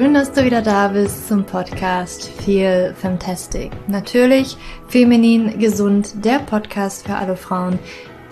Schön, 0.00 0.14
dass 0.14 0.32
du 0.32 0.46
wieder 0.46 0.62
da 0.62 0.88
bist 0.88 1.28
zum 1.28 1.44
Podcast 1.44 2.30
Feel 2.42 2.94
Fantastic. 2.94 3.70
Natürlich 3.86 4.56
feminin 4.88 5.58
gesund, 5.58 6.24
der 6.24 6.38
Podcast 6.38 7.06
für 7.06 7.16
alle 7.16 7.36
Frauen, 7.36 7.78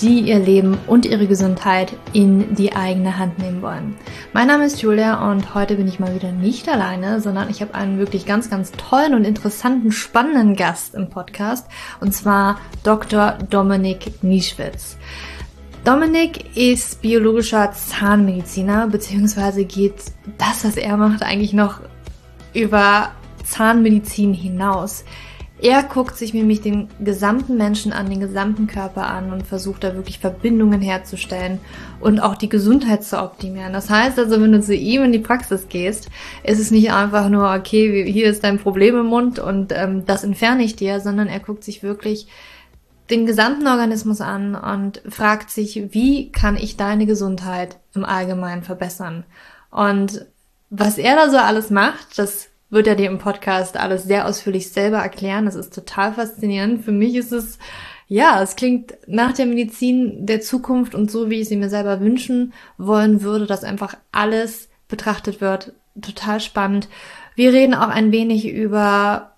die 0.01 0.21
ihr 0.21 0.39
Leben 0.39 0.79
und 0.87 1.05
ihre 1.05 1.27
Gesundheit 1.27 1.95
in 2.15 2.55
die 2.55 2.75
eigene 2.75 3.19
Hand 3.19 3.39
nehmen 3.39 3.61
wollen. 3.61 3.97
Mein 4.33 4.47
Name 4.47 4.65
ist 4.65 4.81
Julia 4.81 5.31
und 5.31 5.55
heute 5.55 5.75
bin 5.75 5.87
ich 5.87 6.01
mal 6.01 6.15
wieder 6.15 6.33
nicht 6.33 6.71
alleine, 6.71 7.21
sondern 7.21 7.51
ich 7.51 7.61
habe 7.61 7.75
einen 7.75 7.99
wirklich 7.99 8.25
ganz, 8.25 8.49
ganz 8.49 8.73
tollen 8.73 9.13
und 9.13 9.27
interessanten, 9.27 9.93
spannenden 9.93 10.57
Gast 10.57 10.95
im 10.95 11.11
Podcast 11.11 11.67
und 12.01 12.15
zwar 12.15 12.59
Dr. 12.83 13.37
Dominik 13.51 14.23
Nieschwitz. 14.23 14.97
Dominik 15.85 16.57
ist 16.57 17.01
biologischer 17.01 17.73
Zahnmediziner, 17.73 18.89
beziehungsweise 18.89 19.65
geht 19.65 19.95
das, 20.37 20.65
was 20.65 20.77
er 20.77 20.97
macht, 20.97 21.23
eigentlich 21.23 21.53
noch 21.53 21.81
über 22.53 23.13
Zahnmedizin 23.45 24.35
hinaus. 24.35 25.05
Er 25.61 25.83
guckt 25.83 26.17
sich 26.17 26.35
nämlich 26.35 26.61
den 26.61 26.89
gesamten 27.01 27.57
Menschen 27.57 27.93
an, 27.93 28.09
den 28.09 28.21
gesamten 28.21 28.69
Körper 28.69 29.09
an 29.09 29.33
und 29.33 29.45
versucht 29.45 29.83
da 29.83 29.95
wirklich 29.97 30.21
Verbindungen 30.21 30.81
herzustellen 30.81 31.59
und 31.99 32.21
auch 32.21 32.37
die 32.37 32.49
Gesundheit 32.49 33.03
zu 33.03 33.21
optimieren. 33.21 33.73
Das 33.73 33.91
heißt 33.91 34.21
also, 34.21 34.41
wenn 34.41 34.53
du 34.53 34.61
zu 34.61 34.75
ihm 34.75 35.03
in 35.03 35.13
die 35.13 35.19
Praxis 35.19 35.69
gehst, 35.69 36.11
ist 36.45 36.61
es 36.61 36.71
nicht 36.71 36.93
einfach 36.93 37.29
nur, 37.29 37.53
okay, 37.53 38.11
hier 38.11 38.27
ist 38.27 38.45
dein 38.45 38.61
Problem 38.61 39.01
im 39.01 39.07
Mund 39.07 39.41
und 39.41 39.73
ähm, 39.75 40.05
das 40.07 40.23
entferne 40.23 40.63
ich 40.63 40.77
dir, 40.77 41.01
sondern 41.01 41.27
er 41.27 41.41
guckt 41.41 41.65
sich 41.65 41.83
wirklich 41.83 42.29
den 43.11 43.27
gesamten 43.27 43.67
Organismus 43.67 44.21
an 44.21 44.55
und 44.55 45.03
fragt 45.09 45.51
sich, 45.51 45.93
wie 45.93 46.31
kann 46.31 46.57
ich 46.57 46.77
deine 46.77 47.07
Gesundheit 47.07 47.79
im 47.95 48.05
Allgemeinen 48.05 48.63
verbessern? 48.63 49.25
Und 49.71 50.27
was 50.71 50.99
er 50.99 51.17
da 51.17 51.31
so 51.31 51.39
alles 51.39 51.71
macht, 51.71 52.19
das 52.19 52.49
wird 52.71 52.87
er 52.87 52.97
dir 52.97 53.09
im 53.09 53.19
Podcast 53.19 53.77
alles 53.79 54.05
sehr 54.05 54.27
ausführlich 54.27 54.71
selber 54.71 54.99
erklären. 54.99 55.47
Das 55.47 55.55
ist 55.55 55.75
total 55.75 56.13
faszinierend. 56.13 56.85
Für 56.85 56.93
mich 56.93 57.15
ist 57.15 57.33
es, 57.33 57.59
ja, 58.07 58.43
es 58.43 58.57
klingt 58.57 58.95
nach 59.07 59.33
der 59.33 59.47
Medizin 59.47 60.27
der 60.27 60.41
Zukunft 60.41 60.95
und 60.95 61.11
so, 61.11 61.31
wie 61.31 61.41
ich 61.41 61.49
sie 61.49 61.57
mir 61.57 61.71
selber 61.71 62.01
wünschen 62.01 62.53
wollen 62.77 63.23
würde, 63.23 63.47
dass 63.47 63.65
einfach 63.65 63.95
alles 64.13 64.69
betrachtet 64.87 65.41
wird. 65.41 65.73
Total 66.01 66.41
spannend. 66.41 66.89
Wir 67.35 67.53
reden 67.53 67.75
auch 67.75 67.89
ein 67.89 68.13
wenig 68.13 68.49
über 68.49 69.38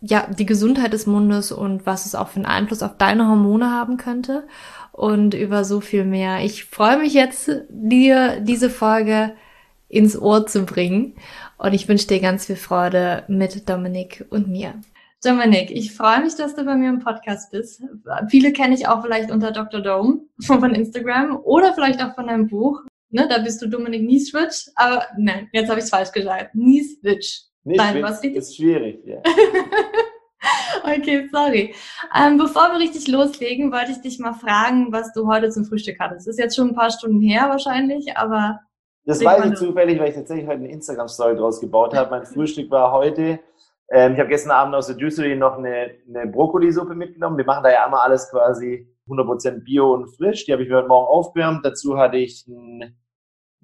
ja, 0.00 0.26
die 0.26 0.46
Gesundheit 0.46 0.92
des 0.92 1.06
Mundes 1.06 1.52
und 1.52 1.86
was 1.86 2.06
es 2.06 2.14
auch 2.14 2.28
für 2.28 2.36
einen 2.36 2.46
Einfluss 2.46 2.82
auf 2.82 2.96
deine 2.98 3.28
Hormone 3.28 3.70
haben 3.70 3.96
könnte 3.96 4.46
und 4.92 5.34
über 5.34 5.64
so 5.64 5.80
viel 5.80 6.04
mehr. 6.04 6.44
Ich 6.44 6.64
freue 6.64 6.98
mich 6.98 7.14
jetzt, 7.14 7.50
dir 7.68 8.40
diese 8.40 8.70
Folge 8.70 9.34
ins 9.88 10.20
Ohr 10.20 10.46
zu 10.46 10.64
bringen 10.64 11.14
und 11.58 11.72
ich 11.72 11.88
wünsche 11.88 12.08
dir 12.08 12.20
ganz 12.20 12.46
viel 12.46 12.56
Freude 12.56 13.24
mit 13.28 13.68
Dominik 13.68 14.26
und 14.30 14.48
mir. 14.48 14.74
Dominik, 15.24 15.70
ich 15.70 15.94
freue 15.94 16.22
mich, 16.22 16.34
dass 16.34 16.54
du 16.54 16.64
bei 16.64 16.76
mir 16.76 16.90
im 16.90 17.00
Podcast 17.00 17.50
bist. 17.50 17.82
Viele 18.28 18.52
kenne 18.52 18.74
ich 18.74 18.86
auch 18.86 19.02
vielleicht 19.02 19.30
unter 19.30 19.50
Dr. 19.50 19.80
Dome 19.80 20.20
von 20.42 20.74
Instagram 20.74 21.36
oder 21.36 21.72
vielleicht 21.74 22.02
auch 22.02 22.14
von 22.14 22.26
deinem 22.26 22.48
Buch. 22.48 22.82
Ne, 23.10 23.26
da 23.28 23.38
bist 23.38 23.62
du 23.62 23.68
Dominik 23.68 24.02
Nieswitsch, 24.02 24.68
aber 24.74 25.06
nein, 25.16 25.48
jetzt 25.52 25.68
habe 25.68 25.78
ich 25.78 25.84
es 25.84 25.90
falsch 25.90 26.12
gesagt. 26.12 26.54
Nieswitsch. 26.54 27.44
Nicht 27.66 27.78
Nein, 27.78 28.00
was 28.00 28.22
ist 28.22 28.56
schwierig, 28.56 29.04
ja. 29.04 29.18
okay, 30.84 31.28
sorry. 31.32 31.74
Ähm, 32.16 32.38
bevor 32.38 32.70
wir 32.70 32.78
richtig 32.78 33.08
loslegen, 33.08 33.72
wollte 33.72 33.90
ich 33.90 34.00
dich 34.00 34.20
mal 34.20 34.34
fragen, 34.34 34.92
was 34.92 35.12
du 35.12 35.26
heute 35.26 35.50
zum 35.50 35.64
Frühstück 35.64 35.98
hattest. 35.98 36.28
Das 36.28 36.34
ist 36.34 36.38
jetzt 36.38 36.54
schon 36.54 36.68
ein 36.68 36.74
paar 36.76 36.92
Stunden 36.92 37.20
her 37.20 37.48
wahrscheinlich, 37.48 38.16
aber. 38.16 38.60
Das 39.04 39.22
weiß 39.24 39.46
ich 39.46 39.54
zufällig, 39.54 39.98
weil 39.98 40.10
ich 40.10 40.14
tatsächlich 40.14 40.46
heute 40.46 40.60
eine 40.60 40.70
Instagram-Story 40.70 41.34
draus 41.34 41.60
gebaut 41.60 41.92
habe. 41.92 42.10
Mein 42.10 42.24
Frühstück 42.24 42.70
war 42.70 42.92
heute. 42.92 43.40
Ähm, 43.90 44.12
ich 44.12 44.20
habe 44.20 44.28
gestern 44.28 44.52
Abend 44.52 44.76
aus 44.76 44.86
der 44.86 44.96
Juicery 44.96 45.34
noch 45.34 45.58
eine, 45.58 45.90
eine 46.08 46.28
Brokkolisuppe 46.28 46.94
mitgenommen. 46.94 47.36
Wir 47.36 47.46
machen 47.46 47.64
da 47.64 47.72
ja 47.72 47.84
immer 47.84 48.00
alles 48.00 48.30
quasi 48.30 48.88
100% 49.08 49.64
bio 49.64 49.92
und 49.92 50.06
frisch. 50.16 50.44
Die 50.44 50.52
habe 50.52 50.62
ich 50.62 50.68
mir 50.68 50.76
heute 50.76 50.88
Morgen 50.88 51.08
aufgewärmt. 51.08 51.66
Dazu 51.66 51.98
hatte 51.98 52.18
ich 52.18 52.46
ein, 52.46 52.96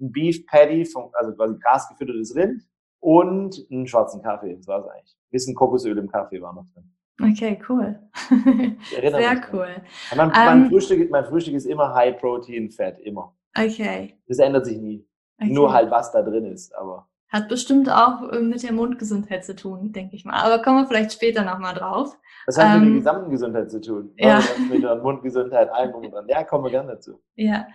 ein 0.01 0.11
Beef 0.11 0.45
Patty, 0.45 0.83
vom, 0.83 1.09
also 1.13 1.33
quasi 1.33 1.55
grasgefüttertes 1.57 2.35
Rind 2.35 2.63
und 3.03 3.67
einen 3.69 3.85
schwarzen 3.85 4.21
Kaffee. 4.21 4.55
Das 4.55 4.65
war 4.67 4.79
es 4.79 4.87
eigentlich. 4.87 5.13
Ein 5.13 5.31
bisschen 5.31 5.55
Kokosöl 5.55 5.97
im 5.97 6.09
Kaffee 6.09 6.41
war 6.41 6.53
noch 6.53 6.65
drin. 6.73 6.89
Okay, 7.21 7.59
cool. 7.69 7.99
Sehr 8.89 9.41
cool. 9.51 9.67
Mein, 10.15 10.29
mein, 10.29 10.63
um, 10.63 10.69
Frühstück, 10.69 11.11
mein 11.11 11.25
Frühstück 11.25 11.53
ist 11.53 11.65
immer 11.65 11.93
High 11.93 12.17
Protein 12.17 12.71
Fett, 12.71 12.97
immer. 12.99 13.35
Okay. 13.55 14.17
Das 14.27 14.39
ändert 14.39 14.65
sich 14.65 14.77
nie. 14.77 15.05
Okay. 15.39 15.51
Nur 15.51 15.73
halt, 15.73 15.91
was 15.91 16.11
da 16.11 16.21
drin 16.21 16.45
ist, 16.45 16.73
aber. 16.75 17.07
Hat 17.27 17.49
bestimmt 17.49 17.89
auch 17.89 18.31
äh, 18.31 18.39
mit 18.39 18.63
der 18.63 18.71
Mundgesundheit 18.71 19.43
zu 19.43 19.55
tun, 19.55 19.91
denke 19.91 20.15
ich 20.15 20.23
mal. 20.23 20.41
Aber 20.41 20.61
kommen 20.63 20.83
wir 20.83 20.87
vielleicht 20.87 21.13
später 21.13 21.43
nochmal 21.43 21.73
drauf. 21.73 22.17
Das 22.45 22.57
hat 22.57 22.77
ähm, 22.77 22.81
mit 22.81 22.89
der 22.89 23.13
gesamten 23.13 23.31
Gesundheit 23.31 23.71
zu 23.71 23.81
tun. 23.81 24.13
Ja. 24.17 24.35
Also 24.35 24.61
mit 24.69 24.83
der 24.83 24.95
Mundgesundheit, 24.95 25.69
allem 25.69 25.93
und 25.93 26.11
dran. 26.11 26.27
Ja, 26.29 26.43
kommen 26.43 26.63
wir 26.63 26.71
gerne 26.71 26.93
dazu. 26.93 27.21
Ja. 27.35 27.67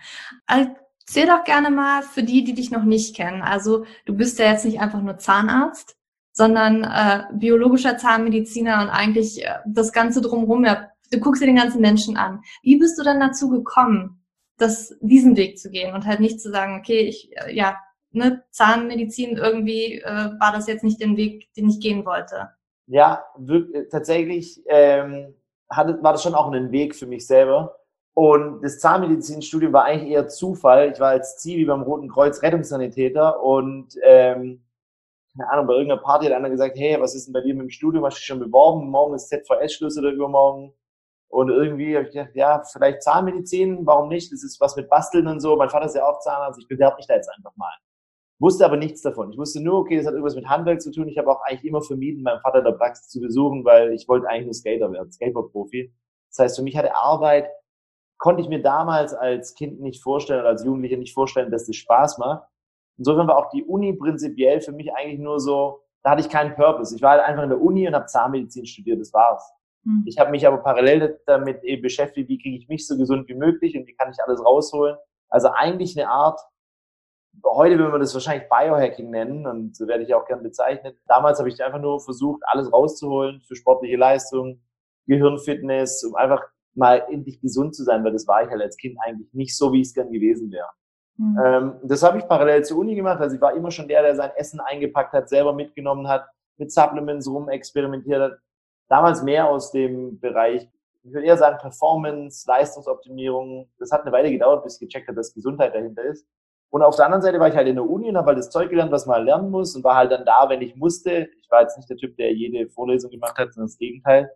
Erzähl 1.07 1.27
doch 1.27 1.43
gerne 1.43 1.71
mal 1.71 2.03
für 2.03 2.23
die, 2.23 2.43
die 2.43 2.53
dich 2.53 2.71
noch 2.71 2.83
nicht 2.83 3.15
kennen. 3.15 3.41
Also 3.41 3.85
du 4.05 4.13
bist 4.13 4.37
ja 4.39 4.51
jetzt 4.51 4.65
nicht 4.65 4.79
einfach 4.79 5.01
nur 5.01 5.17
Zahnarzt, 5.17 5.97
sondern 6.31 6.83
äh, 6.83 7.23
biologischer 7.33 7.97
Zahnmediziner 7.97 8.81
und 8.81 8.89
eigentlich 8.89 9.43
äh, 9.43 9.55
das 9.65 9.91
Ganze 9.91 10.21
drumherum. 10.21 10.65
Ja, 10.65 10.89
du 11.11 11.19
guckst 11.19 11.41
dir 11.41 11.47
den 11.47 11.55
ganzen 11.55 11.81
Menschen 11.81 12.15
an. 12.15 12.41
Wie 12.61 12.77
bist 12.77 12.97
du 12.99 13.03
dann 13.03 13.19
dazu 13.19 13.49
gekommen, 13.49 14.23
das, 14.57 14.95
diesen 15.01 15.35
Weg 15.35 15.57
zu 15.57 15.69
gehen 15.69 15.95
und 15.95 16.05
halt 16.05 16.19
nicht 16.19 16.41
zu 16.41 16.51
sagen, 16.51 16.77
okay, 16.79 16.99
ich, 16.99 17.31
äh, 17.37 17.53
ja, 17.55 17.77
ne, 18.11 18.43
Zahnmedizin 18.51 19.37
irgendwie 19.37 20.01
äh, 20.01 20.31
war 20.39 20.51
das 20.53 20.67
jetzt 20.67 20.83
nicht 20.83 21.01
den 21.01 21.17
Weg, 21.17 21.51
den 21.55 21.69
ich 21.69 21.79
gehen 21.79 22.05
wollte? 22.05 22.49
Ja, 22.87 23.23
wirklich, 23.37 23.89
tatsächlich 23.89 24.61
ähm, 24.67 25.35
hatte, 25.69 26.01
war 26.01 26.13
das 26.13 26.23
schon 26.23 26.35
auch 26.35 26.51
ein 26.51 26.71
Weg 26.71 26.95
für 26.95 27.05
mich 27.05 27.25
selber 27.25 27.78
und 28.19 28.61
das 28.63 28.79
Zahnmedizinstudium 28.79 29.71
war 29.71 29.85
eigentlich 29.85 30.11
eher 30.11 30.27
Zufall. 30.27 30.91
Ich 30.91 30.99
war 30.99 31.11
als 31.11 31.37
Zivi 31.37 31.63
beim 31.63 31.83
Roten 31.83 32.09
Kreuz 32.09 32.43
Rettungssanitäter 32.43 33.41
und 33.41 33.95
ähm, 34.03 34.61
keine 35.37 35.49
Ahnung, 35.49 35.67
bei 35.67 35.73
irgendeiner 35.75 36.01
Party 36.01 36.25
hat 36.25 36.33
einer 36.33 36.49
gesagt, 36.49 36.77
hey, 36.77 36.99
was 36.99 37.15
ist 37.15 37.27
denn 37.27 37.33
bei 37.33 37.39
dir 37.39 37.53
mit 37.53 37.63
dem 37.63 37.69
Studium? 37.69 38.03
Hast 38.03 38.17
du 38.17 38.19
dich 38.19 38.25
schon 38.25 38.39
beworben? 38.41 38.89
Morgen 38.89 39.15
ist 39.15 39.29
ZVS-Schluss 39.29 39.97
oder 39.97 40.09
übermorgen? 40.09 40.73
Und 41.29 41.49
irgendwie 41.49 41.95
habe 41.95 42.07
ich 42.07 42.11
gedacht, 42.11 42.31
ja, 42.33 42.61
vielleicht 42.69 43.03
Zahnmedizin, 43.03 43.85
warum 43.85 44.09
nicht? 44.09 44.33
Das 44.33 44.43
ist 44.43 44.59
was 44.59 44.75
mit 44.75 44.89
Basteln 44.89 45.25
und 45.27 45.39
so. 45.39 45.55
Mein 45.55 45.69
Vater 45.69 45.85
ist 45.85 45.95
ja 45.95 46.05
auch 46.05 46.19
Zahnarzt, 46.19 46.59
ich 46.59 46.67
bewerbe 46.67 46.97
mich 46.97 47.07
da 47.07 47.15
jetzt 47.15 47.29
einfach 47.29 47.55
mal. 47.55 47.71
Wusste 48.39 48.65
aber 48.65 48.75
nichts 48.75 49.01
davon. 49.01 49.31
Ich 49.31 49.37
wusste 49.37 49.63
nur, 49.63 49.79
okay, 49.79 49.95
das 49.95 50.05
hat 50.05 50.11
irgendwas 50.11 50.35
mit 50.35 50.49
Handwerk 50.49 50.81
zu 50.81 50.91
tun. 50.91 51.07
Ich 51.07 51.17
habe 51.17 51.31
auch 51.31 51.39
eigentlich 51.45 51.63
immer 51.63 51.81
vermieden, 51.81 52.23
meinen 52.23 52.41
Vater 52.41 52.57
in 52.57 52.65
der 52.65 52.73
Praxis 52.73 53.07
zu 53.07 53.21
besuchen, 53.21 53.63
weil 53.63 53.93
ich 53.93 54.09
wollte 54.09 54.27
eigentlich 54.27 54.45
nur 54.47 54.53
Skater 54.55 54.91
werden, 54.91 55.09
Skateboard-Profi. 55.09 55.93
Das 56.31 56.39
heißt, 56.39 56.57
für 56.57 56.63
mich 56.63 56.75
hatte 56.75 56.93
Arbeit 56.93 57.49
konnte 58.19 58.41
ich 58.41 58.49
mir 58.49 58.61
damals 58.61 59.13
als 59.13 59.55
Kind 59.55 59.81
nicht 59.81 60.03
vorstellen 60.03 60.41
oder 60.41 60.49
als 60.49 60.63
Jugendlicher 60.63 60.97
nicht 60.97 61.13
vorstellen, 61.13 61.51
dass 61.51 61.65
das 61.65 61.77
Spaß 61.77 62.19
macht. 62.19 62.47
Insofern 62.97 63.27
war 63.27 63.37
auch 63.37 63.49
die 63.49 63.63
Uni 63.63 63.93
prinzipiell 63.93 64.61
für 64.61 64.73
mich 64.73 64.93
eigentlich 64.93 65.19
nur 65.19 65.39
so, 65.39 65.81
da 66.03 66.11
hatte 66.11 66.21
ich 66.21 66.29
keinen 66.29 66.53
Purpose. 66.53 66.95
Ich 66.95 67.01
war 67.01 67.11
halt 67.11 67.23
einfach 67.23 67.43
in 67.43 67.49
der 67.49 67.61
Uni 67.61 67.87
und 67.87 67.95
habe 67.95 68.05
Zahnmedizin 68.05 68.65
studiert, 68.65 68.99
das 68.99 69.13
war's. 69.13 69.49
Mhm. 69.83 70.03
Ich 70.05 70.19
habe 70.19 70.31
mich 70.31 70.45
aber 70.45 70.57
parallel 70.57 71.19
damit 71.25 71.63
eben 71.63 71.81
beschäftigt, 71.81 72.27
wie 72.27 72.41
kriege 72.41 72.57
ich 72.57 72.67
mich 72.67 72.85
so 72.85 72.97
gesund 72.97 73.27
wie 73.29 73.35
möglich 73.35 73.77
und 73.77 73.87
wie 73.87 73.95
kann 73.95 74.11
ich 74.11 74.17
alles 74.25 74.43
rausholen. 74.43 74.97
Also 75.29 75.49
eigentlich 75.49 75.97
eine 75.97 76.09
Art, 76.09 76.41
heute 77.45 77.77
würde 77.77 77.91
man 77.91 78.01
das 78.01 78.13
wahrscheinlich 78.13 78.49
Biohacking 78.49 79.09
nennen 79.09 79.47
und 79.47 79.77
so 79.77 79.87
werde 79.87 80.03
ich 80.03 80.13
auch 80.13 80.25
gern 80.25 80.43
bezeichnet. 80.43 80.97
Damals 81.07 81.39
habe 81.39 81.47
ich 81.47 81.63
einfach 81.63 81.79
nur 81.79 82.01
versucht, 82.01 82.41
alles 82.47 82.71
rauszuholen 82.73 83.39
für 83.41 83.55
sportliche 83.55 83.95
Leistung, 83.95 84.61
Gehirnfitness, 85.07 86.03
um 86.03 86.15
einfach 86.15 86.43
mal 86.75 87.05
endlich 87.09 87.41
gesund 87.41 87.75
zu 87.75 87.83
sein, 87.83 88.03
weil 88.03 88.13
das 88.13 88.27
war 88.27 88.43
ich 88.43 88.49
halt 88.49 88.61
als 88.61 88.77
Kind 88.77 88.97
eigentlich 89.01 89.33
nicht 89.33 89.57
so, 89.57 89.73
wie 89.73 89.81
es 89.81 89.93
gern 89.93 90.11
gewesen 90.11 90.51
wäre. 90.51 90.69
Mhm. 91.17 91.39
Ähm, 91.43 91.73
das 91.83 92.01
habe 92.03 92.17
ich 92.17 92.27
parallel 92.27 92.63
zur 92.63 92.77
Uni 92.77 92.95
gemacht. 92.95 93.19
Also 93.19 93.35
ich 93.35 93.41
war 93.41 93.53
immer 93.53 93.71
schon 93.71 93.87
der, 93.87 94.01
der 94.01 94.15
sein 94.15 94.31
Essen 94.37 94.59
eingepackt 94.59 95.13
hat, 95.13 95.29
selber 95.29 95.53
mitgenommen 95.53 96.07
hat, 96.07 96.25
mit 96.57 96.71
Supplements 96.71 97.27
rumexperimentiert 97.27 98.21
hat. 98.21 98.39
Damals 98.87 99.21
mehr 99.21 99.47
aus 99.47 99.71
dem 99.71 100.19
Bereich, 100.19 100.67
ich 101.03 101.13
würde 101.13 101.27
eher 101.27 101.37
sagen 101.37 101.57
Performance, 101.59 102.45
Leistungsoptimierung. 102.47 103.69
Das 103.79 103.91
hat 103.91 104.01
eine 104.01 104.11
Weile 104.11 104.31
gedauert, 104.31 104.63
bis 104.63 104.75
ich 104.75 104.87
gecheckt 104.87 105.07
habe, 105.07 105.17
dass 105.17 105.33
Gesundheit 105.33 105.75
dahinter 105.75 106.03
ist. 106.03 106.25
Und 106.71 106.83
auf 106.83 106.95
der 106.95 107.05
anderen 107.05 107.23
Seite 107.23 107.39
war 107.39 107.47
ich 107.47 107.55
halt 107.55 107.67
in 107.67 107.75
der 107.75 107.89
Uni 107.89 108.09
und 108.09 108.17
habe 108.17 108.27
halt 108.27 108.37
das 108.37 108.51
Zeug 108.51 108.69
gelernt, 108.69 108.91
was 108.91 109.05
man 109.05 109.17
halt 109.17 109.25
lernen 109.25 109.49
muss 109.49 109.75
und 109.75 109.83
war 109.83 109.95
halt 109.95 110.11
dann 110.11 110.25
da, 110.25 110.47
wenn 110.49 110.61
ich 110.61 110.75
musste. 110.75 111.27
Ich 111.41 111.49
war 111.49 111.61
jetzt 111.61 111.77
nicht 111.77 111.89
der 111.89 111.97
Typ, 111.97 112.15
der 112.17 112.31
jede 112.33 112.69
Vorlesung 112.69 113.09
gemacht 113.09 113.37
hat, 113.37 113.53
sondern 113.53 113.67
das 113.67 113.77
Gegenteil. 113.77 114.31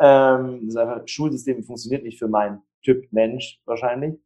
Ähm, 0.00 0.66
das 0.66 0.76
einfach, 0.76 1.06
Schulsystem 1.06 1.62
funktioniert 1.62 2.02
nicht 2.02 2.18
für 2.18 2.28
meinen 2.28 2.62
Typ 2.82 3.06
Mensch 3.12 3.60
wahrscheinlich. 3.66 4.18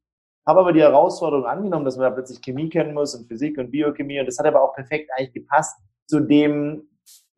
Habe 0.47 0.61
aber 0.61 0.73
die 0.73 0.83
Herausforderung 0.83 1.47
angenommen, 1.47 1.85
dass 1.85 1.97
man 1.97 2.05
da 2.05 2.11
plötzlich 2.11 2.41
Chemie 2.43 2.69
kennen 2.69 2.95
muss 2.95 3.15
und 3.15 3.27
Physik 3.27 3.59
und 3.59 3.71
Biochemie. 3.71 4.21
Und 4.21 4.27
das 4.27 4.39
hat 4.39 4.47
aber 4.47 4.63
auch 4.63 4.75
perfekt 4.75 5.11
eigentlich 5.17 5.33
gepasst 5.33 5.77
zu 6.07 6.21
dem 6.21 6.89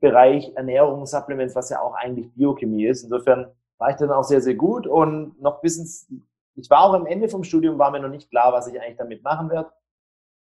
Bereich 0.01 0.53
Ernährung, 0.55 1.07
Supplements, 1.07 1.55
was 1.55 1.71
ja 1.71 1.81
auch 1.81 1.95
eigentlich 1.95 2.33
Biochemie 2.35 2.87
ist. 2.87 3.05
Insofern 3.05 3.47
war 3.79 3.91
ich 3.91 3.97
dann 3.97 4.11
auch 4.11 4.25
sehr, 4.25 4.41
sehr 4.41 4.55
gut 4.55 4.87
und 4.87 5.41
noch 5.41 5.61
bis 5.61 5.79
ins, 5.79 6.13
ich 6.55 6.69
war 6.69 6.81
auch 6.81 6.95
am 6.95 7.07
Ende 7.07 7.29
vom 7.29 7.45
Studium, 7.45 7.79
war 7.79 7.91
mir 7.91 8.01
noch 8.01 8.09
nicht 8.09 8.31
klar, 8.31 8.53
was 8.53 8.67
ich 8.67 8.81
eigentlich 8.81 8.97
damit 8.97 9.23
machen 9.23 9.51
werde. 9.51 9.71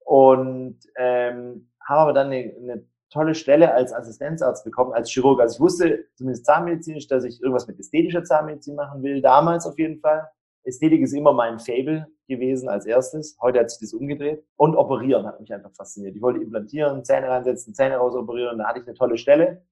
Und 0.05 0.79
ähm, 0.97 1.69
habe 1.85 2.01
aber 2.01 2.13
dann 2.13 2.27
eine, 2.27 2.53
eine 2.55 2.85
tolle 3.11 3.35
Stelle 3.35 3.73
als 3.73 3.93
Assistenzarzt 3.93 4.63
bekommen, 4.63 4.93
als 4.93 5.11
Chirurg. 5.11 5.39
Also 5.39 5.55
ich 5.55 5.59
wusste 5.59 6.05
zumindest 6.15 6.45
zahnmedizinisch, 6.45 7.07
dass 7.07 7.23
ich 7.23 7.41
irgendwas 7.41 7.67
mit 7.67 7.79
ästhetischer 7.79 8.23
Zahnmedizin 8.23 8.75
machen 8.75 9.03
will, 9.03 9.21
damals 9.21 9.65
auf 9.65 9.77
jeden 9.77 9.99
Fall. 9.99 10.29
Ästhetik 10.63 11.01
ist 11.01 11.13
immer 11.13 11.33
mein 11.33 11.59
Fable 11.59 12.07
gewesen 12.27 12.69
als 12.69 12.85
erstes. 12.85 13.37
Heute 13.41 13.59
hat 13.59 13.69
sich 13.69 13.79
das 13.79 13.93
umgedreht. 13.93 14.43
Und 14.55 14.75
operieren 14.75 15.25
hat 15.27 15.39
mich 15.39 15.53
einfach 15.53 15.71
fasziniert. 15.73 16.15
Ich 16.15 16.21
wollte 16.21 16.41
implantieren, 16.41 17.03
Zähne 17.03 17.27
reinsetzen, 17.29 17.73
Zähne 17.73 17.97
rausoperieren. 17.97 18.59
Da 18.59 18.65
hatte 18.65 18.79
ich 18.79 18.87
eine 18.87 18.95
tolle 18.95 19.17
Stelle. 19.17 19.65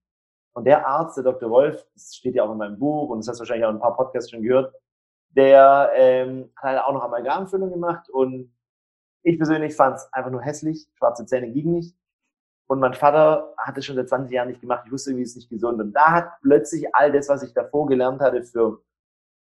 Und 0.52 0.64
der 0.64 0.86
Arzt, 0.86 1.16
der 1.16 1.24
Dr. 1.24 1.48
Wolf, 1.48 1.86
das 1.94 2.14
steht 2.16 2.34
ja 2.34 2.44
auch 2.44 2.52
in 2.52 2.58
meinem 2.58 2.78
Buch 2.78 3.08
und 3.08 3.18
das 3.18 3.28
hast 3.28 3.38
du 3.38 3.42
wahrscheinlich 3.42 3.64
auch 3.64 3.70
in 3.70 3.76
ein 3.76 3.80
paar 3.80 3.96
Podcasts 3.96 4.30
schon 4.30 4.42
gehört, 4.42 4.74
der 5.30 5.92
ähm, 5.94 6.50
hat 6.56 6.72
halt 6.72 6.80
auch 6.80 6.92
noch 6.92 7.04
Amalgamfüllung 7.04 7.70
gemacht 7.70 8.10
und 8.10 8.52
ich 9.22 9.36
persönlich 9.36 9.76
fand 9.76 9.96
es 9.96 10.12
einfach 10.12 10.30
nur 10.30 10.42
hässlich. 10.42 10.88
Schwarze 10.94 11.24
Zähne 11.24 11.52
gingen 11.52 11.74
nicht. 11.74 11.96
Und 12.70 12.78
mein 12.78 12.94
Vater 12.94 13.52
hat 13.58 13.76
es 13.78 13.84
schon 13.84 13.96
seit 13.96 14.08
20 14.08 14.32
Jahren 14.32 14.46
nicht 14.46 14.60
gemacht. 14.60 14.84
Ich 14.86 14.92
wusste 14.92 15.10
irgendwie, 15.10 15.24
es 15.24 15.34
nicht 15.34 15.50
gesund. 15.50 15.80
Und 15.80 15.92
da 15.92 16.12
hat 16.12 16.28
plötzlich 16.40 16.86
all 16.94 17.10
das, 17.10 17.28
was 17.28 17.42
ich 17.42 17.52
davor 17.52 17.88
gelernt 17.88 18.20
hatte 18.20 18.44
für 18.44 18.80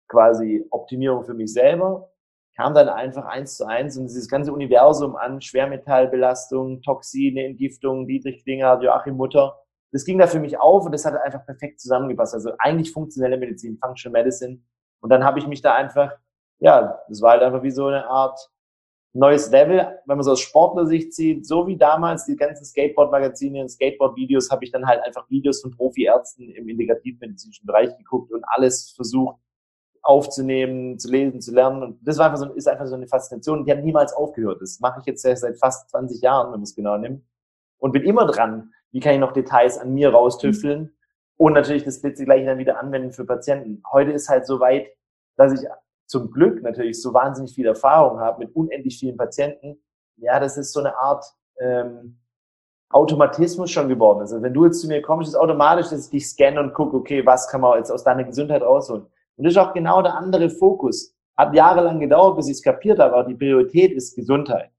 quasi 0.10 0.68
Optimierung 0.72 1.24
für 1.24 1.34
mich 1.34 1.54
selber, 1.54 2.12
kam 2.58 2.74
dann 2.74 2.90
einfach 2.90 3.24
eins 3.24 3.56
zu 3.56 3.66
eins 3.66 3.98
und 3.98 4.08
dieses 4.08 4.28
ganze 4.28 4.52
Universum 4.52 5.16
an 5.16 5.40
Schwermetallbelastung, 5.40 6.82
Toxine, 6.82 7.46
Entgiftung, 7.46 8.08
Dietrich 8.08 8.44
Klinger, 8.44 8.82
Joachim 8.82 9.16
Mutter, 9.16 9.58
das 9.94 10.04
ging 10.04 10.18
da 10.18 10.28
für 10.28 10.42
mich 10.42 10.60
auf 10.60 10.86
und 10.86 10.92
das 10.92 11.06
hat 11.06 11.16
einfach 11.16 11.46
perfekt 11.46 11.80
zusammengepasst. 11.80 12.34
Also 12.34 12.52
eigentlich 12.60 12.92
funktionelle 12.92 13.38
Medizin, 13.38 13.78
Functional 13.82 14.22
Medicine. 14.22 14.60
Und 15.00 15.12
dann 15.12 15.24
habe 15.24 15.40
ich 15.40 15.48
mich 15.48 15.62
da 15.62 15.74
einfach, 15.76 16.12
ja, 16.60 17.00
das 17.08 17.22
war 17.22 17.32
halt 17.32 17.44
einfach 17.44 17.64
wie 17.64 17.72
so 17.72 17.88
eine 17.88 18.06
Art 18.06 18.38
neues 19.14 19.52
Level, 19.52 20.00
wenn 20.06 20.18
man 20.18 20.24
so 20.24 20.32
aus 20.32 20.42
Sportler-Sicht 20.42 21.14
sieht, 21.14 21.46
so 21.46 21.68
wie 21.68 21.78
damals 21.78 22.26
die 22.26 22.36
ganzen 22.36 22.66
Skateboard-Magazine 22.66 23.62
und 23.62 23.70
Skateboard-Videos, 23.70 24.50
habe 24.50 24.66
ich 24.66 24.72
dann 24.72 24.88
halt 24.88 25.04
einfach 25.04 25.30
Videos 25.30 25.62
von 25.62 25.72
Profi-Ärzten 25.72 26.50
im 26.50 26.68
integrativmedizinischen 26.68 27.66
Bereich 27.66 27.96
geguckt 27.98 28.32
und 28.32 28.44
alles 28.48 28.92
versucht 28.96 29.38
aufzunehmen, 30.02 31.00
zu 31.00 31.10
lesen, 31.10 31.42
zu 31.42 31.54
lernen. 31.54 31.84
Und 31.84 32.00
das 32.02 32.18
war 32.18 32.26
einfach 32.26 32.40
so, 32.40 32.54
ist 32.54 32.68
einfach 32.68 32.88
so 32.88 32.96
eine 32.96 33.08
Faszination. 33.08 33.66
Die 33.66 33.72
hat 33.72 33.84
niemals 33.84 34.14
aufgehört. 34.14 34.62
Das 34.62 34.80
mache 34.80 35.00
ich 35.00 35.06
jetzt 35.06 35.22
seit 35.22 35.58
fast 35.58 35.90
20 35.92 36.22
Jahren, 36.22 36.48
wenn 36.48 36.60
man 36.60 36.64
es 36.64 36.76
genau 36.76 36.98
nimmt. 36.98 37.24
Und 37.78 37.92
bin 37.92 38.04
immer 38.04 38.26
dran, 38.26 38.74
wie 38.92 39.00
kann 39.00 39.14
ich 39.14 39.20
noch 39.20 39.32
Details 39.32 39.78
an 39.78 39.94
mir 39.94 40.10
raustüffeln 40.12 40.96
und 41.38 41.54
natürlich 41.54 41.84
das 41.84 42.02
Blitze 42.02 42.26
gleich 42.26 42.46
dann 42.46 42.58
wieder 42.58 42.80
anwenden 42.80 43.12
für 43.12 43.26
Patienten. 43.26 43.82
Heute 43.92 44.12
ist 44.12 44.30
halt 44.30 44.46
so 44.46 44.60
weit, 44.60 44.88
dass 45.36 45.54
ich 45.54 45.68
zum 46.14 46.30
Glück 46.30 46.62
natürlich 46.62 47.02
so 47.02 47.12
wahnsinnig 47.12 47.56
viel 47.56 47.66
Erfahrung 47.66 48.20
habe 48.20 48.46
mit 48.46 48.56
unendlich 48.56 49.00
vielen 49.00 49.18
Patienten. 49.18 49.82
Ja, 50.18 50.40
das 50.40 50.58
ist 50.58 50.72
so 50.72 50.80
eine 50.80 50.96
Art 50.96 51.26
ähm, 51.60 52.20
Automatismus 52.92 53.72
schon 53.72 53.90
geworden. 53.90 54.20
Also 54.20 54.40
wenn 54.44 54.54
du 54.54 54.66
jetzt 54.66 54.80
zu 54.80 54.88
mir 54.88 55.02
kommst, 55.02 55.30
ist 55.30 55.36
automatisch, 55.36 55.90
dass 55.90 56.06
ich 56.06 56.12
dich 56.12 56.30
scanne 56.30 56.60
und 56.60 56.76
gucke, 56.76 56.98
okay, 56.98 57.26
was 57.26 57.48
kann 57.48 57.62
man 57.62 57.80
jetzt 57.80 57.90
aus 57.90 58.04
deiner 58.04 58.24
Gesundheit 58.26 58.62
rausholen. 58.62 59.08
Und 59.38 59.44
das 59.44 59.54
ist 59.54 59.58
auch 59.58 59.74
genau 59.74 60.04
der 60.04 60.14
andere 60.14 60.52
Fokus. 60.52 61.16
Hat 61.36 61.56
jahrelang 61.56 62.00
gedauert, 62.00 62.36
bis 62.36 62.46
ich 62.46 62.58
es 62.58 62.62
kapiert 62.62 63.00
habe, 63.00 63.16
aber 63.16 63.28
die 63.28 63.34
Priorität 63.34 63.92
ist 63.92 64.16
Gesundheit. 64.16 64.70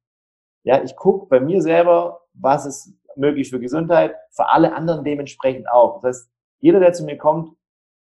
Ja, 0.62 0.84
ich 0.84 0.94
gucke 0.94 1.26
bei 1.26 1.40
mir 1.40 1.60
selber, 1.62 2.20
was 2.32 2.64
ist 2.64 2.94
möglich 3.16 3.50
für 3.50 3.58
Gesundheit, 3.58 4.14
für 4.30 4.48
alle 4.50 4.72
anderen 4.72 5.02
dementsprechend 5.02 5.68
auch. 5.68 6.00
Das 6.00 6.04
heißt, 6.04 6.30
jeder, 6.60 6.78
der 6.78 6.92
zu 6.92 7.04
mir 7.04 7.18
kommt, 7.18 7.56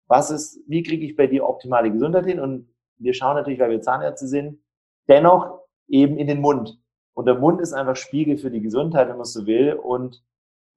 was 0.08 0.32
ist, 0.32 0.58
wie 0.66 0.82
kriege 0.82 1.06
ich 1.06 1.14
bei 1.14 1.28
dir 1.28 1.48
optimale 1.48 1.92
Gesundheit 1.92 2.26
hin? 2.26 2.40
Und 2.40 2.71
wir 3.02 3.14
schauen 3.14 3.36
natürlich, 3.36 3.60
weil 3.60 3.70
wir 3.70 3.80
Zahnärzte 3.80 4.26
sind, 4.26 4.62
dennoch 5.08 5.60
eben 5.88 6.16
in 6.16 6.26
den 6.26 6.40
Mund. 6.40 6.78
Und 7.14 7.26
der 7.26 7.34
Mund 7.34 7.60
ist 7.60 7.72
einfach 7.72 7.96
Spiegel 7.96 8.38
für 8.38 8.50
die 8.50 8.62
Gesundheit, 8.62 9.08
wenn 9.08 9.16
man 9.16 9.24
so 9.24 9.46
will, 9.46 9.74
und 9.74 10.24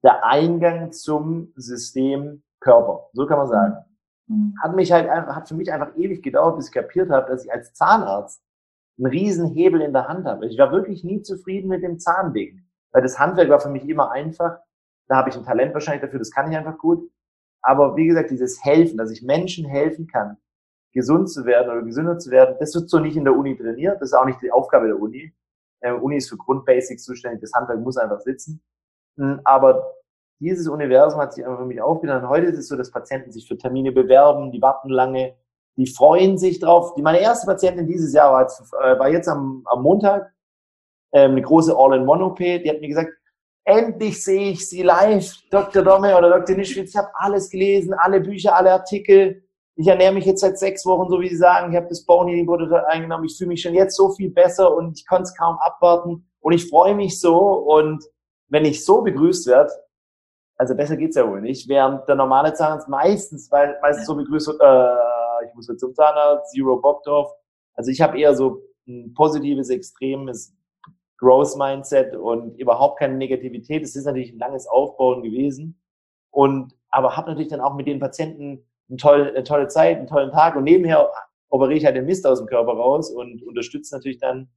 der 0.02 0.24
Eingang 0.24 0.92
zum 0.92 1.52
System 1.56 2.42
Körper. 2.60 3.08
So 3.12 3.26
kann 3.26 3.38
man 3.38 3.48
sagen. 3.48 3.76
Mhm. 4.28 4.54
Hat 4.62 4.74
mich 4.74 4.92
halt 4.92 5.08
einfach, 5.08 5.36
hat 5.36 5.48
für 5.48 5.54
mich 5.54 5.72
einfach 5.72 5.96
ewig 5.96 6.22
gedauert, 6.22 6.56
bis 6.56 6.68
ich 6.68 6.72
kapiert 6.72 7.10
habe, 7.10 7.30
dass 7.30 7.44
ich 7.44 7.52
als 7.52 7.72
Zahnarzt 7.74 8.42
einen 8.98 9.06
riesen 9.06 9.46
Hebel 9.48 9.80
in 9.80 9.92
der 9.92 10.08
Hand 10.08 10.26
habe. 10.26 10.46
Ich 10.46 10.58
war 10.58 10.72
wirklich 10.72 11.04
nie 11.04 11.22
zufrieden 11.22 11.68
mit 11.68 11.82
dem 11.82 11.98
Zahnding. 11.98 12.64
Weil 12.92 13.02
das 13.02 13.18
Handwerk 13.18 13.48
war 13.48 13.60
für 13.60 13.68
mich 13.68 13.88
immer 13.88 14.10
einfach. 14.10 14.58
Da 15.08 15.16
habe 15.16 15.28
ich 15.28 15.36
ein 15.36 15.44
Talent 15.44 15.74
wahrscheinlich 15.74 16.02
dafür, 16.02 16.18
das 16.18 16.30
kann 16.30 16.50
ich 16.50 16.56
einfach 16.56 16.78
gut. 16.78 17.10
Aber 17.62 17.96
wie 17.96 18.06
gesagt, 18.06 18.30
dieses 18.30 18.64
Helfen, 18.64 18.96
dass 18.96 19.10
ich 19.10 19.22
Menschen 19.22 19.66
helfen 19.66 20.06
kann, 20.06 20.36
gesund 20.96 21.30
zu 21.30 21.44
werden 21.44 21.70
oder 21.70 21.82
gesünder 21.82 22.18
zu 22.18 22.30
werden, 22.30 22.56
das 22.58 22.74
wird 22.74 22.88
so 22.88 22.98
nicht 22.98 23.16
in 23.16 23.24
der 23.24 23.36
Uni 23.36 23.54
trainiert. 23.54 24.00
Das 24.00 24.08
ist 24.08 24.14
auch 24.14 24.24
nicht 24.24 24.40
die 24.40 24.50
Aufgabe 24.50 24.86
der 24.86 24.98
Uni. 24.98 25.30
Äh, 25.80 25.92
Uni 25.92 26.16
ist 26.16 26.30
für 26.30 26.38
Grundbasics 26.38 27.04
zuständig, 27.04 27.42
das 27.42 27.52
Handwerk 27.52 27.80
muss 27.80 27.98
einfach 27.98 28.20
sitzen. 28.20 28.62
Hm, 29.18 29.40
aber 29.44 29.94
dieses 30.40 30.68
Universum 30.68 31.20
hat 31.20 31.34
sich 31.34 31.44
einfach 31.44 31.60
für 31.60 31.66
mich 31.66 31.80
aufgetan. 31.82 32.28
Heute 32.28 32.46
ist 32.46 32.58
es 32.58 32.68
so, 32.68 32.76
dass 32.76 32.90
Patienten 32.90 33.30
sich 33.30 33.46
für 33.46 33.58
Termine 33.58 33.92
bewerben, 33.92 34.52
die 34.52 34.62
warten 34.62 34.88
lange, 34.88 35.36
die 35.76 35.86
freuen 35.86 36.38
sich 36.38 36.60
drauf. 36.60 36.94
Die, 36.94 37.02
meine 37.02 37.20
erste 37.20 37.46
Patientin 37.46 37.86
dieses 37.86 38.14
Jahr 38.14 38.32
war 38.32 38.42
jetzt, 38.42 38.60
äh, 38.82 38.98
war 38.98 39.08
jetzt 39.10 39.28
am, 39.28 39.62
am 39.66 39.82
Montag 39.82 40.32
ähm, 41.12 41.32
eine 41.32 41.42
große 41.42 41.74
All-in-One-OP, 41.76 42.38
die 42.38 42.70
hat 42.70 42.80
mir 42.80 42.88
gesagt, 42.88 43.12
endlich 43.64 44.24
sehe 44.24 44.52
ich 44.52 44.66
sie 44.66 44.82
live, 44.82 45.30
Dr. 45.50 45.82
Domme 45.82 46.16
oder 46.16 46.30
Dr. 46.30 46.56
Nischwitz, 46.56 46.90
ich 46.90 46.96
habe 46.96 47.10
alles 47.14 47.50
gelesen, 47.50 47.92
alle 47.94 48.20
Bücher, 48.20 48.56
alle 48.56 48.72
Artikel. 48.72 49.45
Ich 49.78 49.86
ernähre 49.86 50.14
mich 50.14 50.24
jetzt 50.24 50.40
seit 50.40 50.58
sechs 50.58 50.86
Wochen, 50.86 51.10
so 51.10 51.20
wie 51.20 51.28
Sie 51.28 51.36
sagen. 51.36 51.70
Ich 51.70 51.76
habe 51.76 51.88
das 51.88 52.04
Bone 52.04 52.30
Healing 52.30 52.46
Protokoll 52.46 52.80
eingenommen. 52.86 53.26
Ich 53.26 53.36
fühle 53.36 53.48
mich 53.48 53.60
schon 53.60 53.74
jetzt 53.74 53.94
so 53.94 54.10
viel 54.10 54.30
besser 54.30 54.74
und 54.74 54.98
ich 54.98 55.06
konnte 55.06 55.24
es 55.24 55.36
kaum 55.36 55.58
abwarten. 55.58 56.26
Und 56.40 56.52
ich 56.54 56.68
freue 56.68 56.94
mich 56.94 57.20
so. 57.20 57.36
Und 57.36 58.02
wenn 58.48 58.64
ich 58.64 58.84
so 58.86 59.02
begrüßt 59.02 59.46
werde, 59.46 59.70
also 60.56 60.74
besser 60.74 60.96
geht's 60.96 61.16
ja 61.16 61.28
wohl 61.28 61.42
nicht, 61.42 61.68
während 61.68 62.08
der 62.08 62.14
normale 62.14 62.54
Zahnarzt 62.54 62.88
meistens, 62.88 63.52
weil 63.52 63.78
meistens 63.82 64.06
so 64.06 64.16
begrüßt 64.16 64.48
wird, 64.48 64.60
äh, 64.62 65.46
ich 65.46 65.54
muss 65.54 65.68
jetzt 65.68 65.80
zum 65.80 65.94
Zahnarzt, 65.94 66.52
Zero 66.52 66.76
Bock 66.76 67.02
drauf. 67.02 67.30
Also 67.74 67.90
ich 67.90 68.00
habe 68.00 68.18
eher 68.18 68.34
so 68.34 68.62
ein 68.88 69.12
positives, 69.12 69.68
extremes 69.68 70.54
Growth 71.18 71.56
Mindset 71.58 72.16
und 72.16 72.58
überhaupt 72.58 72.98
keine 72.98 73.16
Negativität. 73.16 73.82
Es 73.82 73.94
ist 73.94 74.06
natürlich 74.06 74.32
ein 74.32 74.38
langes 74.38 74.66
Aufbauen 74.66 75.22
gewesen. 75.22 75.78
Und, 76.30 76.74
aber 76.88 77.16
habe 77.16 77.28
natürlich 77.28 77.50
dann 77.50 77.60
auch 77.60 77.74
mit 77.74 77.86
den 77.86 78.00
Patienten 78.00 78.66
eine 78.88 78.96
tolle, 78.96 79.28
eine 79.30 79.44
tolle 79.44 79.68
Zeit, 79.68 79.98
einen 79.98 80.06
tollen 80.06 80.30
Tag 80.30 80.56
und 80.56 80.64
nebenher 80.64 81.10
operiere 81.48 81.78
ich 81.78 81.84
halt 81.84 81.96
den 81.96 82.06
Mist 82.06 82.26
aus 82.26 82.38
dem 82.38 82.46
Körper 82.46 82.72
raus 82.72 83.10
und 83.10 83.42
unterstütze 83.42 83.94
natürlich 83.94 84.18
dann 84.18 84.48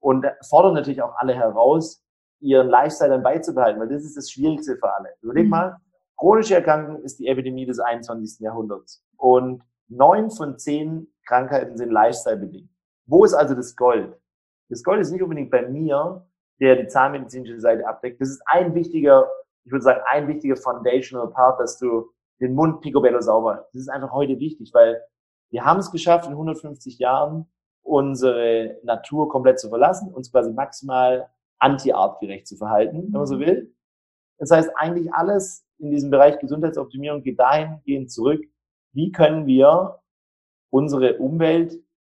und 0.00 0.26
fordere 0.48 0.74
natürlich 0.74 1.02
auch 1.02 1.14
alle 1.16 1.34
heraus, 1.34 2.02
ihren 2.40 2.68
Lifestyle 2.68 3.10
dann 3.10 3.22
beizubehalten, 3.22 3.80
weil 3.80 3.88
das 3.88 4.04
ist 4.04 4.16
das 4.16 4.30
Schwierigste 4.30 4.76
für 4.76 4.94
alle. 4.94 5.10
Überleg 5.22 5.44
mhm. 5.44 5.50
mal, 5.50 5.76
chronische 6.16 6.54
Erkrankung 6.54 7.02
ist 7.02 7.18
die 7.18 7.26
Epidemie 7.26 7.66
des 7.66 7.80
21. 7.80 8.40
Jahrhunderts 8.40 9.04
und 9.16 9.62
neun 9.88 10.30
von 10.30 10.58
zehn 10.58 11.08
Krankheiten 11.26 11.76
sind 11.76 11.90
Lifestyle-bedingt. 11.90 12.70
Wo 13.06 13.24
ist 13.24 13.34
also 13.34 13.54
das 13.54 13.74
Gold? 13.74 14.14
Das 14.68 14.82
Gold 14.82 15.00
ist 15.00 15.10
nicht 15.10 15.22
unbedingt 15.22 15.50
bei 15.50 15.66
mir, 15.66 16.26
der 16.60 16.76
die 16.76 16.86
zahnmedizinische 16.86 17.60
Seite 17.60 17.86
abdeckt. 17.86 18.20
Das 18.20 18.28
ist 18.28 18.42
ein 18.46 18.74
wichtiger, 18.74 19.28
ich 19.64 19.72
würde 19.72 19.82
sagen, 19.82 20.00
ein 20.10 20.28
wichtiger 20.28 20.56
foundational 20.56 21.30
Part, 21.30 21.60
dass 21.60 21.78
du 21.78 22.10
den 22.40 22.54
Mund 22.54 22.80
picobello 22.80 23.20
sauber. 23.20 23.68
Das 23.72 23.82
ist 23.82 23.88
einfach 23.88 24.12
heute 24.12 24.38
wichtig, 24.38 24.72
weil 24.72 25.02
wir 25.50 25.64
haben 25.64 25.80
es 25.80 25.90
geschafft, 25.90 26.26
in 26.26 26.32
150 26.32 26.98
Jahren 26.98 27.46
unsere 27.82 28.78
Natur 28.82 29.28
komplett 29.28 29.58
zu 29.58 29.68
verlassen, 29.68 30.12
uns 30.12 30.30
quasi 30.30 30.52
maximal 30.52 31.28
anti-artgerecht 31.58 32.46
zu 32.46 32.56
verhalten, 32.56 33.04
wenn 33.04 33.12
man 33.12 33.26
so 33.26 33.36
mhm. 33.36 33.40
will. 33.40 33.74
Das 34.38 34.50
heißt, 34.50 34.70
eigentlich 34.76 35.12
alles 35.12 35.66
in 35.78 35.90
diesem 35.90 36.10
Bereich 36.10 36.38
Gesundheitsoptimierung 36.38 37.22
geht 37.22 37.38
dahingehend 37.40 38.10
zurück, 38.10 38.44
wie 38.92 39.10
können 39.10 39.46
wir 39.46 40.00
unsere 40.70 41.18
Umwelt 41.18 41.74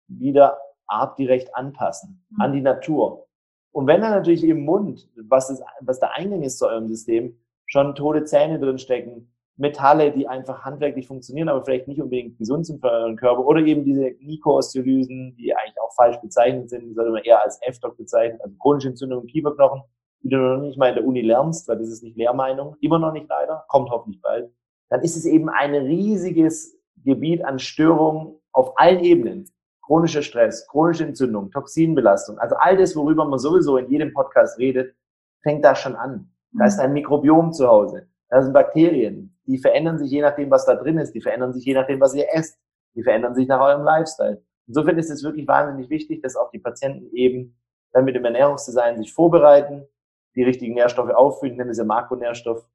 wieder 0.08 0.58
artgerecht 0.88 1.56
anpassen 1.56 2.26
mhm. 2.30 2.42
an 2.42 2.54
die 2.54 2.62
Natur. 2.62 3.28
Und 3.72 3.88
wenn 3.88 4.02
dann 4.02 4.12
natürlich 4.12 4.44
im 4.44 4.66
Mund, 4.66 5.08
was, 5.16 5.50
ist, 5.50 5.64
was 5.82 6.00
der 6.00 6.14
Eingang 6.14 6.42
ist 6.42 6.58
zu 6.58 6.68
eurem 6.68 6.88
System, 6.88 7.40
schon 7.68 7.94
tote 7.94 8.24
Zähne 8.24 8.60
drinstecken, 8.60 9.32
Metalle, 9.60 10.12
die 10.12 10.28
einfach 10.28 10.64
handwerklich 10.64 11.06
funktionieren, 11.06 11.50
aber 11.50 11.64
vielleicht 11.64 11.88
nicht 11.88 12.02
unbedingt 12.02 12.38
gesund 12.38 12.66
sind 12.66 12.80
für 12.80 12.90
euren 12.90 13.18
Körper, 13.18 13.46
oder 13.46 13.60
eben 13.60 13.84
diese 13.84 14.16
Nikoosteolysen, 14.22 15.36
die 15.36 15.54
eigentlich 15.54 15.80
auch 15.82 15.94
falsch 15.96 16.18
bezeichnet 16.18 16.70
sind, 16.70 16.86
die 16.86 16.94
sollte 16.94 17.12
man 17.12 17.24
eher 17.24 17.44
als 17.44 17.60
F-Doc 17.62 17.98
bezeichnen, 17.98 18.40
also 18.42 18.56
chronische 18.58 18.88
Entzündung 18.88 19.22
im 19.22 19.28
Kieferknochen, 19.28 19.82
die 20.24 20.30
du 20.30 20.38
noch 20.38 20.62
nicht 20.62 20.78
mal 20.78 20.90
in 20.90 20.96
der 20.96 21.06
Uni 21.06 21.22
lernst, 21.22 21.68
weil 21.68 21.78
das 21.78 21.90
ist 21.90 22.04
nicht 22.04 22.16
Lehrmeinung, 22.16 22.78
immer 22.80 23.00
noch 23.00 23.12
nicht 23.12 23.28
leider, 23.28 23.66
kommt 23.68 23.90
hoffentlich 23.90 24.22
bald, 24.22 24.50
dann 24.90 25.02
ist 25.02 25.18
es 25.18 25.26
eben 25.26 25.50
ein 25.50 25.76
riesiges 25.76 26.80
Gebiet 27.04 27.44
an 27.44 27.60
Störungen 27.60 28.40
auf 28.54 28.78
allen 28.78 29.00
Ebenen. 29.00 29.46
Chronischer 29.86 30.22
Stress, 30.22 30.68
chronische 30.68 31.04
Entzündung, 31.04 31.50
Toxinbelastung, 31.52 32.38
also 32.38 32.56
all 32.60 32.78
das, 32.78 32.96
worüber 32.96 33.26
man 33.26 33.40
sowieso 33.40 33.78
in 33.78 33.90
jedem 33.90 34.14
Podcast 34.14 34.60
redet, 34.60 34.96
fängt 35.42 35.66
da 35.66 35.76
schon 35.76 35.96
an. 35.96 36.32
Da 36.52 36.66
ist 36.66 36.80
ein 36.80 36.94
Mikrobiom 36.94 37.52
zu 37.54 37.68
Hause, 37.68 38.08
da 38.30 38.42
sind 38.42 38.54
Bakterien, 38.54 39.38
die 39.48 39.58
verändern 39.58 39.98
sich 39.98 40.12
je 40.12 40.22
nachdem, 40.22 40.52
was 40.52 40.66
da 40.66 40.76
drin 40.76 40.98
ist, 40.98 41.14
die 41.14 41.22
verändern 41.22 41.54
sich 41.54 41.66
je 41.66 41.74
nachdem, 41.74 42.00
was 42.00 42.14
ihr 42.14 42.28
esst, 42.32 42.60
die 42.96 43.04
verändern 43.04 43.36
sich 43.36 43.48
nach 43.48 43.62
eurem 43.62 43.84
Lifestyle. 43.84 44.44
Insofern 44.68 44.98
ist 44.98 45.10
es 45.10 45.24
wirklich 45.24 45.48
wahnsinnig 45.48 45.90
wichtig, 45.90 46.22
dass 46.22 46.36
auch 46.36 46.52
die 46.52 46.60
Patienten 46.60 47.10
eben 47.14 47.60
dann 47.92 48.06
mit 48.06 48.16
dem 48.16 48.26
Ernährungsdesign 48.26 48.98
sich 48.98 49.14
vorbereiten, 49.14 49.88
die 50.36 50.44
richtigen 50.44 50.76
Nährstoffe 50.76 51.10
auffüllen, 51.10 51.58
nennen 51.58 51.72
es 51.72 51.80
ja 51.80 51.84
Makronährstoff, 51.84 52.70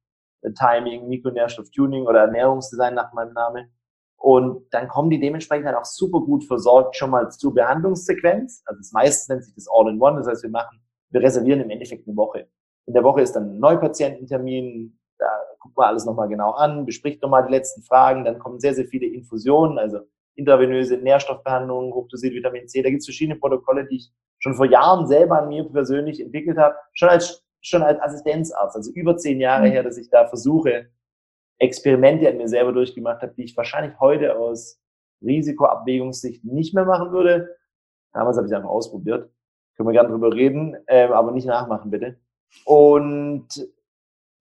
Timing, 0.53 1.07
Mikronährstoff-Tuning 1.07 2.05
oder 2.05 2.21
Ernährungsdesign 2.21 2.93
nach 2.93 3.13
meinem 3.13 3.33
Namen. 3.33 3.71
Und 4.17 4.73
dann 4.73 4.87
kommen 4.87 5.09
die 5.09 5.19
dementsprechend 5.19 5.67
halt 5.67 5.77
auch 5.77 5.85
super 5.85 6.19
gut 6.19 6.43
versorgt 6.45 6.95
schon 6.95 7.11
mal 7.11 7.29
zur 7.29 7.53
Behandlungssequenz. 7.53 8.63
Also 8.65 8.79
das 8.79 8.91
meiste 8.91 9.31
nennt 9.31 9.43
sich 9.43 9.55
das 9.55 9.67
All-in-One. 9.71 10.17
Das 10.17 10.27
heißt, 10.27 10.43
wir 10.43 10.49
machen, 10.49 10.81
wir 11.11 11.21
reservieren 11.21 11.61
im 11.61 11.69
Endeffekt 11.69 12.07
eine 12.07 12.17
Woche. 12.17 12.47
In 12.87 12.93
der 12.93 13.03
Woche 13.03 13.21
ist 13.21 13.33
dann 13.35 13.51
ein 13.51 13.59
Neupatiententermin. 13.59 14.99
Da 15.17 15.27
guckt 15.59 15.77
man 15.77 15.87
alles 15.87 16.05
nochmal 16.05 16.27
genau 16.27 16.51
an, 16.51 16.85
bespricht 16.85 17.21
nochmal 17.21 17.45
die 17.45 17.51
letzten 17.51 17.81
Fragen. 17.83 18.25
Dann 18.25 18.39
kommen 18.39 18.59
sehr, 18.59 18.73
sehr 18.73 18.85
viele 18.85 19.07
Infusionen, 19.07 19.77
also 19.77 19.99
intravenöse 20.35 20.97
Nährstoffbehandlung, 20.97 21.93
Hochdosit 21.93 22.33
Vitamin 22.33 22.67
C. 22.67 22.81
Da 22.81 22.89
gibt 22.89 23.01
es 23.01 23.05
verschiedene 23.05 23.39
Protokolle, 23.39 23.85
die 23.85 23.97
ich 23.97 24.11
schon 24.39 24.53
vor 24.53 24.65
Jahren 24.65 25.07
selber 25.07 25.39
an 25.39 25.49
mir 25.49 25.63
persönlich 25.63 26.19
entwickelt 26.19 26.57
habe. 26.57 26.75
Schon 26.93 27.09
als, 27.09 27.43
schon 27.61 27.83
als 27.83 27.99
Assistenzarzt. 28.01 28.75
Also 28.75 28.91
über 28.91 29.17
zehn 29.17 29.39
Jahre 29.39 29.67
mhm. 29.67 29.71
her, 29.71 29.83
dass 29.83 29.97
ich 29.97 30.09
da 30.09 30.27
versuche, 30.27 30.89
Experimente 31.57 32.27
an 32.29 32.37
mir 32.37 32.49
selber 32.49 32.73
durchgemacht 32.73 33.21
habe, 33.21 33.33
die 33.37 33.45
ich 33.45 33.55
wahrscheinlich 33.55 33.97
heute 33.99 34.37
aus 34.37 34.81
Risikoabwägungssicht 35.21 36.43
nicht 36.43 36.73
mehr 36.73 36.85
machen 36.85 37.11
würde. 37.11 37.55
Damals 38.13 38.37
habe 38.37 38.47
ich 38.47 38.51
es 38.51 38.57
einfach 38.57 38.69
ausprobiert. 38.69 39.29
Können 39.75 39.89
wir 39.89 39.93
gerne 39.93 40.09
drüber 40.09 40.33
reden, 40.33 40.75
ähm, 40.87 41.11
aber 41.11 41.31
nicht 41.31 41.47
nachmachen, 41.47 41.91
bitte. 41.91 42.17
Und 42.65 43.47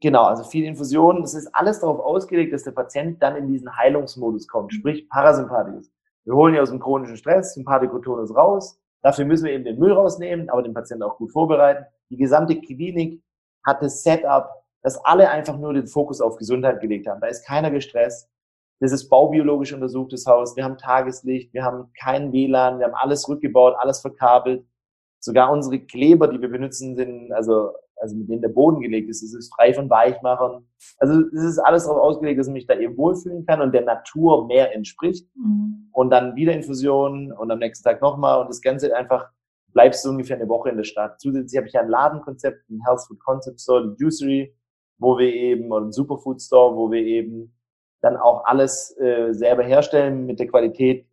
genau, 0.04 0.24
also 0.24 0.44
viel 0.44 0.64
Infusion. 0.64 1.20
Das 1.22 1.34
ist 1.34 1.48
alles 1.52 1.80
darauf 1.80 1.98
ausgelegt, 1.98 2.52
dass 2.52 2.62
der 2.62 2.70
Patient 2.70 3.20
dann 3.22 3.36
in 3.36 3.48
diesen 3.48 3.76
Heilungsmodus 3.76 4.46
kommt, 4.46 4.72
sprich 4.72 5.08
Parasympathikus. 5.08 5.90
Wir 6.24 6.34
holen 6.34 6.54
ihn 6.54 6.60
aus 6.60 6.70
dem 6.70 6.80
chronischen 6.80 7.16
Stress, 7.16 7.54
Sympathikotonus 7.54 8.34
raus. 8.34 8.78
Dafür 9.02 9.24
müssen 9.24 9.44
wir 9.44 9.52
eben 9.52 9.64
den 9.64 9.78
Müll 9.78 9.92
rausnehmen, 9.92 10.48
aber 10.48 10.62
den 10.62 10.72
Patienten 10.72 11.02
auch 11.02 11.16
gut 11.18 11.32
vorbereiten. 11.32 11.84
Die 12.10 12.16
gesamte 12.16 12.60
Klinik 12.60 13.22
hat 13.66 13.82
das 13.82 14.02
Setup 14.02 14.64
dass 14.84 15.02
alle 15.02 15.30
einfach 15.30 15.56
nur 15.58 15.72
den 15.72 15.86
Fokus 15.86 16.20
auf 16.20 16.36
Gesundheit 16.36 16.80
gelegt 16.80 17.08
haben. 17.08 17.20
Da 17.20 17.26
ist 17.26 17.46
keiner 17.46 17.70
gestresst. 17.70 18.28
Das 18.80 18.92
ist 18.92 19.08
baubiologisch 19.08 19.72
untersuchtes 19.72 20.26
Haus. 20.26 20.56
Wir 20.56 20.64
haben 20.64 20.76
Tageslicht, 20.76 21.54
wir 21.54 21.64
haben 21.64 21.90
kein 21.98 22.32
WLAN, 22.32 22.78
wir 22.78 22.86
haben 22.86 22.94
alles 22.94 23.26
rückgebaut, 23.26 23.74
alles 23.78 24.00
verkabelt. 24.00 24.66
Sogar 25.20 25.50
unsere 25.50 25.80
Kleber, 25.80 26.28
die 26.28 26.40
wir 26.40 26.50
benutzen, 26.50 26.96
sind, 26.96 27.32
also, 27.32 27.72
also 28.04 28.16
mit 28.16 28.28
denen 28.28 28.42
der 28.42 28.50
Boden 28.50 28.80
gelegt 28.80 29.08
ist, 29.08 29.22
es 29.22 29.34
ist 29.34 29.54
frei 29.54 29.72
von 29.72 29.88
Weichmachern. 29.88 30.66
Also 30.98 31.22
es 31.34 31.42
ist 31.42 31.58
alles 31.58 31.84
darauf 31.84 32.02
ausgelegt, 32.02 32.38
dass 32.38 32.48
ich 32.48 32.52
mich 32.52 32.66
da 32.66 32.78
eben 32.78 32.98
wohlfühlen 32.98 33.46
kann 33.46 33.62
und 33.62 33.72
der 33.72 33.84
Natur 33.84 34.46
mehr 34.46 34.74
entspricht. 34.74 35.26
Mhm. 35.34 35.88
Und 35.92 36.10
dann 36.10 36.36
wieder 36.36 36.52
Infusion 36.52 37.32
und 37.32 37.50
am 37.50 37.58
nächsten 37.58 37.82
Tag 37.82 38.02
nochmal 38.02 38.42
und 38.42 38.48
das 38.50 38.60
Ganze 38.60 38.94
einfach 38.94 39.30
bleibst 39.72 40.04
du 40.04 40.10
ungefähr 40.10 40.36
eine 40.36 40.48
Woche 40.48 40.68
in 40.68 40.76
der 40.76 40.84
Stadt. 40.84 41.18
Zusätzlich 41.18 41.56
habe 41.56 41.66
ich 41.66 41.78
ein 41.78 41.88
Ladenkonzept, 41.88 42.68
ein 42.68 42.80
Health 42.86 43.00
Food 43.08 43.20
Concept 43.20 43.60
Store, 43.60 43.88
die 43.88 44.02
Juicery, 44.02 44.54
wo 44.98 45.18
wir 45.18 45.32
eben, 45.32 45.72
oder 45.72 45.86
ein 45.86 45.92
Superfood 45.92 46.42
Store, 46.42 46.76
wo 46.76 46.90
wir 46.90 47.00
eben 47.00 47.56
dann 48.02 48.18
auch 48.18 48.44
alles 48.44 48.94
äh, 49.00 49.32
selber 49.32 49.64
herstellen 49.64 50.26
mit 50.26 50.38
der 50.38 50.46
Qualität 50.46 51.06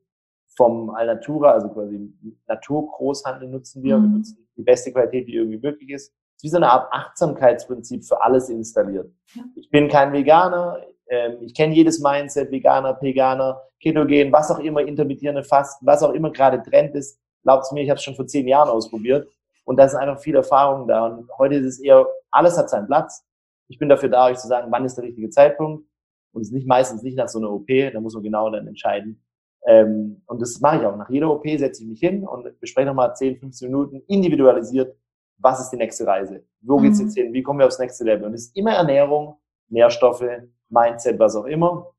vom 0.57 0.89
Alnatura, 0.89 1.51
also 1.51 1.69
quasi 1.69 2.13
Naturgroßhandel 2.47 3.47
nutzen 3.47 3.81
wir. 3.81 3.97
Mhm. 3.97 4.03
Wir 4.03 4.09
nutzen 4.17 4.47
die 4.57 4.63
beste 4.63 4.91
Qualität, 4.91 5.27
die 5.27 5.35
irgendwie 5.35 5.57
möglich 5.57 5.89
ist. 5.89 6.13
Ist 6.41 6.45
wie 6.45 6.49
so 6.49 6.57
eine 6.57 6.71
Art 6.71 6.91
Achtsamkeitsprinzip 6.91 8.03
für 8.03 8.19
alles 8.23 8.49
installiert. 8.49 9.11
Ja. 9.35 9.43
Ich 9.55 9.69
bin 9.69 9.87
kein 9.87 10.11
Veganer, 10.11 10.79
ähm, 11.07 11.37
ich 11.41 11.53
kenne 11.53 11.75
jedes 11.75 11.99
Mindset, 11.99 12.49
Veganer, 12.49 12.97
Veganer, 12.99 13.61
Ketogen, 13.79 14.31
was 14.31 14.49
auch 14.49 14.57
immer, 14.57 14.81
intermittierende 14.81 15.43
Fasten, 15.43 15.85
was 15.85 16.01
auch 16.01 16.13
immer 16.13 16.31
gerade 16.31 16.63
Trend 16.63 16.95
ist. 16.95 17.19
Glaubt's 17.43 17.71
mir, 17.71 17.83
ich 17.83 17.89
habe 17.91 17.97
es 17.97 18.03
schon 18.03 18.15
vor 18.15 18.25
zehn 18.25 18.47
Jahren 18.47 18.69
ausprobiert 18.69 19.27
und 19.65 19.77
da 19.77 19.85
ist 19.85 19.93
einfach 19.93 20.19
viel 20.19 20.35
Erfahrung 20.35 20.87
da. 20.87 21.05
Und 21.05 21.29
heute 21.37 21.55
ist 21.55 21.65
es 21.65 21.79
eher, 21.79 22.07
alles 22.31 22.57
hat 22.57 22.71
seinen 22.71 22.87
Platz. 22.87 23.23
Ich 23.67 23.77
bin 23.77 23.87
dafür 23.87 24.09
da, 24.09 24.25
euch 24.25 24.39
zu 24.39 24.47
sagen, 24.47 24.71
wann 24.71 24.83
ist 24.83 24.95
der 24.95 25.03
richtige 25.03 25.29
Zeitpunkt. 25.29 25.85
Und 26.33 26.41
es 26.41 26.47
ist 26.47 26.53
nicht 26.53 26.67
meistens 26.67 27.03
nicht 27.03 27.17
nach 27.17 27.27
so 27.27 27.37
einer 27.37 27.51
OP, 27.51 27.67
da 27.67 27.99
muss 27.99 28.15
man 28.15 28.23
genau 28.23 28.49
dann 28.49 28.65
entscheiden. 28.65 29.23
Ähm, 29.67 30.23
und 30.25 30.41
das 30.41 30.59
mache 30.59 30.77
ich 30.77 30.85
auch. 30.85 30.95
Nach 30.95 31.09
jeder 31.09 31.29
OP 31.29 31.47
setze 31.57 31.83
ich 31.83 31.89
mich 31.89 31.99
hin 31.99 32.25
und 32.25 32.59
bespreche 32.59 32.87
nochmal 32.87 33.15
10, 33.15 33.37
15 33.37 33.69
Minuten 33.69 34.01
individualisiert, 34.07 34.95
was 35.41 35.61
ist 35.61 35.69
die 35.69 35.77
nächste 35.77 36.05
Reise? 36.05 36.43
Wo 36.61 36.77
geht's 36.77 36.99
mhm. 36.99 37.05
jetzt 37.05 37.15
hin? 37.15 37.33
Wie 37.33 37.43
kommen 37.43 37.59
wir 37.59 37.65
aufs 37.65 37.79
nächste 37.79 38.03
Level? 38.03 38.25
Und 38.25 38.33
es 38.33 38.47
ist 38.47 38.57
immer 38.57 38.73
Ernährung, 38.73 39.37
Nährstoffe, 39.69 40.25
Mindset, 40.69 41.19
was 41.19 41.35
auch 41.35 41.45
immer. 41.45 41.91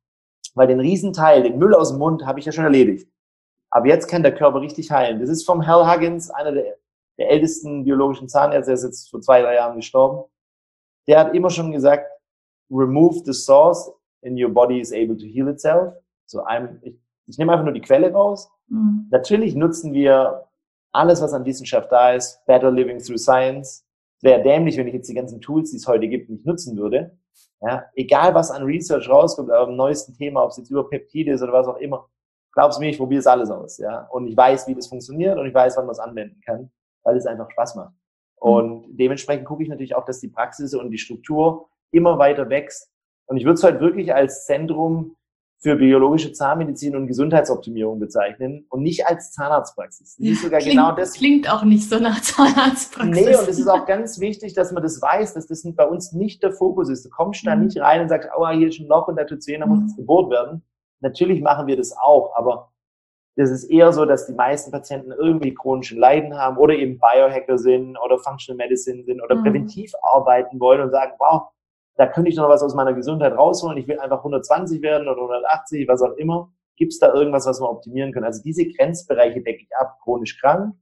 Weil 0.55 0.69
den 0.69 0.81
Riesenteil, 0.81 1.43
den 1.43 1.59
Müll 1.59 1.75
aus 1.75 1.91
dem 1.91 1.99
Mund, 1.99 2.27
habe 2.27 2.39
ich 2.39 2.47
ja 2.47 2.53
schon 2.53 2.65
erledigt. 2.65 3.09
Aber 3.71 3.87
jetzt 3.87 4.07
kann 4.07 4.23
der 4.23 4.35
Körper 4.35 4.61
richtig 4.61 4.91
heilen. 4.91 5.21
Das 5.21 5.31
ist 5.31 5.47
vom 5.47 5.67
Hal 5.67 5.91
Huggins, 5.91 6.31
einer 6.31 6.53
der, 6.53 6.77
der 7.19 7.31
ältesten 7.31 7.85
biologischen 7.85 8.29
Zahnärzte, 8.29 8.71
der 8.71 8.75
ist 8.75 8.85
jetzt 8.85 9.11
vor 9.11 9.21
zwei, 9.21 9.41
drei 9.41 9.55
Jahren 9.55 9.77
gestorben 9.77 10.25
der 11.07 11.19
hat 11.19 11.35
immer 11.35 11.51
schon 11.51 11.73
gesagt, 11.73 12.07
remove 12.71 13.23
the 13.25 13.33
source 13.33 13.91
and 14.25 14.39
your 14.39 14.51
body 14.51 14.81
is 14.81 14.93
able 14.93 15.17
to 15.17 15.27
heal 15.27 15.49
itself. 15.49 15.95
So 16.27 16.45
I'm, 16.45 16.79
ich, 16.83 16.99
ich 17.27 17.39
nehme 17.39 17.53
einfach 17.53 17.65
nur 17.65 17.75
die 17.75 17.81
Quelle 17.81 18.13
raus. 18.13 18.51
Mhm. 18.69 19.09
Natürlich 19.11 19.55
nutzen 19.55 19.93
wir 19.93 20.49
alles, 20.93 21.21
was 21.23 21.33
an 21.33 21.45
Wissenschaft 21.45 21.91
da 21.91 22.13
ist, 22.13 22.45
better 22.47 22.71
living 22.71 22.99
through 22.99 23.19
science. 23.19 23.85
Wäre 24.21 24.43
dämlich, 24.43 24.77
wenn 24.77 24.87
ich 24.87 24.95
jetzt 24.95 25.09
die 25.09 25.15
ganzen 25.15 25.41
Tools, 25.41 25.71
die 25.71 25.79
es 25.79 25.87
heute 25.87 26.09
gibt, 26.09 26.31
nicht 26.31 26.47
nutzen 26.47 26.77
würde. 26.77 27.19
Ja, 27.61 27.85
egal 27.95 28.35
was 28.35 28.51
an 28.51 28.65
Research 28.65 29.09
rauskommt, 29.09 29.51
am 29.51 29.77
neuesten 29.77 30.15
Thema, 30.15 30.45
ob 30.45 30.51
es 30.51 30.57
jetzt 30.59 30.71
über 30.71 30.89
Peptide 30.89 31.33
ist 31.33 31.43
oder 31.43 31.53
was 31.53 31.67
auch 31.67 31.77
immer, 31.77 32.09
glaub's 32.53 32.79
mir, 32.79 32.91
ich 32.91 32.99
probiere 32.99 33.21
es 33.21 33.27
alles 33.27 33.51
aus, 33.51 33.79
ja. 33.79 34.07
Und 34.11 34.27
ich 34.27 34.37
weiß, 34.37 34.67
wie 34.69 34.75
das 34.75 34.89
funktioniert 34.89 35.39
und 35.39 35.47
ich 35.47 35.55
weiß, 35.55 35.77
wann 35.77 35.87
man 35.87 35.93
es 35.93 35.99
anwenden 35.99 36.41
kann, 36.45 36.71
weil 37.03 37.17
es 37.17 37.27
einfach 37.27 37.51
Spaß 37.51 37.77
macht. 37.77 37.93
Mhm. 38.43 38.51
Und 38.51 38.97
dementsprechend 38.97 39.47
gucke 39.47 39.63
ich 39.63 39.69
natürlich 39.69 39.95
auch, 39.95 40.05
dass 40.05 40.21
die 40.21 40.29
Praxis 40.29 40.75
und 40.75 40.91
die 40.91 40.99
Struktur 40.99 41.69
immer 41.93 42.19
weiter 42.19 42.49
wächst. 42.51 42.91
Und 43.27 43.37
ich 43.37 43.45
würde 43.45 43.55
es 43.55 43.65
halt 43.65 43.81
wirklich 43.81 44.15
als 44.15 44.47
Zentrum 44.47 45.17
für 45.63 45.77
biologische 45.77 46.33
Zahnmedizin 46.33 46.97
und 46.97 47.07
Gesundheitsoptimierung 47.07 48.01
bezeichnen 48.01 48.67
und 48.69 48.83
nicht 48.83 49.07
als 49.07 49.31
Zahnarztpraxis. 49.31 50.17
Das 50.17 50.29
ist 50.29 50.43
sogar 50.43 50.59
klingt, 50.59 50.75
genau 50.75 50.91
das. 50.91 51.13
Klingt 51.13 51.49
auch 51.49 51.63
nicht 51.63 51.89
so 51.89 52.01
nach 52.01 52.21
Zahnarztpraxis. 52.21 53.25
Nee, 53.25 53.37
und 53.37 53.49
es 53.49 53.61
ist 53.61 53.69
auch 53.69 53.87
ganz 53.87 54.19
wichtig, 54.19 54.55
dass 54.55 54.73
man 54.73 54.83
das 54.83 55.01
weiß, 55.01 55.35
dass 55.35 55.47
das 55.47 55.63
bei 55.77 55.87
uns 55.87 56.13
nicht 56.13 56.43
der 56.43 56.51
Fokus 56.51 56.89
ist. 56.89 57.05
Du 57.05 57.11
kommst 57.11 57.47
da 57.47 57.55
mhm. 57.55 57.67
nicht 57.67 57.81
rein 57.81 58.01
und 58.01 58.09
sagst, 58.09 58.29
oh, 58.37 58.49
hier 58.49 58.69
ist 58.69 58.81
ein 58.81 58.89
Loch 58.89 59.07
und 59.07 59.15
da 59.15 59.23
tut 59.23 59.39
da 59.49 59.67
muss 59.67 59.83
jetzt 59.83 59.97
gebohrt 59.97 60.33
werden. 60.33 60.65
Natürlich 60.99 61.41
machen 61.41 61.69
wir 61.69 61.77
das 61.77 61.97
auch, 61.97 62.35
aber 62.35 62.73
das 63.37 63.51
ist 63.51 63.65
eher 63.65 63.93
so, 63.93 64.05
dass 64.05 64.27
die 64.27 64.35
meisten 64.35 64.73
Patienten 64.73 65.13
irgendwie 65.13 65.55
chronischen 65.55 65.99
Leiden 65.99 66.37
haben 66.37 66.57
oder 66.57 66.75
eben 66.75 66.99
Biohacker 66.99 67.57
sind 67.57 67.97
oder 68.05 68.19
Functional 68.19 68.57
Medicine 68.57 69.05
sind 69.05 69.23
oder 69.23 69.37
mhm. 69.37 69.45
präventiv 69.45 69.93
arbeiten 70.13 70.59
wollen 70.59 70.81
und 70.81 70.91
sagen, 70.91 71.13
wow, 71.19 71.53
da 71.97 72.07
könnte 72.07 72.31
ich 72.31 72.37
noch 72.37 72.49
was 72.49 72.63
aus 72.63 72.75
meiner 72.75 72.95
Gesundheit 72.95 73.37
rausholen. 73.37 73.79
Ich 73.79 73.89
will 73.89 73.99
einfach 73.99 74.19
120 74.19 74.83
werden 74.83 75.09
oder 75.09 75.21
180, 75.21 75.87
was 75.89 76.03
auch 76.03 76.17
immer. 76.17 76.53
Gibt 76.77 76.93
es 76.93 76.99
da 76.99 77.13
irgendwas, 77.13 77.47
was 77.47 77.61
wir 77.61 77.69
optimieren 77.69 78.13
können? 78.13 78.25
Also 78.25 78.43
diese 78.43 78.67
Grenzbereiche 78.67 79.43
decke 79.43 79.63
ich 79.63 79.77
ab, 79.77 79.99
chronisch 80.03 80.41
krank 80.41 80.75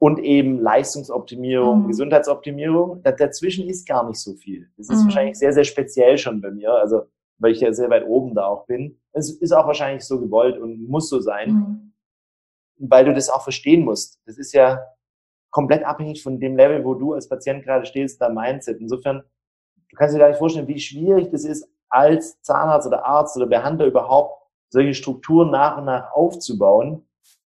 und 0.00 0.18
eben 0.18 0.60
Leistungsoptimierung, 0.60 1.84
mhm. 1.84 1.88
Gesundheitsoptimierung. 1.88 3.02
Dazwischen 3.02 3.68
ist 3.68 3.86
gar 3.86 4.06
nicht 4.06 4.20
so 4.20 4.34
viel. 4.34 4.68
Das 4.76 4.88
ist 4.88 5.00
mhm. 5.00 5.04
wahrscheinlich 5.04 5.38
sehr, 5.38 5.52
sehr 5.52 5.64
speziell 5.64 6.18
schon 6.18 6.40
bei 6.40 6.50
mir. 6.50 6.72
Also 6.72 7.02
weil 7.38 7.52
ich 7.52 7.60
ja 7.60 7.72
sehr 7.72 7.90
weit 7.90 8.06
oben 8.06 8.34
da 8.34 8.46
auch 8.46 8.66
bin. 8.66 9.00
Es 9.12 9.30
ist 9.30 9.52
auch 9.52 9.66
wahrscheinlich 9.66 10.04
so 10.04 10.20
gewollt 10.20 10.58
und 10.58 10.88
muss 10.88 11.08
so 11.08 11.20
sein, 11.20 11.52
mhm. 11.52 11.92
weil 12.78 13.04
du 13.04 13.14
das 13.14 13.30
auch 13.30 13.42
verstehen 13.42 13.84
musst. 13.84 14.20
Das 14.26 14.38
ist 14.38 14.52
ja 14.52 14.80
komplett 15.50 15.84
abhängig 15.84 16.22
von 16.22 16.40
dem 16.40 16.56
Level, 16.56 16.84
wo 16.84 16.94
du 16.94 17.14
als 17.14 17.28
Patient 17.28 17.64
gerade 17.64 17.86
stehst, 17.86 18.20
dein 18.20 18.34
Mindset. 18.34 18.80
Insofern, 18.80 19.22
du 19.90 19.96
kannst 19.96 20.14
dir 20.14 20.18
gar 20.18 20.28
nicht 20.28 20.38
vorstellen, 20.38 20.68
wie 20.68 20.78
schwierig 20.78 21.30
das 21.30 21.44
ist, 21.44 21.68
als 21.88 22.40
Zahnarzt 22.42 22.86
oder 22.86 23.04
Arzt 23.04 23.36
oder 23.36 23.46
Behandler 23.46 23.86
überhaupt 23.86 24.42
solche 24.70 24.94
Strukturen 24.94 25.50
nach 25.50 25.78
und 25.78 25.84
nach 25.84 26.12
aufzubauen, 26.12 27.06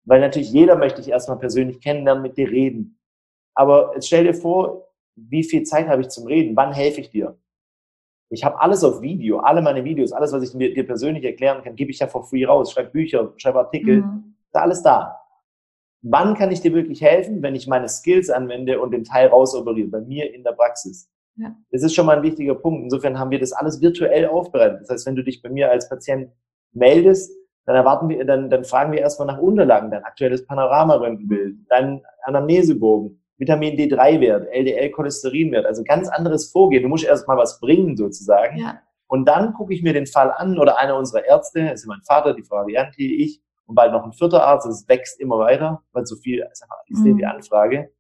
weil 0.06 0.22
natürlich 0.22 0.52
jeder 0.52 0.76
möchte 0.76 1.02
dich 1.02 1.12
erstmal 1.12 1.40
persönlich 1.40 1.82
kennenlernen, 1.82 2.22
mit 2.22 2.38
dir 2.38 2.50
reden. 2.50 3.00
Aber 3.56 3.92
jetzt 3.96 4.08
stell 4.08 4.24
dir 4.24 4.34
vor, 4.34 4.88
wie 5.16 5.44
viel 5.44 5.64
Zeit 5.64 5.88
habe 5.88 6.02
ich 6.02 6.10
zum 6.10 6.28
Reden? 6.28 6.56
Wann 6.56 6.72
helfe 6.72 7.02
ich 7.02 7.10
dir? 7.10 7.38
Ich 8.30 8.44
habe 8.44 8.62
alles 8.62 8.84
auf 8.84 9.02
Video, 9.02 9.40
alle 9.40 9.62
meine 9.62 9.84
Videos, 9.84 10.12
alles, 10.12 10.32
was 10.32 10.44
ich 10.44 10.54
mir, 10.54 10.74
dir 10.74 10.86
persönlich 10.86 11.24
erklären 11.24 11.64
kann, 11.64 11.76
gebe 11.76 11.92
ich 11.92 12.00
ja 12.00 12.08
for 12.08 12.24
free 12.24 12.46
raus. 12.46 12.72
Schreibe 12.72 12.92
Bücher, 12.92 13.34
schreibe 13.38 13.60
Artikel, 13.60 14.02
mhm. 14.02 14.36
ist 14.48 14.56
alles 14.56 14.84
da. 14.84 15.20
Wann 16.02 16.36
kann 16.36 16.52
ich 16.52 16.62
dir 16.62 16.74
wirklich 16.74 17.02
helfen, 17.02 17.42
wenn 17.42 17.56
ich 17.56 17.68
meine 17.68 17.90
Skills 17.90 18.30
anwende 18.30 18.80
und 18.80 18.92
den 18.92 19.04
Teil 19.04 19.28
rausoperiere, 19.28 19.88
bei 19.88 20.02
mir 20.02 20.34
in 20.34 20.44
der 20.44 20.52
Praxis? 20.52 21.10
Ja. 21.38 21.56
Das 21.72 21.84
ist 21.84 21.94
schon 21.94 22.06
mal 22.06 22.18
ein 22.18 22.24
wichtiger 22.24 22.56
Punkt. 22.56 22.84
Insofern 22.84 23.18
haben 23.20 23.32
wir 23.32 23.40
das 23.40 23.54
alles 23.54 23.82
virtuell 23.82 24.28
aufbereitet. 24.28 24.82
Das 24.82 24.90
heißt, 24.90 25.06
wenn 25.06 25.16
du 25.16 25.24
dich 25.24 25.42
bei 25.42 25.50
mir 25.50 25.70
als 25.70 25.88
Patient 25.88 26.32
meldest, 26.74 27.32
dann 27.66 27.76
erwarten 27.76 28.10
wir, 28.10 28.26
dann, 28.26 28.50
dann 28.50 28.64
fragen 28.64 28.92
wir 28.92 29.00
erstmal 29.00 29.28
nach 29.28 29.40
Unterlagen, 29.40 29.92
dein 29.92 30.04
aktuelles 30.04 30.46
Panoramaröntgenbild, 30.46 31.58
dein 31.70 32.02
Anamnesebogen, 32.24 33.22
Vitamin 33.38 33.76
D3-Wert, 33.76 34.48
LDL-Cholesterinwert, 34.52 35.66
also 35.66 35.84
ganz 35.84 36.08
anderes 36.08 36.50
Vorgehen. 36.50 36.84
Du 36.84 36.90
musst 36.90 37.04
erst 37.06 37.28
mal 37.28 37.38
was 37.38 37.60
bringen 37.60 37.98
sozusagen. 37.98 38.58
Ja. 38.58 38.80
Und 39.08 39.28
dann 39.28 39.54
gucke 39.54 39.74
ich 39.74 39.84
mir 39.84 39.94
den 39.94 40.08
Fall 40.08 40.32
an 40.32 40.58
oder 40.58 40.80
einer 40.80 40.98
unserer 40.98 41.26
Ärzte, 41.26 41.66
das 41.66 41.82
ist 41.82 41.88
mein 41.88 42.02
Vater, 42.02 42.34
die 42.34 42.44
Frau 42.44 42.58
Arianti, 42.58 43.24
ich 43.24 43.42
und 43.66 43.76
bald 43.76 43.92
noch 43.92 44.04
ein 44.04 44.14
vierter 44.14 44.44
Arzt, 44.44 44.66
das 44.66 44.88
wächst 44.88 45.20
immer 45.20 45.38
weiter, 45.40 45.84
weil 45.92 46.06
so 46.06 46.16
viel 46.16 46.46
ist 46.52 46.64
einfach 46.64 46.80
extrem 46.90 47.14
mhm. 47.14 47.18
die 47.18 47.26
Anfrage. 47.26 47.92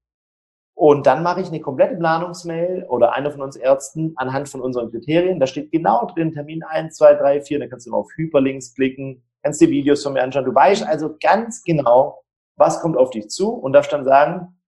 Und 0.77 1.07
dann 1.07 1.23
mache 1.23 1.41
ich 1.41 1.47
eine 1.47 1.59
komplette 1.59 1.95
Planungsmail 1.95 2.85
oder 2.87 3.13
einer 3.13 3.31
von 3.31 3.41
uns 3.41 3.55
Ärzten 3.55 4.13
anhand 4.15 4.47
von 4.47 4.61
unseren 4.61 4.91
Kriterien. 4.91 5.39
Da 5.39 5.47
steht 5.47 5.71
genau 5.71 6.05
drin, 6.05 6.33
Termin 6.33 6.61
1, 6.61 6.95
2, 6.95 7.15
3, 7.15 7.41
4. 7.41 7.57
Dann 7.57 7.69
kannst 7.71 7.87
du 7.87 7.95
auf 7.95 8.11
Hyperlinks 8.15 8.75
klicken, 8.75 9.23
kannst 9.41 9.59
dir 9.59 9.71
Videos 9.71 10.03
von 10.03 10.13
mir 10.13 10.21
anschauen. 10.21 10.45
Du 10.45 10.53
weißt 10.53 10.85
also 10.85 11.15
ganz 11.19 11.63
genau, 11.63 12.21
was 12.57 12.79
kommt 12.79 12.95
auf 12.95 13.09
dich 13.09 13.27
zu 13.29 13.49
und 13.49 13.73
darfst 13.73 13.91
dann 13.91 14.05
sagen, 14.05 14.61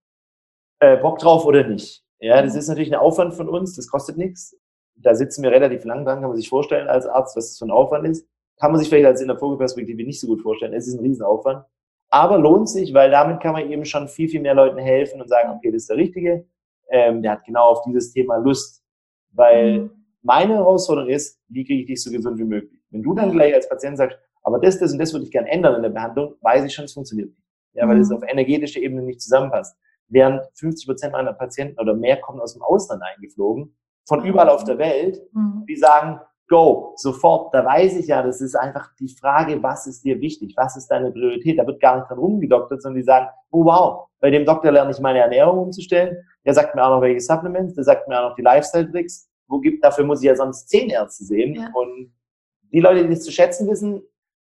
äh, 0.80 0.98
Bock 0.98 1.20
drauf 1.20 1.46
oder 1.46 1.64
nicht. 1.68 2.04
Ja, 2.20 2.42
das 2.42 2.56
ist 2.56 2.70
natürlich 2.70 2.92
ein 2.92 3.00
Aufwand 3.00 3.36
von 3.36 3.48
uns, 3.48 3.76
das 3.76 3.88
kostet 3.88 4.18
nichts. 4.18 4.58
Da 4.96 5.14
sitzen 5.14 5.44
wir 5.44 5.52
relativ 5.52 5.86
lang 5.86 6.06
dran, 6.06 6.22
kann 6.22 6.30
man 6.30 6.38
sich 6.38 6.50
vorstellen 6.50 6.88
als 6.88 7.06
Arzt, 7.06 7.38
was 7.38 7.50
das 7.50 7.60
für 7.60 7.66
ein 7.66 7.72
Aufwand 7.72 8.08
ist. 8.08 8.28
Kann 8.60 8.72
man 8.72 8.80
sich 8.80 8.90
vielleicht 8.90 9.06
als 9.06 9.22
in 9.22 9.28
der 9.28 9.38
Vogelperspektive 9.38 10.04
nicht 10.04 10.20
so 10.20 10.26
gut 10.26 10.42
vorstellen. 10.42 10.74
Es 10.74 10.88
ist 10.88 10.96
ein 10.96 11.06
Riesenaufwand. 11.06 11.66
Aber 12.10 12.40
lohnt 12.40 12.70
sich, 12.70 12.94
weil 12.94 13.12
damit 13.12 13.40
kann 13.40 13.54
man 13.54 13.70
eben 13.70 13.86
schon 13.86 14.08
viel, 14.08 14.30
viel 14.30 14.42
mehr 14.42 14.56
Leuten 14.56 14.80
helfen 14.80 15.22
und 15.22 15.28
sagen, 15.28 15.52
okay, 15.56 15.72
das 15.72 15.84
ist 15.84 15.90
der 15.90 15.98
Richtige. 15.98 16.46
Ähm, 16.90 17.22
der 17.22 17.34
hat 17.34 17.46
genau 17.46 17.70
auf 17.70 17.84
dieses 17.84 18.12
Thema 18.12 18.38
Lust. 18.38 18.84
Weil 19.32 19.82
mhm. 19.82 19.92
meine 20.24 20.56
Herausforderung 20.56 21.10
ist, 21.10 21.40
wie 21.48 21.64
kriege 21.64 21.82
ich 21.82 21.88
dich 21.88 22.04
so 22.04 22.12
gesund 22.12 22.40
wie 22.40 22.46
möglich? 22.46 22.82
Wenn 22.90 23.04
du 23.04 23.14
dann 23.14 23.32
gleich 23.32 23.54
als 23.54 23.70
Patient 23.70 23.98
sagst, 23.98 24.18
aber 24.42 24.60
das, 24.60 24.80
das 24.80 24.92
und 24.92 25.00
das 25.00 25.14
würde 25.14 25.26
ich 25.26 25.32
gerne 25.32 25.50
ändern 25.50 25.76
in 25.76 25.84
der 25.84 25.90
Behandlung, 25.90 26.34
weiß 26.42 26.66
ich 26.66 26.74
schon, 26.74 26.86
es 26.86 26.94
funktioniert 26.94 27.30
nicht. 27.30 27.44
Ja, 27.74 27.88
weil 27.88 28.00
es 28.00 28.10
mhm. 28.10 28.16
auf 28.16 28.24
energetischer 28.28 28.80
Ebene 28.80 29.04
nicht 29.04 29.22
zusammenpasst. 29.22 29.78
Während 30.08 30.42
50 30.56 30.88
Prozent 30.88 31.14
meiner 31.14 31.34
Patienten 31.34 31.80
oder 31.80 31.94
mehr 31.94 32.20
kommen 32.20 32.40
aus 32.40 32.54
dem 32.54 32.64
Ausland 32.64 33.04
eingeflogen, 33.04 33.76
von 34.08 34.26
überall 34.26 34.50
auf 34.50 34.64
der 34.64 34.80
Welt, 34.80 35.22
mhm. 35.34 35.66
die 35.70 35.76
sagen, 35.76 36.20
go, 36.50 36.94
sofort, 36.98 37.54
da 37.54 37.64
weiß 37.64 37.96
ich 37.98 38.08
ja, 38.08 38.22
das 38.22 38.42
ist 38.42 38.56
einfach 38.56 38.90
die 39.00 39.08
Frage, 39.08 39.62
was 39.64 39.88
ist 39.88 40.04
dir 40.04 40.20
wichtig, 40.20 40.54
was 40.58 40.76
ist 40.76 40.88
deine 40.88 41.12
Priorität, 41.12 41.58
da 41.58 41.66
wird 41.66 41.80
gar 41.80 41.98
nicht 41.98 42.10
dran 42.10 42.20
rumgedoktert, 42.20 42.82
sondern 42.82 42.98
die 42.98 43.06
sagen, 43.06 43.28
oh 43.52 43.64
wow, 43.66 44.08
bei 44.20 44.30
dem 44.32 44.46
Doktor 44.46 44.72
lerne 44.72 44.92
ich 44.92 45.00
meine 45.00 45.20
Ernährung 45.20 45.60
umzustellen, 45.60 46.18
der 46.46 46.54
sagt 46.54 46.76
mir 46.76 46.84
auch 46.84 46.96
noch 46.96 47.02
welche 47.02 47.22
Supplements, 47.22 47.76
der 47.76 47.84
sagt 47.84 48.08
mir 48.08 48.20
auch 48.20 48.30
noch 48.30 48.36
die 48.36 48.42
Lifestyle-Tricks, 48.42 49.30
wo 49.48 49.60
gibt, 49.60 49.84
dafür 49.84 50.04
muss 50.04 50.22
ich 50.22 50.28
ja 50.28 50.36
sonst 50.36 50.68
zehn 50.70 50.90
Ärzte 50.90 51.24
sehen. 51.24 51.56
Ja. 51.56 51.72
und 51.74 52.12
die 52.72 52.82
Leute, 52.82 53.04
die 53.04 53.10
das 53.10 53.24
zu 53.24 53.32
schätzen 53.32 53.68
wissen, 53.68 54.02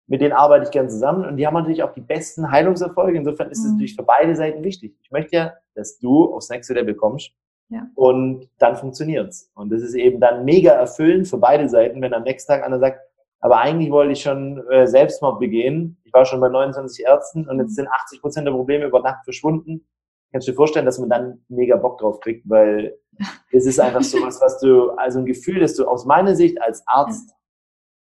mit 0.07 0.21
denen 0.21 0.33
arbeite 0.33 0.65
ich 0.65 0.71
gern 0.71 0.91
zusammen. 0.91 1.25
Und 1.25 1.37
die 1.37 1.47
haben 1.47 1.55
natürlich 1.55 1.83
auch 1.83 1.93
die 1.93 2.01
besten 2.01 2.51
Heilungserfolge. 2.51 3.17
Insofern 3.17 3.51
ist 3.51 3.61
es 3.61 3.65
mhm. 3.65 3.73
natürlich 3.73 3.97
für 3.97 4.03
beide 4.03 4.35
Seiten 4.35 4.63
wichtig. 4.65 4.95
Ich 5.01 5.11
möchte 5.11 5.37
ja, 5.37 5.55
dass 5.75 5.99
du 5.99 6.35
aufs 6.35 6.51
nächste 6.51 6.75
Level 6.75 6.95
kommst 6.95 7.31
ja. 7.71 7.89
und 7.95 8.49
dann 8.59 8.77
funktioniert's. 8.77 9.51
Und 9.55 9.71
das 9.73 9.83
ist 9.83 9.95
eben 9.95 10.21
dann 10.21 10.45
mega 10.45 10.73
erfüllend 10.73 11.29
für 11.29 11.39
beide 11.39 11.69
Seiten, 11.69 12.03
wenn 12.03 12.13
am 12.13 12.25
nächsten 12.25 12.53
Tag 12.53 12.65
einer 12.65 12.79
sagt, 12.79 13.01
aber 13.41 13.59
eigentlich 13.59 13.91
wollte 13.91 14.13
ich 14.13 14.21
schon 14.21 14.63
äh, 14.69 14.87
Selbstmord 14.87 15.41
begehen. 15.41 15.97
Ich 16.05 16.13
war 16.13 16.27
schon 16.27 16.41
bei 16.41 16.49
29 16.49 17.05
Ärzten 17.07 17.49
und 17.49 17.59
jetzt 17.59 17.71
mhm. 17.71 17.75
sind 17.75 17.89
80 17.89 18.21
Prozent 18.21 18.47
der 18.47 18.53
Probleme 18.53 18.85
über 18.85 19.01
Nacht 19.01 19.25
verschwunden. 19.25 19.87
Kannst 20.31 20.47
du 20.47 20.53
dir 20.53 20.57
vorstellen, 20.57 20.85
dass 20.85 20.99
man 20.99 21.09
dann 21.09 21.45
mega 21.49 21.77
Bock 21.77 21.99
drauf 21.99 22.21
kriegt, 22.21 22.49
weil 22.49 22.99
es 23.53 23.67
ist 23.67 23.81
einfach 23.81 24.03
so 24.03 24.19
was, 24.23 24.41
was 24.41 24.61
du, 24.61 24.91
also 24.91 25.21
ein 25.21 25.27
Gefühl, 25.27 25.61
dass 25.61 25.75
du 25.75 25.87
aus 25.87 26.05
meiner 26.05 26.37
Sicht 26.37 26.61
als 26.61 26.83
Arzt, 26.87 27.35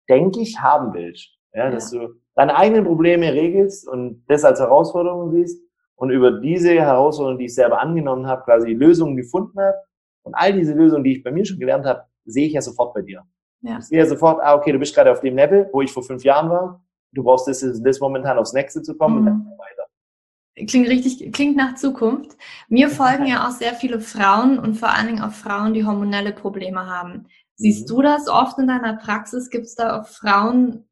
denke 0.09 0.41
ich, 0.41 0.59
haben 0.61 0.93
willst. 0.95 1.29
Ja, 1.53 1.65
ja. 1.65 1.71
dass 1.71 1.91
du 1.91 2.15
deine 2.35 2.57
eigenen 2.57 2.85
Probleme 2.85 3.33
regelst 3.33 3.89
und 3.89 4.25
das 4.29 4.45
als 4.45 4.61
Herausforderung 4.61 5.33
siehst 5.33 5.61
und 6.01 6.09
über 6.11 6.31
diese 6.33 6.73
Herausforderung, 6.73 7.39
die 7.39 7.45
ich 7.45 7.55
selber 7.55 7.79
angenommen 7.79 8.27
habe, 8.27 8.43
quasi 8.45 8.73
Lösungen 8.73 9.17
gefunden 9.17 9.61
habe. 9.61 9.77
Und 10.23 10.35
all 10.35 10.55
diese 10.55 10.73
Lösungen, 10.73 11.05
die 11.05 11.13
ich 11.13 11.23
bei 11.23 11.31
mir 11.31 11.45
schon 11.45 11.59
gelernt 11.59 11.85
habe, 11.85 12.05
sehe 12.25 12.47
ich 12.47 12.55
ja 12.55 12.63
sofort 12.63 12.95
bei 12.95 13.03
dir. 13.03 13.23
Ja. 13.61 13.79
Ich 13.79 13.85
sehe 13.85 13.99
ja 13.99 14.07
sofort, 14.07 14.41
ah, 14.43 14.55
okay, 14.55 14.73
du 14.73 14.79
bist 14.79 14.95
gerade 14.95 15.13
auf 15.13 15.21
dem 15.21 15.37
Level, 15.37 15.69
wo 15.73 15.83
ich 15.83 15.93
vor 15.93 16.03
fünf 16.03 16.25
Jahren 16.25 16.49
war. 16.49 16.83
Du 17.13 17.23
brauchst 17.23 17.49
das, 17.49 17.61
das 17.83 18.01
momentan 18.01 18.39
aufs 18.39 18.55
nächste 18.55 18.81
zu 18.81 18.97
kommen 18.97 19.17
mhm. 19.17 19.19
und 19.19 19.27
dann 19.27 19.59
weiter. 19.59 20.67
Klingt 20.67 20.89
richtig, 20.89 21.33
klingt 21.35 21.57
nach 21.57 21.75
Zukunft. 21.75 22.35
Mir 22.69 22.89
folgen 22.89 23.27
ja 23.27 23.47
auch 23.47 23.53
sehr 23.53 23.75
viele 23.75 24.01
Frauen 24.01 24.59
und 24.59 24.77
vor 24.77 24.89
allen 24.89 25.07
Dingen 25.07 25.23
auch 25.23 25.33
Frauen, 25.33 25.75
die 25.75 25.85
hormonelle 25.85 26.33
Probleme 26.33 26.87
haben. 26.87 27.27
Siehst 27.57 27.91
mhm. 27.91 27.95
du 27.95 28.03
das 28.03 28.27
oft 28.27 28.59
in 28.59 28.69
deiner 28.69 28.97
Praxis? 28.97 29.51
Gibt 29.51 29.67
es 29.67 29.75
da 29.75 30.01
auch 30.01 30.07
Frauen, 30.07 30.89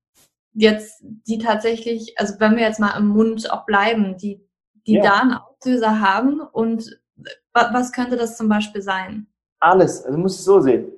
jetzt, 0.53 1.03
die 1.03 1.39
tatsächlich, 1.39 2.13
also 2.19 2.35
wenn 2.41 2.57
wir 2.57 2.65
jetzt 2.65 2.81
mal 2.81 2.97
im 2.99 3.09
Mund 3.09 3.51
auch 3.51 3.65
bleiben, 3.65 4.19
die, 4.19 4.47
die 4.89 4.95
ja. 4.95 5.03
da 5.03 5.21
einen 5.21 5.35
Auslöser 5.35 6.01
haben 6.01 6.41
und 6.41 7.01
was 7.53 7.93
könnte 7.93 8.17
das 8.17 8.37
zum 8.37 8.49
Beispiel 8.49 8.81
sein? 8.81 9.27
Alles, 9.61 10.05
also 10.05 10.19
muss 10.19 10.39
es 10.39 10.45
so 10.45 10.61
sehen. 10.61 10.93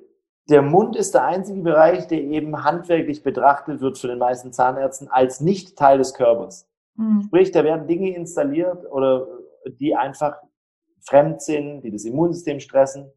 Der 0.49 0.61
Mund 0.61 0.95
ist 0.95 1.13
der 1.13 1.25
einzige 1.25 1.61
Bereich, 1.61 2.07
der 2.07 2.19
eben 2.21 2.63
handwerklich 2.63 3.23
betrachtet 3.23 3.81
wird 3.81 3.97
für 3.97 4.07
den 4.07 4.19
meisten 4.19 4.53
Zahnärzten 4.53 5.07
als 5.07 5.41
nicht 5.41 5.77
Teil 5.77 5.97
des 5.97 6.13
Körpers. 6.13 6.69
Mhm. 6.95 7.23
Sprich, 7.23 7.51
da 7.51 7.63
werden 7.63 7.87
Dinge 7.87 8.15
installiert 8.15 8.85
oder 8.91 9.27
die 9.79 9.95
einfach 9.95 10.37
fremd 11.01 11.41
sind, 11.41 11.81
die 11.81 11.91
das 11.91 12.05
Immunsystem 12.05 12.59
stressen, 12.59 13.11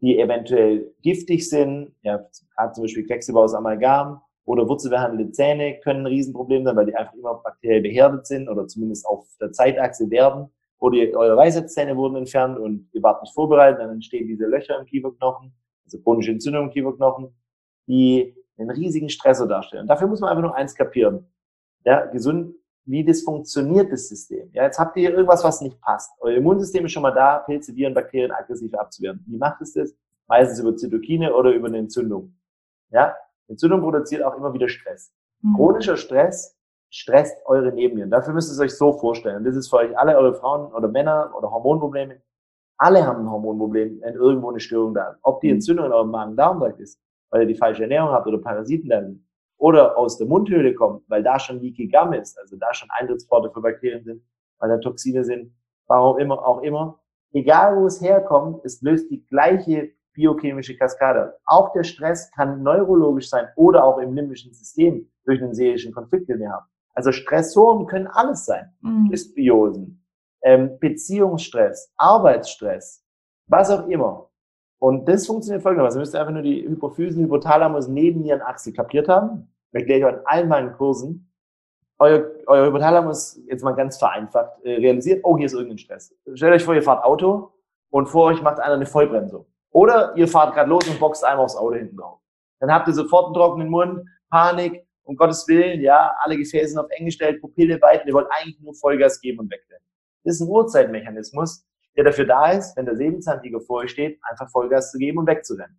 die 0.00 0.18
eventuell 0.18 0.94
giftig 1.02 1.48
sind, 1.48 1.94
ja, 2.02 2.26
gerade 2.56 2.72
zum 2.72 2.84
Beispiel 2.84 3.06
Quecksilber 3.06 3.42
aus 3.42 3.54
Amalgam, 3.54 4.20
oder 4.46 4.68
wurzelbehandelte 4.68 5.32
Zähne 5.32 5.80
können 5.80 6.00
ein 6.00 6.06
Riesenproblem 6.06 6.64
sein, 6.64 6.76
weil 6.76 6.86
die 6.86 6.94
einfach 6.94 7.14
immer 7.14 7.34
bakteriell 7.34 7.82
beherdet 7.82 8.26
sind 8.26 8.48
oder 8.48 8.66
zumindest 8.68 9.04
auf 9.04 9.26
der 9.40 9.52
Zeitachse 9.52 10.08
werden. 10.08 10.48
Oder 10.78 10.98
eure 11.18 11.36
Weisheitszähne 11.36 11.96
wurden 11.96 12.16
entfernt 12.16 12.58
und 12.58 12.88
ihr 12.92 13.02
wart 13.02 13.22
nicht 13.22 13.34
vorbereitet, 13.34 13.80
dann 13.80 13.90
entstehen 13.90 14.28
diese 14.28 14.46
Löcher 14.46 14.78
im 14.78 14.86
Kieferknochen, 14.86 15.52
also 15.84 16.00
chronische 16.00 16.30
Entzündung 16.30 16.64
im 16.64 16.70
Kieferknochen, 16.70 17.34
die 17.88 18.36
einen 18.56 18.70
riesigen 18.70 19.08
Stressor 19.08 19.48
darstellen. 19.48 19.82
Und 19.82 19.88
dafür 19.88 20.06
muss 20.06 20.20
man 20.20 20.30
einfach 20.30 20.42
nur 20.42 20.54
eins 20.54 20.74
kapieren. 20.74 21.26
Ja, 21.84 22.06
gesund, 22.06 22.54
wie 22.84 23.04
das 23.04 23.22
funktioniert, 23.22 23.90
das 23.90 24.08
System. 24.08 24.48
Ja, 24.52 24.62
jetzt 24.62 24.78
habt 24.78 24.96
ihr 24.96 25.10
irgendwas, 25.10 25.42
was 25.42 25.60
nicht 25.60 25.80
passt. 25.80 26.12
Euer 26.20 26.36
Immunsystem 26.36 26.84
ist 26.84 26.92
schon 26.92 27.02
mal 27.02 27.10
da, 27.10 27.38
Pilze, 27.38 27.74
Viren, 27.74 27.94
Bakterien 27.94 28.30
aggressiv 28.30 28.72
abzuwehren. 28.74 29.24
Wie 29.26 29.38
macht 29.38 29.60
es 29.60 29.72
das? 29.72 29.92
Meistens 30.28 30.60
über 30.60 30.76
Zytokine 30.76 31.34
oder 31.34 31.50
über 31.50 31.66
eine 31.66 31.78
Entzündung. 31.78 32.36
Ja, 32.90 33.14
Entzündung 33.48 33.80
produziert 33.80 34.22
auch 34.22 34.36
immer 34.36 34.52
wieder 34.52 34.68
Stress. 34.68 35.12
Mhm. 35.42 35.56
Chronischer 35.56 35.96
Stress 35.96 36.56
stresst 36.90 37.36
eure 37.46 37.72
Nebennieren. 37.72 38.10
Dafür 38.10 38.32
müsst 38.32 38.50
ihr 38.50 38.54
es 38.54 38.60
euch 38.60 38.76
so 38.76 38.92
vorstellen. 38.92 39.44
Das 39.44 39.56
ist 39.56 39.68
für 39.68 39.76
euch 39.76 39.98
alle 39.98 40.16
eure 40.16 40.34
Frauen 40.34 40.72
oder 40.72 40.88
Männer 40.88 41.32
oder 41.36 41.50
Hormonprobleme. 41.50 42.20
Alle 42.78 43.06
haben 43.06 43.24
ein 43.24 43.30
Hormonproblem, 43.30 44.00
wenn 44.00 44.14
irgendwo 44.14 44.50
eine 44.50 44.60
Störung 44.60 44.94
da 44.94 45.10
ist. 45.10 45.18
Ob 45.22 45.40
die 45.40 45.48
mhm. 45.48 45.54
Entzündung 45.54 45.86
in 45.86 45.92
eurem 45.92 46.10
Magen-Darm-Trakt 46.10 46.80
ist, 46.80 47.00
weil 47.30 47.42
ihr 47.42 47.46
die 47.46 47.54
falsche 47.54 47.82
Ernährung 47.82 48.10
habt 48.10 48.26
oder 48.26 48.38
Parasiten 48.38 48.88
da 48.88 49.02
sind, 49.02 49.26
oder 49.58 49.96
aus 49.96 50.18
der 50.18 50.26
Mundhöhle 50.26 50.74
kommt, 50.74 51.02
weil 51.08 51.22
da 51.22 51.38
schon 51.38 51.60
Leaky 51.60 51.88
Gum 51.88 52.12
ist, 52.12 52.38
also 52.38 52.56
da 52.56 52.72
schon 52.74 52.88
Eintrittspforte 52.90 53.50
für 53.50 53.62
Bakterien 53.62 54.04
sind, 54.04 54.22
weil 54.58 54.68
da 54.68 54.78
Toxine 54.78 55.24
sind, 55.24 55.54
warum 55.86 56.18
immer, 56.18 56.46
auch 56.46 56.62
immer. 56.62 57.00
Egal 57.32 57.76
wo 57.76 57.86
es 57.86 58.00
herkommt, 58.00 58.64
es 58.64 58.82
löst 58.82 59.10
die 59.10 59.24
gleiche 59.26 59.90
biochemische 60.16 60.76
Kaskade. 60.76 61.34
Auch 61.44 61.72
der 61.72 61.84
Stress 61.84 62.30
kann 62.32 62.62
neurologisch 62.62 63.28
sein 63.28 63.46
oder 63.54 63.84
auch 63.84 63.98
im 63.98 64.14
limbischen 64.14 64.52
System 64.52 65.08
durch 65.24 65.40
einen 65.40 65.54
seelischen 65.54 65.92
Konflikt, 65.92 66.28
den 66.28 66.40
wir 66.40 66.50
haben. 66.50 66.66
Also 66.94 67.12
Stressoren 67.12 67.86
können 67.86 68.06
alles 68.08 68.46
sein. 68.46 68.72
Mhm. 68.80 69.10
Dysbiosen, 69.10 70.04
ähm, 70.42 70.78
Beziehungsstress, 70.80 71.92
Arbeitsstress, 71.96 73.04
was 73.46 73.70
auch 73.70 73.86
immer. 73.86 74.30
Und 74.78 75.06
das 75.06 75.26
funktioniert 75.26 75.62
folgendermaßen. 75.62 75.98
Ihr 75.98 76.02
müsst 76.02 76.16
einfach 76.16 76.32
nur 76.32 76.42
die 76.42 76.66
Hypophysen, 76.66 77.24
Hypothalamus, 77.24 77.88
Nebennierenachse 77.88 78.72
kapiert 78.72 79.08
haben. 79.08 79.48
Erkläre 79.72 79.98
ich 79.98 80.04
euch 80.06 80.14
in 80.14 80.26
allen 80.26 80.48
meinen 80.48 80.72
Kursen. 80.72 81.30
Euer, 81.98 82.24
euer 82.46 82.66
Hypothalamus, 82.66 83.40
jetzt 83.46 83.62
mal 83.62 83.72
ganz 83.72 83.96
vereinfacht, 83.98 84.62
äh, 84.64 84.74
realisiert, 84.76 85.20
oh, 85.24 85.36
hier 85.36 85.46
ist 85.46 85.54
irgendein 85.54 85.78
Stress. 85.78 86.14
Stellt 86.34 86.54
euch 86.54 86.64
vor, 86.64 86.74
ihr 86.74 86.82
fahrt 86.82 87.04
Auto 87.04 87.52
und 87.90 88.06
vor 88.06 88.26
euch 88.26 88.42
macht 88.42 88.60
einer 88.60 88.74
eine 88.74 88.86
Vollbremsung. 88.86 89.46
Oder 89.76 90.16
ihr 90.16 90.26
fahrt 90.26 90.54
gerade 90.54 90.70
los 90.70 90.88
und 90.88 90.98
boxt 90.98 91.22
einmal 91.22 91.44
aufs 91.44 91.54
Auto 91.54 91.74
hinten 91.74 91.98
drauf. 91.98 92.18
Dann 92.60 92.72
habt 92.72 92.88
ihr 92.88 92.94
sofort 92.94 93.26
einen 93.26 93.34
trockenen 93.34 93.68
Mund, 93.68 94.08
Panik, 94.30 94.86
um 95.02 95.16
Gottes 95.16 95.46
Willen, 95.48 95.82
ja, 95.82 96.14
alle 96.20 96.38
Gefäße 96.38 96.68
sind 96.68 96.78
auf 96.78 96.86
eng 96.92 97.04
gestellt, 97.04 97.42
Pupille 97.42 97.78
weit 97.82 98.00
und 98.00 98.08
ihr 98.08 98.14
wollt 98.14 98.28
eigentlich 98.30 98.58
nur 98.58 98.72
Vollgas 98.72 99.20
geben 99.20 99.40
und 99.40 99.50
wegrennen. 99.50 99.84
Das 100.24 100.36
ist 100.36 100.40
ein 100.40 100.48
Uhrzeitmechanismus, 100.48 101.66
der 101.94 102.04
dafür 102.04 102.24
da 102.24 102.52
ist, 102.52 102.74
wenn 102.78 102.86
der 102.86 102.96
Säbelzahntiger 102.96 103.60
vor 103.60 103.80
euch 103.80 103.90
steht, 103.90 104.18
einfach 104.22 104.48
Vollgas 104.50 104.92
zu 104.92 104.96
geben 104.96 105.18
und 105.18 105.26
wegzurennen. 105.26 105.78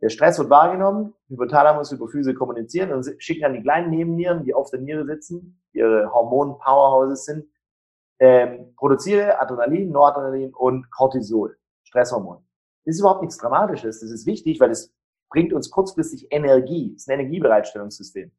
Der 0.00 0.08
Stress 0.08 0.38
wird 0.38 0.48
wahrgenommen, 0.48 1.12
Hypothalamus, 1.28 1.92
Hypophyse 1.92 2.32
kommunizieren 2.32 2.94
und 2.94 3.06
schicken 3.18 3.42
dann 3.42 3.52
die 3.52 3.62
kleinen 3.62 3.90
Nebennieren, 3.90 4.42
die 4.42 4.54
auf 4.54 4.70
der 4.70 4.80
Niere 4.80 5.04
sitzen, 5.04 5.62
ihre 5.74 6.10
Hormon-Powerhouses 6.14 7.26
sind, 7.26 7.44
ähm, 8.20 8.74
produziere 8.74 9.38
Adrenalin, 9.38 9.90
Noradrenalin 9.90 10.54
und 10.54 10.90
Cortisol, 10.90 11.58
Stresshormon. 11.82 12.42
Das 12.84 12.96
ist 12.96 13.00
überhaupt 13.00 13.22
nichts 13.22 13.38
Dramatisches. 13.38 14.00
Das 14.00 14.10
ist 14.10 14.26
wichtig, 14.26 14.60
weil 14.60 14.70
es 14.70 14.92
bringt 15.30 15.52
uns 15.52 15.70
kurzfristig 15.70 16.28
Energie. 16.30 16.92
Das 16.92 17.02
ist 17.02 17.08
ein 17.08 17.20
Energiebereitstellungssystem. 17.20 18.30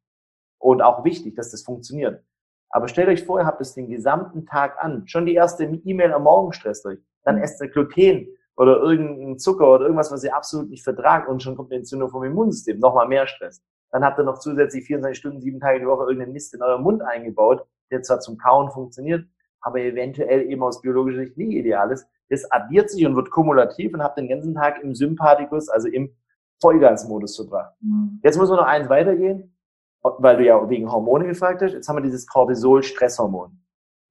Und 0.60 0.82
auch 0.82 1.04
wichtig, 1.04 1.36
dass 1.36 1.52
das 1.52 1.64
funktioniert. 1.64 2.24
Aber 2.70 2.88
stellt 2.88 3.10
euch 3.10 3.24
vor, 3.24 3.40
ihr 3.40 3.46
habt 3.46 3.62
es 3.62 3.74
den 3.74 3.88
gesamten 3.88 4.46
Tag 4.46 4.84
an. 4.84 5.08
Schon 5.08 5.26
die 5.26 5.36
erste 5.36 5.66
E-Mail 5.66 6.14
am 6.14 6.24
Morgen 6.24 6.54
stresst 6.54 6.86
euch. 6.86 7.00
Dann 7.24 7.38
esst 7.38 7.62
ihr 7.62 7.70
Gluten 7.70 8.28
oder 8.56 8.78
irgendeinen 8.78 9.40
Zucker 9.40 9.72
oder 9.72 9.86
irgendwas, 9.86 10.12
was 10.12 10.24
ihr 10.24 10.36
absolut 10.36 10.70
nicht 10.70 10.84
vertragt 10.84 11.28
und 11.28 11.42
schon 11.42 11.56
kommt 11.56 11.72
eine 11.72 11.80
Entzündung 11.80 12.10
vom 12.10 12.24
Immunsystem. 12.24 12.80
Nochmal 12.80 13.08
mehr 13.08 13.28
Stress. 13.28 13.62
Dann 13.92 14.04
habt 14.04 14.20
ihr 14.20 14.24
noch 14.24 14.40
zusätzlich 14.40 14.86
24 14.86 15.18
Stunden, 15.18 15.42
sieben 15.42 15.60
Tage 15.60 15.80
die 15.80 15.86
Woche 15.86 16.04
irgendeinen 16.04 16.34
Mist 16.34 16.54
in 16.56 16.64
eurem 16.64 16.82
Mund 16.82 17.04
eingebaut, 17.04 17.64
der 17.92 18.02
zwar 18.02 18.20
zum 18.20 18.38
Kauen 18.38 18.72
funktioniert, 18.72 19.26
aber 19.62 19.80
eventuell 19.80 20.50
eben 20.50 20.64
aus 20.64 20.82
biologischer 20.82 21.20
Sicht 21.20 21.38
nie 21.38 21.60
ideal 21.60 21.92
ist, 21.92 22.08
das 22.30 22.50
addiert 22.52 22.90
sich 22.90 23.06
und 23.06 23.16
wird 23.16 23.32
kumulativ 23.32 23.94
und 23.94 24.02
habt 24.02 24.18
den 24.18 24.28
ganzen 24.28 24.56
Tag 24.56 24.82
im 24.82 24.96
Sympathikus, 24.96 25.70
also 25.70 25.88
im 25.88 26.16
Vollgasmodus 26.62 27.36
verbracht. 27.36 27.76
Mhm. 27.82 28.20
Jetzt 28.24 28.38
muss 28.38 28.50
man 28.50 28.58
noch 28.58 28.66
eins 28.66 28.90
weitergehen, 28.90 29.56
weil 30.02 30.38
du 30.38 30.46
ja 30.46 30.70
wegen 30.70 30.92
Hormone 30.92 31.26
gefragt 31.26 31.62
hast. 31.62 31.74
Jetzt 31.74 31.88
haben 31.88 31.98
wir 31.98 32.04
dieses 32.04 32.26
Cortisol-Stresshormon. 32.28 33.60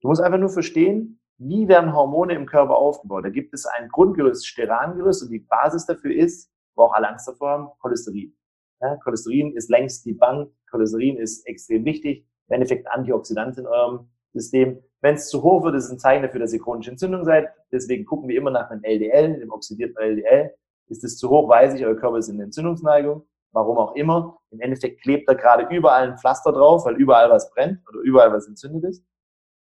Du 0.01 0.07
musst 0.07 0.21
einfach 0.21 0.39
nur 0.39 0.49
verstehen, 0.49 1.19
wie 1.37 1.67
werden 1.67 1.93
Hormone 1.93 2.33
im 2.33 2.45
Körper 2.45 2.75
aufgebaut. 2.75 3.25
Da 3.25 3.29
gibt 3.29 3.53
es 3.53 3.65
ein 3.65 3.89
Grundgerüst, 3.89 4.47
Sterangerüst 4.47 5.23
und 5.23 5.31
die 5.31 5.39
Basis 5.39 5.85
dafür 5.85 6.13
ist, 6.15 6.51
wo 6.75 6.83
auch 6.83 6.93
alle 6.93 7.09
Angst 7.09 7.27
davor 7.27 7.49
haben, 7.49 7.67
Cholesterin. 7.79 8.35
Ja, 8.81 8.97
Cholesterin 8.97 9.53
ist 9.53 9.69
längst 9.69 10.05
die 10.05 10.13
Bank. 10.13 10.51
Cholesterin 10.69 11.17
ist 11.17 11.47
extrem 11.47 11.85
wichtig. 11.85 12.27
Im 12.47 12.55
Endeffekt 12.55 12.87
Antioxidant 12.91 13.57
in 13.57 13.65
eurem 13.65 14.09
System. 14.33 14.81
Wenn 15.01 15.15
es 15.15 15.29
zu 15.29 15.43
hoch 15.43 15.63
wird, 15.63 15.75
ist 15.75 15.85
es 15.85 15.91
ein 15.91 15.99
Zeichen 15.99 16.23
dafür, 16.23 16.39
dass 16.39 16.53
ihr 16.53 16.61
chronische 16.61 16.91
Entzündung 16.91 17.23
seid. 17.23 17.49
Deswegen 17.71 18.05
gucken 18.05 18.29
wir 18.29 18.37
immer 18.37 18.51
nach 18.51 18.69
einem 18.69 18.83
LDL, 18.83 19.39
dem 19.39 19.51
oxidierten 19.51 19.97
LDL. 19.97 20.53
Ist 20.87 21.03
es 21.03 21.17
zu 21.17 21.29
hoch, 21.29 21.47
weiß 21.49 21.73
ich, 21.75 21.85
euer 21.85 21.95
Körper 21.95 22.17
ist 22.17 22.29
in 22.29 22.39
Entzündungsneigung. 22.39 23.25
Warum 23.51 23.77
auch 23.77 23.95
immer. 23.95 24.39
Im 24.49 24.61
Endeffekt 24.61 25.01
klebt 25.01 25.29
da 25.29 25.33
gerade 25.33 25.73
überall 25.75 26.09
ein 26.09 26.17
Pflaster 26.17 26.51
drauf, 26.51 26.85
weil 26.85 26.95
überall 26.95 27.29
was 27.29 27.51
brennt 27.51 27.79
oder 27.87 27.99
überall 27.99 28.33
was 28.33 28.47
entzündet 28.47 28.83
ist. 28.85 29.05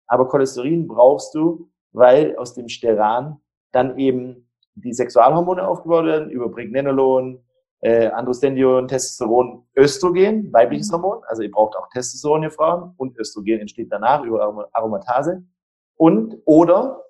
Aber 0.07 0.29
Cholesterin 0.29 0.89
brauchst 0.89 1.35
du, 1.35 1.71
weil 1.93 2.37
aus 2.37 2.55
dem 2.55 2.69
Steran 2.69 3.41
dann 3.71 3.99
eben 3.99 4.49
die 4.75 4.95
Sexualhormone 4.95 5.67
aufgebaut 5.67 6.07
werden, 6.07 6.31
über 6.31 6.51
Pregnenolon, 6.51 7.45
äh, 7.83 8.07
Androstendion, 8.09 8.88
Testosteron, 8.88 9.66
Östrogen, 9.77 10.53
weibliches 10.53 10.90
mhm. 10.90 10.95
Hormon. 10.95 11.25
Also 11.27 11.42
ihr 11.42 11.51
braucht 11.51 11.77
auch 11.77 11.88
Testosteron, 11.90 12.45
ihr 12.45 12.51
Frauen. 12.51 12.95
Und 12.97 13.18
Östrogen 13.18 13.61
entsteht 13.61 13.92
danach 13.92 14.25
über 14.25 14.68
Aromatase. 14.73 15.45
Und, 15.97 16.38
oder, 16.45 17.05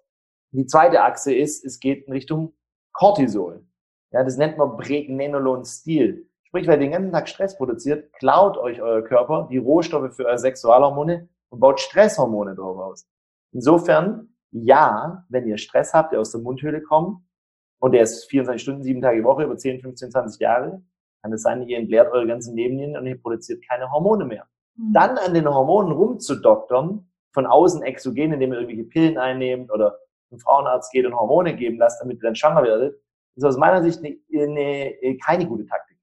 die 0.51 0.67
zweite 0.67 1.03
Achse 1.03 1.35
ist, 1.35 1.65
es 1.65 1.79
geht 1.79 2.07
in 2.07 2.13
Richtung 2.13 2.55
Cortisol. 2.93 3.65
Ja, 4.11 4.25
das 4.25 4.37
nennt 4.37 4.59
man 4.59 4.77
Pregnenolon-Stil. 4.77 6.29
Sprich, 6.43 6.67
weil 6.67 6.75
ihr 6.75 6.87
den 6.87 6.93
ganzen 6.93 7.13
Tag 7.13 7.29
Stress 7.29 7.57
produziert, 7.57 8.13
klaut 8.13 8.59
euch 8.59 8.83
euer 8.83 9.03
Körper 9.03 9.49
die 9.51 9.57
Rohstoffe 9.57 10.15
für 10.15 10.27
eure 10.27 10.39
Sexualhormone 10.39 11.29
und 11.49 11.61
baut 11.61 11.81
Stresshormone 11.81 12.55
drauf 12.55 12.79
aus. 12.79 13.07
Insofern, 13.53 14.35
ja, 14.51 15.25
wenn 15.31 15.47
ihr 15.47 15.57
Stress 15.57 15.95
habt, 15.95 16.13
der 16.13 16.21
aus 16.21 16.33
der 16.33 16.43
Mundhöhle 16.43 16.83
kommt, 16.83 17.23
und 17.83 17.91
der 17.93 18.03
ist 18.03 18.31
24 18.31 18.63
Stunden, 18.63 18.85
sieben 18.85 19.03
Tage 19.03 19.19
die 19.19 19.25
Woche, 19.25 19.43
über 19.43 19.57
10, 19.57 19.81
15, 19.81 20.13
20 20.13 20.41
Jahre, 20.41 20.81
kann 21.21 21.33
es 21.33 21.43
sein, 21.43 21.67
ihr 21.67 21.79
entleert 21.79 22.13
eure 22.13 22.29
ganzen 22.29 22.55
Nebennieren 22.55 22.97
und 22.97 23.07
ihr 23.07 23.21
produziert 23.21 23.61
keine 23.69 23.91
Hormone 23.91 24.25
mehr. 24.25 24.47
Mhm. 24.77 24.93
Dann 24.93 25.19
an 25.19 25.35
den 25.35 25.49
Hormonen 25.49 25.91
rumzudoktern, 25.91 27.11
von 27.33 27.47
außen 27.47 27.83
exogen, 27.83 28.33
indem 28.33 28.53
ihr 28.53 28.61
irgendwelche 28.61 28.85
Pillen 28.85 29.19
einnehmt 29.19 29.73
oder 29.73 29.99
zum 30.29 30.39
Frauenarzt 30.39 30.93
geht 30.93 31.07
und 31.07 31.15
Hormone 31.15 31.57
geben 31.57 31.79
lasst, 31.79 32.01
damit 32.01 32.19
ihr 32.19 32.23
dann 32.23 32.37
schwanger 32.37 32.63
werdet, 32.63 33.01
ist 33.35 33.45
aus 33.45 33.57
meiner 33.57 33.83
Sicht 33.83 33.99
eine, 33.99 34.17
eine, 34.33 35.17
keine 35.17 35.49
gute 35.49 35.67
Taktik. 35.67 35.99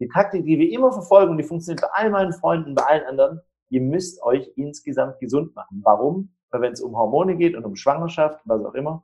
Die 0.00 0.08
Taktik, 0.08 0.44
die 0.44 0.58
wir 0.58 0.70
immer 0.70 0.92
verfolgen, 0.92 1.30
und 1.30 1.38
die 1.38 1.44
funktioniert 1.44 1.80
bei 1.80 1.88
all 1.92 2.10
meinen 2.10 2.34
Freunden, 2.34 2.74
bei 2.74 2.82
allen 2.82 3.06
anderen, 3.06 3.40
ihr 3.70 3.80
müsst 3.80 4.22
euch 4.22 4.52
insgesamt 4.56 5.18
gesund 5.18 5.54
machen. 5.54 5.80
Warum? 5.82 6.34
Weil 6.50 6.60
wenn 6.60 6.72
es 6.74 6.82
um 6.82 6.94
Hormone 6.94 7.36
geht 7.36 7.56
und 7.56 7.64
um 7.64 7.74
Schwangerschaft, 7.74 8.42
was 8.44 8.62
auch 8.62 8.74
immer, 8.74 9.02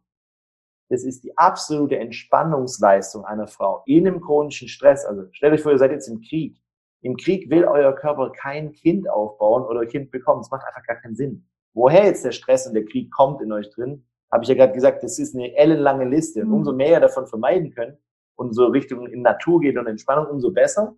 das 0.92 1.04
ist 1.04 1.24
die 1.24 1.36
absolute 1.38 1.98
Entspannungsleistung 1.98 3.24
einer 3.24 3.46
Frau 3.46 3.82
in 3.86 4.06
einem 4.06 4.20
chronischen 4.20 4.68
Stress. 4.68 5.06
Also 5.06 5.22
stellt 5.32 5.54
euch 5.54 5.62
vor, 5.62 5.72
ihr 5.72 5.78
seid 5.78 5.90
jetzt 5.90 6.06
im 6.06 6.20
Krieg. 6.20 6.60
Im 7.00 7.16
Krieg 7.16 7.48
will 7.48 7.64
euer 7.64 7.94
Körper 7.94 8.30
kein 8.30 8.72
Kind 8.72 9.08
aufbauen 9.08 9.64
oder 9.64 9.86
Kind 9.86 10.10
bekommen. 10.10 10.42
Das 10.42 10.50
macht 10.50 10.66
einfach 10.66 10.86
gar 10.86 10.96
keinen 10.96 11.16
Sinn. 11.16 11.48
Woher 11.72 12.04
jetzt 12.04 12.26
der 12.26 12.32
Stress 12.32 12.66
und 12.66 12.74
der 12.74 12.84
Krieg 12.84 13.10
kommt 13.10 13.40
in 13.40 13.50
euch 13.52 13.70
drin, 13.70 14.04
habe 14.30 14.44
ich 14.44 14.50
ja 14.50 14.54
gerade 14.54 14.74
gesagt, 14.74 15.02
das 15.02 15.18
ist 15.18 15.34
eine 15.34 15.56
ellenlange 15.56 16.04
Liste. 16.04 16.42
Und 16.42 16.48
mhm. 16.48 16.54
umso 16.56 16.72
mehr 16.74 16.90
ihr 16.90 17.00
davon 17.00 17.26
vermeiden 17.26 17.74
könnt 17.74 17.96
und 18.36 18.54
so 18.54 18.66
Richtung 18.66 19.06
in 19.06 19.22
Natur 19.22 19.60
geht 19.60 19.78
und 19.78 19.86
Entspannung, 19.86 20.26
umso 20.26 20.50
besser. 20.50 20.94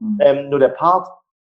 Mhm. 0.00 0.18
Ähm, 0.22 0.50
nur 0.50 0.58
der 0.58 0.70
Part, 0.70 1.08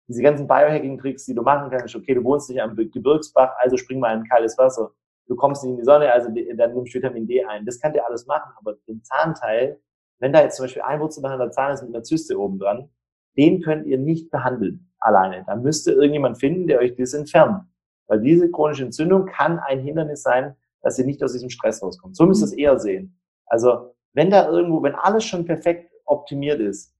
diese 0.07 0.23
ganzen 0.23 0.47
Biohacking-Tricks, 0.47 1.25
die 1.25 1.35
du 1.35 1.41
machen 1.41 1.69
kannst, 1.69 1.93
okay, 1.93 2.13
du 2.13 2.23
wohnst 2.23 2.49
nicht 2.49 2.61
am 2.61 2.73
Gebirgsbach, 2.73 3.51
also 3.57 3.75
spring 3.75 3.99
mal 3.99 4.15
in 4.15 4.23
kaltes 4.23 4.57
Wasser 4.57 4.93
du 5.31 5.37
kommst 5.37 5.63
nicht 5.63 5.71
in 5.71 5.77
die 5.77 5.85
Sonne, 5.85 6.11
also 6.11 6.27
dann 6.27 6.73
nimmst 6.73 6.93
du 6.93 6.97
Vitamin 6.97 7.25
D 7.25 7.45
ein. 7.45 7.65
Das 7.65 7.79
kann 7.79 7.93
dir 7.93 8.05
alles 8.05 8.27
machen, 8.27 8.51
aber 8.59 8.75
den 8.85 9.01
Zahnteil, 9.01 9.79
wenn 10.19 10.33
da 10.33 10.41
jetzt 10.41 10.57
zum 10.57 10.65
Beispiel 10.65 10.81
ein 10.81 10.99
wurzelbehandelter 10.99 11.53
Zahn 11.53 11.73
ist 11.73 11.81
mit 11.83 11.95
einer 11.95 12.03
Zyste 12.03 12.37
oben 12.37 12.59
dran, 12.59 12.89
den 13.37 13.61
könnt 13.61 13.87
ihr 13.87 13.97
nicht 13.97 14.29
behandeln 14.29 14.91
alleine. 14.99 15.45
Da 15.47 15.55
müsste 15.55 15.93
irgendjemand 15.93 16.37
finden, 16.37 16.67
der 16.67 16.79
euch 16.79 16.95
das 16.97 17.13
entfernt. 17.13 17.63
Weil 18.07 18.19
diese 18.19 18.51
chronische 18.51 18.83
Entzündung 18.83 19.25
kann 19.25 19.57
ein 19.59 19.79
Hindernis 19.79 20.21
sein, 20.21 20.53
dass 20.81 20.99
ihr 20.99 21.05
nicht 21.05 21.23
aus 21.23 21.31
diesem 21.31 21.49
Stress 21.49 21.81
rauskommt. 21.81 22.17
So 22.17 22.25
müsst 22.25 22.41
ihr 22.41 22.47
es 22.47 22.53
eher 22.53 22.77
sehen. 22.77 23.17
Also, 23.45 23.95
wenn 24.11 24.29
da 24.29 24.49
irgendwo, 24.49 24.83
wenn 24.83 24.95
alles 24.95 25.23
schon 25.23 25.45
perfekt 25.45 25.93
optimiert 26.03 26.59
ist, 26.59 26.93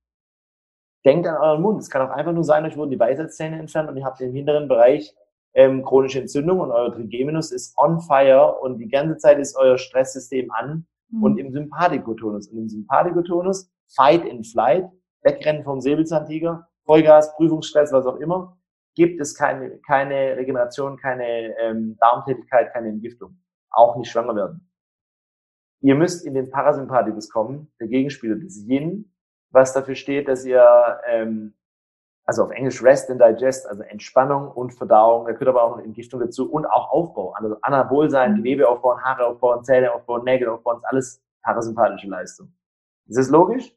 denkt 1.04 1.28
an 1.28 1.36
euren 1.36 1.62
Mund. 1.62 1.82
Es 1.82 1.90
kann 1.90 2.08
auch 2.08 2.16
einfach 2.16 2.32
nur 2.32 2.46
sein, 2.46 2.64
euch 2.64 2.78
wurden 2.78 2.92
die 2.92 3.00
Weisheitszähne 3.00 3.60
entfernt 3.60 3.90
und 3.90 3.98
ihr 3.98 4.06
habt 4.06 4.22
den 4.22 4.32
hinteren 4.32 4.70
Bereich 4.70 5.14
ähm, 5.54 5.84
chronische 5.84 6.20
Entzündung 6.20 6.60
und 6.60 6.72
euer 6.72 6.94
Trigeminus 6.94 7.52
ist 7.52 7.78
on 7.78 8.00
fire 8.00 8.60
und 8.62 8.78
die 8.78 8.88
ganze 8.88 9.18
Zeit 9.18 9.40
ist 9.40 9.56
euer 9.58 9.78
Stresssystem 9.78 10.52
an 10.52 10.86
mhm. 11.10 11.24
und 11.24 11.38
im 11.38 11.52
Sympathikotonus. 11.52 12.48
Und 12.48 12.60
im 12.60 12.70
Sympathikotonus, 12.70 13.72
Fight 13.96 14.26
in 14.26 14.44
Flight, 14.44 14.90
Wegrennen 15.24 15.64
vom 15.64 15.82
Säbelzahntiger, 15.82 16.68
Vollgas, 16.86 17.36
Prüfungsstress, 17.36 17.92
was 17.92 18.06
auch 18.06 18.18
immer, 18.18 18.58
gibt 18.96 19.22
es 19.22 19.36
keine, 19.36 19.78
keine 19.80 20.36
Regeneration, 20.38 20.98
keine 20.98 21.56
ähm, 21.60 21.98
Darmtätigkeit, 22.00 22.74
keine 22.74 22.90
Entgiftung. 22.90 23.38
Auch 23.70 23.96
nicht 23.98 24.12
schwanger 24.12 24.36
werden. 24.36 24.70
Ihr 25.82 25.96
müsst 25.96 26.26
in 26.26 26.34
den 26.34 26.50
Parasympathikus 26.50 27.30
kommen, 27.30 27.72
der 27.80 27.88
Gegenspieler 27.88 28.36
des 28.36 28.66
Yin, 28.68 29.14
was 29.50 29.74
dafür 29.74 29.96
steht, 29.96 30.28
dass 30.28 30.46
ihr 30.46 31.00
ähm, 31.08 31.56
also 32.26 32.44
auf 32.44 32.52
Englisch 32.52 32.84
Rest 32.84 33.10
and 33.10 33.22
Digest, 33.22 33.68
also 33.68 33.82
Entspannung 33.84 34.52
und 34.52 34.72
Verdauung. 34.72 35.26
Da 35.26 35.34
gehört 35.34 35.50
aber 35.50 35.64
auch 35.64 35.78
noch 35.78 35.84
Entgiftung 35.84 36.20
dazu 36.20 36.50
und 36.52 36.66
auch 36.66 36.92
Aufbau. 36.92 37.34
Also 37.34 37.58
Anabol 37.62 38.10
sein, 38.10 38.34
mhm. 38.34 38.38
Gewebe 38.38 38.70
aufbauen, 38.70 39.04
Haare 39.04 39.26
aufbauen, 39.26 39.64
Zähne 39.64 39.94
aufbauen, 39.94 40.24
Nägel 40.24 40.50
aufbauen, 40.50 40.78
ist 40.78 40.86
alles 40.86 41.24
parasympathische 41.44 42.08
Leistung. 42.08 42.54
Ist 43.08 43.18
das 43.18 43.30
logisch? 43.30 43.76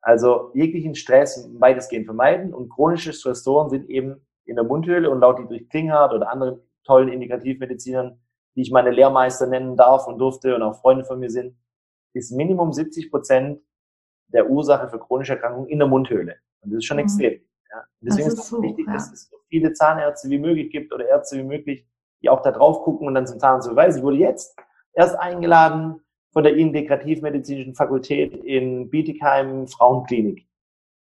Also 0.00 0.50
jeglichen 0.54 0.94
Stress 0.94 1.48
weitestgehend 1.58 2.06
vermeiden 2.06 2.52
und 2.52 2.68
chronische 2.68 3.12
Stressoren 3.12 3.70
sind 3.70 3.88
eben 3.88 4.26
in 4.44 4.56
der 4.56 4.64
Mundhöhle 4.64 5.10
und 5.10 5.20
laut 5.20 5.38
Dietrich 5.38 5.68
Klinghardt 5.70 6.12
oder 6.12 6.30
anderen 6.30 6.60
tollen 6.84 7.08
Integrativmedizinern, 7.08 8.20
die 8.54 8.62
ich 8.62 8.70
meine 8.70 8.90
Lehrmeister 8.90 9.46
nennen 9.46 9.76
darf 9.76 10.06
und 10.06 10.18
durfte 10.18 10.54
und 10.54 10.62
auch 10.62 10.78
Freunde 10.80 11.04
von 11.04 11.18
mir 11.18 11.30
sind, 11.30 11.56
ist 12.12 12.32
Minimum 12.32 12.72
70 12.72 13.10
Prozent 13.10 13.60
der 14.28 14.50
Ursache 14.50 14.88
für 14.88 14.98
chronische 14.98 15.34
Erkrankungen 15.34 15.68
in 15.68 15.78
der 15.78 15.88
Mundhöhle. 15.88 16.36
Und 16.60 16.72
das 16.72 16.78
ist 16.78 16.84
schon 16.84 16.98
mhm. 16.98 17.04
extrem. 17.04 17.40
Ja. 17.74 17.84
Deswegen 18.00 18.28
ist 18.28 18.38
es 18.38 18.48
so, 18.48 18.62
wichtig, 18.62 18.86
ja. 18.86 18.92
dass 18.92 19.12
es 19.12 19.28
so 19.28 19.36
viele 19.48 19.72
Zahnärzte 19.72 20.30
wie 20.30 20.38
möglich 20.38 20.70
gibt 20.70 20.92
oder 20.92 21.08
Ärzte 21.08 21.38
wie 21.38 21.44
möglich, 21.44 21.86
die 22.22 22.28
auch 22.28 22.42
da 22.42 22.52
drauf 22.52 22.82
gucken 22.82 23.08
und 23.08 23.14
dann 23.14 23.26
zum 23.26 23.40
Zahnarzt 23.40 23.68
beweisen. 23.68 23.98
Ich 23.98 24.04
wurde 24.04 24.18
jetzt 24.18 24.56
erst 24.92 25.18
eingeladen 25.18 26.00
von 26.32 26.44
der 26.44 26.56
Integrativmedizinischen 26.56 27.74
Fakultät 27.74 28.34
in 28.44 28.90
Bietigheim 28.90 29.66
Frauenklinik. 29.66 30.46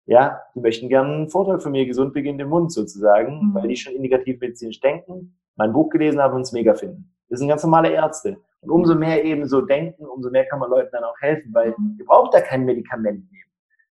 Ja, 0.07 0.41
die 0.55 0.61
möchten 0.61 0.89
gerne 0.89 1.15
einen 1.15 1.29
Vortrag 1.29 1.63
von 1.63 1.73
mir, 1.73 1.87
gesund 1.87 2.13
beginnt 2.13 2.41
im 2.41 2.51
Mund 2.51 2.73
sozusagen, 2.73 3.49
mhm. 3.49 3.55
weil 3.55 3.69
die 3.69 3.77
schon 3.77 3.95
integrativmedizinisch 3.95 4.81
denken, 4.81 5.39
mein 5.57 5.73
Buch 5.73 5.89
gelesen 5.91 6.21
haben 6.21 6.35
und 6.35 6.43
es 6.43 6.53
mega 6.53 6.75
finden. 6.75 7.15
Das 7.29 7.39
sind 7.39 7.49
ganz 7.49 7.63
normale 7.63 7.91
Ärzte. 7.91 8.37
Und 8.61 8.71
umso 8.71 8.95
mehr 8.95 9.25
eben 9.25 9.47
so 9.47 9.63
denken, 9.63 10.05
umso 10.05 10.31
mehr 10.31 10.47
kann 10.47 10.59
man 10.59 10.71
Leuten 10.71 10.91
dann 10.93 11.05
auch 11.05 11.19
helfen, 11.21 11.55
weil 11.55 11.75
mhm. 11.79 11.97
ihr 11.99 12.05
braucht 12.05 12.35
da 12.35 12.41
kein 12.41 12.65
Medikament 12.65 13.31
nehmen 13.33 13.44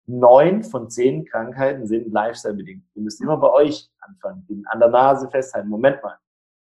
neun 0.10 0.64
von 0.64 0.90
zehn 0.90 1.26
Krankheiten 1.26 1.86
sind 1.86 2.12
lifestyle-bedingt. 2.12 2.84
Ihr 2.96 3.02
müsst 3.02 3.22
immer 3.22 3.38
bei 3.38 3.52
euch 3.52 3.90
anfangen, 4.00 4.46
an 4.72 4.80
der 4.80 4.90
Nase 4.90 5.30
festhalten. 5.30 5.70
Moment 5.70 6.02
mal. 6.02 6.18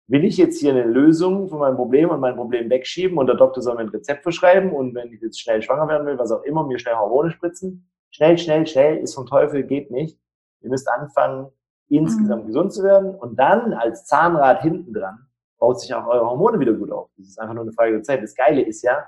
Will 0.08 0.24
ich 0.24 0.36
jetzt 0.36 0.60
hier 0.60 0.70
eine 0.70 0.84
Lösung 0.84 1.48
für 1.48 1.56
mein 1.56 1.74
Problem 1.74 2.10
und 2.10 2.20
mein 2.20 2.36
Problem 2.36 2.70
wegschieben 2.70 3.18
und 3.18 3.26
der 3.26 3.36
Doktor 3.36 3.60
soll 3.60 3.74
mir 3.74 3.82
ein 3.82 3.88
Rezept 3.88 4.22
verschreiben 4.22 4.72
und 4.72 4.94
wenn 4.94 5.12
ich 5.12 5.20
jetzt 5.20 5.40
schnell 5.40 5.60
schwanger 5.62 5.88
werden 5.88 6.06
will, 6.06 6.18
was 6.18 6.30
auch 6.30 6.44
immer, 6.44 6.64
mir 6.64 6.78
schnell 6.78 6.94
Hormone 6.94 7.30
spritzen? 7.30 7.90
Schnell, 8.10 8.38
schnell, 8.38 8.66
schnell 8.66 8.98
ist 8.98 9.14
vom 9.14 9.26
Teufel, 9.26 9.64
geht 9.64 9.90
nicht. 9.90 10.18
Ihr 10.60 10.70
müsst 10.70 10.88
anfangen, 10.88 11.48
insgesamt 11.88 12.44
mhm. 12.44 12.46
gesund 12.46 12.72
zu 12.72 12.84
werden 12.84 13.14
und 13.16 13.38
dann 13.38 13.72
als 13.72 14.06
Zahnrad 14.06 14.62
hinten 14.62 14.94
dran 14.94 15.26
baut 15.58 15.80
sich 15.80 15.92
auch 15.92 16.06
eure 16.06 16.26
Hormone 16.26 16.60
wieder 16.60 16.72
gut 16.72 16.92
auf. 16.92 17.10
Das 17.16 17.26
ist 17.26 17.40
einfach 17.40 17.54
nur 17.54 17.64
eine 17.64 17.72
Frage 17.72 17.92
der 17.92 18.02
Zeit. 18.02 18.22
Das 18.22 18.34
Geile 18.34 18.62
ist 18.62 18.82
ja, 18.82 19.04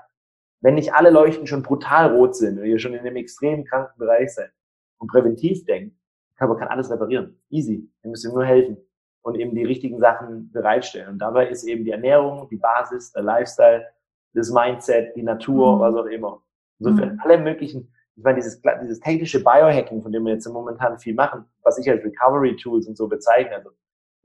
wenn 0.61 0.75
nicht 0.75 0.93
alle 0.93 1.09
Leuchten 1.09 1.47
schon 1.47 1.63
brutal 1.63 2.13
rot 2.13 2.35
sind 2.35 2.59
und 2.59 2.65
ihr 2.65 2.79
schon 2.79 2.93
in 2.93 2.99
einem 2.99 3.15
extrem 3.15 3.63
kranken 3.63 3.97
Bereich 3.97 4.33
seid 4.33 4.51
und 4.97 5.07
präventiv 5.07 5.65
denkt, 5.65 5.95
der 6.31 6.47
Körper 6.47 6.59
kann 6.59 6.67
alles 6.69 6.89
reparieren. 6.89 7.39
Easy. 7.49 7.89
Ihr 8.03 8.09
müsst 8.09 8.25
ihm 8.25 8.31
nur 8.31 8.45
helfen 8.45 8.77
und 9.21 9.35
eben 9.35 9.55
die 9.55 9.65
richtigen 9.65 9.99
Sachen 9.99 10.51
bereitstellen. 10.51 11.09
Und 11.09 11.19
dabei 11.19 11.47
ist 11.49 11.63
eben 11.63 11.83
die 11.83 11.91
Ernährung, 11.91 12.47
die 12.49 12.57
Basis, 12.57 13.11
der 13.11 13.23
Lifestyle, 13.23 13.85
das 14.33 14.51
Mindset, 14.51 15.15
die 15.15 15.23
Natur, 15.23 15.77
mhm. 15.77 15.79
was 15.79 15.95
auch 15.95 16.05
immer. 16.05 16.41
Insofern 16.79 17.13
mhm. 17.13 17.21
alle 17.23 17.37
möglichen, 17.37 17.93
ich 18.15 18.23
meine, 18.23 18.35
dieses, 18.35 18.61
dieses 18.81 18.99
technische 18.99 19.43
Biohacking, 19.43 20.01
von 20.01 20.11
dem 20.11 20.23
wir 20.25 20.33
jetzt 20.33 20.47
momentan 20.47 20.99
viel 20.99 21.13
machen, 21.13 21.45
was 21.63 21.77
ich 21.77 21.89
als 21.89 22.03
Recovery 22.03 22.55
Tools 22.55 22.87
und 22.87 22.97
so 22.97 23.07
bezeichne, 23.07 23.55
also 23.55 23.71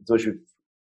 zum 0.04 0.14
Beispiel 0.14 0.44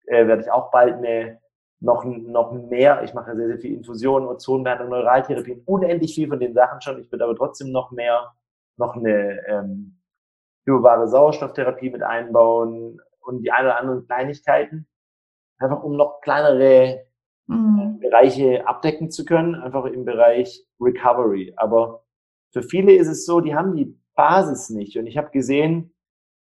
äh, 0.07 0.27
werde 0.27 0.43
ich 0.43 0.51
auch 0.51 0.71
bald 0.71 0.95
eine 0.95 1.39
noch, 1.79 2.03
noch 2.05 2.51
mehr, 2.51 3.03
ich 3.03 3.13
mache 3.13 3.35
sehr, 3.35 3.47
sehr 3.47 3.59
viel 3.59 3.75
Infusionen, 3.75 4.27
Ozonbehandlung, 4.27 4.89
Neuraltherapien, 4.89 5.61
unendlich 5.65 6.15
viel 6.15 6.27
von 6.27 6.39
den 6.39 6.53
Sachen 6.53 6.81
schon. 6.81 6.99
Ich 6.99 7.11
würde 7.11 7.25
aber 7.25 7.35
trotzdem 7.35 7.71
noch 7.71 7.91
mehr, 7.91 8.33
noch 8.77 8.95
eine 8.95 9.45
ähm, 9.47 9.99
hyperbare 10.65 11.07
Sauerstofftherapie 11.07 11.89
mit 11.89 12.01
einbauen 12.01 12.99
und 13.21 13.43
die 13.43 13.51
ein 13.51 13.65
oder 13.65 13.79
anderen 13.79 14.05
Kleinigkeiten, 14.05 14.87
einfach 15.59 15.83
um 15.83 15.95
noch 15.95 16.21
kleinere 16.21 17.05
mhm. 17.47 17.99
Bereiche 17.99 18.67
abdecken 18.67 19.11
zu 19.11 19.25
können, 19.25 19.55
einfach 19.55 19.85
im 19.85 20.05
Bereich 20.05 20.65
Recovery. 20.79 21.53
Aber 21.57 22.03
für 22.51 22.63
viele 22.63 22.93
ist 22.93 23.07
es 23.07 23.25
so, 23.25 23.39
die 23.39 23.55
haben 23.55 23.75
die 23.75 23.97
Basis 24.15 24.69
nicht. 24.69 24.97
Und 24.97 25.07
ich 25.07 25.17
habe 25.17 25.29
gesehen, 25.29 25.93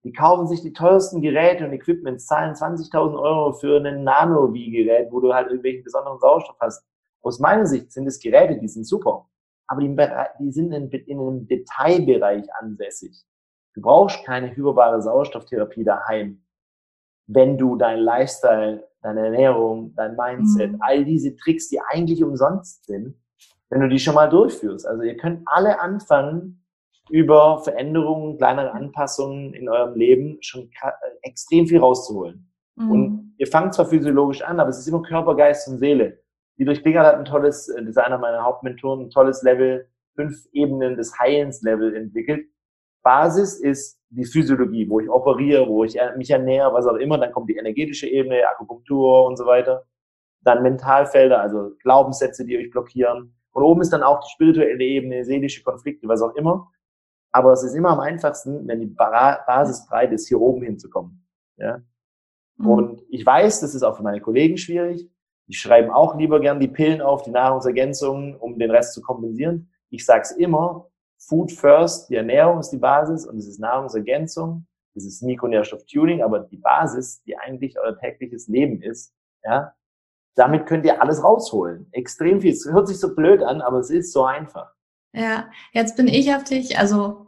die 0.03 0.11
kaufen 0.11 0.47
sich 0.47 0.61
die 0.61 0.73
teuersten 0.73 1.21
Geräte 1.21 1.65
und 1.65 1.73
Equipments, 1.73 2.25
zahlen 2.25 2.53
20.000 2.53 3.17
Euro 3.17 3.53
für 3.53 3.77
ein 3.77 4.03
Nano-Wie-Gerät, 4.03 5.11
wo 5.11 5.21
du 5.21 5.33
halt 5.33 5.47
irgendwelchen 5.47 5.83
besonderen 5.83 6.19
Sauerstoff 6.19 6.57
hast. 6.59 6.85
Aus 7.21 7.39
meiner 7.39 7.65
Sicht 7.65 7.91
sind 7.91 8.05
es 8.07 8.19
Geräte, 8.19 8.59
die 8.59 8.67
sind 8.67 8.85
super, 8.85 9.29
aber 9.67 9.81
die, 9.81 9.95
die 10.39 10.51
sind 10.51 10.73
in, 10.73 10.89
in 10.89 11.19
einem 11.19 11.47
Detailbereich 11.47 12.45
ansässig. 12.59 13.23
Du 13.73 13.81
brauchst 13.81 14.23
keine 14.25 14.53
hyperbare 14.55 15.01
Sauerstofftherapie 15.01 15.85
daheim, 15.85 16.43
wenn 17.27 17.57
du 17.57 17.77
dein 17.77 17.99
Lifestyle, 17.99 18.87
deine 19.01 19.25
Ernährung, 19.25 19.93
dein 19.95 20.15
Mindset, 20.17 20.73
mhm. 20.73 20.81
all 20.81 21.05
diese 21.05 21.35
Tricks, 21.37 21.69
die 21.69 21.79
eigentlich 21.79 22.23
umsonst 22.23 22.85
sind, 22.85 23.15
wenn 23.69 23.81
du 23.81 23.87
die 23.87 23.99
schon 23.99 24.15
mal 24.15 24.29
durchführst. 24.29 24.85
Also 24.85 25.03
ihr 25.03 25.15
könnt 25.15 25.43
alle 25.45 25.79
anfangen, 25.79 26.62
über 27.09 27.59
Veränderungen, 27.63 28.37
kleinere 28.37 28.71
Anpassungen 28.71 29.53
in 29.53 29.69
eurem 29.69 29.95
Leben 29.95 30.37
schon 30.41 30.69
extrem 31.21 31.67
viel 31.67 31.79
rauszuholen. 31.79 32.49
Mhm. 32.75 32.91
Und 32.91 33.35
ihr 33.37 33.47
fangt 33.47 33.73
zwar 33.73 33.85
physiologisch 33.85 34.41
an, 34.41 34.59
aber 34.59 34.69
es 34.69 34.79
ist 34.79 34.87
immer 34.87 35.01
Körper, 35.01 35.35
Geist 35.35 35.67
und 35.67 35.79
Seele. 35.79 36.19
Die 36.57 36.65
durch 36.65 36.81
Klingert 36.81 37.05
hat 37.05 37.15
ein 37.15 37.25
tolles, 37.25 37.67
das 37.67 37.85
ist 37.85 37.97
einer 37.97 38.17
meiner 38.17 38.43
Hauptmentoren, 38.43 39.01
ein 39.01 39.09
tolles 39.09 39.41
Level, 39.43 39.87
fünf 40.15 40.45
Ebenen 40.53 40.95
des 40.95 41.17
Heilens-Level 41.19 41.95
entwickelt. 41.95 42.47
Basis 43.01 43.59
ist 43.59 43.99
die 44.09 44.25
Physiologie, 44.25 44.87
wo 44.89 44.99
ich 44.99 45.09
operiere, 45.09 45.67
wo 45.67 45.83
ich 45.83 45.97
mich 46.15 46.29
ernähre, 46.29 46.73
was 46.73 46.85
auch 46.85 46.95
immer. 46.95 47.17
Dann 47.17 47.31
kommt 47.31 47.49
die 47.49 47.57
energetische 47.57 48.07
Ebene, 48.07 48.47
Akupunktur 48.47 49.25
und 49.25 49.37
so 49.37 49.45
weiter. 49.45 49.85
Dann 50.41 50.63
Mentalfelder, 50.63 51.41
also 51.41 51.71
Glaubenssätze, 51.81 52.45
die 52.45 52.57
euch 52.57 52.69
blockieren. 52.69 53.35
Und 53.51 53.63
oben 53.63 53.81
ist 53.81 53.91
dann 53.91 54.03
auch 54.03 54.19
die 54.21 54.31
spirituelle 54.31 54.83
Ebene, 54.83 55.25
seelische 55.25 55.63
Konflikte, 55.63 56.07
was 56.07 56.21
auch 56.21 56.35
immer. 56.35 56.71
Aber 57.34 57.52
es 57.52 57.63
ist 57.63 57.74
immer 57.74 57.89
am 57.89 58.00
einfachsten, 58.00 58.67
wenn 58.67 58.80
die 58.80 58.86
Basis 58.86 59.86
breit 59.88 60.12
ist, 60.12 60.28
hier 60.28 60.39
oben 60.39 60.62
hinzukommen. 60.63 61.28
Ja? 61.58 61.82
Mhm. 62.58 62.67
Und 62.67 63.04
ich 63.10 63.26
weiß, 63.26 63.60
das 63.60 63.74
ist 63.74 63.84
auch 63.84 63.98
für 63.98 64.04
meine 64.04 64.22
Kollegen 64.22 64.58
schwierig. 64.58 65.10
Die 65.48 65.54
schreiben 65.54 65.91
auch 65.91 66.15
lieber 66.15 66.39
gern 66.39 66.60
die 66.60 66.67
Pillen 66.67 67.02
auf, 67.02 67.24
die 67.24 67.32
Nahrungsergänzungen, 67.32 68.36
um 68.36 68.58
den 68.58 68.72
Rest 68.72 68.93
zu 68.93 69.02
kompensieren. 69.02 69.72
Ich 69.89 70.06
sage 70.06 70.22
es 70.22 70.32
immer, 70.32 70.89
Food 71.17 71.52
first, 71.52 72.10
die 72.10 72.15
Ernährung 72.15 72.60
ist 72.60 72.69
die 72.69 72.78
Basis 72.78 73.26
und 73.26 73.38
es 73.38 73.48
ist 73.48 73.60
Nahrungsergänzung, 73.60 74.67
es 74.96 75.06
ist 75.06 75.24
Mikronährstofftuning, 75.24 76.22
aber 76.22 76.41
die 76.41 76.58
Basis, 76.58 77.24
die 77.24 77.38
eigentlich 77.38 77.80
euer 77.80 77.98
tägliches 77.98 78.48
Leben 78.48 78.82
ist, 78.82 79.13
ja, 79.43 79.74
damit 80.36 80.65
könnt 80.65 80.86
ihr 80.86 81.02
alles 81.02 81.24
rausholen. 81.24 81.88
Extrem 81.91 82.41
viel. 82.41 82.54
Es 82.54 82.65
hört 82.65 82.88
sich 82.88 83.00
so 83.00 83.15
blöd 83.15 83.41
an, 83.43 83.62
aber 83.62 83.80
es 83.80 83.89
ist 83.89 84.13
so 84.13 84.24
einfach. 84.24 84.72
Ja, 85.13 85.50
jetzt 85.74 85.96
bin 85.96 86.08
ich 86.08 86.34
auf 86.34 86.43
dich, 86.43 86.78
also 86.80 87.22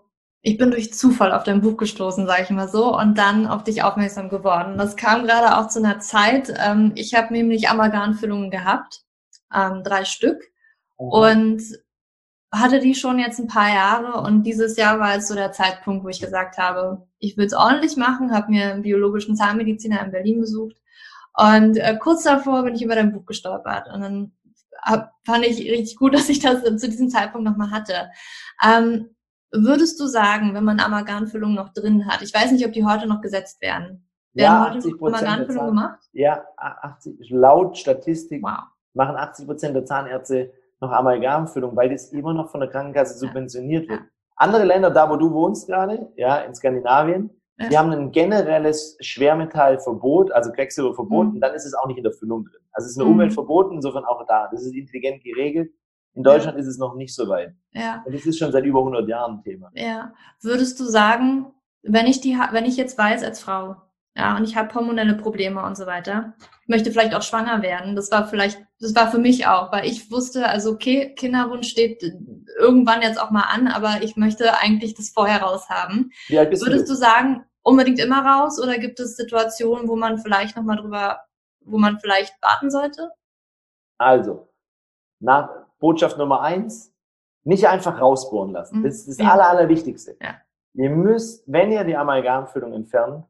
ich 0.46 0.60
bin 0.60 0.70
durch 0.70 0.94
Zufall 0.94 1.32
auf 1.34 1.44
dein 1.44 1.62
Buch 1.62 1.76
gestoßen, 1.76 2.28
sage 2.28 2.44
ich 2.44 2.50
mal 2.52 2.70
so, 2.70 2.96
und 2.96 3.18
dann 3.18 3.48
auf 3.48 3.64
dich 3.64 3.82
aufmerksam 3.82 4.30
geworden. 4.30 4.78
Das 4.78 4.96
kam 4.96 5.26
gerade 5.26 5.58
auch 5.58 5.70
zu 5.70 5.80
einer 5.80 6.00
Zeit, 6.00 6.54
ähm, 6.64 6.92
ich 6.94 7.16
habe 7.16 7.34
nämlich 7.34 7.68
Amalgamfüllungen 7.68 8.52
gehabt, 8.52 9.02
ähm, 9.52 9.82
drei 9.84 10.06
Stück, 10.06 10.40
oh. 10.98 11.26
und 11.26 11.64
hatte 12.52 12.80
die 12.80 12.94
schon 12.94 13.18
jetzt 13.18 13.40
ein 13.40 13.48
paar 13.48 13.74
Jahre 13.74 14.22
und 14.22 14.44
dieses 14.44 14.78
Jahr 14.78 15.00
war 15.00 15.16
jetzt 15.16 15.28
so 15.28 15.34
der 15.34 15.52
Zeitpunkt, 15.52 16.06
wo 16.06 16.10
ich 16.10 16.22
gesagt 16.22 16.60
habe, 16.60 17.08
ich 17.18 17.36
will 17.38 17.48
es 17.48 17.54
ordentlich 17.54 17.98
machen, 17.98 18.32
habe 18.32 18.52
mir 18.52 18.72
einen 18.72 18.84
biologischen 18.84 19.36
Zahnmediziner 19.36 20.06
in 20.06 20.12
Berlin 20.12 20.42
besucht 20.42 20.78
und 21.34 21.78
äh, 21.78 21.98
kurz 22.00 22.22
davor 22.22 22.62
bin 22.64 22.76
ich 22.76 22.84
über 22.84 22.94
dein 22.94 23.12
Buch 23.12 23.26
gestolpert 23.26 23.88
und 23.92 24.00
dann 24.00 24.32
hab, 24.84 25.12
fand 25.26 25.44
ich 25.44 25.58
richtig 25.58 25.96
gut, 25.96 26.14
dass 26.14 26.30
ich 26.30 26.40
das 26.40 26.62
zu 26.62 26.88
diesem 26.88 27.10
Zeitpunkt 27.10 27.50
nochmal 27.50 27.72
hatte. 27.72 28.12
Ähm, 28.64 29.15
würdest 29.64 30.00
du 30.00 30.08
sagen, 30.08 30.54
wenn 30.54 30.64
man 30.64 30.80
Amalgamfüllung 30.80 31.54
noch 31.54 31.74
drin 31.74 32.08
hat, 32.08 32.22
ich 32.22 32.34
weiß 32.34 32.52
nicht, 32.52 32.66
ob 32.66 32.74
die 32.74 32.86
heute 32.86 33.08
noch 33.08 33.22
gesetzt 33.22 33.62
werden, 33.62 34.08
werden 34.34 34.54
ja, 34.54 34.74
heute 34.74 34.90
Amalgamfüllung 35.00 35.68
gemacht? 35.68 36.00
Ja, 36.14 36.44
80, 36.58 37.30
laut 37.30 37.78
Statistik 37.78 38.44
wow. 38.44 38.64
machen 38.94 39.16
80 39.16 39.46
Prozent 39.46 39.76
der 39.76 39.86
Zahnärzte 39.86 40.52
noch 40.82 40.92
Amalgamfüllung, 40.92 41.76
weil 41.76 41.90
das 41.90 42.12
immer 42.12 42.34
noch 42.34 42.50
von 42.50 42.60
der 42.60 42.70
Krankenkasse 42.70 43.18
subventioniert 43.18 43.88
wird. 43.88 44.02
Ja. 44.02 44.06
Andere 44.36 44.66
Länder, 44.66 44.92
da 44.92 45.10
wo 45.10 45.16
du 45.16 45.32
wohnst 45.32 45.68
gerade, 45.68 46.12
ja, 46.18 46.40
in 46.40 46.54
Skandinavien, 46.54 47.30
ja. 47.58 47.70
die 47.70 47.78
haben 47.78 47.92
ein 47.92 48.12
generelles 48.12 48.98
Schwermetallverbot, 49.00 50.32
also 50.32 50.52
Quecksilberverbot, 50.52 51.28
mhm. 51.28 51.34
und 51.36 51.42
dann 51.42 51.54
ist 51.54 51.66
es 51.66 51.74
auch 51.74 51.88
nicht 51.88 51.98
in 51.98 52.04
der 52.04 52.14
Füllung 52.14 52.46
drin. 52.46 52.62
Also 52.74 52.86
es 52.88 52.92
ist 52.92 52.98
eine 52.98 53.06
mhm. 53.06 53.14
Umwelt 53.14 53.34
verboten, 53.34 53.76
insofern 53.76 54.04
auch 54.04 54.26
da. 54.28 54.50
Das 54.52 54.64
ist 54.64 54.76
intelligent 54.76 55.24
geregelt. 55.24 55.72
In 56.16 56.24
Deutschland 56.24 56.56
ja. 56.58 56.62
ist 56.62 56.68
es 56.68 56.78
noch 56.78 56.96
nicht 56.96 57.14
so 57.14 57.28
weit. 57.28 57.54
Ja. 57.72 58.02
Und 58.06 58.14
es 58.14 58.26
ist 58.26 58.40
schon 58.40 58.52
seit 58.52 58.66
über 58.66 58.80
100 58.80 59.08
Jahren 59.08 59.38
ein 59.38 59.44
Thema. 59.44 59.70
Ja. 59.74 60.14
Würdest 60.42 60.80
du 60.80 60.86
sagen, 60.86 61.54
wenn 61.84 62.08
ich 62.08 62.22
die, 62.22 62.38
wenn 62.52 62.66
ich 62.66 62.78
jetzt 62.78 62.98
weiß 62.98 63.24
als 63.24 63.42
Frau, 63.42 63.76
ja, 64.18 64.38
und 64.38 64.46
ich 64.46 64.56
habe 64.56 64.74
hormonelle 64.74 65.16
Probleme 65.16 65.62
und 65.64 65.76
so 65.76 65.86
weiter, 65.86 66.34
möchte 66.68 66.90
vielleicht 66.90 67.14
auch 67.14 67.22
schwanger 67.22 67.62
werden. 67.62 67.98
Das 67.98 68.12
war 68.12 68.28
vielleicht, 68.28 68.66
das 68.80 68.96
war 68.96 69.12
für 69.12 69.18
mich 69.18 69.46
auch, 69.46 69.74
weil 69.74 69.86
ich 69.86 70.10
wusste, 70.10 70.48
also 70.48 70.72
okay, 70.72 71.14
Kinderwunsch 71.16 71.68
steht 71.68 72.02
irgendwann 72.58 73.02
jetzt 73.02 73.20
auch 73.20 73.30
mal 73.32 73.44
an, 73.44 73.68
aber 73.68 74.04
ich 74.04 74.16
möchte 74.16 74.58
eigentlich 74.58 74.96
das 74.96 75.10
vorher 75.10 75.42
raus 75.42 75.70
haben. 75.70 76.12
Ja, 76.30 76.46
Würdest 76.46 76.88
du? 76.88 76.94
du 76.94 76.96
sagen, 76.96 77.44
unbedingt 77.62 78.00
immer 78.00 78.26
raus 78.26 78.62
oder 78.62 78.78
gibt 78.78 79.02
es 79.02 79.18
Situationen, 79.18 79.90
wo 79.90 79.98
man 79.98 80.18
vielleicht 80.18 80.56
nochmal 80.56 80.78
drüber, 80.78 81.20
wo 81.60 81.78
man 81.78 82.00
vielleicht 82.00 82.34
warten 82.42 82.72
sollte? 82.72 83.12
Also, 83.98 84.48
nach 85.20 85.65
Botschaft 85.86 86.18
Nummer 86.18 86.42
eins, 86.42 86.92
nicht 87.44 87.68
einfach 87.68 88.02
rausbohren 88.02 88.52
lassen. 88.52 88.80
Mhm. 88.80 88.84
Das 88.86 88.96
ist 88.96 89.08
das 89.08 89.18
ja. 89.20 89.34
Aller, 89.34 89.50
Allerwichtigste. 89.50 90.18
Ja. 90.20 90.38
Ihr 90.74 90.90
müsst, 90.90 91.44
wenn 91.46 91.72
ihr 91.72 91.84
die 91.84 91.96
Amalgamfüllung 91.96 92.74
entfernt, 92.74 93.24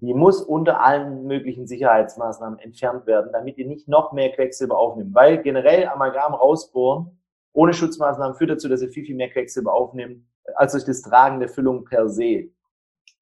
die 0.00 0.12
muss 0.12 0.42
unter 0.42 0.84
allen 0.84 1.28
möglichen 1.28 1.68
Sicherheitsmaßnahmen 1.68 2.58
entfernt 2.58 3.06
werden, 3.06 3.30
damit 3.32 3.56
ihr 3.56 3.68
nicht 3.68 3.86
noch 3.86 4.12
mehr 4.12 4.32
Quecksilber 4.32 4.76
aufnimmt. 4.76 5.14
Weil 5.14 5.40
generell 5.42 5.86
Amalgam 5.86 6.34
rausbohren 6.34 7.16
ohne 7.52 7.72
Schutzmaßnahmen 7.72 8.36
führt 8.36 8.50
dazu, 8.50 8.68
dass 8.68 8.82
ihr 8.82 8.90
viel, 8.90 9.04
viel 9.04 9.14
mehr 9.14 9.30
Quecksilber 9.30 9.72
aufnimmt, 9.72 10.26
als 10.56 10.72
durch 10.72 10.84
das 10.84 11.02
Tragen 11.02 11.38
der 11.38 11.48
Füllung 11.48 11.84
per 11.84 12.08
se. 12.08 12.50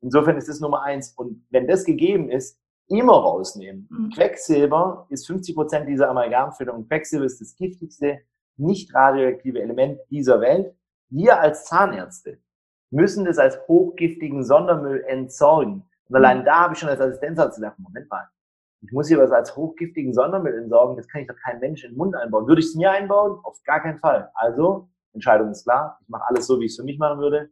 Insofern 0.01 0.39
ist 0.39 0.49
das 0.49 0.61
Nummer 0.61 0.83
eins. 0.83 1.13
Und 1.13 1.47
wenn 1.51 1.69
das 1.69 1.85
gegeben 1.85 2.31
ist, 2.31 2.59
immer 2.89 3.13
rausnehmen. 3.13 3.89
Mhm. 3.91 4.11
Quecksilber 4.11 5.07
ist 5.11 5.27
50 5.27 5.55
Prozent 5.55 5.87
dieser 5.87 6.09
Amalgamfüllung. 6.09 6.89
Quecksilber 6.89 7.27
ist 7.27 7.43
das 7.43 7.55
giftigste, 7.57 8.21
nicht 8.57 8.95
radioaktive 8.95 9.61
Element 9.61 10.01
dieser 10.11 10.41
Welt. 10.41 10.75
Wir 11.09 11.41
als 11.41 11.65
Zahnärzte 11.65 12.39
müssen 12.91 13.25
das 13.25 13.39
als 13.39 13.59
hochgiftigen 13.67 14.45
Sondermüll 14.45 15.05
entsorgen. 15.07 15.89
Und 16.09 16.17
allein 16.17 16.41
mhm. 16.41 16.45
da 16.45 16.61
habe 16.61 16.75
ich 16.75 16.79
schon 16.79 16.89
als 16.89 17.01
Assistenzarzt 17.01 17.57
gedacht, 17.57 17.79
Moment 17.79 18.09
mal, 18.09 18.29
ich 18.83 18.93
muss 18.93 19.09
hier 19.09 19.19
was 19.19 19.33
als 19.33 19.57
hochgiftigen 19.57 20.13
Sondermüll 20.13 20.59
entsorgen, 20.59 20.97
das 20.97 21.09
kann 21.09 21.23
ich 21.23 21.29
doch 21.29 21.37
kein 21.43 21.59
Mensch 21.59 21.85
in 21.85 21.93
den 21.93 21.97
Mund 21.97 22.15
einbauen. 22.15 22.47
Würde 22.47 22.61
ich 22.61 22.67
es 22.67 22.75
mir 22.75 22.91
einbauen? 22.91 23.41
Auf 23.43 23.63
gar 23.65 23.81
keinen 23.81 23.99
Fall. 23.99 24.31
Also, 24.35 24.89
Entscheidung 25.15 25.51
ist 25.51 25.65
klar, 25.65 25.99
ich 26.03 26.09
mache 26.09 26.25
alles 26.29 26.47
so, 26.47 26.61
wie 26.61 26.67
ich 26.67 26.73
es 26.73 26.77
für 26.77 26.85
mich 26.85 26.99
machen 26.99 27.19
würde. 27.19 27.51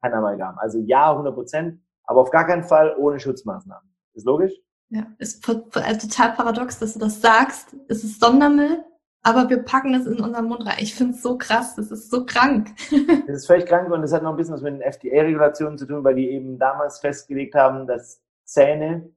Kein 0.00 0.12
Amalgam. 0.12 0.58
Also 0.58 0.80
ja, 0.80 1.12
100 1.12 1.34
Prozent, 1.34 1.80
aber 2.04 2.20
auf 2.20 2.30
gar 2.30 2.46
keinen 2.46 2.64
Fall 2.64 2.96
ohne 2.98 3.20
Schutzmaßnahmen. 3.20 3.88
Ist 4.14 4.26
logisch? 4.26 4.52
Ja, 4.88 5.06
ist 5.18 5.44
total 5.44 6.32
paradox, 6.32 6.78
dass 6.78 6.94
du 6.94 6.98
das 6.98 7.20
sagst. 7.20 7.76
Es 7.88 8.02
ist 8.02 8.20
Sondermüll, 8.20 8.84
aber 9.22 9.48
wir 9.48 9.62
packen 9.62 9.94
es 9.94 10.06
in 10.06 10.20
unseren 10.20 10.46
Mund 10.46 10.66
rein. 10.66 10.78
Ich 10.80 10.94
finde 10.94 11.14
es 11.14 11.22
so 11.22 11.38
krass, 11.38 11.76
das 11.76 11.90
ist 11.90 12.10
so 12.10 12.26
krank. 12.26 12.70
das 13.26 13.36
ist 13.36 13.46
völlig 13.46 13.66
krank 13.66 13.90
und 13.90 14.02
das 14.02 14.12
hat 14.12 14.22
noch 14.22 14.30
ein 14.30 14.36
bisschen 14.36 14.54
was 14.54 14.62
mit 14.62 14.74
den 14.74 14.82
FDA-Regulationen 14.82 15.78
zu 15.78 15.86
tun, 15.86 16.02
weil 16.04 16.14
die 16.16 16.30
eben 16.30 16.58
damals 16.58 17.00
festgelegt 17.00 17.54
haben, 17.54 17.86
dass 17.86 18.20
Zähne 18.44 19.10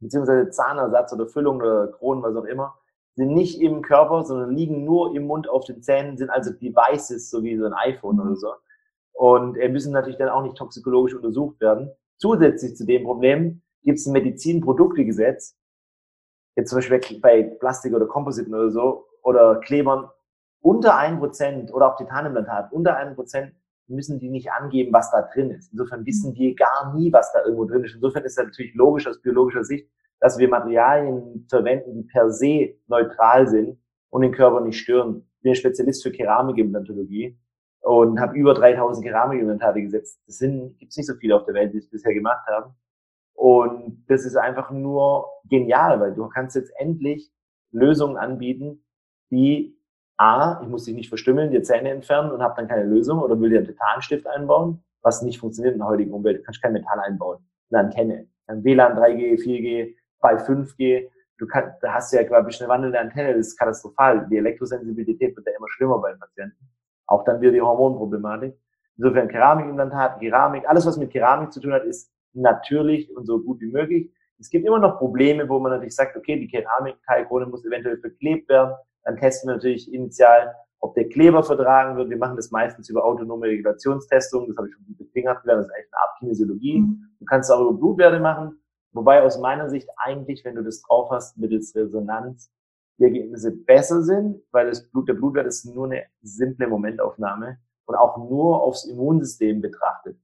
beziehungsweise 0.00 0.50
Zahnersatz 0.50 1.12
oder 1.12 1.26
Füllung 1.26 1.56
oder 1.56 1.88
Kronen, 1.88 2.22
was 2.22 2.34
auch 2.34 2.44
immer, 2.44 2.74
sind 3.14 3.34
nicht 3.34 3.60
im 3.60 3.82
Körper, 3.82 4.24
sondern 4.24 4.54
liegen 4.54 4.84
nur 4.84 5.14
im 5.14 5.26
Mund 5.26 5.48
auf 5.48 5.64
den 5.64 5.82
Zähnen, 5.82 6.16
sind 6.16 6.30
also 6.30 6.52
Devices, 6.52 7.30
so 7.30 7.42
wie 7.42 7.56
so 7.56 7.66
ein 7.66 7.74
iPhone 7.74 8.16
mhm. 8.16 8.22
oder 8.22 8.36
so. 8.36 8.52
Und 9.12 9.56
äh, 9.56 9.68
müssen 9.68 9.92
natürlich 9.92 10.18
dann 10.18 10.30
auch 10.30 10.42
nicht 10.42 10.56
toxikologisch 10.56 11.14
untersucht 11.14 11.60
werden. 11.60 11.90
Zusätzlich 12.16 12.76
zu 12.76 12.86
dem 12.86 13.04
Problem 13.04 13.62
gibt 13.82 13.98
es 13.98 14.06
ein 14.06 14.12
Medizinproduktegesetz, 14.12 15.56
jetzt 16.56 16.70
zum 16.70 16.78
Beispiel 16.78 17.20
bei 17.20 17.42
Plastik 17.42 17.94
oder 17.94 18.06
Kompositen 18.06 18.54
oder 18.54 18.70
so, 18.70 19.06
oder 19.22 19.60
Klebern, 19.60 20.08
unter 20.60 20.96
ein 20.96 21.18
Prozent 21.18 21.72
oder 21.72 21.92
auch 21.92 21.96
Titaniumplantat, 21.96 22.72
unter 22.72 22.96
einem 22.96 23.14
Prozent 23.14 23.54
müssen 23.90 24.18
die 24.18 24.28
nicht 24.28 24.52
angeben, 24.52 24.92
was 24.92 25.10
da 25.10 25.22
drin 25.22 25.50
ist. 25.50 25.72
Insofern 25.72 26.06
wissen 26.06 26.34
wir 26.34 26.54
gar 26.54 26.94
nie, 26.94 27.12
was 27.12 27.32
da 27.32 27.42
irgendwo 27.42 27.64
drin 27.64 27.84
ist. 27.84 27.94
Insofern 27.94 28.24
ist 28.24 28.38
es 28.38 28.44
natürlich 28.44 28.74
logisch 28.74 29.06
aus 29.06 29.20
biologischer 29.20 29.64
Sicht, 29.64 29.88
dass 30.20 30.38
wir 30.38 30.48
Materialien 30.48 31.46
verwenden, 31.48 31.94
die 31.94 32.02
per 32.04 32.30
se 32.30 32.74
neutral 32.86 33.48
sind 33.48 33.78
und 34.10 34.22
den 34.22 34.32
Körper 34.32 34.60
nicht 34.60 34.78
stören. 34.78 35.26
Ich 35.36 35.42
bin 35.42 35.54
Spezialist 35.54 36.02
für 36.02 36.12
Keramikimplantologie 36.12 37.38
und 37.80 38.20
habe 38.20 38.36
über 38.36 38.54
3000 38.54 39.04
Keramikimplantate 39.06 39.80
gesetzt. 39.82 40.20
Das 40.26 40.36
sind 40.36 40.78
gibt's 40.78 40.96
nicht 40.96 41.06
so 41.06 41.14
viele 41.14 41.36
auf 41.36 41.44
der 41.44 41.54
Welt, 41.54 41.72
die 41.72 41.78
es 41.78 41.88
bisher 41.88 42.12
gemacht 42.12 42.46
haben. 42.46 42.74
Und 43.34 44.04
das 44.08 44.26
ist 44.26 44.36
einfach 44.36 44.70
nur 44.70 45.26
genial, 45.48 45.98
weil 45.98 46.14
du 46.14 46.28
kannst 46.28 46.56
jetzt 46.56 46.72
endlich 46.76 47.32
Lösungen 47.72 48.18
anbieten, 48.18 48.84
die 49.30 49.76
A, 50.16 50.60
ich 50.62 50.68
muss 50.68 50.84
dich 50.84 50.94
nicht 50.94 51.08
verstümmeln, 51.08 51.50
dir 51.50 51.62
Zähne 51.62 51.90
entfernen 51.90 52.30
und 52.30 52.42
habe 52.42 52.54
dann 52.56 52.68
keine 52.68 52.84
Lösung 52.84 53.20
oder 53.20 53.40
will 53.40 53.50
dir 53.50 53.58
einen 53.58 53.66
Titanstift 53.66 54.26
einbauen, 54.26 54.82
was 55.02 55.22
nicht 55.22 55.38
funktioniert 55.38 55.74
in 55.74 55.80
der 55.80 55.88
heutigen 55.88 56.12
Umwelt. 56.12 56.40
Du 56.40 56.42
kannst 56.42 56.60
kein 56.60 56.74
Metall 56.74 57.00
einbauen. 57.00 57.38
Eine 57.70 57.86
Antenne. 57.86 58.26
Ein 58.46 58.62
WLAN 58.62 58.98
3G, 58.98 59.40
4G, 59.40 59.94
bei 60.20 60.36
5G. 60.36 61.08
Du 61.38 61.46
kannst, 61.46 61.82
da 61.82 61.94
hast 61.94 62.12
du 62.12 62.18
ja 62.18 62.24
quasi 62.24 62.62
eine 62.62 62.68
wandelnde 62.68 63.00
Antenne, 63.00 63.34
das 63.34 63.48
ist 63.48 63.58
katastrophal. 63.58 64.26
Die 64.30 64.36
Elektrosensibilität 64.36 65.34
wird 65.34 65.46
ja 65.46 65.52
immer 65.56 65.68
schlimmer 65.70 65.98
bei 65.98 66.10
den 66.10 66.18
Patienten. 66.18 66.68
Auch 67.06 67.24
dann 67.24 67.40
wieder 67.40 67.52
die 67.52 67.62
Hormonproblematik. 67.62 68.54
Insofern 68.98 69.28
Keramikimplantat, 69.28 70.20
Keramik, 70.20 70.68
alles 70.68 70.84
was 70.84 70.98
mit 70.98 71.10
Keramik 71.10 71.50
zu 71.52 71.60
tun 71.60 71.72
hat, 71.72 71.84
ist 71.84 72.12
natürlich 72.34 73.10
und 73.16 73.24
so 73.24 73.40
gut 73.40 73.60
wie 73.62 73.70
möglich. 73.70 74.12
Es 74.38 74.50
gibt 74.50 74.66
immer 74.66 74.78
noch 74.78 74.98
Probleme, 74.98 75.48
wo 75.48 75.58
man 75.58 75.72
natürlich 75.72 75.96
sagt, 75.96 76.16
okay, 76.16 76.38
die 76.38 76.48
Keramikteilkrone 76.48 77.46
muss 77.46 77.64
eventuell 77.64 77.98
verklebt 77.98 78.48
werden. 78.50 78.74
Dann 79.04 79.16
testen 79.16 79.48
wir 79.48 79.54
natürlich 79.54 79.92
initial, 79.92 80.54
ob 80.80 80.94
der 80.94 81.08
Kleber 81.08 81.42
vertragen 81.42 81.96
wird. 81.96 82.10
Wir 82.10 82.16
machen 82.16 82.36
das 82.36 82.50
meistens 82.50 82.88
über 82.88 83.04
autonome 83.04 83.46
Regulationstestungen. 83.46 84.48
Das 84.48 84.56
habe 84.56 84.68
ich 84.68 84.74
schon 84.74 84.84
mit 84.88 84.98
gefingert 84.98 85.42
gelernt. 85.42 85.60
Das 85.60 85.66
ist 85.66 85.74
eigentlich 85.74 85.92
eine 85.92 86.02
Art 86.02 86.18
Kinesiologie. 86.18 86.80
Mhm. 86.80 87.10
Du 87.18 87.24
kannst 87.26 87.50
es 87.50 87.56
auch 87.56 87.60
über 87.60 87.74
Blutwerte 87.74 88.20
machen. 88.20 88.60
Wobei 88.92 89.22
aus 89.22 89.38
meiner 89.38 89.68
Sicht 89.68 89.88
eigentlich, 89.96 90.44
wenn 90.44 90.56
du 90.56 90.64
das 90.64 90.82
drauf 90.82 91.10
hast, 91.10 91.38
mittels 91.38 91.74
Resonanz, 91.76 92.50
die 92.98 93.04
Ergebnisse 93.04 93.52
besser 93.52 94.02
sind, 94.02 94.42
weil 94.50 94.66
das 94.66 94.90
Blut, 94.90 95.08
der 95.08 95.14
Blutwert 95.14 95.46
ist 95.46 95.64
nur 95.64 95.86
eine 95.86 96.04
simple 96.22 96.66
Momentaufnahme 96.66 97.58
und 97.86 97.94
auch 97.94 98.16
nur 98.18 98.62
aufs 98.62 98.84
Immunsystem 98.84 99.60
betrachtet. 99.60 100.18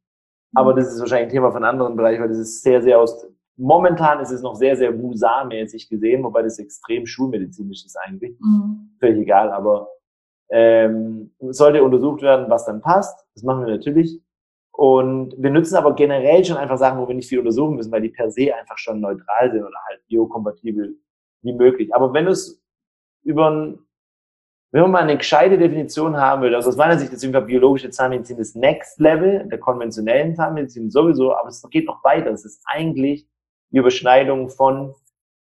Aber 0.55 0.75
das 0.75 0.93
ist 0.93 1.01
wahrscheinlich 1.01 1.29
ein 1.29 1.33
Thema 1.33 1.53
von 1.53 1.65
anderen 1.65 1.97
Bereichen, 1.97 2.23
weil 2.23 2.29
das 2.29 2.39
ist 2.39 2.63
sehr, 2.63 2.83
sehr 2.83 2.99
aus, 2.99 3.27
momentan 3.57 4.21
ist 4.21 4.31
es 4.31 4.43
noch 4.43 4.55
sehr, 4.55 4.77
sehr 4.77 4.99
Wusa-mäßig 4.99 5.89
gesehen, 5.89 6.23
wobei 6.25 6.43
das 6.43 6.59
extrem 6.59 7.07
schulmedizinisch 7.07 7.85
ist 7.85 7.97
eigentlich. 7.97 8.39
Mhm. 8.41 8.97
Völlig 9.01 9.23
egal, 9.23 9.51
aber 9.51 9.89
ähm, 10.51 11.35
sollte 11.41 11.83
untersucht 11.83 12.23
werden, 12.23 12.47
was 12.49 12.67
dann 12.67 12.81
passt. 12.81 13.27
Das 13.35 13.43
machen 13.43 13.67
wir 13.67 13.73
natürlich. 13.73 14.21
Und 14.73 15.35
wir 15.39 15.51
nutzen 15.51 15.77
aber 15.77 15.95
generell 15.95 16.45
schon 16.45 16.59
einfach 16.59 16.77
Sachen, 16.77 17.01
wo 17.01 17.09
wir 17.09 17.15
nicht 17.15 17.29
viel 17.29 17.39
untersuchen 17.39 17.77
müssen, 17.77 17.91
weil 17.91 18.03
die 18.03 18.11
per 18.11 18.31
se 18.31 18.55
einfach 18.55 18.77
schon 18.77 19.01
neutral 19.01 19.51
sind 19.51 19.65
oder 19.65 19.79
halt 19.89 20.07
biokompatibel 20.07 20.95
wie 21.43 21.53
möglich. 21.55 21.95
Aber 21.95 22.13
wenn 22.13 22.27
du 22.27 22.33
es 22.33 22.63
über 23.23 23.51
ein 23.51 23.79
wenn 24.73 24.83
man 24.83 24.91
mal 24.91 25.03
eine 25.03 25.17
gescheite 25.17 25.57
Definition 25.57 26.19
haben 26.19 26.43
will, 26.43 26.55
also 26.55 26.69
aus 26.69 26.77
meiner 26.77 26.99
Sicht 26.99 27.11
ist 27.11 27.25
irgendwie 27.25 27.47
biologische 27.47 27.89
Zahnmedizin 27.89 28.37
das 28.37 28.55
Next 28.55 29.01
Level 29.01 29.49
der 29.49 29.59
konventionellen 29.59 30.35
Zahnmedizin 30.35 30.91
sowieso, 30.91 31.35
aber 31.35 31.49
es 31.49 31.67
geht 31.71 31.87
noch 31.87 32.05
weiter. 32.05 32.31
Es 32.33 32.45
ist 32.45 32.63
eigentlich 32.67 33.27
die 33.71 33.79
Überschneidung 33.79 34.49
von 34.49 34.95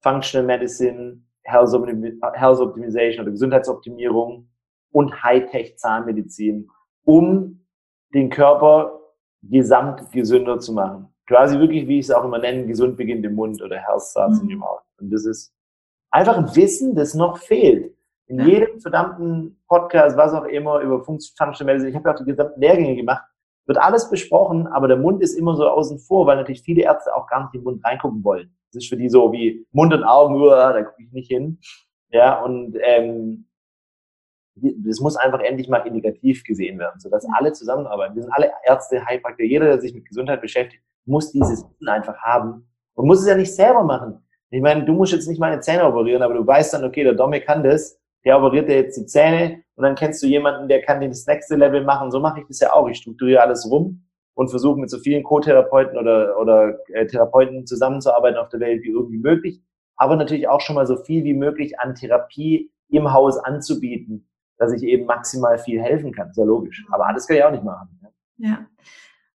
Functional 0.02 0.46
Medicine, 0.46 1.22
Health 1.44 1.74
Optimization 1.74 3.24
oder 3.24 3.32
Gesundheitsoptimierung 3.32 4.50
und 4.92 5.24
Hightech 5.24 5.78
Zahnmedizin, 5.78 6.70
um 7.04 7.66
den 8.14 8.30
Körper 8.30 9.00
gesamt 9.42 10.12
gesünder 10.12 10.60
zu 10.60 10.74
machen. 10.74 11.10
Quasi 11.28 11.58
wirklich, 11.60 11.88
wie 11.88 12.00
ich 12.00 12.06
es 12.06 12.12
auch 12.12 12.24
immer 12.24 12.38
nenne, 12.38 12.66
gesund 12.66 12.98
beginnt 12.98 13.26
im 13.26 13.36
Mund 13.36 13.62
oder 13.62 13.78
Health 13.78 14.04
starts 14.04 14.40
in 14.40 14.52
your 14.52 14.60
mouth. 14.60 14.82
Und 15.00 15.12
das 15.12 15.26
ist 15.26 15.54
einfach 16.12 16.38
ein 16.38 16.56
Wissen, 16.56 16.96
das 16.96 17.14
noch 17.14 17.38
fehlt. 17.38 17.94
In 18.28 18.40
ja. 18.40 18.46
jedem 18.46 18.80
verdammten 18.80 19.62
Podcast, 19.68 20.16
was 20.16 20.34
auch 20.34 20.46
immer, 20.46 20.80
über 20.80 21.04
Functional 21.04 21.66
Medicine, 21.66 21.90
ich 21.90 21.96
habe 21.96 22.10
ja 22.10 22.16
auch 22.16 22.20
die 22.20 22.26
gesamten 22.26 22.60
Lehrgänge 22.60 22.96
gemacht, 22.96 23.24
wird 23.66 23.78
alles 23.78 24.10
besprochen, 24.10 24.68
aber 24.68 24.88
der 24.88 24.98
Mund 24.98 25.22
ist 25.22 25.34
immer 25.34 25.56
so 25.56 25.68
außen 25.68 26.00
vor, 26.00 26.26
weil 26.26 26.38
natürlich 26.38 26.64
viele 26.64 26.84
Ärzte 26.84 27.16
auch 27.16 27.28
gar 27.28 27.44
nicht 27.44 27.54
in 27.54 27.62
den 27.62 27.66
Mund 27.66 27.86
reingucken 27.86 28.24
wollen. 28.24 28.54
Das 28.72 28.84
ist 28.84 28.90
für 28.90 28.98
die 28.98 29.10
so 29.10 29.32
wie 29.32 29.66
Mund 29.72 29.94
und 29.94 30.04
Augen, 30.04 30.36
uah, 30.36 30.74
da 30.74 30.84
gucke 30.84 31.04
ich 31.04 31.12
nicht 31.12 31.30
hin. 31.30 31.60
Ja, 32.10 32.42
und 32.42 32.78
ähm, 32.82 33.46
das 34.56 35.00
muss 35.00 35.16
einfach 35.16 35.40
endlich 35.40 35.68
mal 35.68 35.80
indikativ 35.80 36.44
gesehen 36.44 36.78
werden, 36.78 37.00
sodass 37.00 37.26
alle 37.38 37.54
zusammenarbeiten. 37.54 38.16
Wir 38.16 38.24
sind 38.24 38.32
alle 38.34 38.52
Ärzte, 38.66 39.04
Heilpraktiker, 39.06 39.48
jeder, 39.48 39.66
der 39.66 39.80
sich 39.80 39.94
mit 39.94 40.06
Gesundheit 40.06 40.42
beschäftigt, 40.42 40.84
muss 41.06 41.32
dieses 41.32 41.64
Wissen 41.64 41.90
einfach 41.90 42.18
haben 42.18 42.68
und 42.94 43.08
muss 43.08 43.22
es 43.22 43.28
ja 43.28 43.36
nicht 43.36 43.54
selber 43.54 43.84
machen. 43.84 44.20
Ich 44.52 44.62
meine, 44.62 44.86
du 44.86 44.94
musst 44.94 45.14
jetzt 45.14 45.28
nicht 45.28 45.40
meine 45.40 45.60
Zähne 45.62 45.86
operieren, 45.86 46.22
aber 46.22 46.36
du 46.36 46.46
weißt 46.46 46.74
dann, 46.74 46.84
okay, 46.84 47.04
der 47.04 47.16
Domme 47.16 47.42
kann 47.42 47.64
das, 47.64 48.00
der 48.26 48.38
operiert 48.38 48.70
dir 48.70 48.76
jetzt 48.76 48.98
die 48.98 49.06
Zähne 49.06 49.64
und 49.76 49.84
dann 49.84 49.96
kennst 49.96 50.22
du 50.24 50.28
jemanden, 50.28 50.68
der 50.68 50.82
kann 50.82 51.02
das 51.02 51.26
nächste 51.26 51.56
Level 51.56 51.84
machen. 51.84 52.12
So 52.12 52.20
mache 52.20 52.42
ich 52.42 52.48
das 52.48 52.60
ja 52.60 52.74
auch. 52.74 52.88
Ich 52.88 52.98
strukturiere 52.98 53.42
alles 53.42 53.70
rum 53.70 54.04
und 54.36 54.50
versuche 54.50 54.80
mit 54.80 54.90
so 54.90 55.00
vielen 55.00 55.24
Co-Therapeuten 55.24 55.98
oder, 55.98 56.38
oder 56.40 56.80
äh, 56.94 57.06
Therapeuten 57.06 57.66
zusammenzuarbeiten 57.66 58.38
auf 58.38 58.50
der 58.50 58.60
Welt 58.60 58.84
wie 58.84 58.90
irgendwie 58.90 59.18
möglich. 59.18 59.62
Aber 59.96 60.16
natürlich 60.16 60.48
auch 60.48 60.62
schon 60.62 60.76
mal 60.76 60.88
so 60.88 60.98
viel 60.98 61.24
wie 61.24 61.34
möglich 61.34 61.80
an 61.80 61.96
Therapie 61.96 62.72
im 62.90 63.12
Haus 63.12 63.38
anzubieten, 63.38 64.28
dass 64.58 64.72
ich 64.72 64.84
eben 64.84 65.06
maximal 65.06 65.58
viel 65.58 65.82
helfen 65.82 66.12
kann. 66.12 66.34
Sehr 66.34 66.46
logisch. 66.46 66.86
Aber 66.92 67.08
alles 67.08 67.28
kann 67.28 67.38
ich 67.38 67.44
auch 67.44 67.52
nicht 67.52 67.64
machen. 67.64 68.00
Ja. 68.38 68.50
ja. 68.50 68.66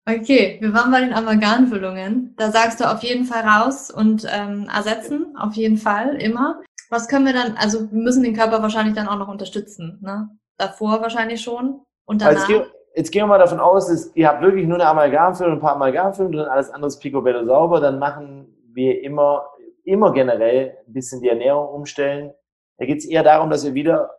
Okay, 0.05 0.57
wir 0.59 0.73
waren 0.73 0.91
bei 0.91 1.01
den 1.01 1.13
Amalgamfüllungen. 1.13 2.33
Da 2.35 2.51
sagst 2.51 2.79
du 2.79 2.91
auf 2.91 3.03
jeden 3.03 3.25
Fall 3.25 3.43
raus 3.43 3.91
und 3.91 4.25
ähm, 4.29 4.67
ersetzen, 4.73 5.35
auf 5.37 5.53
jeden 5.53 5.77
Fall, 5.77 6.15
immer. 6.15 6.61
Was 6.89 7.07
können 7.07 7.25
wir 7.25 7.33
dann, 7.33 7.55
also 7.57 7.91
wir 7.91 8.01
müssen 8.01 8.23
den 8.23 8.35
Körper 8.35 8.61
wahrscheinlich 8.61 8.95
dann 8.95 9.07
auch 9.07 9.17
noch 9.17 9.27
unterstützen, 9.27 9.99
ne? 10.01 10.29
Davor 10.57 11.01
wahrscheinlich 11.01 11.41
schon 11.41 11.81
und 12.05 12.21
danach. 12.21 12.41
Also 12.41 12.53
jetzt, 12.53 12.71
jetzt 12.95 13.11
gehen 13.11 13.23
wir 13.23 13.27
mal 13.27 13.39
davon 13.39 13.59
aus, 13.59 13.87
dass 13.87 14.11
ihr 14.15 14.27
habt 14.27 14.41
wirklich 14.41 14.67
nur 14.67 14.75
eine 14.75 14.87
Amalgamfüllung, 14.87 15.53
ein 15.53 15.59
paar 15.59 15.75
Amalgamfüllungen 15.75 16.37
drin, 16.37 16.49
alles 16.49 16.69
andere 16.69 16.87
ist 16.87 16.99
picobello 16.99 17.45
sauber, 17.45 17.79
dann 17.79 17.99
machen 17.99 18.53
wir 18.73 19.01
immer, 19.03 19.45
immer 19.83 20.11
generell 20.11 20.77
ein 20.85 20.93
bisschen 20.93 21.21
die 21.21 21.29
Ernährung 21.29 21.69
umstellen. 21.69 22.33
Da 22.77 22.85
geht 22.85 22.99
es 22.99 23.05
eher 23.05 23.23
darum, 23.23 23.49
dass 23.49 23.63
ihr 23.63 23.73
wieder 23.73 24.09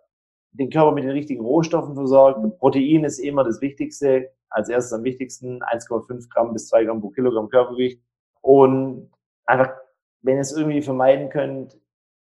den 0.52 0.70
Körper 0.70 0.92
mit 0.92 1.04
den 1.04 1.10
richtigen 1.10 1.44
Rohstoffen 1.44 1.94
versorgt. 1.94 2.42
Mhm. 2.42 2.56
Protein 2.58 3.04
ist 3.04 3.18
immer 3.18 3.44
das 3.44 3.60
Wichtigste, 3.60 4.30
als 4.48 4.68
erstes 4.68 4.92
am 4.92 5.04
wichtigsten, 5.04 5.62
1,5 5.62 6.28
Gramm 6.28 6.52
bis 6.52 6.68
2 6.68 6.84
Gramm 6.84 7.00
pro 7.00 7.10
Kilogramm 7.10 7.48
Körpergewicht. 7.48 8.02
Und 8.40 9.10
einfach, 9.46 9.70
wenn 10.22 10.36
ihr 10.36 10.40
es 10.40 10.52
irgendwie 10.52 10.82
vermeiden 10.82 11.28
könnt, 11.30 11.78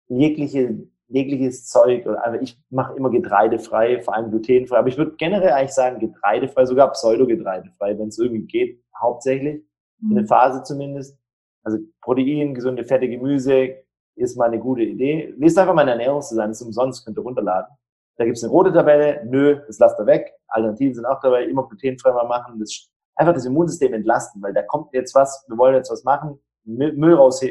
jegliche, 0.10 0.78
jegliches 1.08 1.68
Zeug, 1.68 2.06
oder 2.06 2.24
also 2.24 2.40
ich 2.40 2.60
mache 2.70 2.96
immer 2.96 3.10
getreidefrei, 3.10 4.02
vor 4.02 4.16
allem 4.16 4.30
glutenfrei, 4.30 4.78
aber 4.78 4.88
ich 4.88 4.98
würde 4.98 5.16
generell 5.18 5.52
eigentlich 5.52 5.74
sagen 5.74 6.00
getreidefrei, 6.00 6.66
sogar 6.66 6.92
pseudo-getreidefrei, 6.92 7.98
wenn 7.98 8.10
es 8.10 8.20
irgendwie 8.20 8.46
geht, 8.46 8.84
hauptsächlich, 9.00 9.64
mhm. 10.00 10.12
in 10.12 10.16
der 10.18 10.26
Phase 10.26 10.64
zumindest. 10.64 11.18
Also 11.64 11.78
Protein, 12.02 12.54
gesunde 12.54 12.84
Fette, 12.84 13.10
Gemüse 13.10 13.76
ist 14.16 14.38
mal 14.38 14.46
eine 14.46 14.60
gute 14.60 14.84
Idee. 14.84 15.34
Lest 15.38 15.58
einfach 15.58 15.74
meine 15.74 15.92
Ernährungsdesign, 15.92 16.52
ist 16.52 16.62
umsonst, 16.62 17.06
könnt 17.06 17.18
ihr 17.18 17.24
runterladen. 17.24 17.74
Da 18.18 18.26
gibt's 18.26 18.44
eine 18.44 18.52
rote 18.52 18.74
Tabelle, 18.74 19.24
nö, 19.26 19.62
das 19.66 19.80
lasst 19.80 20.00
ihr 20.00 20.06
weg. 20.06 20.34
Alternativen 20.48 20.94
sind 20.94 21.06
auch 21.06 21.22
dabei, 21.22 21.46
immer 21.46 21.68
glutenfrei 21.68 22.12
mal 22.12 22.28
machen. 22.28 22.60
Das, 22.60 22.90
einfach 23.16 23.34
das 23.34 23.46
Immunsystem 23.46 23.94
entlasten, 23.94 24.42
weil 24.42 24.54
da 24.54 24.62
kommt 24.62 24.94
jetzt 24.94 25.16
was, 25.16 25.46
wir 25.48 25.58
wollen 25.58 25.76
jetzt 25.76 25.92
was 25.92 26.04
machen, 26.04 26.40
Müll 26.66 27.14
raus, 27.14 27.42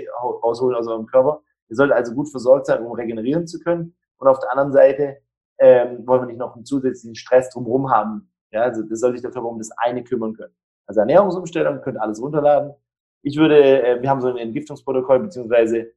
rausholen 0.42 0.76
aus 0.76 0.86
eurem 0.86 1.06
Körper. 1.06 1.42
Ihr 1.68 1.76
sollt 1.76 1.92
also 1.92 2.14
gut 2.14 2.30
versorgt 2.30 2.66
sein, 2.66 2.82
um 2.82 2.92
regenerieren 2.92 3.46
zu 3.46 3.58
können. 3.58 3.94
Und 4.18 4.28
auf 4.28 4.38
der 4.40 4.50
anderen 4.50 4.72
Seite 4.72 5.18
ähm, 5.58 6.06
wollen 6.06 6.22
wir 6.22 6.26
nicht 6.26 6.38
noch 6.38 6.54
einen 6.54 6.64
zusätzlichen 6.64 7.14
Stress 7.14 7.50
drumherum 7.50 7.90
haben. 7.90 8.30
Ja, 8.50 8.62
also 8.62 8.82
das 8.82 9.00
soll 9.00 9.12
sich 9.12 9.22
dafür 9.22 9.44
um 9.44 9.58
das 9.58 9.70
eine 9.78 10.02
kümmern 10.02 10.34
können. 10.34 10.54
Also 10.86 11.00
Ernährungsumstellung, 11.00 11.82
könnt 11.82 12.00
alles 12.00 12.20
runterladen. 12.20 12.72
Ich 13.22 13.36
würde, 13.36 13.82
äh, 13.82 14.02
wir 14.02 14.08
haben 14.08 14.20
so 14.20 14.28
ein 14.28 14.38
Entgiftungsprotokoll 14.38 15.20
beziehungsweise 15.20 15.92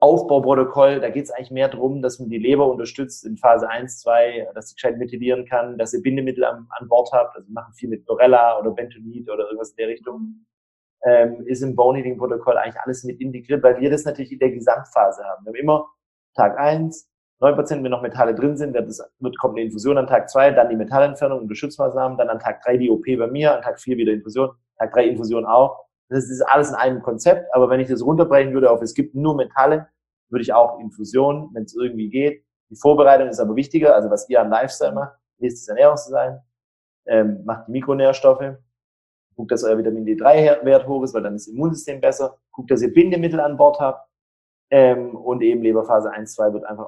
Aufbauprotokoll, 0.00 1.00
da 1.00 1.10
geht 1.10 1.24
es 1.24 1.30
eigentlich 1.30 1.50
mehr 1.50 1.68
darum, 1.68 2.00
dass 2.00 2.18
man 2.18 2.30
die 2.30 2.38
Leber 2.38 2.70
unterstützt 2.70 3.22
in 3.26 3.36
Phase 3.36 3.68
1, 3.68 4.00
2, 4.00 4.48
dass 4.54 4.70
sie 4.70 4.74
gescheit 4.74 4.96
methylieren 4.96 5.44
kann, 5.44 5.76
dass 5.76 5.92
ihr 5.92 6.00
Bindemittel 6.00 6.42
an, 6.44 6.66
an 6.70 6.88
Bord 6.88 7.10
habt, 7.12 7.36
also 7.36 7.46
wir 7.46 7.52
machen 7.52 7.74
viel 7.74 7.90
mit 7.90 8.08
Dorella 8.08 8.58
oder 8.58 8.70
Bentonit 8.70 9.28
oder 9.28 9.44
irgendwas 9.44 9.70
in 9.72 9.76
der 9.76 9.88
Richtung, 9.88 10.46
ähm, 11.04 11.46
ist 11.46 11.62
im 11.62 11.74
Bone 11.76 12.00
Eating 12.00 12.18
Protokoll 12.18 12.56
eigentlich 12.56 12.80
alles 12.80 13.04
mit 13.04 13.20
integriert, 13.20 13.62
weil 13.62 13.80
wir 13.80 13.90
das 13.90 14.04
natürlich 14.04 14.32
in 14.32 14.38
der 14.38 14.50
Gesamtphase 14.50 15.24
haben. 15.24 15.44
Wir 15.44 15.50
haben 15.50 15.56
immer 15.56 15.86
Tag 16.34 16.58
1, 16.58 17.08
9%, 17.40 17.82
wenn 17.82 17.90
noch 17.90 18.02
Metalle 18.02 18.34
drin 18.34 18.56
sind, 18.56 18.74
das 18.74 19.02
wird, 19.18 19.38
kommt 19.38 19.56
eine 19.56 19.64
Infusion 19.64 19.96
an 19.96 20.06
Tag 20.06 20.28
2, 20.28 20.50
dann 20.50 20.68
die 20.68 20.76
Metallentfernung 20.76 21.40
und 21.40 21.54
Schutzmaßnahmen, 21.54 22.18
dann 22.18 22.28
an 22.28 22.38
Tag 22.38 22.62
3 22.62 22.76
die 22.76 22.90
OP 22.90 23.04
bei 23.04 23.26
mir, 23.28 23.56
an 23.56 23.62
Tag 23.62 23.80
4 23.80 23.96
wieder 23.96 24.12
Infusion, 24.12 24.50
Tag 24.78 24.92
3 24.92 25.06
Infusion 25.06 25.46
auch. 25.46 25.86
Das 26.10 26.28
ist 26.28 26.42
alles 26.42 26.70
in 26.70 26.74
einem 26.74 27.02
Konzept, 27.02 27.46
aber 27.54 27.70
wenn 27.70 27.80
ich 27.80 27.88
das 27.88 28.02
runterbrechen 28.02 28.52
würde 28.52 28.70
auf, 28.70 28.82
es 28.82 28.94
gibt 28.94 29.14
nur 29.14 29.36
Metalle, 29.36 29.88
würde 30.28 30.42
ich 30.42 30.52
auch 30.52 30.78
Infusionen, 30.80 31.48
wenn 31.54 31.64
es 31.64 31.74
irgendwie 31.74 32.10
geht. 32.10 32.44
Die 32.68 32.76
Vorbereitung 32.76 33.28
ist 33.28 33.40
aber 33.40 33.56
wichtiger, 33.56 33.94
also 33.94 34.10
was 34.10 34.28
ihr 34.28 34.40
an 34.40 34.50
Lifestyle 34.50 34.92
macht, 34.92 35.14
lest 35.38 35.62
das 35.62 35.68
Ernährungsdesign, 35.68 36.40
ähm, 37.06 37.44
macht 37.44 37.68
die 37.68 37.72
Mikronährstoffe, 37.72 38.56
guckt, 39.36 39.52
dass 39.52 39.64
euer 39.64 39.78
Vitamin 39.78 40.04
D3-Wert 40.04 40.86
hoch 40.86 41.02
ist, 41.04 41.14
weil 41.14 41.22
dann 41.22 41.36
ist 41.36 41.46
das 41.46 41.54
Immunsystem 41.54 42.00
besser, 42.00 42.36
guckt, 42.52 42.70
dass 42.70 42.82
ihr 42.82 42.92
Bindemittel 42.92 43.40
an 43.40 43.56
Bord 43.56 43.78
habt, 43.80 44.08
Ähm, 44.72 45.16
und 45.16 45.42
eben 45.42 45.62
Leberphase 45.62 46.12
1, 46.12 46.34
2 46.34 46.52
wird 46.52 46.64
einfach 46.64 46.86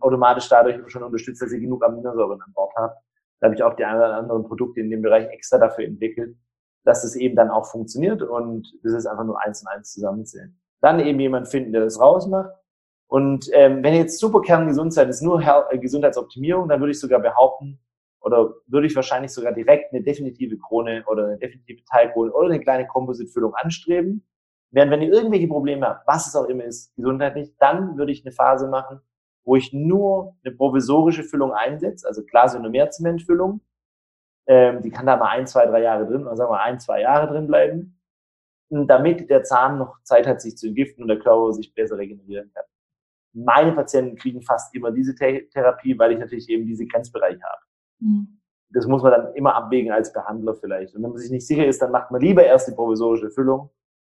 automatisch 0.00 0.48
dadurch 0.48 0.76
schon 0.88 1.02
unterstützt, 1.02 1.42
dass 1.42 1.52
ihr 1.52 1.58
genug 1.58 1.82
Aminosäuren 1.84 2.40
an 2.40 2.52
Bord 2.54 2.72
habt. 2.76 3.02
Da 3.40 3.46
habe 3.46 3.56
ich 3.56 3.62
auch 3.64 3.74
die 3.74 3.84
ein 3.84 3.96
oder 3.96 4.14
anderen 4.14 4.44
Produkte 4.44 4.80
in 4.80 4.90
dem 4.90 5.02
Bereich 5.02 5.26
extra 5.30 5.58
dafür 5.58 5.86
entwickelt, 5.86 6.36
dass 6.84 7.02
es 7.02 7.16
eben 7.16 7.34
dann 7.34 7.50
auch 7.50 7.66
funktioniert 7.66 8.22
und 8.22 8.72
das 8.84 8.92
ist 8.92 9.06
einfach 9.06 9.24
nur 9.24 9.42
eins 9.42 9.60
und 9.62 9.68
eins 9.68 9.92
zusammenzählen. 9.92 10.56
Dann 10.80 11.00
eben 11.00 11.18
jemand 11.18 11.48
finden, 11.48 11.72
der 11.72 11.82
das 11.82 12.00
rausmacht. 12.00 12.50
Und 13.08 13.50
ähm, 13.52 13.82
wenn 13.82 13.94
jetzt 13.94 14.20
super 14.20 14.40
kerngesund 14.40 14.94
seid, 14.94 15.08
ist 15.08 15.22
nur 15.22 15.40
äh, 15.42 15.78
Gesundheitsoptimierung, 15.78 16.68
dann 16.68 16.78
würde 16.80 16.92
ich 16.92 17.00
sogar 17.00 17.18
behaupten, 17.18 17.80
oder 18.26 18.54
würde 18.66 18.88
ich 18.88 18.96
wahrscheinlich 18.96 19.30
sogar 19.30 19.52
direkt 19.52 19.92
eine 19.92 20.02
definitive 20.02 20.58
Krone 20.58 21.04
oder 21.06 21.26
eine 21.26 21.38
definitive 21.38 21.84
Teilkrone 21.84 22.32
oder 22.32 22.48
eine 22.48 22.60
kleine 22.60 22.88
Kompositfüllung 22.88 23.54
anstreben. 23.54 24.26
Während 24.72 24.90
wenn 24.90 25.02
ihr 25.02 25.12
irgendwelche 25.12 25.46
Probleme 25.46 25.86
habt, 25.86 26.08
was 26.08 26.26
es 26.26 26.34
auch 26.34 26.46
immer 26.46 26.64
ist, 26.64 26.92
gesundheitlich, 26.96 27.54
dann 27.60 27.96
würde 27.96 28.10
ich 28.10 28.24
eine 28.24 28.32
Phase 28.32 28.66
machen, 28.66 29.00
wo 29.44 29.54
ich 29.54 29.72
nur 29.72 30.36
eine 30.44 30.52
provisorische 30.56 31.22
Füllung 31.22 31.52
einsetze, 31.52 32.08
also 32.08 32.24
Glasionomerzementfüllung. 32.24 33.60
Ähm, 34.48 34.82
die 34.82 34.90
kann 34.90 35.06
da 35.06 35.16
mal 35.16 35.28
ein, 35.28 35.46
zwei, 35.46 35.64
drei 35.66 35.82
Jahre 35.82 36.04
drin, 36.04 36.26
oder 36.26 36.34
sagen 36.34 36.50
wir 36.50 36.60
ein, 36.60 36.80
zwei 36.80 37.02
Jahre 37.02 37.28
drin 37.28 37.46
bleiben, 37.46 38.00
damit 38.70 39.30
der 39.30 39.44
Zahn 39.44 39.78
noch 39.78 40.02
Zeit 40.02 40.26
hat, 40.26 40.40
sich 40.40 40.56
zu 40.56 40.66
entgiften 40.66 41.02
und 41.02 41.08
der 41.08 41.20
Körper 41.20 41.52
sich 41.52 41.72
besser 41.72 41.96
regenerieren 41.96 42.50
kann. 42.52 42.64
Meine 43.34 43.72
Patienten 43.72 44.16
kriegen 44.16 44.42
fast 44.42 44.74
immer 44.74 44.90
diese 44.90 45.14
Therapie, 45.14 45.96
weil 45.96 46.12
ich 46.12 46.18
natürlich 46.18 46.48
eben 46.48 46.66
diese 46.66 46.86
Grenzbereiche 46.86 47.40
habe. 47.40 47.65
Mhm. 48.00 48.40
Das 48.70 48.86
muss 48.86 49.02
man 49.02 49.12
dann 49.12 49.34
immer 49.34 49.54
abwägen 49.54 49.92
als 49.92 50.12
Behandler 50.12 50.54
vielleicht. 50.54 50.94
Und 50.94 51.02
wenn 51.02 51.10
man 51.10 51.18
sich 51.18 51.30
nicht 51.30 51.46
sicher 51.46 51.66
ist, 51.66 51.80
dann 51.80 51.92
macht 51.92 52.10
man 52.10 52.20
lieber 52.20 52.44
erst 52.44 52.68
die 52.68 52.74
provisorische 52.74 53.30
Füllung. 53.30 53.70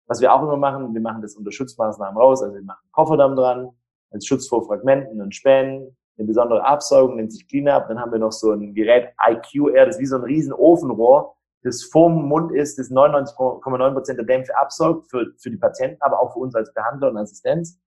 Was 0.06 0.20
wir 0.20 0.32
auch 0.32 0.42
immer 0.42 0.56
machen, 0.56 0.94
wir 0.94 1.00
machen 1.00 1.20
das 1.20 1.34
unter 1.34 1.50
Schutzmaßnahmen 1.50 2.16
raus. 2.16 2.42
Also 2.42 2.54
wir 2.54 2.62
machen 2.62 2.86
Kofferdamm 2.92 3.34
dran, 3.34 3.70
als 4.10 4.24
Schutz 4.24 4.48
vor 4.48 4.64
Fragmenten 4.64 5.20
und 5.20 5.34
Spänen, 5.34 5.96
eine 6.16 6.26
besondere 6.26 6.64
Absaugung, 6.64 7.16
nennt 7.16 7.32
sich 7.32 7.46
Cleanup. 7.48 7.88
Dann 7.88 8.00
haben 8.00 8.12
wir 8.12 8.18
noch 8.18 8.32
so 8.32 8.52
ein 8.52 8.72
Gerät 8.72 9.08
IQ-Air, 9.28 9.86
das 9.86 9.96
ist 9.96 10.00
wie 10.00 10.06
so 10.06 10.16
ein 10.16 10.22
riesen 10.22 10.52
Ofenrohr, 10.52 11.34
das 11.62 11.82
vorm 11.82 12.28
Mund 12.28 12.52
ist, 12.52 12.78
das 12.78 12.90
99,9% 12.90 14.14
der 14.14 14.24
Dämpfe 14.24 14.56
absaugt 14.56 15.10
für, 15.10 15.32
für 15.36 15.50
die 15.50 15.56
Patienten, 15.56 16.00
aber 16.00 16.20
auch 16.20 16.32
für 16.32 16.38
uns 16.38 16.54
als 16.54 16.72
Behandler 16.72 17.10
und 17.10 17.16
Assistenz. 17.16 17.80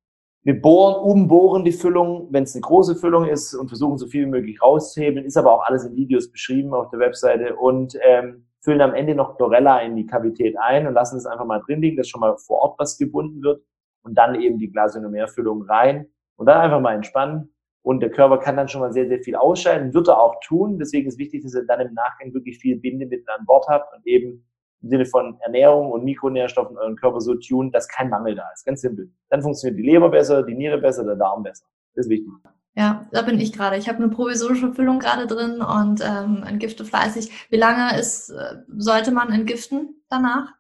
Wir 0.43 0.61
bohren, 0.61 1.03
umbohren 1.03 1.65
die 1.65 1.73
Füllung, 1.73 2.29
wenn 2.31 2.43
es 2.43 2.55
eine 2.55 2.61
große 2.61 2.95
Füllung 2.95 3.25
ist 3.25 3.53
und 3.53 3.67
versuchen 3.67 3.97
so 3.97 4.07
viel 4.07 4.25
wie 4.25 4.29
möglich 4.29 4.61
rauszuhebeln. 4.61 5.25
Ist 5.25 5.37
aber 5.37 5.53
auch 5.53 5.63
alles 5.65 5.85
in 5.85 5.95
Videos 5.95 6.31
beschrieben 6.31 6.73
auf 6.73 6.89
der 6.89 6.99
Webseite 6.99 7.55
und 7.57 7.97
ähm, 8.01 8.45
füllen 8.61 8.81
am 8.81 8.93
Ende 8.93 9.15
noch 9.15 9.35
Chlorella 9.35 9.81
in 9.81 9.95
die 9.95 10.05
Kavität 10.05 10.55
ein 10.57 10.87
und 10.87 10.93
lassen 10.93 11.17
es 11.17 11.25
einfach 11.25 11.45
mal 11.45 11.61
drin 11.65 11.81
liegen, 11.81 11.97
dass 11.97 12.07
schon 12.07 12.21
mal 12.21 12.37
vor 12.37 12.59
Ort 12.59 12.79
was 12.79 12.97
gebunden 12.97 13.41
wird 13.43 13.61
und 14.03 14.17
dann 14.17 14.35
eben 14.35 14.57
die 14.57 14.71
Glasionomerfüllung 14.71 15.63
rein 15.63 16.07
und 16.37 16.45
dann 16.45 16.61
einfach 16.61 16.79
mal 16.79 16.95
entspannen. 16.95 17.53
Und 17.81 18.01
der 18.01 18.11
Körper 18.11 18.37
kann 18.37 18.57
dann 18.57 18.67
schon 18.67 18.81
mal 18.81 18.91
sehr, 18.91 19.07
sehr 19.07 19.19
viel 19.19 19.35
ausscheiden, 19.35 19.93
wird 19.93 20.09
er 20.09 20.21
auch 20.21 20.39
tun. 20.41 20.77
Deswegen 20.79 21.07
ist 21.07 21.17
wichtig, 21.17 21.43
dass 21.43 21.53
er 21.53 21.63
dann 21.63 21.79
im 21.79 21.93
Nachgang 21.93 22.33
wirklich 22.33 22.59
viel 22.59 22.77
Bindemittel 22.77 23.25
an 23.37 23.45
Bord 23.45 23.67
hat 23.67 23.83
und 23.95 24.05
eben 24.05 24.45
im 24.82 24.89
Sinne 24.89 25.05
von 25.05 25.38
Ernährung 25.41 25.91
und 25.91 26.03
Mikronährstoffen 26.03 26.77
euren 26.77 26.95
Körper 26.95 27.21
so 27.21 27.36
tun, 27.36 27.71
dass 27.71 27.88
kein 27.88 28.09
Mangel 28.09 28.36
da 28.36 28.43
ist. 28.53 28.65
Ganz 28.65 28.82
simpel. 28.82 29.11
Dann 29.30 29.41
funktioniert 29.41 29.80
die 29.80 29.84
Leber 29.84 30.09
besser, 30.09 30.43
die 30.43 30.55
Niere 30.55 30.77
besser, 30.77 31.03
der 31.03 31.15
Darm 31.15 31.43
besser. 31.43 31.65
Das 31.95 32.05
ist 32.05 32.09
wichtig. 32.09 32.32
Ja, 32.75 33.07
da 33.11 33.23
bin 33.23 33.39
ich 33.39 33.51
gerade. 33.51 33.77
Ich 33.77 33.89
habe 33.89 33.97
eine 33.97 34.09
provisorische 34.09 34.73
Füllung 34.73 34.99
gerade 34.99 35.27
drin 35.27 35.61
und 35.61 36.01
ähm, 36.01 36.43
entgifte 36.47 36.86
fleißig. 36.86 37.47
Wie 37.49 37.57
lange 37.57 37.99
ist, 37.99 38.30
äh, 38.30 38.57
sollte 38.77 39.11
man 39.11 39.34
entgiften 39.34 40.01
danach? 40.09 40.53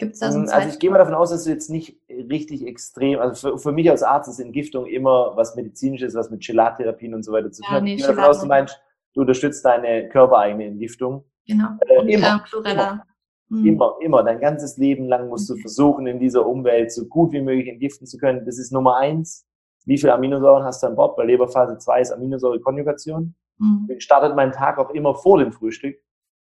Gibt 0.00 0.14
es 0.14 0.20
da 0.20 0.32
so 0.32 0.38
einen 0.38 0.48
Also 0.48 0.70
ich 0.70 0.78
gehe 0.78 0.90
mal 0.90 0.98
davon 0.98 1.14
aus, 1.14 1.30
dass 1.30 1.44
du 1.44 1.50
jetzt 1.50 1.68
nicht 1.68 2.00
richtig 2.08 2.66
extrem, 2.66 3.20
also 3.20 3.50
für, 3.50 3.58
für 3.58 3.72
mich 3.72 3.90
als 3.90 4.02
Arzt 4.02 4.30
ist 4.30 4.40
Entgiftung 4.40 4.86
immer 4.86 5.36
was 5.36 5.54
medizinisches, 5.56 6.14
was 6.14 6.30
mit 6.30 6.40
Chelattherapien 6.40 7.14
und 7.14 7.22
so 7.22 7.32
weiter 7.32 7.52
zu 7.52 7.62
tun 7.62 7.70
hat. 7.70 7.82
Nee, 7.82 7.94
ich 7.94 7.98
gehe 7.98 8.08
davon 8.08 8.24
aus, 8.24 8.40
du 8.40 8.46
meinst, 8.46 8.80
du 9.14 9.20
unterstützt 9.20 9.62
deine 9.64 10.08
körpereigene 10.08 10.64
Entgiftung. 10.64 11.24
Genau. 11.46 11.68
Äh, 11.80 11.98
und 11.98 12.08
immer, 12.08 12.36
äh, 12.36 12.48
Chlorella. 12.48 12.90
Immer. 12.90 13.06
Mhm. 13.50 13.66
Immer, 13.66 13.96
immer. 14.00 14.22
Dein 14.22 14.40
ganzes 14.40 14.76
Leben 14.76 15.08
lang 15.08 15.28
musst 15.28 15.50
du 15.50 15.56
versuchen, 15.56 16.06
in 16.06 16.20
dieser 16.20 16.46
Umwelt 16.46 16.92
so 16.92 17.06
gut 17.06 17.32
wie 17.32 17.42
möglich 17.42 17.68
entgiften 17.68 18.06
zu 18.06 18.16
können. 18.16 18.46
Das 18.46 18.58
ist 18.58 18.72
Nummer 18.72 18.96
eins. 18.96 19.46
Wie 19.84 19.98
viele 19.98 20.14
Aminosäuren 20.14 20.64
hast 20.64 20.82
du 20.82 20.86
an 20.86 20.94
Bord? 20.94 21.16
Bei 21.16 21.24
Leberphase 21.24 21.78
2 21.78 22.00
ist 22.00 22.12
Aminosäurekonjugation. 22.12 23.34
Mhm. 23.58 23.88
Ich 23.90 24.04
startet 24.04 24.36
meinen 24.36 24.52
Tag 24.52 24.78
auch 24.78 24.90
immer 24.90 25.14
vor 25.14 25.38
dem 25.38 25.52
Frühstück 25.52 25.96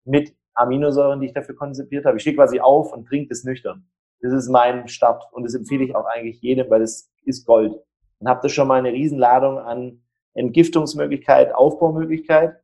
mit 0.05 0.35
Aminosäuren, 0.53 1.19
die 1.19 1.27
ich 1.27 1.33
dafür 1.33 1.55
konzipiert 1.55 2.05
habe. 2.05 2.17
Ich 2.17 2.21
stehe 2.21 2.35
quasi 2.35 2.59
auf 2.59 2.93
und 2.93 3.05
trinke 3.07 3.29
das 3.29 3.43
nüchtern. 3.43 3.87
Das 4.21 4.33
ist 4.33 4.49
mein 4.49 4.87
Start 4.87 5.23
und 5.31 5.43
das 5.43 5.55
empfehle 5.55 5.85
ich 5.85 5.95
auch 5.95 6.05
eigentlich 6.05 6.41
jedem, 6.41 6.69
weil 6.69 6.81
das 6.81 7.09
ist 7.23 7.45
Gold. 7.45 7.73
Dann 8.19 8.29
habt 8.29 8.43
ihr 8.43 8.49
schon 8.49 8.67
mal 8.67 8.79
eine 8.79 8.91
Riesenladung 8.91 9.57
an 9.57 10.03
Entgiftungsmöglichkeit, 10.33 11.55
Aufbaumöglichkeit. 11.55 12.61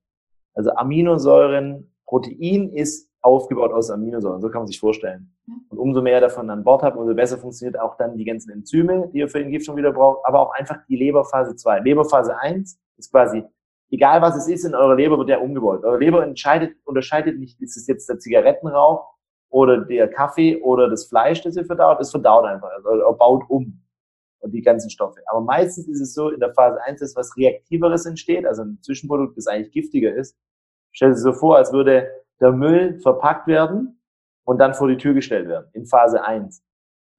Also 0.54 0.72
Aminosäuren, 0.72 1.96
Protein 2.06 2.70
ist 2.70 3.05
aufgebaut 3.26 3.74
aus 3.74 3.90
Aminosäuren. 3.90 4.40
So 4.40 4.50
kann 4.50 4.62
man 4.62 4.68
sich 4.68 4.80
vorstellen. 4.80 5.36
Und 5.70 5.78
umso 5.78 6.02
mehr 6.02 6.22
davon 6.22 6.50
an 6.50 6.64
Bord 6.64 6.84
habt, 6.84 6.96
umso 6.96 7.14
besser 7.16 7.38
funktioniert 7.38 7.80
auch 7.80 7.98
dann 7.98 8.16
die 8.18 8.24
ganzen 8.24 8.52
Enzyme, 8.52 9.10
die 9.12 9.20
ihr 9.20 9.28
für 9.28 9.42
Entgiftung 9.42 9.76
wieder 9.76 9.92
braucht, 9.92 10.26
aber 10.26 10.40
auch 10.40 10.54
einfach 10.54 10.78
die 10.88 10.96
Leberphase 10.96 11.56
2. 11.56 11.80
Leberphase 11.80 12.38
1 12.38 12.80
ist 12.98 13.12
quasi, 13.12 13.44
egal 13.90 14.22
was 14.22 14.36
es 14.38 14.48
ist 14.48 14.64
in 14.64 14.76
eurer 14.76 14.96
Leber, 14.96 15.18
wird 15.18 15.30
ja 15.30 15.40
umgebaut. 15.40 15.84
Eure 15.84 15.98
Leber 15.98 16.24
entscheidet, 16.24 16.76
unterscheidet 16.86 17.40
nicht, 17.40 17.60
ist 17.62 17.76
es 17.78 17.88
jetzt 17.88 18.08
der 18.08 18.20
Zigarettenrauch 18.20 19.08
oder 19.50 19.80
der 19.80 20.08
Kaffee 20.08 20.62
oder 20.62 20.90
das 20.90 21.06
Fleisch, 21.08 21.42
das 21.42 21.58
ihr 21.58 21.66
verdaut, 21.66 22.00
es 22.00 22.12
verdaut 22.12 22.46
einfach, 22.46 22.70
also 22.84 23.18
baut 23.18 23.44
um 23.50 23.82
und 24.40 24.52
die 24.52 24.62
ganzen 24.62 24.92
Stoffe. 24.92 25.22
Aber 25.28 25.42
meistens 25.42 25.88
ist 25.88 26.02
es 26.02 26.14
so, 26.14 26.30
in 26.30 26.40
der 26.40 26.54
Phase 26.54 26.78
1 26.84 27.02
ist 27.02 27.16
was 27.16 27.36
Reaktiveres 27.36 28.06
entsteht, 28.06 28.46
also 28.46 28.62
ein 28.62 28.78
Zwischenprodukt, 28.82 29.36
das 29.36 29.48
eigentlich 29.48 29.72
giftiger 29.72 30.14
ist. 30.14 30.38
Stellt 30.92 31.16
sich 31.16 31.24
so 31.24 31.34
vor, 31.34 31.58
als 31.58 31.74
würde 31.74 32.08
der 32.42 32.52
Müll 32.52 33.00
verpackt 33.00 33.48
werden 33.48 34.02
und 34.46 34.60
dann 34.60 34.74
vor 34.74 34.88
die 34.88 34.98
Tür 34.98 35.14
gestellt 35.14 35.48
werden 35.48 35.70
in 35.74 35.86
Phase 35.86 36.24
1. 36.24 36.64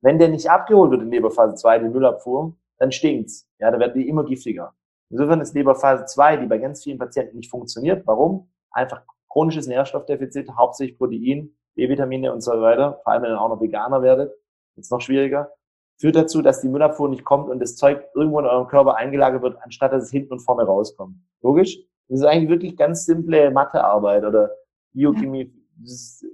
Wenn 0.03 0.19
der 0.19 0.29
nicht 0.29 0.49
abgeholt 0.51 0.91
wird 0.91 1.03
in 1.03 1.11
Leberphase 1.11 1.55
2, 1.55 1.81
die 1.81 1.89
Müllabfuhr, 1.89 2.57
dann 2.79 2.93
stinkt's. 2.93 3.49
Ja, 3.59 3.71
da 3.71 3.79
werden 3.79 3.95
die 3.95 4.09
immer 4.09 4.25
giftiger. 4.25 4.75
Insofern 5.11 5.41
ist 5.41 5.55
Leberphase 5.55 6.05
2, 6.05 6.39
die 6.39 6.47
bei 6.47 6.59
ganz 6.59 6.83
vielen 6.83 6.99
Patienten 6.99 7.37
nicht 7.37 7.51
funktioniert. 7.51 8.07
Warum? 8.07 8.51
Einfach 8.71 9.03
chronisches 9.31 9.67
Nährstoffdefizit, 9.67 10.51
hauptsächlich 10.57 10.99
Protein, 10.99 11.57
B-Vitamine 11.75 12.33
und 12.33 12.41
so 12.41 12.53
weiter. 12.61 13.01
Vor 13.05 13.13
allem, 13.13 13.23
wenn 13.23 13.31
ihr 13.31 13.41
auch 13.41 13.49
noch 13.49 13.61
Veganer 13.61 14.03
werdet, 14.03 14.33
ist 14.77 14.91
noch 14.91 15.01
schwieriger. 15.01 15.53
Führt 15.99 16.17
dazu, 16.17 16.43
dass 16.43 16.61
die 16.61 16.69
Müllabfuhr 16.69 17.09
nicht 17.09 17.25
kommt 17.25 17.49
und 17.49 17.61
das 17.61 17.77
Zeug 17.77 18.05
irgendwo 18.15 18.41
in 18.41 18.47
eurem 18.47 18.67
Körper 18.67 18.97
eingelagert 18.97 19.43
wird, 19.43 19.57
anstatt 19.63 19.93
dass 19.93 20.05
es 20.05 20.11
hinten 20.11 20.35
und 20.35 20.41
vorne 20.41 20.65
rauskommt. 20.65 21.17
Logisch? 21.43 21.79
Das 22.09 22.21
ist 22.21 22.27
eigentlich 22.27 22.51
wirklich 22.51 22.77
ganz 22.77 23.07
simple 23.07 23.51
Mathearbeit 23.51 24.25
oder 24.25 24.51
Biochemie, 24.97 25.53
ist, 25.85 26.25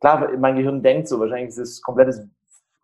klar, 0.00 0.30
mein 0.38 0.56
Gehirn 0.56 0.82
denkt 0.82 1.08
so, 1.08 1.18
wahrscheinlich 1.18 1.48
ist 1.48 1.58
es 1.58 1.82
komplettes, 1.82 2.22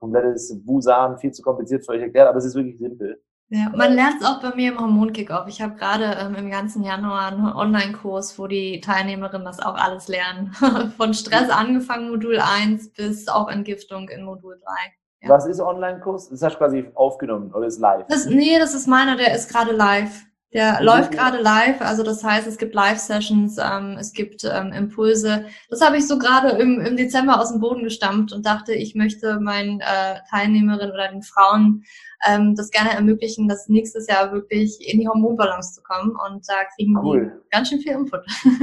komplettes 0.01 0.61
Wusan, 0.67 1.19
viel 1.19 1.33
zu 1.33 1.43
kompliziert 1.43 1.87
für 1.87 1.93
euch 1.93 2.03
erklärt, 2.03 2.29
aber 2.29 2.39
es 2.39 2.45
ist 2.45 2.57
wirklich 2.57 2.79
simpel. 2.79 3.23
Ja, 3.49 3.71
man 3.77 3.93
lernt 3.93 4.21
es 4.21 4.27
auch 4.27 4.41
bei 4.41 4.55
mir 4.55 4.73
im 4.73 4.81
Hormonkickoff. 4.81 5.47
Ich 5.47 5.61
habe 5.61 5.75
gerade 5.75 6.17
ähm, 6.19 6.35
im 6.37 6.51
ganzen 6.51 6.83
Januar 6.83 7.33
einen 7.33 7.53
Online-Kurs, 7.53 8.39
wo 8.39 8.47
die 8.47 8.81
Teilnehmerinnen 8.81 9.45
das 9.45 9.61
auch 9.61 9.75
alles 9.75 10.09
lernen. 10.09 10.53
Von 10.97 11.13
Stress 11.13 11.51
angefangen, 11.51 12.11
Modul 12.11 12.41
1, 12.41 12.95
bis 12.95 13.29
auch 13.29 13.49
Entgiftung 13.49 14.09
in 14.09 14.25
Modul 14.25 14.59
3. 14.59 15.29
Ja. 15.29 15.35
Was 15.35 15.47
ist 15.47 15.61
Online-Kurs? 15.61 16.31
Das 16.31 16.43
hast 16.43 16.55
du 16.55 16.59
quasi 16.59 16.91
aufgenommen 16.95 17.53
oder 17.53 17.67
ist 17.67 17.79
live? 17.79 18.07
Das, 18.09 18.25
nee, 18.25 18.59
das 18.59 18.75
ist 18.75 18.89
meiner, 18.89 19.17
der 19.17 19.35
ist 19.35 19.51
gerade 19.51 19.73
live. 19.73 20.25
Der 20.55 20.81
mhm. 20.81 20.87
läuft 20.87 21.13
gerade 21.13 21.39
live, 21.39 21.81
also 21.81 22.03
das 22.03 22.23
heißt, 22.23 22.47
es 22.47 22.59
gibt 22.59 22.75
Live-Sessions, 22.75 23.59
ähm, 23.59 23.97
es 23.99 24.13
gibt 24.13 24.45
ähm, 24.45 24.73
Impulse. 24.73 25.47
Das 25.71 25.81
habe 25.81 25.97
ich 25.97 26.07
so 26.07 26.19
gerade 26.19 26.51
im, 26.51 26.81
im 26.81 26.97
Dezember 26.97 27.41
aus 27.41 27.51
dem 27.51 27.61
Boden 27.61 27.85
gestampft 27.85 28.33
und 28.33 28.45
dachte, 28.45 28.75
ich 28.75 28.95
möchte 28.95 29.41
meinen 29.41 29.81
äh, 29.81 30.21
Teilnehmerinnen 30.31 30.93
oder 30.93 31.09
den 31.09 31.23
Frauen 31.23 31.85
ähm, 32.29 32.55
das 32.55 32.71
gerne 32.71 32.91
ermöglichen, 32.91 33.49
das 33.49 33.69
nächstes 33.69 34.07
Jahr 34.07 34.33
wirklich 34.33 34.79
in 34.87 35.01
die 35.01 35.09
Hormonbalance 35.09 35.75
zu 35.75 35.83
kommen. 35.83 36.17
Und 36.27 36.49
da 36.49 36.65
kriegen 36.77 36.97
cool. 36.99 37.33
die 37.35 37.51
ganz 37.51 37.69
schön 37.69 37.81
viel 37.81 37.93
Input. 37.93 38.21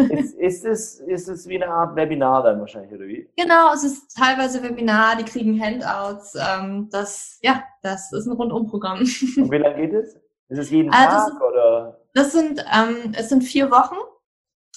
Ist, 0.10 0.36
ist, 0.36 0.66
es, 0.66 1.00
ist 1.00 1.28
es 1.28 1.48
wie 1.48 1.62
eine 1.62 1.72
Art 1.72 1.96
Webinar 1.96 2.44
dann 2.44 2.60
wahrscheinlich, 2.60 2.94
oder 2.94 3.08
wie? 3.08 3.28
Genau, 3.36 3.74
es 3.74 3.84
ist 3.84 4.16
teilweise 4.16 4.64
Webinar, 4.64 5.18
die 5.18 5.26
kriegen 5.26 5.60
Handouts. 5.62 6.36
Ähm, 6.36 6.88
das, 6.92 7.40
ja, 7.42 7.64
das 7.82 8.12
ist 8.14 8.28
ein 8.28 8.34
Rundumprogramm. 8.34 9.00
Und 9.00 9.52
wie 9.52 9.58
lange 9.58 9.76
geht 9.76 9.94
es? 9.94 10.16
Ist 10.50 10.58
es 10.58 10.70
jeden 10.72 10.90
äh, 10.90 10.96
Tag 10.96 11.42
oder? 11.42 12.00
Das 12.14 12.32
sind, 12.32 12.66
ähm, 12.74 13.14
es 13.16 13.30
sind 13.30 13.44
vier 13.44 13.70
Wochen. 13.72 13.96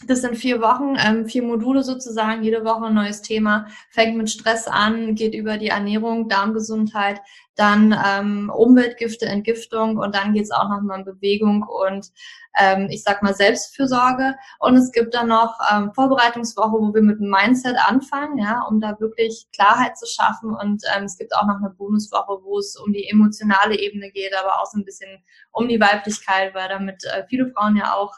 Das 0.07 0.23
sind 0.23 0.37
vier 0.37 0.61
Wochen, 0.61 0.97
ähm, 0.99 1.27
vier 1.27 1.43
Module 1.43 1.83
sozusagen, 1.83 2.43
jede 2.43 2.65
Woche 2.65 2.87
ein 2.87 2.95
neues 2.95 3.23
Thema. 3.23 3.67
Fängt 3.91 4.17
mit 4.17 4.31
Stress 4.31 4.67
an, 4.67 5.15
geht 5.15 5.35
über 5.35 5.59
die 5.59 5.69
Ernährung, 5.69 6.29
Darmgesundheit, 6.29 7.21
dann 7.55 7.95
ähm, 8.05 8.51
Umweltgifte, 8.55 9.27
Entgiftung 9.27 9.99
und 9.99 10.15
dann 10.15 10.33
geht's 10.33 10.51
auch 10.51 10.69
nochmal 10.69 11.01
um 11.01 11.05
Bewegung 11.05 11.63
und 11.63 12.11
ähm, 12.59 12.89
ich 12.91 13.03
sag 13.03 13.23
mal 13.23 13.35
Selbstfürsorge. 13.35 14.35
Und 14.59 14.77
es 14.77 14.93
gibt 14.93 15.15
dann 15.15 15.29
noch 15.29 15.59
ähm, 15.71 15.93
Vorbereitungswoche, 15.93 16.73
wo 16.73 16.95
wir 16.95 17.03
mit 17.03 17.21
dem 17.21 17.31
Mindset 17.31 17.77
anfangen, 17.87 18.39
ja, 18.39 18.63
um 18.69 18.81
da 18.81 18.99
wirklich 18.99 19.47
Klarheit 19.55 19.97
zu 19.99 20.07
schaffen. 20.07 20.55
Und 20.55 20.83
ähm, 20.97 21.05
es 21.05 21.17
gibt 21.17 21.35
auch 21.37 21.47
noch 21.47 21.57
eine 21.57 21.71
Bonuswoche, 21.71 22.43
wo 22.43 22.59
es 22.59 22.77
um 22.77 22.93
die 22.93 23.09
emotionale 23.09 23.79
Ebene 23.79 24.11
geht, 24.11 24.35
aber 24.37 24.61
auch 24.61 24.67
so 24.67 24.79
ein 24.79 24.85
bisschen 24.85 25.23
um 25.53 25.69
die 25.69 25.81
Weiblichkeit, 25.81 26.55
weil 26.55 26.69
damit 26.69 27.05
äh, 27.05 27.25
viele 27.29 27.51
Frauen 27.53 27.77
ja 27.77 27.95
auch 27.95 28.15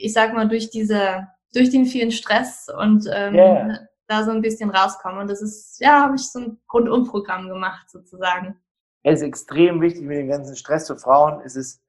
ich 0.00 0.12
sag 0.12 0.32
mal, 0.34 0.48
durch 0.48 0.70
diese, 0.70 1.28
durch 1.54 1.70
den 1.70 1.86
vielen 1.86 2.10
Stress 2.10 2.68
und 2.78 3.08
ähm, 3.12 3.34
yeah. 3.34 3.78
da 4.06 4.24
so 4.24 4.30
ein 4.30 4.42
bisschen 4.42 4.70
rauskommen. 4.70 5.20
Und 5.20 5.30
das 5.30 5.42
ist, 5.42 5.80
ja, 5.80 6.02
habe 6.02 6.16
ich 6.16 6.30
so 6.30 6.40
ein 6.40 6.58
Rundumprogramm 6.72 7.48
gemacht 7.48 7.90
sozusagen. 7.90 8.56
Es 9.02 9.20
ist 9.20 9.26
extrem 9.26 9.80
wichtig 9.80 10.02
mit 10.02 10.18
dem 10.18 10.28
ganzen 10.28 10.56
Stress 10.56 10.86
für 10.86 10.96
Frauen. 10.96 11.40
Es 11.44 11.56
ist, 11.56 11.82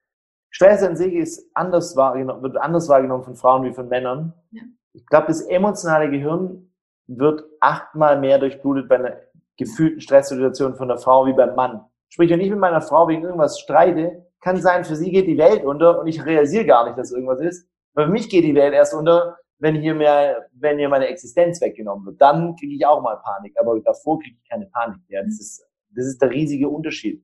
Stress 0.50 0.84
an 0.84 0.96
sich 0.96 1.14
ist 1.14 1.50
anders 1.54 1.96
wahrgenommen, 1.96 2.44
wird 2.44 2.58
anders 2.58 2.88
wahrgenommen 2.90 3.24
von 3.24 3.36
Frauen 3.36 3.64
wie 3.64 3.74
von 3.74 3.88
Männern. 3.88 4.34
Ja. 4.52 4.64
Ich 4.94 5.06
glaube, 5.06 5.28
das 5.28 5.42
emotionale 5.42 6.10
Gehirn 6.10 6.72
wird 7.08 7.44
achtmal 7.60 8.20
mehr 8.20 8.40
durchblutet 8.40 8.88
bei 8.90 8.96
einer 8.96 9.18
gefühlten 9.58 10.02
Stresssituation 10.02 10.76
von 10.76 10.88
der 10.88 10.98
Frau 10.98 11.26
wie 11.26 11.34
beim 11.34 11.56
Mann. 11.56 11.86
Sprich, 12.10 12.30
wenn 12.30 12.42
ich 12.42 12.50
mit 12.50 12.60
meiner 12.60 12.82
Frau 12.82 13.08
wegen 13.08 13.24
irgendwas 13.24 13.60
streite, 13.60 14.26
kann 14.42 14.58
sein, 14.58 14.84
für 14.84 14.96
sie 14.96 15.12
geht 15.12 15.28
die 15.28 15.38
Welt 15.38 15.64
unter 15.64 16.00
und 16.00 16.08
ich 16.08 16.26
realisiere 16.26 16.66
gar 16.66 16.86
nicht, 16.86 16.98
dass 16.98 17.12
irgendwas 17.12 17.40
ist. 17.40 17.70
Für 17.94 18.08
mich 18.08 18.30
geht 18.30 18.44
die 18.44 18.56
Welt 18.56 18.74
erst 18.74 18.94
unter, 18.94 19.38
wenn 19.60 19.76
hier 19.76 19.94
mehr, 19.94 20.48
wenn 20.54 20.78
hier 20.78 20.90
meine 20.90 21.08
Existenz 21.08 21.62
weggenommen 21.62 22.06
wird. 22.06 22.22
Dann 22.22 22.56
kriege 22.56 22.76
ich 22.76 22.86
auch 22.86 23.02
mal 23.02 23.18
Panik, 23.18 23.54
aber 23.60 23.80
davor 23.80 24.20
kriege 24.20 24.36
ich 24.42 24.50
keine 24.50 24.66
Panik. 24.68 25.02
Ja, 25.10 25.22
das 25.24 25.40
ist, 25.40 25.66
das 25.92 26.06
ist 26.06 26.22
der 26.22 26.32
riesige 26.32 26.70
Unterschied. 26.70 27.24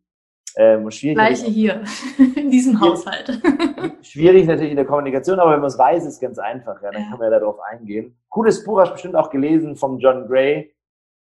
Ähm, 0.59 0.89
schwierig 0.89 1.18
Gleiche 1.18 1.45
hier, 1.45 1.84
in 2.36 2.49
diesem 2.49 2.80
Haushalt. 2.82 3.41
schwierig 4.01 4.47
natürlich 4.47 4.72
in 4.72 4.78
der 4.78 4.86
Kommunikation, 4.86 5.39
aber 5.39 5.51
wenn 5.51 5.59
man 5.59 5.68
es 5.68 5.78
weiß, 5.78 6.03
ist 6.03 6.13
es 6.15 6.20
ganz 6.20 6.39
einfach. 6.39 6.82
Ja, 6.82 6.89
dann 6.91 7.03
kann 7.09 7.20
man 7.20 7.32
ja 7.32 7.39
darauf 7.39 7.59
eingehen. 7.59 8.18
Cooles 8.30 8.63
Buch 8.63 8.80
hast 8.80 8.89
du 8.89 8.93
bestimmt 8.93 9.15
auch 9.15 9.30
gelesen 9.30 9.76
vom 9.76 9.99
John 9.99 10.28
Gray. 10.28 10.74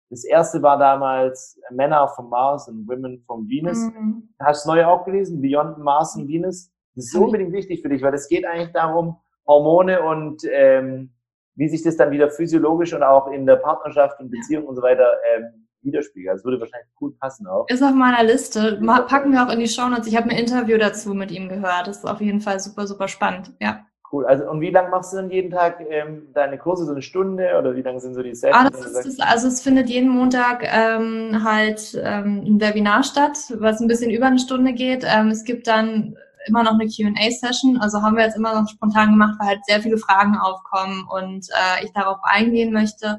Das 0.08 0.24
erste 0.24 0.62
war 0.62 0.78
damals 0.78 1.60
Männer 1.70 2.08
from 2.08 2.30
Mars 2.30 2.66
und 2.68 2.88
Women 2.88 3.22
from 3.26 3.46
Venus. 3.48 3.78
Mhm. 3.78 4.30
Hast 4.38 4.64
du 4.64 4.68
das 4.70 4.74
neue 4.74 4.88
auch 4.88 5.04
gelesen? 5.04 5.40
Beyond 5.40 5.78
Mars 5.78 6.16
and 6.16 6.26
Venus? 6.26 6.72
Das 6.94 7.06
ist 7.06 7.14
unbedingt 7.14 7.52
wichtig 7.52 7.82
für 7.82 7.88
dich, 7.88 8.02
weil 8.02 8.14
es 8.14 8.28
geht 8.28 8.44
eigentlich 8.44 8.72
darum, 8.72 9.16
Hormone 9.46 10.02
und 10.02 10.42
ähm, 10.50 11.10
wie 11.54 11.68
sich 11.68 11.82
das 11.82 11.96
dann 11.96 12.10
wieder 12.10 12.30
physiologisch 12.30 12.94
und 12.94 13.02
auch 13.02 13.30
in 13.30 13.46
der 13.46 13.56
Partnerschaft 13.56 14.20
und 14.20 14.30
Beziehung 14.30 14.64
und 14.64 14.76
so 14.76 14.82
weiter 14.82 15.12
ähm, 15.34 15.66
widerspiegelt. 15.82 16.34
Das 16.34 16.44
würde 16.44 16.60
wahrscheinlich 16.60 16.90
cool 17.00 17.12
passen 17.18 17.46
auch. 17.46 17.66
Ist 17.68 17.82
auf 17.82 17.94
meiner 17.94 18.22
Liste. 18.22 18.80
Packen 19.08 19.32
wir 19.32 19.46
auch 19.46 19.52
in 19.52 19.60
die 19.60 19.68
Show 19.68 19.88
Notes. 19.88 20.06
Ich 20.06 20.16
habe 20.16 20.30
ein 20.30 20.36
Interview 20.36 20.78
dazu 20.78 21.14
mit 21.14 21.30
ihm 21.30 21.48
gehört. 21.48 21.86
Das 21.86 21.98
ist 21.98 22.06
auf 22.06 22.20
jeden 22.20 22.40
Fall 22.40 22.60
super, 22.60 22.86
super 22.86 23.08
spannend. 23.08 23.52
Ja. 23.60 23.84
Cool. 24.12 24.26
Also 24.26 24.50
und 24.50 24.60
wie 24.60 24.70
lange 24.70 24.88
machst 24.88 25.12
du 25.12 25.18
dann 25.18 25.30
jeden 25.30 25.50
Tag 25.50 25.84
ähm, 25.88 26.28
deine 26.34 26.58
Kurse? 26.58 26.84
So 26.84 26.90
eine 26.90 27.02
Stunde 27.02 27.56
oder 27.58 27.76
wie 27.76 27.82
lange 27.82 28.00
sind 28.00 28.14
so 28.14 28.22
die 28.22 28.34
Sessions? 28.34 28.66
Ah, 28.66 28.68
das 28.68 28.86
ist 28.86 29.18
das, 29.18 29.28
also 29.28 29.46
es 29.46 29.60
findet 29.60 29.88
jeden 29.88 30.08
Montag 30.08 30.64
ähm, 30.64 31.44
halt 31.44 32.00
ähm, 32.02 32.42
ein 32.44 32.60
Webinar 32.60 33.04
statt, 33.04 33.38
was 33.58 33.80
ein 33.80 33.86
bisschen 33.86 34.10
über 34.10 34.26
eine 34.26 34.40
Stunde 34.40 34.72
geht. 34.72 35.04
Ähm, 35.06 35.28
es 35.28 35.44
gibt 35.44 35.68
dann 35.68 36.16
immer 36.46 36.62
noch 36.62 36.72
eine 36.72 36.86
QA-Session. 36.86 37.78
Also 37.78 38.02
haben 38.02 38.16
wir 38.16 38.24
jetzt 38.24 38.36
immer 38.36 38.60
noch 38.60 38.68
spontan 38.68 39.10
gemacht, 39.10 39.36
weil 39.38 39.48
halt 39.48 39.64
sehr 39.66 39.80
viele 39.80 39.98
Fragen 39.98 40.36
aufkommen 40.36 41.06
und 41.10 41.46
äh, 41.50 41.84
ich 41.84 41.92
darauf 41.92 42.18
eingehen 42.22 42.72
möchte. 42.72 43.18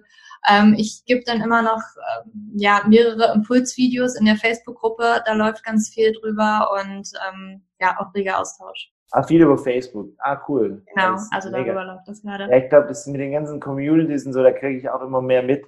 Ähm, 0.49 0.76
ich 0.78 1.03
gebe 1.05 1.22
dann 1.26 1.41
immer 1.41 1.61
noch 1.61 1.82
äh, 1.97 2.30
ja, 2.55 2.82
mehrere 2.88 3.34
Impulsvideos 3.36 4.15
in 4.15 4.26
der 4.26 4.38
Facebook-Gruppe, 4.38 5.22
da 5.26 5.34
läuft 5.34 5.63
ganz 5.63 5.89
viel 5.89 6.13
drüber 6.13 6.72
und 6.74 7.11
ähm, 7.30 7.61
ja, 7.80 7.99
auch 7.99 8.13
reger 8.15 8.39
Austausch. 8.39 8.91
Ah, 9.11 9.24
viel 9.24 9.41
über 9.41 9.57
Facebook. 9.57 10.09
Ah, 10.19 10.41
cool. 10.47 10.84
Genau, 10.95 11.17
also 11.32 11.51
mega. 11.51 11.65
darüber 11.65 11.84
läuft 11.84 12.07
das 12.07 12.22
gerade. 12.22 12.45
Ja, 12.49 12.57
ich 12.57 12.69
glaube, 12.69 12.88
das 12.88 13.05
mit 13.05 13.19
den 13.19 13.34
ganzen 13.34 13.59
Communities 13.59 14.26
und 14.26 14.34
so, 14.34 14.41
da 14.41 14.51
kriege 14.51 14.78
ich 14.78 14.89
auch 14.89 15.01
immer 15.01 15.22
mehr 15.22 15.43
mit. 15.43 15.65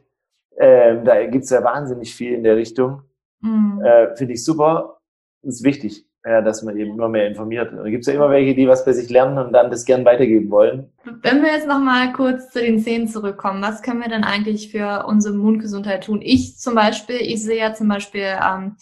Ähm, 0.57 1.03
da 1.03 1.23
gibt's 1.25 1.49
ja 1.49 1.63
wahnsinnig 1.63 2.15
viel 2.15 2.33
in 2.33 2.43
der 2.43 2.55
Richtung. 2.55 3.03
Mhm. 3.41 3.81
Äh, 3.83 4.15
Finde 4.15 4.33
ich 4.33 4.43
super. 4.43 4.97
Das 5.41 5.55
ist 5.55 5.63
wichtig 5.63 6.07
ja, 6.25 6.41
dass 6.41 6.63
man 6.63 6.77
eben 6.77 6.93
immer 6.93 7.09
mehr 7.09 7.27
informiert. 7.27 7.73
Da 7.75 7.83
gibt 7.89 8.01
es 8.01 8.07
ja 8.07 8.13
immer 8.13 8.29
welche, 8.29 8.55
die 8.55 8.67
was 8.67 8.85
bei 8.85 8.93
sich 8.93 9.09
lernen 9.09 9.37
und 9.37 9.51
dann 9.51 9.69
das 9.69 9.83
gern 9.83 10.05
weitergeben 10.05 10.49
wollen. 10.49 10.89
Wenn 11.21 11.41
wir 11.41 11.51
jetzt 11.51 11.67
nochmal 11.67 12.13
kurz 12.13 12.49
zu 12.51 12.61
den 12.61 12.79
Zähnen 12.79 13.07
zurückkommen, 13.07 13.61
was 13.61 13.81
können 13.81 14.01
wir 14.01 14.09
denn 14.09 14.23
eigentlich 14.23 14.71
für 14.71 15.05
unsere 15.05 15.35
Mundgesundheit 15.35 16.05
tun? 16.05 16.21
Ich 16.21 16.57
zum 16.57 16.75
Beispiel, 16.75 17.17
ich 17.17 17.43
sehe 17.43 17.59
ja 17.59 17.73
zum 17.73 17.89
Beispiel, 17.89 18.21
ähm, 18.41 18.77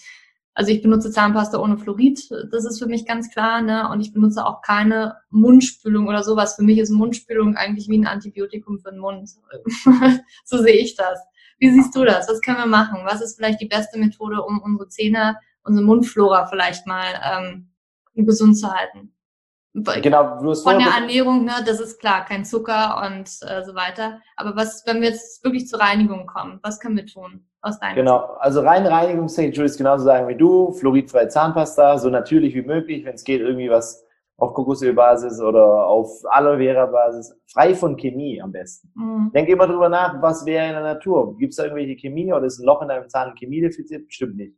also 0.54 0.72
ich 0.72 0.84
benutze 0.84 1.10
Zahnpasta 1.10 1.58
ohne 1.58 1.78
Fluorid, 1.78 2.30
das 2.52 2.66
ist 2.66 2.78
für 2.78 2.86
mich 2.86 3.08
ganz 3.08 3.32
klar, 3.32 3.62
ne? 3.62 3.90
Und 3.90 4.02
ich 4.02 4.14
benutze 4.14 4.46
auch 4.46 4.62
keine 4.62 5.16
Mundspülung 5.30 6.08
oder 6.08 6.24
sowas. 6.24 6.56
Für 6.56 6.64
mich 6.64 6.78
ist 6.78 6.92
Mundspülung 6.92 7.56
eigentlich 7.56 7.88
wie 7.88 7.98
ein 7.98 8.06
Antibiotikum 8.06 8.78
für 8.80 8.92
den 8.92 9.00
Mund. 9.00 9.30
so 10.46 10.58
sehe 10.58 10.76
ich 10.76 10.96
das. 10.96 11.20
Wie 11.58 11.72
siehst 11.72 11.96
du 11.96 12.04
das? 12.04 12.28
Was 12.28 12.42
können 12.42 12.58
wir 12.58 12.66
machen? 12.68 13.00
Was 13.06 13.22
ist 13.22 13.38
vielleicht 13.38 13.62
die 13.62 13.68
beste 13.68 13.98
Methode, 13.98 14.42
um 14.42 14.62
unsere 14.62 14.90
Zähne 14.90 15.38
unsere 15.64 15.86
Mundflora 15.86 16.48
vielleicht 16.48 16.88
mal 16.88 17.06
ähm, 17.24 17.72
gesund 18.16 18.58
zu 18.58 18.72
halten. 18.72 19.14
Genau, 19.74 20.42
hast 20.44 20.64
von 20.64 20.80
der 20.80 20.90
Ernährung, 20.90 21.46
ne, 21.46 21.54
das 21.66 21.80
ist 21.80 21.98
klar, 22.00 22.26
kein 22.26 22.44
Zucker 22.44 23.02
und 23.06 23.30
äh, 23.48 23.64
so 23.64 23.74
weiter. 23.74 24.20
Aber 24.36 24.54
was, 24.58 24.84
wenn 24.86 25.02
wir 25.02 25.10
jetzt 25.10 25.46
wirklich 25.46 25.68
zur 25.68 25.80
Reinigung 25.80 26.28
kommen, 26.28 26.60
was 26.62 26.82
können 26.82 26.98
wir 26.98 27.06
tun 27.06 27.48
aus 27.62 27.80
deiner 27.80 27.96
Genau, 27.96 28.20
Sicht? 28.20 28.42
also 28.42 28.62
rein 28.62 28.86
Reinigungstechnisch 28.86 29.58
würde 29.58 29.68
ich 29.68 29.72
es 29.72 29.78
genauso 29.78 30.04
sagen 30.04 30.28
wie 30.28 30.36
du, 30.36 30.74
fluoridfreie 30.74 31.30
Zahnpasta, 31.30 31.98
so 32.00 32.10
natürlich 32.10 32.54
wie 32.54 32.64
möglich, 32.64 33.06
wenn 33.06 33.16
es 33.16 33.24
geht, 33.24 33.40
irgendwie 33.40 33.70
was 33.70 34.06
auf 34.36 34.54
Kokosölbasis 34.56 35.40
oder 35.40 35.86
auf 35.86 36.10
Aloe 36.26 36.58
Vera 36.58 36.88
Basis, 36.88 37.34
frei 37.54 37.74
von 37.74 37.96
Chemie 37.96 38.42
am 38.42 38.52
besten. 38.52 38.92
Mhm. 38.96 39.32
Denk 39.34 39.48
immer 39.48 39.68
drüber 39.68 39.88
nach, 39.88 40.22
was 40.22 40.46
wäre 40.46 40.66
in 40.66 40.74
der 40.74 40.82
Natur. 40.82 41.38
Gibt 41.38 41.52
es 41.52 41.58
da 41.58 41.64
irgendwelche 41.64 41.96
Chemie 41.96 42.34
oder 42.34 42.46
ist 42.46 42.60
ein 42.60 42.66
Loch 42.66 42.82
in 42.82 42.90
deinem 42.90 43.08
Zahn 43.08 43.36
chemiedefizit? 43.38 44.08
Bestimmt 44.08 44.36
nicht. 44.36 44.56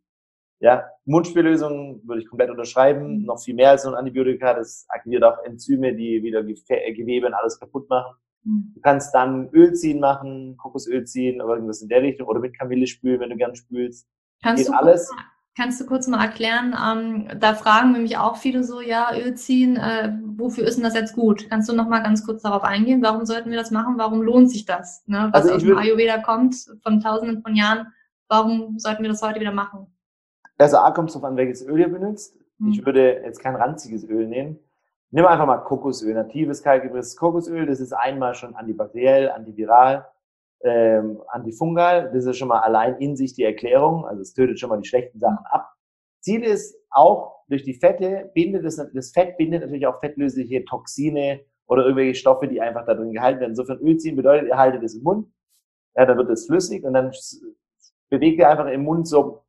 Ja, 0.63 0.85
Mundspüllösung 1.03 1.99
würde 2.07 2.21
ich 2.21 2.27
komplett 2.29 2.49
unterschreiben. 2.49 3.19
Mhm. 3.19 3.25
Noch 3.25 3.43
viel 3.43 3.53
mehr 3.53 3.71
als 3.71 3.83
so 3.83 3.89
ein 3.89 3.95
Antibiotika. 3.95 4.53
Das 4.53 4.85
aktiviert 4.87 5.21
auch 5.25 5.43
Enzyme, 5.43 5.93
die 5.93 6.23
wieder 6.23 6.39
äh, 6.39 6.93
Gewebe 6.93 7.27
und 7.27 7.33
alles 7.33 7.59
kaputt 7.59 7.89
machen. 7.89 8.15
Mhm. 8.45 8.71
Du 8.73 8.79
kannst 8.79 9.13
dann 9.13 9.49
Öl 9.49 9.73
ziehen 9.73 9.99
machen, 9.99 10.55
Kokosöl 10.55 11.03
ziehen 11.03 11.41
oder 11.41 11.55
irgendwas 11.55 11.81
in 11.81 11.89
der 11.89 12.01
Richtung 12.01 12.29
oder 12.29 12.39
mit 12.39 12.57
Kamille 12.57 12.87
spülen, 12.87 13.19
wenn 13.19 13.31
du 13.31 13.35
gern 13.35 13.57
spülst. 13.57 14.07
Kannst 14.41 14.63
Geht 14.63 14.71
du 14.71 14.77
alles. 14.77 15.11
Mal, 15.11 15.23
kannst 15.57 15.81
du 15.81 15.85
kurz 15.85 16.07
mal 16.07 16.23
erklären? 16.23 16.73
Ähm, 16.81 17.27
da 17.41 17.55
fragen 17.55 17.91
nämlich 17.91 18.17
auch 18.17 18.37
viele 18.37 18.63
so, 18.63 18.79
ja, 18.79 19.11
Öl 19.13 19.35
ziehen, 19.35 19.75
äh, 19.75 20.13
wofür 20.37 20.65
ist 20.65 20.77
denn 20.77 20.85
das 20.85 20.95
jetzt 20.95 21.13
gut? 21.13 21.49
Kannst 21.49 21.67
du 21.67 21.75
noch 21.75 21.89
mal 21.89 22.03
ganz 22.03 22.25
kurz 22.25 22.41
darauf 22.41 22.63
eingehen? 22.63 23.03
Warum 23.03 23.25
sollten 23.25 23.49
wir 23.49 23.57
das 23.57 23.71
machen? 23.71 23.95
Warum 23.97 24.21
lohnt 24.21 24.49
sich 24.49 24.63
das? 24.63 25.03
Ne? 25.07 25.27
Was 25.33 25.41
also 25.41 25.55
aus 25.55 25.61
dem 25.61 25.77
Ayurveda 25.77 26.19
kommt, 26.19 26.55
von 26.83 27.01
Tausenden 27.01 27.41
von 27.41 27.53
Jahren. 27.53 27.87
Warum 28.29 28.79
sollten 28.79 29.03
wir 29.03 29.09
das 29.09 29.21
heute 29.21 29.41
wieder 29.41 29.51
machen? 29.51 29.92
Also 30.63 30.77
A 30.77 30.91
kommt 30.91 31.09
es 31.09 31.13
darauf 31.13 31.29
an, 31.29 31.35
welches 31.35 31.67
Öl 31.67 31.81
ihr 31.81 31.89
benutzt. 31.89 32.39
Mhm. 32.57 32.71
Ich 32.71 32.85
würde 32.85 33.21
jetzt 33.21 33.39
kein 33.39 33.55
ranziges 33.55 34.07
Öl 34.07 34.27
nehmen. 34.27 34.59
Nimm 35.11 35.25
einfach 35.25 35.45
mal 35.45 35.57
Kokosöl, 35.57 36.13
natives 36.13 36.63
kalkgepresstes 36.63 37.17
Kokosöl. 37.17 37.65
Das 37.65 37.81
ist 37.81 37.91
einmal 37.91 38.33
schon 38.33 38.55
antibakteriell, 38.55 39.29
antiviral, 39.29 40.07
ähm, 40.63 41.21
antifungal. 41.27 42.11
Das 42.13 42.25
ist 42.25 42.37
schon 42.37 42.47
mal 42.47 42.61
allein 42.61 42.95
in 42.95 43.17
sich 43.17 43.33
die 43.33 43.43
Erklärung. 43.43 44.05
Also 44.05 44.21
es 44.21 44.33
tötet 44.33 44.57
schon 44.57 44.69
mal 44.69 44.79
die 44.79 44.87
schlechten 44.87 45.19
Sachen 45.19 45.45
ab. 45.51 45.69
Ziel 46.21 46.43
ist 46.43 46.77
auch 46.91 47.43
durch 47.49 47.63
die 47.63 47.73
Fette 47.73 48.31
bindet 48.33 48.63
das, 48.63 48.77
das 48.93 49.11
Fett 49.11 49.35
bindet 49.35 49.63
natürlich 49.63 49.85
auch 49.85 49.99
fettlösliche 49.99 50.63
Toxine 50.63 51.41
oder 51.67 51.83
irgendwelche 51.83 52.15
Stoffe, 52.15 52.47
die 52.47 52.61
einfach 52.61 52.85
da 52.85 52.93
drin 52.93 53.11
gehalten 53.11 53.41
werden. 53.41 53.51
Insofern 53.51 53.79
Öl 53.79 53.97
ziehen 53.97 54.15
bedeutet, 54.15 54.47
ihr 54.47 54.57
haltet 54.57 54.81
es 54.81 54.95
im 54.95 55.03
Mund, 55.03 55.27
ja, 55.95 56.05
dann 56.05 56.17
wird 56.17 56.29
es 56.29 56.45
flüssig 56.45 56.85
und 56.85 56.93
dann 56.93 57.11
bewegt 58.09 58.39
ihr 58.39 58.49
einfach 58.49 58.67
im 58.67 58.83
Mund 58.83 59.09
so 59.09 59.42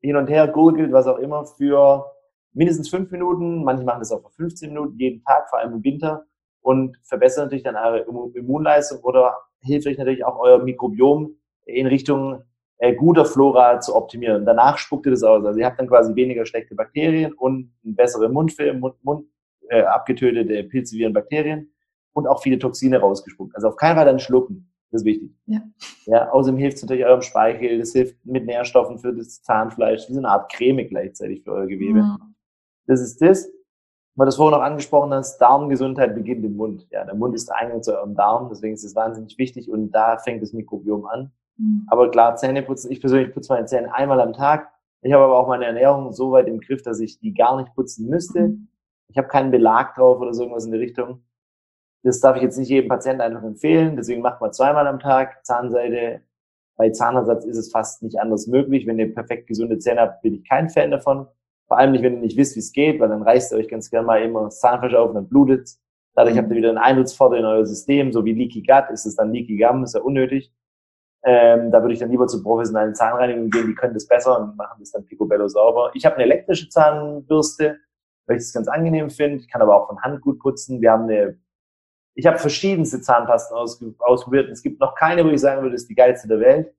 hin 0.00 0.16
und 0.16 0.28
her 0.28 0.48
gurgelt, 0.48 0.92
was 0.92 1.06
auch 1.06 1.18
immer, 1.18 1.44
für 1.44 2.04
mindestens 2.52 2.88
fünf 2.88 3.10
Minuten. 3.10 3.64
Manche 3.64 3.84
machen 3.84 4.00
das 4.00 4.12
auch 4.12 4.22
für 4.22 4.42
15 4.42 4.70
Minuten 4.70 4.98
jeden 4.98 5.22
Tag, 5.24 5.48
vor 5.50 5.58
allem 5.58 5.74
im 5.74 5.84
Winter 5.84 6.24
und 6.60 6.98
verbessern 7.04 7.44
natürlich 7.44 7.62
dann 7.62 7.76
eure 7.76 8.04
Immunleistung 8.34 8.98
oder 9.04 9.38
hilft 9.60 9.86
euch 9.86 9.98
natürlich 9.98 10.24
auch 10.24 10.38
euer 10.38 10.58
Mikrobiom 10.58 11.36
in 11.64 11.86
Richtung 11.86 12.42
äh, 12.78 12.94
guter 12.94 13.24
Flora 13.24 13.80
zu 13.80 13.94
optimieren. 13.94 14.44
Danach 14.44 14.78
spuckt 14.78 15.06
ihr 15.06 15.12
das 15.12 15.22
aus. 15.22 15.44
Also 15.44 15.58
ihr 15.58 15.66
habt 15.66 15.78
dann 15.78 15.86
quasi 15.86 16.14
weniger 16.14 16.44
schlechte 16.44 16.74
Bakterien 16.74 17.32
und 17.34 17.72
einen 17.84 17.94
besseren 17.94 18.32
Mundfilm, 18.32 18.80
Mund, 18.80 18.96
Mund 19.04 19.26
äh, 19.68 19.82
abgetötete 19.82 20.64
Pilze, 20.64 20.96
Viren, 20.96 21.12
Bakterien 21.12 21.72
und 22.12 22.26
auch 22.26 22.42
viele 22.42 22.58
Toxine 22.58 22.98
rausgespuckt. 22.98 23.54
Also 23.54 23.68
auf 23.68 23.76
keinen 23.76 23.96
Fall 23.96 24.06
dann 24.06 24.18
schlucken. 24.18 24.72
Das 24.90 25.02
ist 25.02 25.06
wichtig. 25.06 25.30
Ja. 25.46 25.60
ja 26.06 26.30
außerdem 26.30 26.58
hilft 26.58 26.76
es 26.76 26.82
natürlich 26.82 27.04
eurem 27.04 27.22
Speichel, 27.22 27.78
das 27.78 27.92
hilft 27.92 28.24
mit 28.24 28.46
Nährstoffen 28.46 28.98
für 28.98 29.12
das 29.12 29.42
Zahnfleisch, 29.42 30.08
wie 30.08 30.14
so 30.14 30.20
eine 30.20 30.28
Art 30.28 30.52
Creme 30.52 30.86
gleichzeitig 30.86 31.42
für 31.42 31.52
euer 31.52 31.66
Gewebe. 31.66 31.98
Ja. 31.98 32.18
Das 32.86 33.00
ist 33.00 33.20
das. 33.20 33.46
du 34.16 34.24
das 34.24 34.36
vorhin 34.36 34.58
noch 34.58 34.64
angesprochen 34.64 35.12
hast, 35.12 35.38
Darmgesundheit 35.38 36.14
beginnt 36.14 36.44
im 36.44 36.56
Mund. 36.56 36.86
Ja, 36.90 37.04
der 37.04 37.14
Mund 37.14 37.34
ist 37.34 37.48
der 37.48 37.56
Eingang 37.56 37.82
zu 37.82 37.96
eurem 37.96 38.14
Darm, 38.14 38.48
deswegen 38.48 38.74
ist 38.74 38.84
es 38.84 38.94
wahnsinnig 38.94 39.36
wichtig 39.38 39.68
und 39.70 39.90
da 39.90 40.18
fängt 40.18 40.42
das 40.42 40.52
Mikrobiom 40.52 41.04
an. 41.06 41.32
Mhm. 41.56 41.86
Aber 41.88 42.10
klar, 42.10 42.36
Zähne 42.36 42.62
putzen, 42.62 42.92
ich 42.92 43.00
persönlich 43.00 43.34
putze 43.34 43.52
meine 43.52 43.66
Zähne 43.66 43.92
einmal 43.92 44.20
am 44.20 44.32
Tag. 44.32 44.72
Ich 45.02 45.12
habe 45.12 45.24
aber 45.24 45.38
auch 45.38 45.48
meine 45.48 45.66
Ernährung 45.66 46.12
so 46.12 46.30
weit 46.32 46.48
im 46.48 46.60
Griff, 46.60 46.82
dass 46.82 47.00
ich 47.00 47.18
die 47.18 47.34
gar 47.34 47.60
nicht 47.60 47.74
putzen 47.74 48.08
müsste. 48.08 48.48
Mhm. 48.48 48.68
Ich 49.08 49.18
habe 49.18 49.28
keinen 49.28 49.50
Belag 49.50 49.94
drauf 49.94 50.20
oder 50.20 50.34
so 50.34 50.42
irgendwas 50.42 50.66
in 50.66 50.72
die 50.72 50.78
Richtung. 50.78 51.22
Das 52.06 52.20
darf 52.20 52.36
ich 52.36 52.42
jetzt 52.42 52.58
nicht 52.58 52.68
jedem 52.68 52.88
Patienten 52.88 53.20
einfach 53.20 53.42
empfehlen, 53.42 53.96
deswegen 53.96 54.22
macht 54.22 54.40
man 54.40 54.52
zweimal 54.52 54.86
am 54.86 55.00
Tag 55.00 55.44
Zahnseide. 55.44 56.20
Bei 56.76 56.90
Zahnersatz 56.90 57.44
ist 57.44 57.56
es 57.56 57.72
fast 57.72 58.02
nicht 58.02 58.20
anders 58.20 58.46
möglich. 58.46 58.86
Wenn 58.86 58.98
ihr 58.98 59.12
perfekt 59.12 59.48
gesunde 59.48 59.78
Zähne 59.78 60.02
habt, 60.02 60.22
bin 60.22 60.34
ich 60.34 60.48
kein 60.48 60.68
Fan 60.68 60.90
davon. 60.90 61.26
Vor 61.66 61.78
allem 61.78 61.92
nicht, 61.92 62.02
wenn 62.02 62.14
ihr 62.14 62.20
nicht 62.20 62.36
wisst, 62.36 62.54
wie 62.54 62.60
es 62.60 62.72
geht, 62.72 63.00
weil 63.00 63.08
dann 63.08 63.22
reißt 63.22 63.52
ihr 63.52 63.58
euch 63.58 63.68
ganz 63.68 63.90
gerne 63.90 64.06
mal 64.06 64.22
immer 64.22 64.44
das 64.44 64.60
Zahnfleisch 64.60 64.94
auf 64.94 65.08
und 65.08 65.14
dann 65.16 65.28
blutet 65.28 65.68
Dadurch 66.16 66.38
habt 66.38 66.50
ihr 66.50 66.56
wieder 66.56 66.70
einen 66.70 66.78
Eintrittsvorteil 66.78 67.40
in 67.40 67.44
euer 67.44 67.66
System, 67.66 68.10
so 68.10 68.24
wie 68.24 68.32
Leaky 68.32 68.62
Gut 68.62 68.90
ist 68.90 69.04
es 69.04 69.16
dann 69.16 69.32
Leaky 69.32 69.58
Gum, 69.58 69.84
ist 69.84 69.94
ja 69.94 70.00
unnötig. 70.00 70.50
Ähm, 71.22 71.70
da 71.70 71.82
würde 71.82 71.92
ich 71.92 72.00
dann 72.00 72.10
lieber 72.10 72.26
zu 72.26 72.42
professionellen 72.42 72.94
Zahnreinigungen 72.94 73.50
gehen, 73.50 73.66
die 73.66 73.74
können 73.74 73.92
das 73.92 74.08
besser 74.08 74.40
und 74.40 74.56
machen 74.56 74.78
das 74.80 74.92
dann 74.92 75.04
picobello 75.04 75.46
sauber. 75.48 75.90
Ich 75.92 76.06
habe 76.06 76.14
eine 76.14 76.24
elektrische 76.24 76.70
Zahnbürste, 76.70 77.80
weil 78.26 78.38
ich 78.38 78.44
das 78.44 78.52
ganz 78.54 78.66
angenehm 78.66 79.10
finde. 79.10 79.36
Ich 79.38 79.48
kann 79.48 79.60
aber 79.60 79.76
auch 79.76 79.88
von 79.88 80.00
Hand 80.00 80.22
gut 80.22 80.38
putzen. 80.38 80.80
Wir 80.80 80.92
haben 80.92 81.04
eine, 81.04 81.38
ich 82.16 82.26
habe 82.26 82.38
verschiedenste 82.38 83.00
Zahnpasten 83.00 83.56
aus, 83.56 83.80
ausprobiert. 83.98 84.48
Es 84.50 84.62
gibt 84.62 84.80
noch 84.80 84.94
keine, 84.94 85.24
wo 85.24 85.28
ich 85.28 85.40
sagen 85.40 85.60
würde, 85.60 85.74
das 85.74 85.82
ist 85.82 85.90
die 85.90 85.94
geilste 85.94 86.26
der 86.26 86.40
Welt. 86.40 86.74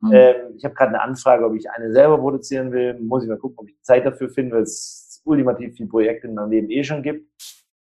Mhm. 0.00 0.12
Ähm, 0.12 0.36
ich 0.56 0.64
habe 0.64 0.74
gerade 0.74 0.90
eine 0.90 1.00
Anfrage, 1.00 1.46
ob 1.46 1.54
ich 1.54 1.70
eine 1.70 1.92
selber 1.92 2.18
produzieren 2.18 2.72
will. 2.72 2.98
Muss 2.98 3.22
ich 3.22 3.28
mal 3.28 3.38
gucken, 3.38 3.58
ob 3.58 3.68
ich 3.68 3.80
Zeit 3.82 4.04
dafür 4.04 4.28
finde, 4.28 4.56
weil 4.56 4.62
es 4.62 5.22
ultimativ 5.24 5.76
viele 5.76 5.88
Projekte 5.88 6.26
in 6.26 6.34
meinem 6.34 6.50
Leben 6.50 6.70
eh 6.70 6.82
schon 6.82 7.02
gibt. 7.02 7.30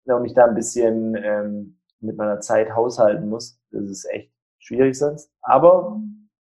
Und 0.05 0.25
ich 0.25 0.33
da 0.33 0.45
ein 0.45 0.55
bisschen 0.55 1.15
ähm, 1.21 1.79
mit 1.99 2.15
meiner 2.15 2.39
Zeit 2.39 2.73
haushalten 2.73 3.27
muss. 3.27 3.59
Das 3.71 3.83
ist 3.89 4.05
echt 4.05 4.31
schwierig 4.59 4.97
sonst. 4.97 5.31
Aber 5.41 5.99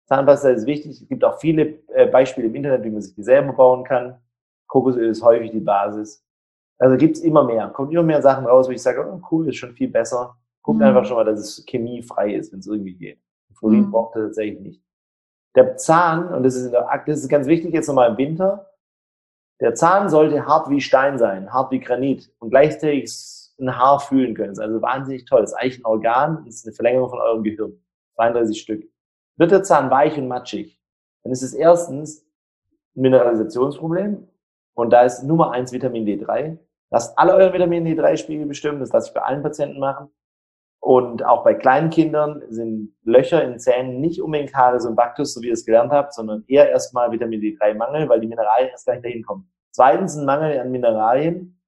Zahnpasta 0.07 0.49
ist 0.49 0.65
wichtig. 0.65 1.01
Es 1.01 1.07
gibt 1.07 1.23
auch 1.23 1.39
viele 1.39 1.79
äh, 1.93 2.07
Beispiele 2.07 2.47
im 2.47 2.55
Internet, 2.55 2.83
wie 2.83 2.89
man 2.89 3.01
sich 3.01 3.15
die 3.15 3.23
selber 3.23 3.53
bauen 3.53 3.85
kann. 3.85 4.19
Kokosöl 4.67 5.09
ist 5.09 5.23
häufig 5.23 5.51
die 5.51 5.59
Basis. 5.59 6.25
Also 6.79 6.97
gibt's 6.97 7.19
immer 7.19 7.43
mehr. 7.43 7.69
Kommt 7.69 7.91
immer 7.91 8.03
mehr 8.03 8.21
Sachen 8.21 8.45
raus, 8.45 8.67
wo 8.67 8.71
ich 8.71 8.81
sage, 8.81 9.05
oh 9.05 9.21
cool, 9.31 9.49
ist 9.49 9.57
schon 9.57 9.73
viel 9.73 9.89
besser. 9.89 10.35
Guckt 10.61 10.79
mhm. 10.79 10.85
einfach 10.85 11.05
schon 11.05 11.17
mal, 11.17 11.25
dass 11.25 11.39
es 11.39 11.65
chemiefrei 11.67 12.33
ist, 12.33 12.51
wenn 12.51 12.59
es 12.59 12.67
irgendwie 12.67 12.95
geht. 12.95 13.19
Fluorid 13.53 13.87
mhm. 13.87 13.91
braucht 13.91 14.15
er 14.15 14.23
tatsächlich 14.23 14.59
nicht 14.59 14.83
der 15.55 15.77
Zahn, 15.77 16.33
und 16.33 16.43
das 16.43 16.55
ist, 16.55 16.71
der, 16.71 17.03
das 17.05 17.19
ist 17.19 17.29
ganz 17.29 17.47
wichtig 17.47 17.73
jetzt 17.73 17.87
nochmal 17.87 18.11
im 18.11 18.17
Winter, 18.17 18.71
der 19.61 19.75
Zahn 19.75 20.09
sollte 20.09 20.45
hart 20.45 20.69
wie 20.69 20.81
Stein 20.81 21.17
sein, 21.17 21.53
hart 21.53 21.71
wie 21.71 21.79
Granit 21.79 22.31
und 22.39 22.49
gleichzeitig 22.49 23.11
ein 23.59 23.77
Haar 23.77 23.99
fühlen 23.99 24.33
können. 24.33 24.49
Das 24.49 24.57
ist 24.57 24.63
also 24.63 24.81
wahnsinnig 24.81 25.25
toll. 25.25 25.41
Das 25.41 25.51
ist 25.51 25.57
eigentlich 25.57 25.79
ein 25.79 25.85
Organ, 25.85 26.43
das 26.45 26.55
ist 26.55 26.65
eine 26.65 26.73
Verlängerung 26.73 27.09
von 27.09 27.19
eurem 27.19 27.43
Gehirn. 27.43 27.79
32 28.15 28.59
Stück. 28.59 28.89
Wird 29.37 29.51
der 29.51 29.63
Zahn 29.63 29.89
weich 29.89 30.17
und 30.17 30.27
matschig, 30.27 30.79
dann 31.23 31.31
ist 31.31 31.43
es 31.43 31.53
erstens 31.53 32.25
ein 32.95 33.01
Mineralisationsproblem 33.01 34.27
und 34.73 34.91
da 34.91 35.03
ist 35.03 35.23
Nummer 35.23 35.51
eins 35.51 35.71
Vitamin 35.71 36.05
D3. 36.05 36.57
Lasst 36.91 37.17
alle 37.17 37.33
euren 37.33 37.53
Vitamin 37.53 37.85
D3-Spiegel 37.85 38.45
bestimmen, 38.45 38.79
das 38.79 38.91
lasse 38.91 39.09
ich 39.09 39.13
bei 39.13 39.21
allen 39.21 39.41
Patienten 39.41 39.79
machen. 39.79 40.09
Und 40.79 41.23
auch 41.23 41.43
bei 41.45 41.53
kleinen 41.53 41.89
Kindern 41.89 42.43
sind 42.49 42.93
Löcher 43.03 43.41
in 43.43 43.57
Zähnen 43.57 44.01
nicht 44.01 44.21
unbedingt 44.21 44.51
Karies 44.51 44.85
und 44.85 44.95
Baktus, 44.95 45.33
so 45.33 45.41
wie 45.41 45.47
ihr 45.47 45.53
es 45.53 45.65
gelernt 45.65 45.91
habt, 45.91 46.13
sondern 46.13 46.43
eher 46.47 46.69
erstmal 46.69 47.11
Vitamin 47.11 47.39
D3-Mangel, 47.39 48.09
weil 48.09 48.19
die 48.19 48.27
Mineralien 48.27 48.69
erst 48.69 48.85
gar 48.85 48.93
nicht 48.93 49.05
dahin 49.05 49.23
kommen. 49.23 49.49
Zweitens 49.71 50.17
ein 50.17 50.25
Mangel 50.25 50.59
an 50.59 50.71
Mineralien, 50.71 51.59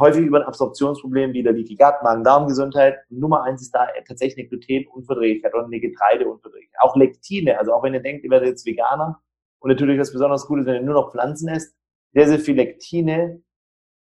häufig 0.00 0.24
über 0.24 0.38
ein 0.40 0.46
Absorptionsproblem 0.46 1.34
wie 1.34 1.42
der 1.42 1.52
Leaky 1.52 1.76
Gut, 1.76 2.02
Magen-Darm-Gesundheit. 2.02 2.98
Nummer 3.10 3.42
eins 3.42 3.62
ist 3.62 3.74
da 3.74 3.86
tatsächlich 4.08 4.38
eine 4.38 4.48
Glutenunverträglichkeit 4.48 5.54
oder 5.54 5.66
eine 5.66 5.78
Getreideunverträglichkeit. 5.78 6.80
Auch 6.80 6.96
Lektine, 6.96 7.58
also 7.58 7.74
auch 7.74 7.82
wenn 7.82 7.94
ihr 7.94 8.00
denkt, 8.00 8.24
ihr 8.24 8.30
werdet 8.30 8.48
jetzt 8.48 8.66
Veganer 8.66 9.20
und 9.60 9.68
natürlich 9.68 10.00
was 10.00 10.12
besonders 10.12 10.46
Gutes, 10.46 10.66
wenn 10.66 10.76
ihr 10.76 10.82
nur 10.82 10.94
noch 10.94 11.12
Pflanzen 11.12 11.48
esst, 11.48 11.76
sehr, 12.14 12.28
sehr 12.28 12.38
viel 12.38 12.54
Lektine, 12.54 13.42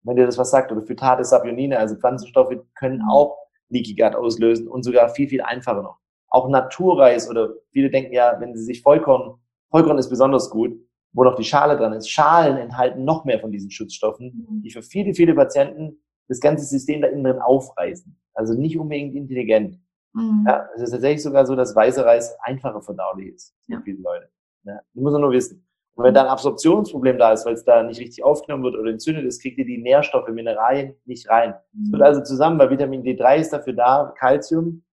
wenn 0.03 0.17
ihr 0.17 0.25
das 0.25 0.37
was 0.37 0.51
sagt, 0.51 0.71
oder 0.71 0.81
Phytate, 0.81 1.23
Sabionine, 1.23 1.77
also 1.77 1.95
Pflanzenstoffe 1.95 2.55
können 2.75 3.01
auch 3.09 3.37
Leaky 3.69 3.95
Gut 3.95 4.15
auslösen 4.15 4.67
und 4.67 4.83
sogar 4.83 5.09
viel, 5.09 5.29
viel 5.29 5.41
einfacher 5.41 5.83
noch. 5.83 5.99
Auch 6.29 6.49
Naturreis 6.49 7.29
oder 7.29 7.53
viele 7.71 7.89
denken 7.89 8.13
ja, 8.13 8.39
wenn 8.39 8.55
sie 8.55 8.63
sich 8.63 8.81
Vollkorn, 8.81 9.39
Vollkorn 9.69 9.97
ist 9.97 10.09
besonders 10.09 10.49
gut, 10.49 10.79
wo 11.13 11.23
noch 11.23 11.35
die 11.35 11.43
Schale 11.43 11.77
dran 11.77 11.93
ist. 11.93 12.09
Schalen 12.09 12.57
enthalten 12.57 13.03
noch 13.03 13.25
mehr 13.25 13.39
von 13.39 13.51
diesen 13.51 13.71
Schutzstoffen, 13.71 14.47
mhm. 14.49 14.61
die 14.61 14.71
für 14.71 14.81
viele, 14.81 15.13
viele 15.13 15.33
Patienten 15.33 16.01
das 16.27 16.39
ganze 16.39 16.65
System 16.65 17.01
da 17.01 17.07
innen 17.07 17.23
drin 17.23 17.39
aufreißen. 17.39 18.15
Also 18.33 18.53
nicht 18.53 18.77
unbedingt 18.77 19.15
intelligent. 19.15 19.79
Mhm. 20.13 20.45
Ja, 20.47 20.67
es 20.75 20.81
ist 20.81 20.91
tatsächlich 20.91 21.23
sogar 21.23 21.45
so, 21.45 21.55
dass 21.55 21.75
weißer 21.75 22.05
Reis 22.05 22.35
einfacher 22.41 22.81
verdaulich 22.81 23.33
ist 23.33 23.55
für 23.65 23.73
ja. 23.73 23.81
viele 23.83 24.01
Leute. 24.01 24.29
Ja, 24.63 24.75
das 24.75 25.03
muss 25.03 25.13
man 25.13 25.21
nur 25.21 25.31
wissen. 25.31 25.67
Und 25.99 26.05
wenn 26.05 26.13
da 26.13 26.21
ein 26.21 26.29
Absorptionsproblem 26.29 27.17
da 27.17 27.33
ist, 27.33 27.45
weil 27.45 27.55
es 27.55 27.65
da 27.65 27.83
nicht 27.83 27.99
richtig 27.99 28.23
aufgenommen 28.23 28.63
wird 28.63 28.77
oder 28.77 28.89
entzündet 28.89 29.25
ist, 29.25 29.41
kriegt 29.41 29.57
ihr 29.57 29.65
die 29.65 29.79
Nährstoffe, 29.79 30.29
Mineralien 30.29 30.95
nicht 31.03 31.29
rein. 31.29 31.55
Es 31.73 31.91
wird 31.91 31.99
mhm. 31.99 32.05
also 32.05 32.23
zusammen, 32.23 32.57
weil 32.57 32.69
Vitamin 32.69 33.03
D3 33.03 33.35
ist 33.35 33.51
dafür 33.51 33.73
da, 33.73 34.13
Calcium 34.17 34.85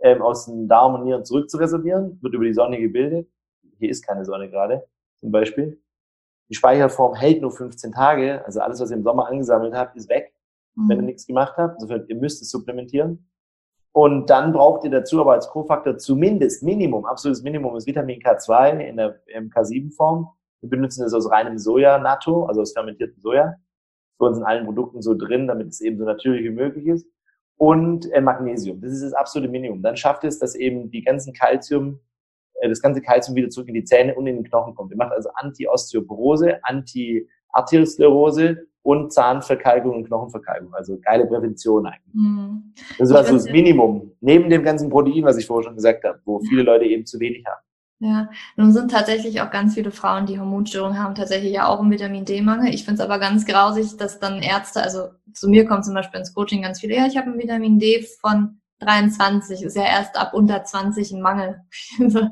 ähm, 0.00 0.22
aus 0.22 0.46
den 0.46 0.66
Darm 0.66 0.94
und 0.94 1.04
Nieren 1.04 1.22
zurückzuresorbieren, 1.22 2.18
wird 2.22 2.32
über 2.32 2.46
die 2.46 2.54
Sonne 2.54 2.80
gebildet. 2.80 3.28
Hier 3.78 3.90
ist 3.90 4.06
keine 4.06 4.24
Sonne 4.24 4.48
gerade, 4.48 4.88
zum 5.16 5.30
Beispiel. 5.30 5.82
Die 6.48 6.54
Speicherform 6.54 7.14
hält 7.14 7.42
nur 7.42 7.50
15 7.50 7.92
Tage, 7.92 8.42
also 8.46 8.60
alles, 8.60 8.80
was 8.80 8.90
ihr 8.90 8.96
im 8.96 9.02
Sommer 9.02 9.28
angesammelt 9.28 9.74
habt, 9.74 9.94
ist 9.96 10.08
weg, 10.08 10.32
mhm. 10.76 10.88
wenn 10.88 10.98
ihr 11.00 11.04
nichts 11.04 11.26
gemacht 11.26 11.58
habt. 11.58 11.74
Insofern, 11.74 12.06
ihr 12.08 12.16
müsst 12.16 12.40
es 12.40 12.50
supplementieren. 12.50 13.28
Und 13.92 14.30
dann 14.30 14.54
braucht 14.54 14.84
ihr 14.84 14.90
dazu 14.90 15.20
aber 15.20 15.34
als 15.34 15.46
Kofaktor 15.46 15.98
zumindest 15.98 16.62
Minimum, 16.62 17.04
absolutes 17.04 17.42
Minimum 17.42 17.76
ist 17.76 17.86
Vitamin 17.86 18.18
K2 18.18 18.78
in 18.78 18.96
der 18.96 19.20
K7-Form 19.26 20.30
wir 20.64 20.70
benutzen 20.70 21.04
es 21.04 21.12
aus 21.12 21.30
reinem 21.30 21.58
Soja-Natto, 21.58 22.46
also 22.46 22.62
aus 22.62 22.72
fermentiertem 22.72 23.20
Soja. 23.20 23.54
Für 24.16 24.24
uns 24.24 24.38
in 24.38 24.44
allen 24.44 24.64
Produkten 24.64 25.02
so 25.02 25.14
drin, 25.14 25.46
damit 25.46 25.68
es 25.68 25.80
eben 25.80 25.98
so 25.98 26.04
natürlich 26.04 26.44
wie 26.44 26.50
möglich 26.50 26.86
ist. 26.86 27.06
Und 27.56 28.10
äh, 28.12 28.20
Magnesium. 28.20 28.80
Das 28.80 28.92
ist 28.92 29.02
das 29.02 29.12
absolute 29.12 29.50
Minimum. 29.50 29.82
Dann 29.82 29.96
schafft 29.96 30.24
es, 30.24 30.38
dass 30.38 30.54
eben 30.54 30.90
die 30.90 31.02
ganzen 31.02 31.34
Calcium, 31.34 32.00
äh, 32.54 32.68
das 32.68 32.80
ganze 32.80 33.02
Calcium 33.02 33.36
wieder 33.36 33.50
zurück 33.50 33.68
in 33.68 33.74
die 33.74 33.84
Zähne 33.84 34.14
und 34.14 34.26
in 34.26 34.36
den 34.36 34.44
Knochen 34.44 34.74
kommt. 34.74 34.90
Ihr 34.90 34.96
macht 34.96 35.12
also 35.12 35.28
Anti-Osteoporose, 35.34 36.64
Anti-Arteriosklerose 36.64 38.66
und 38.82 39.12
Zahnverkalkung 39.12 39.96
und 39.96 40.06
Knochenverkalkung. 40.06 40.74
Also 40.74 40.98
geile 41.00 41.26
Prävention 41.26 41.86
eigentlich. 41.86 42.14
Mhm. 42.14 42.74
Das 42.98 43.10
ist 43.10 43.14
also 43.14 43.34
das 43.34 43.50
Minimum. 43.50 44.12
Neben 44.20 44.50
dem 44.50 44.62
ganzen 44.62 44.90
Protein, 44.90 45.24
was 45.24 45.38
ich 45.38 45.46
vorher 45.46 45.64
schon 45.64 45.76
gesagt 45.76 46.04
habe, 46.04 46.20
wo 46.24 46.40
viele 46.40 46.62
Leute 46.62 46.84
eben 46.84 47.06
zu 47.06 47.20
wenig 47.20 47.44
haben. 47.46 47.63
Ja, 48.04 48.28
nun 48.56 48.70
sind 48.70 48.90
tatsächlich 48.90 49.40
auch 49.40 49.50
ganz 49.50 49.72
viele 49.72 49.90
Frauen, 49.90 50.26
die 50.26 50.38
Hormonstörungen 50.38 51.02
haben, 51.02 51.14
tatsächlich 51.14 51.52
ja 51.52 51.66
auch 51.68 51.80
einen 51.80 51.90
Vitamin 51.90 52.26
D-Mangel. 52.26 52.74
Ich 52.74 52.84
finde 52.84 53.00
es 53.00 53.08
aber 53.08 53.18
ganz 53.18 53.46
grausig, 53.46 53.96
dass 53.96 54.20
dann 54.20 54.42
Ärzte, 54.42 54.82
also 54.82 55.08
zu 55.32 55.48
mir 55.48 55.64
kommen 55.64 55.82
zum 55.82 55.94
Beispiel 55.94 56.20
ins 56.20 56.34
Coaching 56.34 56.60
ganz 56.60 56.80
viele, 56.80 56.96
ja, 56.96 57.06
ich 57.06 57.16
habe 57.16 57.28
einen 57.28 57.38
Vitamin 57.38 57.78
D 57.78 58.06
von 58.20 58.60
23, 58.80 59.62
ist 59.62 59.74
ja 59.74 59.84
erst 59.84 60.18
ab 60.18 60.34
unter 60.34 60.62
20 60.62 61.12
ein 61.12 61.22
Mangel. 61.22 61.62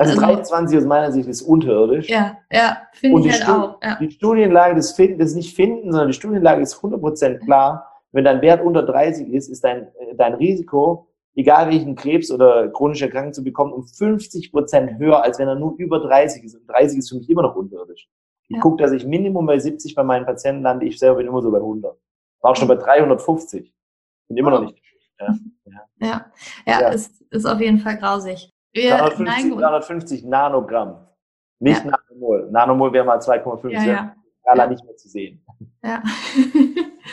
Also, 0.00 0.12
also 0.12 0.26
23 0.26 0.78
aus 0.78 0.84
meiner 0.84 1.10
Sicht 1.10 1.28
ist 1.28 1.42
unterirdisch. 1.42 2.08
Ja, 2.08 2.38
ja, 2.52 2.82
finde 2.92 3.18
ich 3.18 3.32
halt 3.32 3.42
Stu 3.42 3.50
auch. 3.50 3.82
Ja. 3.82 3.96
Die 3.96 4.12
Studienlage 4.12 4.76
des 4.76 4.92
Finden, 4.92 5.18
des 5.18 5.34
nicht 5.34 5.56
Finden, 5.56 5.90
sondern 5.90 6.06
die 6.06 6.14
Studienlage 6.14 6.62
ist 6.62 6.76
100% 6.76 7.40
klar. 7.40 7.84
Wenn 8.12 8.22
dein 8.22 8.40
Wert 8.40 8.62
unter 8.62 8.84
30 8.84 9.26
ist, 9.32 9.48
ist 9.48 9.64
dein, 9.64 9.88
äh, 9.98 10.14
dein 10.16 10.34
Risiko, 10.34 11.07
egal 11.38 11.68
welchen 11.70 11.94
Krebs 11.94 12.32
oder 12.32 12.68
chronische 12.68 13.04
Erkrankung 13.04 13.32
zu 13.32 13.44
bekommen, 13.44 13.72
um 13.72 13.86
50 13.86 14.50
Prozent 14.50 14.98
höher, 14.98 15.22
als 15.22 15.38
wenn 15.38 15.46
er 15.46 15.54
nur 15.54 15.76
über 15.78 16.00
30 16.00 16.42
ist. 16.42 16.56
Und 16.56 16.68
30 16.68 16.98
ist 16.98 17.10
für 17.10 17.16
mich 17.16 17.30
immer 17.30 17.42
noch 17.42 17.54
unterirdisch. 17.54 18.08
Ich 18.48 18.56
ja. 18.56 18.60
gucke, 18.60 18.82
dass 18.82 18.90
ich 18.90 19.06
Minimum 19.06 19.46
bei 19.46 19.58
70 19.58 19.94
bei 19.94 20.02
meinen 20.02 20.26
Patienten 20.26 20.62
lande. 20.62 20.86
Ich 20.86 20.98
selber 20.98 21.18
bin 21.18 21.28
immer 21.28 21.40
so 21.40 21.52
bei 21.52 21.58
100. 21.58 21.96
War 22.40 22.50
auch 22.50 22.56
schon 22.56 22.66
bei 22.66 22.74
350. 22.74 23.72
Bin 24.26 24.36
immer 24.36 24.50
noch 24.50 24.62
nicht. 24.62 24.82
Ja, 25.20 25.26
ja, 25.64 25.86
ja, 26.00 26.26
ja, 26.66 26.80
ja. 26.80 26.88
Ist, 26.88 27.22
ist 27.30 27.46
auf 27.46 27.60
jeden 27.60 27.78
Fall 27.78 27.98
grausig. 27.98 28.52
Wir 28.72 28.96
350, 28.96 29.52
350 29.54 30.24
Nanogramm. 30.24 31.06
Nicht 31.60 31.84
ja. 31.84 31.92
Nanomol. 31.92 32.48
Nanomol 32.50 32.92
wäre 32.92 33.04
mal 33.04 33.18
2,5. 33.18 33.70
Ja, 33.70 33.84
ja. 33.84 34.16
Skala 34.40 34.66
nicht 34.66 34.84
mehr 34.84 34.96
zu 34.96 35.08
sehen. 35.08 35.44
Ja. 35.84 36.02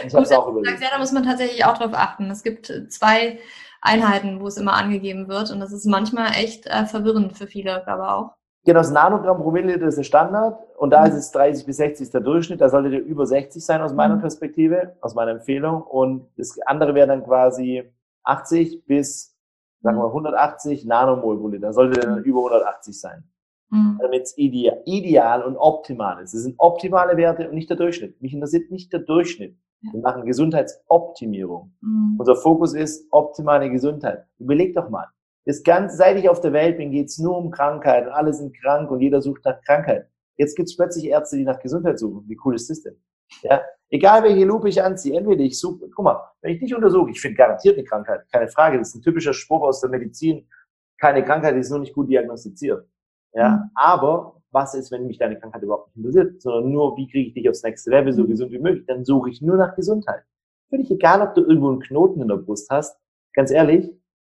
ich 0.03 0.13
es 0.13 0.31
auch 0.31 0.47
überlegt. 0.47 0.81
Ja, 0.81 0.89
da 0.91 0.97
muss 0.97 1.11
man 1.11 1.23
tatsächlich 1.23 1.63
auch 1.65 1.77
drauf 1.77 1.93
achten. 1.93 2.29
Es 2.31 2.43
gibt 2.43 2.71
zwei 2.89 3.39
Einheiten, 3.85 4.39
wo 4.39 4.47
es 4.47 4.57
immer 4.57 4.73
angegeben 4.73 5.27
wird. 5.27 5.51
Und 5.51 5.59
das 5.59 5.71
ist 5.71 5.85
manchmal 5.85 6.31
echt 6.31 6.65
äh, 6.67 6.85
verwirrend 6.85 7.37
für 7.37 7.47
viele, 7.47 7.87
aber 7.87 8.15
auch. 8.15 8.31
Genau, 8.65 8.79
das 8.79 8.91
Nanogramm 8.91 9.41
pro 9.41 9.51
Milliliter 9.51 9.85
ist 9.85 9.97
der 9.97 10.03
Standard 10.03 10.59
und 10.77 10.89
da 10.89 11.01
mhm. 11.01 11.11
ist 11.11 11.15
es 11.15 11.31
30 11.31 11.67
bis 11.67 11.77
60 11.77 12.09
der 12.09 12.21
Durchschnitt. 12.21 12.61
Da 12.61 12.69
sollte 12.69 12.89
der 12.89 13.03
über 13.03 13.27
60 13.27 13.63
sein 13.63 13.81
aus 13.81 13.93
meiner 13.93 14.15
mhm. 14.15 14.21
Perspektive, 14.21 14.95
aus 15.01 15.13
meiner 15.13 15.31
Empfehlung. 15.31 15.83
Und 15.83 16.27
das 16.35 16.59
andere 16.65 16.95
wäre 16.95 17.07
dann 17.07 17.23
quasi 17.23 17.83
80 18.23 18.85
bis, 18.87 19.37
sagen 19.81 19.97
wir, 19.97 20.07
180 20.07 20.85
Nanomol 20.85 21.37
pro 21.37 21.49
Liter. 21.49 21.67
Da 21.67 21.73
sollte 21.73 21.99
der 21.99 22.09
dann 22.09 22.19
mhm. 22.19 22.25
über 22.25 22.39
180 22.39 22.99
sein. 22.99 23.23
mhm. 23.69 23.99
damit 24.01 24.23
es 24.23 24.37
ideal, 24.37 24.81
ideal 24.85 25.43
und 25.43 25.57
optimal 25.57 26.21
ist. 26.23 26.33
Es 26.33 26.43
sind 26.43 26.55
optimale 26.57 27.17
Werte 27.17 27.47
und 27.47 27.55
nicht 27.55 27.69
der 27.69 27.77
Durchschnitt. 27.77 28.21
Mich 28.21 28.33
interessiert 28.33 28.71
nicht 28.71 28.91
der 28.93 29.01
Durchschnitt. 29.01 29.57
Ja. 29.81 29.93
Wir 29.93 30.01
machen 30.01 30.25
Gesundheitsoptimierung. 30.25 31.73
Mhm. 31.81 32.15
Unser 32.17 32.35
Fokus 32.35 32.73
ist 32.73 33.07
optimale 33.11 33.69
Gesundheit. 33.69 34.25
Überleg 34.39 34.75
doch 34.75 34.89
mal. 34.89 35.07
Das 35.45 35.61
ganze, 35.63 35.95
seit 35.95 36.17
ich 36.17 36.27
auf 36.27 36.41
der 36.41 36.53
Welt 36.53 36.77
bin, 36.77 36.91
geht's 36.91 37.19
nur 37.19 37.37
um 37.37 37.51
Krankheit 37.51 38.07
und 38.07 38.13
alle 38.13 38.33
sind 38.33 38.55
krank 38.59 38.89
und 38.89 39.01
jeder 39.01 39.21
sucht 39.21 39.45
nach 39.45 39.61
Krankheit. 39.61 40.09
Jetzt 40.37 40.55
gibt's 40.55 40.75
plötzlich 40.75 41.05
Ärzte, 41.05 41.37
die 41.37 41.43
nach 41.43 41.59
Gesundheit 41.59 41.99
suchen. 41.99 42.27
Wie 42.27 42.37
cool 42.43 42.55
ist 42.55 42.69
das 42.69 42.81
denn? 42.81 42.97
Ja, 43.41 43.61
egal 43.89 44.23
welche 44.23 44.45
Lupe 44.45 44.69
ich 44.69 44.81
anziehe, 44.81 45.17
entweder 45.17 45.43
ich 45.43 45.59
suche, 45.59 45.89
guck 45.89 46.05
mal, 46.05 46.19
wenn 46.41 46.53
ich 46.53 46.59
dich 46.59 46.75
untersuche, 46.75 47.11
ich 47.11 47.21
finde 47.21 47.37
garantiert 47.37 47.77
eine 47.77 47.85
Krankheit, 47.85 48.25
keine 48.31 48.47
Frage, 48.47 48.77
das 48.77 48.89
ist 48.89 48.95
ein 48.95 49.01
typischer 49.01 49.33
Spruch 49.33 49.63
aus 49.63 49.81
der 49.81 49.89
Medizin, 49.89 50.47
keine 50.99 51.23
Krankheit 51.23 51.55
ist 51.55 51.69
nur 51.69 51.79
nicht 51.79 51.93
gut 51.93 52.09
diagnostiziert. 52.09 52.87
Ja, 53.33 53.49
mhm. 53.49 53.71
aber 53.75 54.34
was 54.55 54.73
ist, 54.73 54.91
wenn 54.91 55.05
mich 55.05 55.19
deine 55.19 55.39
Krankheit 55.39 55.61
überhaupt 55.61 55.95
nicht 55.95 55.97
interessiert, 55.97 56.41
sondern 56.41 56.71
nur, 56.71 56.97
wie 56.97 57.07
kriege 57.07 57.27
ich 57.27 57.33
dich 57.35 57.47
aufs 57.47 57.61
nächste 57.61 57.91
Level 57.91 58.13
so 58.13 58.23
mhm. 58.23 58.29
gesund 58.29 58.51
wie 58.51 58.59
möglich, 58.59 58.85
dann 58.87 59.05
suche 59.05 59.29
ich 59.29 59.41
nur 59.41 59.57
nach 59.57 59.75
Gesundheit. 59.75 60.23
Völlig 60.69 60.89
egal, 60.89 61.21
ob 61.21 61.35
du 61.35 61.41
irgendwo 61.41 61.69
einen 61.69 61.81
Knoten 61.81 62.21
in 62.21 62.27
der 62.27 62.37
Brust 62.37 62.69
hast, 62.71 62.97
ganz 63.33 63.51
ehrlich, 63.51 63.91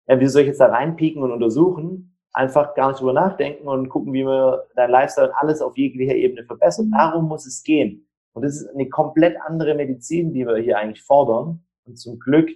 ja, 0.09 0.19
wie 0.19 0.27
soll 0.27 0.43
ich 0.43 0.49
jetzt 0.49 0.61
da 0.61 0.67
reinpieken 0.67 1.23
und 1.23 1.31
untersuchen? 1.31 2.17
Einfach 2.33 2.75
gar 2.75 2.89
nicht 2.89 3.01
drüber 3.01 3.12
nachdenken 3.12 3.69
und 3.69 3.89
gucken, 3.89 4.12
wie 4.12 4.25
wir 4.25 4.67
dein 4.75 4.91
Lifestyle 4.91 5.29
und 5.29 5.35
alles 5.37 5.62
auf 5.62 5.77
jeglicher 5.77 6.14
Ebene 6.14 6.45
verbessern. 6.45 6.87
Mhm. 6.87 6.93
Darum 6.93 7.29
muss 7.29 7.47
es 7.47 7.62
gehen. 7.62 8.09
Und 8.33 8.43
das 8.45 8.57
ist 8.57 8.69
eine 8.69 8.89
komplett 8.89 9.37
andere 9.47 9.75
Medizin, 9.75 10.35
die 10.35 10.47
wir 10.47 10.57
hier 10.57 10.79
eigentlich 10.79 11.03
fordern. 11.03 11.64
Und 11.87 11.97
zum 11.97 12.19
Glück 12.19 12.51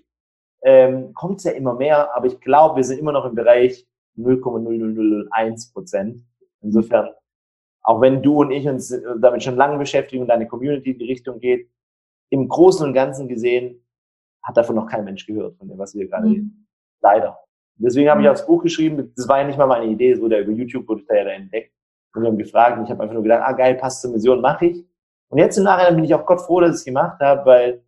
ähm, 0.63 1.15
kommt 1.15 1.39
es 1.39 1.45
ja 1.45 1.53
immer 1.53 1.75
mehr, 1.75 2.15
aber 2.15 2.27
ich 2.27 2.41
glaube, 2.41 2.77
wir 2.77 2.85
sind 2.85 2.99
immer 2.99 3.13
noch 3.13 3.25
im 3.25 3.35
Bereich 3.35 3.87
0,0001 4.19 5.73
Prozent. 5.73 6.23
Insofern, 6.61 7.09
auch 7.83 8.01
wenn 8.01 8.23
du 8.23 8.41
und 8.41 8.51
ich 8.51 8.69
uns 8.69 8.95
damit 9.19 9.43
schon 9.43 9.57
lange 9.57 9.79
beschäftigen 9.79 10.23
und 10.23 10.29
deine 10.29 10.47
Community 10.47 10.93
in 10.93 10.99
die 10.99 11.07
Richtung 11.07 11.41
geht, 11.41 11.71
im 12.31 12.49
Großen 12.49 12.87
und 12.87 12.93
Ganzen 12.93 13.29
gesehen 13.29 13.85
hat 14.43 14.57
davon 14.57 14.77
noch 14.77 14.87
kein 14.87 15.05
Mensch 15.05 15.27
gehört, 15.27 15.57
von 15.57 15.69
dem, 15.69 15.79
was 15.79 15.95
wir 15.95 16.09
gerade 16.09 16.27
mhm. 16.27 16.33
reden. 16.33 16.69
Leider. 17.03 17.39
Deswegen 17.77 18.11
habe 18.11 18.21
ich 18.21 18.29
auch 18.29 18.33
das 18.33 18.47
Buch 18.47 18.63
geschrieben. 18.63 19.13
Das 19.17 19.27
war 19.29 19.41
ja 19.41 19.47
nicht 19.47 19.59
mal 19.59 19.67
meine 19.67 19.87
Idee, 19.87 20.13
es 20.13 20.21
wurde 20.21 20.37
ja 20.37 20.43
über 20.43 20.53
YouTube 20.53 20.87
wurde 20.89 21.03
da 21.09 21.15
ja 21.15 21.25
entdeckt. 21.31 21.73
Und 22.15 22.23
wir 22.23 22.29
haben 22.29 22.39
gefragt 22.39 22.79
und 22.79 22.85
ich 22.85 22.91
habe 22.91 23.03
einfach 23.03 23.15
nur 23.15 23.23
gedacht, 23.23 23.43
ah 23.45 23.53
geil, 23.53 23.77
passt 23.77 24.03
zur 24.03 24.11
Mission, 24.11 24.41
mache 24.41 24.67
ich. 24.67 24.85
Und 25.29 25.39
jetzt 25.39 25.57
im 25.57 25.65
Nachhinein 25.65 25.95
bin 25.95 26.05
ich 26.05 26.15
auch 26.15 26.27
Gott 26.27 26.41
froh, 26.41 26.61
dass 26.61 26.71
ich 26.71 26.77
es 26.77 26.85
gemacht 26.85 27.21
habe, 27.21 27.47
weil 27.47 27.85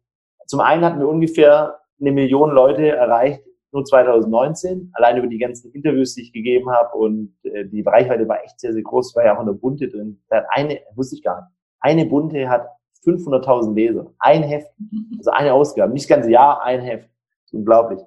zum 0.46 0.60
einen 0.60 0.84
hatten 0.84 1.00
wir 1.00 1.08
ungefähr 1.08 1.80
eine 2.00 2.12
Million 2.12 2.50
Leute 2.50 2.88
erreicht, 2.88 3.42
nur 3.72 3.84
2019, 3.84 4.90
allein 4.94 5.16
über 5.16 5.26
die 5.26 5.38
ganzen 5.38 5.72
Interviews, 5.72 6.14
die 6.14 6.22
ich 6.22 6.32
gegeben 6.32 6.70
habe 6.70 6.96
und 6.96 7.34
äh, 7.44 7.64
die 7.66 7.82
Reichweite 7.82 8.28
war 8.28 8.42
echt 8.44 8.60
sehr, 8.60 8.72
sehr 8.72 8.82
groß, 8.82 9.16
war 9.16 9.24
ja 9.24 9.36
auch 9.36 9.40
in 9.40 9.46
der 9.46 9.54
Bunte 9.54 9.88
drin. 9.88 10.22
Da 10.28 10.38
hat 10.38 10.46
eine, 10.50 10.80
wusste 10.94 11.16
ich 11.16 11.22
gar 11.22 11.40
nicht, 11.40 11.50
eine 11.80 12.06
Bunte 12.06 12.48
hat 12.48 12.68
500.000 13.04 13.74
Leser, 13.74 14.12
ein 14.18 14.42
Heft, 14.42 14.72
also 15.18 15.30
eine 15.30 15.52
Ausgabe, 15.52 15.92
nicht 15.92 16.08
das 16.08 16.16
ganze 16.16 16.30
Jahr, 16.30 16.62
ein 16.62 16.80
Heft. 16.80 17.08
unglaublich. 17.52 18.00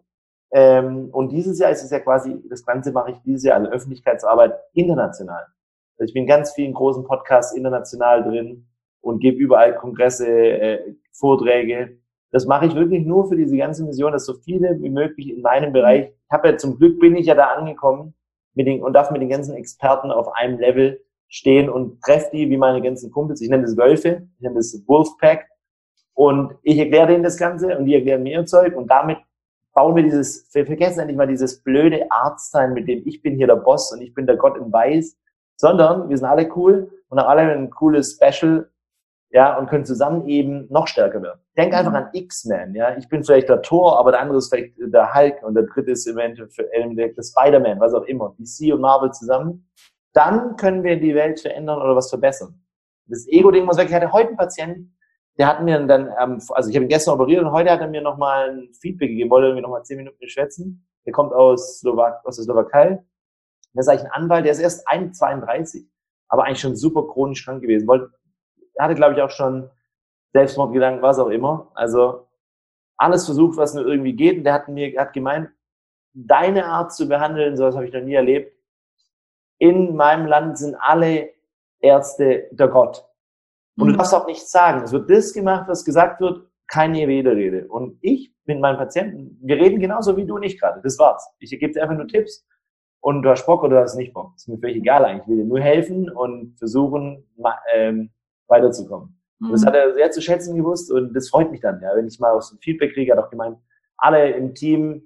Ähm, 0.52 1.10
und 1.12 1.32
dieses 1.32 1.60
Jahr 1.60 1.72
ist 1.72 1.84
es 1.84 1.92
ja 1.92 2.00
quasi, 2.00 2.42
das 2.50 2.66
Ganze 2.66 2.92
mache 2.92 3.12
ich 3.12 3.18
dieses 3.26 3.44
Jahr, 3.44 3.58
also 3.58 3.72
Öffentlichkeitsarbeit 3.72 4.54
international. 4.74 5.46
Also 5.98 6.10
ich 6.10 6.14
bin 6.14 6.28
ganz 6.28 6.54
vielen 6.54 6.74
großen 6.74 7.04
Podcasts 7.04 7.56
international 7.56 8.24
drin, 8.24 8.68
und 9.06 9.20
gebe 9.20 9.38
überall 9.38 9.76
Kongresse, 9.76 10.28
äh, 10.28 10.96
Vorträge. 11.12 12.00
Das 12.36 12.46
mache 12.46 12.66
ich 12.66 12.76
wirklich 12.76 13.06
nur 13.06 13.30
für 13.30 13.38
diese 13.38 13.56
ganze 13.56 13.86
Mission, 13.86 14.12
dass 14.12 14.26
so 14.26 14.34
viele 14.34 14.78
wie 14.82 14.90
möglich 14.90 15.30
in 15.30 15.42
meinem 15.42 15.72
Bereich, 15.72 16.10
ich 16.10 16.30
habe 16.30 16.50
ja 16.50 16.58
zum 16.58 16.78
Glück 16.78 17.00
bin 17.00 17.16
ich 17.16 17.28
ja 17.28 17.34
da 17.34 17.46
angekommen 17.54 18.14
mit 18.56 18.68
den, 18.68 18.84
und 18.84 18.92
darf 18.92 19.10
mit 19.10 19.22
den 19.22 19.30
ganzen 19.30 19.56
Experten 19.56 20.12
auf 20.12 20.28
einem 20.34 20.60
Level 20.60 21.00
stehen 21.30 21.70
und 21.70 22.02
treffe 22.02 22.32
die 22.34 22.50
wie 22.50 22.58
meine 22.58 22.82
ganzen 22.82 23.10
Kumpels. 23.10 23.40
Ich 23.40 23.50
nenne 23.50 23.64
das 23.64 23.78
Wölfe, 23.78 24.28
ich 24.36 24.42
nenne 24.42 24.56
das 24.56 24.84
Wolfpack. 24.86 25.48
Und 26.14 26.56
ich 26.62 26.78
erkläre 26.78 27.08
denen 27.08 27.24
das 27.24 27.38
Ganze 27.38 27.78
und 27.78 27.86
die 27.86 27.96
erklären 27.96 28.24
mir 28.24 28.34
ihr 28.34 28.46
Zeug 28.46 28.76
und 28.76 28.92
damit 28.92 29.20
bauen 29.74 29.96
wir 29.96 30.04
dieses, 30.04 30.54
wir 30.54 30.66
vergessen 30.66 31.00
endlich 31.00 31.18
mal 31.18 31.28
dieses 31.28 31.64
blöde 31.64 32.06
Arztsein, 32.12 32.74
mit 32.74 32.90
dem 32.90 33.02
ich 33.06 33.22
bin 33.22 33.38
hier 33.38 33.48
der 33.48 33.56
Boss 33.56 33.94
und 33.94 34.02
ich 34.02 34.14
bin 34.14 34.28
der 34.28 34.36
Gott 34.36 34.58
im 34.58 34.74
Weiß, 34.74 35.18
sondern 35.56 36.10
wir 36.10 36.18
sind 36.18 36.28
alle 36.28 36.50
cool 36.58 36.92
und 37.08 37.18
haben 37.18 37.30
alle 37.30 37.44
ein 37.44 37.70
cooles 37.70 38.20
Special 38.22 38.70
ja, 39.36 39.58
und 39.58 39.68
können 39.68 39.84
zusammen 39.84 40.30
eben 40.30 40.66
noch 40.70 40.88
stärker 40.88 41.22
werden. 41.22 41.42
Denk 41.58 41.74
einfach 41.74 41.92
mhm. 41.92 41.98
an 41.98 42.10
X-Men, 42.14 42.74
ja. 42.74 42.96
Ich 42.98 43.10
bin 43.10 43.22
vielleicht 43.22 43.50
der 43.50 43.62
Thor, 43.62 44.00
aber 44.00 44.12
der 44.12 44.22
andere 44.22 44.38
ist 44.38 44.48
vielleicht 44.48 44.76
der 44.78 45.14
Hulk 45.14 45.44
und 45.44 45.56
der 45.56 45.64
dritte 45.64 45.92
ist 45.92 46.08
eventuell 46.08 46.96
der 46.96 47.22
Spider-Man, 47.22 47.82
was 47.82 47.94
auch 47.94 48.04
immer. 48.04 48.34
DC 48.40 48.74
und 48.74 48.80
Marvel 48.80 49.12
zusammen. 49.12 49.70
Dann 50.14 50.56
können 50.56 50.86
wir 50.86 50.98
die 50.98 51.14
Welt 51.14 51.42
verändern 51.42 51.82
oder 51.82 51.98
was 51.98 52.10
verbessern. 52.10 52.64
Das 53.08 53.28
Ego-Ding 53.28 53.66
muss 53.66 53.78
weg. 53.78 53.90
Ich 53.90 53.94
hatte 53.94 54.14
heute 54.14 54.30
einen 54.30 54.38
Patienten, 54.38 54.98
der 55.38 55.48
hat 55.48 55.62
mir 55.62 55.86
dann, 55.86 56.14
ähm, 56.18 56.40
also 56.52 56.70
ich 56.70 56.76
habe 56.78 56.86
ihn 56.86 56.90
gestern 56.90 57.16
operiert 57.16 57.44
und 57.44 57.52
heute 57.52 57.72
hat 57.72 57.82
er 57.82 57.90
mir 57.90 58.02
nochmal 58.02 58.52
ein 58.52 58.74
Feedback 58.80 59.10
gegeben, 59.10 59.30
wollte 59.32 59.48
irgendwie 59.48 59.64
nochmal 59.64 59.84
zehn 59.84 59.98
Minuten 59.98 60.30
schwätzen. 60.30 60.88
Der 61.06 61.12
kommt 61.12 61.34
aus, 61.34 61.80
Slowak 61.80 62.26
aus 62.26 62.38
der 62.38 62.46
Slowakei. 62.46 63.04
Der 63.74 63.82
ist 63.82 63.90
eigentlich 63.90 64.06
ein 64.06 64.12
Anwalt, 64.12 64.46
der 64.46 64.54
ist 64.54 64.60
erst 64.60 64.88
1,32, 64.88 65.88
aber 66.30 66.46
eigentlich 66.46 66.62
schon 66.62 66.78
super 66.78 67.06
chronisch 67.06 67.44
krank 67.44 67.62
gewesen. 67.62 67.86
Wollte 67.86 68.14
hatte, 68.80 68.96
glaube 68.96 69.14
ich, 69.14 69.22
auch 69.22 69.30
schon 69.30 69.70
Selbstmordgedanken, 70.34 71.02
was 71.02 71.20
auch 71.20 71.30
immer. 71.30 71.72
Also 71.76 72.28
alles 72.98 73.26
versucht, 73.26 73.58
was 73.58 73.74
nur 73.74 73.86
irgendwie 73.86 74.14
geht. 74.14 74.38
Und 74.38 74.44
der 74.44 74.54
hat 74.54 74.68
mir 74.68 75.00
hat 75.00 75.14
gemeint, 75.14 75.50
deine 76.14 76.66
Art 76.66 76.94
zu 76.94 77.08
behandeln, 77.08 77.58
sowas 77.58 77.76
habe 77.76 77.88
ich 77.88 77.94
noch 77.94 78.02
nie 78.02 78.16
erlebt. 78.16 78.54
In 79.60 79.96
meinem 79.96 80.26
Land 80.26 80.58
sind 80.58 80.76
alle 80.76 81.30
Ärzte 81.80 82.48
der 82.52 82.68
Gott. 82.68 83.06
Und 83.78 83.88
mhm. 83.88 83.92
du 83.92 83.98
darfst 83.98 84.14
auch 84.14 84.28
nichts 84.28 84.52
sagen. 84.52 84.84
Es 84.84 84.92
wird 84.92 85.10
das 85.10 85.34
gemacht, 85.34 85.68
was 85.68 85.86
gesagt 85.86 86.22
wird, 86.22 86.48
keine 86.68 87.08
Widerrede. 87.08 87.68
Und 87.68 87.98
ich 88.02 88.34
mit 88.46 88.60
meinen 88.60 88.78
Patienten, 88.78 89.38
wir 89.42 89.58
reden 89.58 89.80
genauso 89.80 90.16
wie 90.18 90.26
du 90.26 90.36
und 90.36 90.44
ich 90.44 90.60
gerade. 90.60 90.82
Das 90.82 90.98
war's. 91.00 91.28
Ich 91.40 91.50
gebe 91.52 91.74
dir 91.74 91.82
einfach 91.82 91.96
nur 91.96 92.08
Tipps 92.08 92.46
und 93.02 93.22
du 93.22 93.30
hast 93.30 93.46
Bock 93.46 93.64
oder 93.64 93.78
du 93.78 93.82
hast 93.82 93.96
nicht 93.96 94.14
Bock. 94.14 94.34
ist 94.36 94.48
mir 94.48 94.58
völlig 94.58 94.78
egal 94.78 95.06
eigentlich. 95.06 95.24
Ich 95.24 95.28
will 95.28 95.38
dir 95.38 95.46
nur 95.46 95.60
helfen 95.60 96.10
und 96.10 96.58
versuchen, 96.58 97.28
ähm, 97.74 98.12
weiterzukommen. 98.48 99.20
Mhm. 99.40 99.52
das 99.52 99.66
hat 99.66 99.76
er 99.76 99.94
sehr 99.94 100.12
zu 100.12 100.22
schätzen 100.22 100.56
gewusst 100.56 100.92
und 100.92 101.14
das 101.14 101.30
freut 101.30 101.52
mich 101.52 101.62
dann, 101.62 101.82
ja, 101.82 101.96
wenn 101.96 102.08
ich 102.08 102.20
mal 102.20 102.32
aus 102.32 102.50
dem 102.50 102.60
Feedback 102.60 102.94
kriege, 102.94 103.12
er 103.12 103.18
hat 103.18 103.26
auch 103.26 103.30
gemeint, 103.30 103.58
alle 103.98 104.32
im 104.32 104.54
Team 104.54 105.04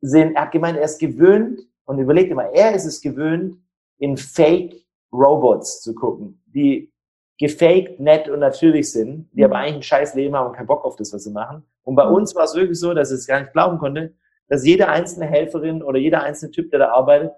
sehen, 0.00 0.34
er 0.34 0.42
hat 0.42 0.52
gemeint, 0.52 0.76
er 0.76 0.84
ist 0.84 0.98
gewöhnt 0.98 1.60
und 1.84 1.98
überlegt 1.98 2.30
immer, 2.30 2.50
er 2.52 2.74
ist 2.74 2.84
es 2.84 3.00
gewöhnt, 3.00 3.56
in 3.98 4.16
Fake 4.16 4.86
Robots 5.12 5.80
zu 5.80 5.94
gucken, 5.94 6.42
die 6.46 6.92
gefaked, 7.38 8.00
nett 8.00 8.28
und 8.28 8.40
natürlich 8.40 8.92
sind, 8.92 9.28
die 9.32 9.40
mhm. 9.40 9.44
aber 9.44 9.56
eigentlich 9.56 9.76
ein 9.76 9.82
scheiß 9.82 10.14
Leben 10.14 10.34
haben 10.34 10.48
und 10.48 10.56
keinen 10.56 10.66
Bock 10.66 10.84
auf 10.84 10.96
das, 10.96 11.12
was 11.12 11.24
sie 11.24 11.32
machen. 11.32 11.62
Und 11.82 11.94
bei 11.94 12.06
mhm. 12.06 12.14
uns 12.14 12.34
war 12.34 12.44
es 12.44 12.54
wirklich 12.54 12.78
so, 12.78 12.94
dass 12.94 13.10
ich 13.10 13.18
es 13.18 13.26
gar 13.26 13.40
nicht 13.40 13.52
glauben 13.52 13.78
konnte, 13.78 14.14
dass 14.48 14.64
jede 14.64 14.88
einzelne 14.88 15.26
Helferin 15.26 15.82
oder 15.82 15.98
jeder 15.98 16.22
einzelne 16.22 16.52
Typ, 16.52 16.70
der 16.70 16.78
da 16.80 16.88
arbeitet, 16.90 17.32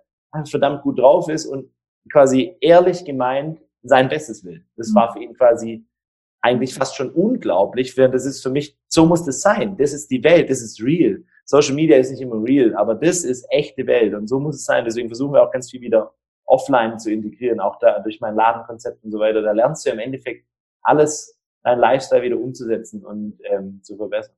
verdammt 0.44 0.82
gut 0.82 0.98
drauf 0.98 1.28
ist 1.28 1.46
und 1.46 1.70
quasi 2.12 2.56
ehrlich 2.60 3.04
gemeint 3.04 3.60
sein 3.82 4.08
Bestes 4.08 4.44
will. 4.44 4.64
Das 4.76 4.94
war 4.94 5.10
mhm. 5.10 5.12
für 5.12 5.24
ihn 5.24 5.34
quasi 5.34 5.86
eigentlich 6.40 6.74
fast 6.74 6.96
schon 6.96 7.10
unglaublich, 7.10 7.96
während 7.96 8.14
das 8.14 8.24
ist 8.24 8.42
für 8.42 8.50
mich, 8.50 8.78
so 8.86 9.06
muss 9.06 9.24
das 9.24 9.40
sein. 9.40 9.76
Das 9.76 9.92
ist 9.92 10.10
die 10.10 10.22
Welt, 10.22 10.50
das 10.50 10.62
ist 10.62 10.82
real. 10.82 11.24
Social 11.44 11.74
Media 11.74 11.96
ist 11.96 12.10
nicht 12.10 12.20
immer 12.20 12.42
real, 12.42 12.74
aber 12.76 12.94
das 12.94 13.24
ist 13.24 13.46
echte 13.50 13.86
Welt 13.86 14.14
und 14.14 14.28
so 14.28 14.38
muss 14.38 14.56
es 14.56 14.64
sein. 14.64 14.84
Deswegen 14.84 15.08
versuchen 15.08 15.32
wir 15.32 15.42
auch 15.42 15.50
ganz 15.50 15.70
viel 15.70 15.80
wieder 15.80 16.14
offline 16.44 16.98
zu 16.98 17.12
integrieren, 17.12 17.60
auch 17.60 17.78
da 17.78 17.98
durch 18.00 18.20
mein 18.20 18.34
Ladenkonzept 18.34 19.04
und 19.04 19.10
so 19.10 19.18
weiter. 19.18 19.42
Da 19.42 19.52
lernst 19.52 19.84
du 19.84 19.90
ja 19.90 19.94
im 19.94 20.00
Endeffekt 20.00 20.46
alles, 20.82 21.38
dein 21.62 21.78
Lifestyle 21.78 22.22
wieder 22.22 22.38
umzusetzen 22.38 23.04
und 23.04 23.38
ähm, 23.44 23.80
zu 23.82 23.96
verbessern. 23.96 24.34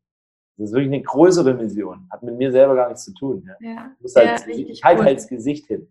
Das 0.57 0.70
ist 0.70 0.74
wirklich 0.74 0.93
eine 0.93 1.03
größere 1.03 1.55
Mission. 1.55 2.07
Hat 2.11 2.22
mit 2.22 2.36
mir 2.36 2.53
selber 2.53 2.74
gar 2.74 2.88
nichts 2.88 3.05
zu 3.05 3.14
tun. 3.14 3.49
Ja. 3.61 3.70
ja, 3.70 3.97
halt, 4.14 4.47
ich 4.49 4.84
halte 4.84 5.05
halt 5.05 5.18
das 5.18 5.28
Gesicht 5.28 5.66
hin. 5.66 5.88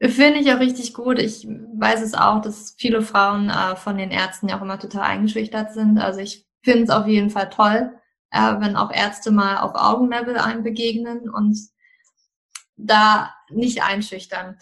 Finde 0.00 0.38
ich 0.38 0.52
auch 0.52 0.60
richtig 0.60 0.94
gut. 0.94 1.18
Ich 1.18 1.46
weiß 1.46 2.02
es 2.02 2.14
auch, 2.14 2.40
dass 2.40 2.74
viele 2.78 3.02
Frauen 3.02 3.50
äh, 3.50 3.74
von 3.74 3.98
den 3.98 4.10
Ärzten 4.10 4.48
ja 4.48 4.58
auch 4.58 4.62
immer 4.62 4.78
total 4.78 5.02
eingeschüchtert 5.02 5.72
sind. 5.72 5.98
Also 5.98 6.20
ich 6.20 6.46
finde 6.62 6.84
es 6.84 6.90
auf 6.90 7.06
jeden 7.06 7.30
Fall 7.30 7.50
toll, 7.50 7.92
äh, 8.30 8.60
wenn 8.60 8.76
auch 8.76 8.92
Ärzte 8.92 9.32
mal 9.32 9.58
auf 9.58 9.72
Augenlevel 9.74 10.36
einem 10.36 10.62
begegnen 10.62 11.28
und 11.28 11.58
da 12.76 13.34
nicht 13.50 13.82
einschüchtern. 13.82 14.58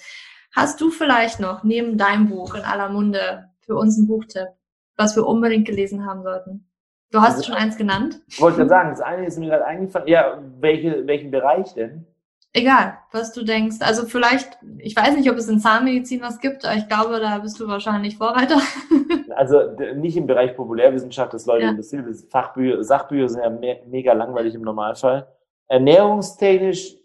Hast 0.55 0.81
du 0.81 0.91
vielleicht 0.91 1.39
noch 1.39 1.65
neben 1.65 1.99
deinem 1.99 2.31
Buch 2.31 2.55
in 2.55 2.63
aller 2.63 2.89
Munde 2.89 3.51
für 3.61 3.77
uns 3.77 3.99
einen 3.99 4.07
Buchtipp, 4.07 4.49
was 4.97 5.17
wir 5.17 5.27
unbedingt 5.27 5.67
gelesen 5.67 6.07
haben 6.07 6.23
sollten? 6.23 6.71
Du 7.11 7.21
hast 7.21 7.37
also, 7.37 7.45
schon 7.45 7.55
eins 7.55 7.77
genannt. 7.77 8.23
Wollte 8.39 8.63
ich 8.63 8.69
sagen, 8.69 8.91
das 8.91 9.01
eine 9.03 9.27
ist 9.27 9.39
mir 9.39 9.49
gerade 9.49 9.67
eingefallen. 9.67 10.09
Ja, 10.09 10.43
welche, 10.61 11.07
welchen 11.07 11.31
Bereich 11.31 11.75
denn? 11.75 12.07
Egal, 12.53 12.99
was 13.13 13.33
du 13.33 13.45
denkst. 13.45 13.77
Also 13.81 14.07
vielleicht, 14.07 14.59
ich 14.79 14.97
weiß 14.97 15.17
nicht, 15.17 15.31
ob 15.31 15.37
es 15.37 15.49
in 15.49 15.61
Zahnmedizin 15.61 16.23
was 16.23 16.41
gibt, 16.41 16.65
aber 16.65 16.77
ich 16.77 16.89
glaube, 16.89 17.21
da 17.21 17.39
bist 17.39 17.61
du 17.61 17.69
wahrscheinlich 17.69 18.17
Vorreiter. 18.17 18.61
also 19.35 19.61
nicht 19.97 20.17
im 20.17 20.27
Bereich 20.27 20.57
Populärwissenschaft, 20.57 21.35
das 21.35 21.45
Leute 21.45 21.65
ja. 21.65 21.71
interessiert. 21.71 22.07
Fachbücher, 22.31 22.83
Sachbücher 22.83 23.29
sind 23.29 23.43
ja 23.43 23.51
me 23.51 23.81
mega 23.87 24.13
langweilig 24.15 24.55
im 24.55 24.63
Normalfall. 24.63 25.27
Ernährungstechnisch 25.69 26.97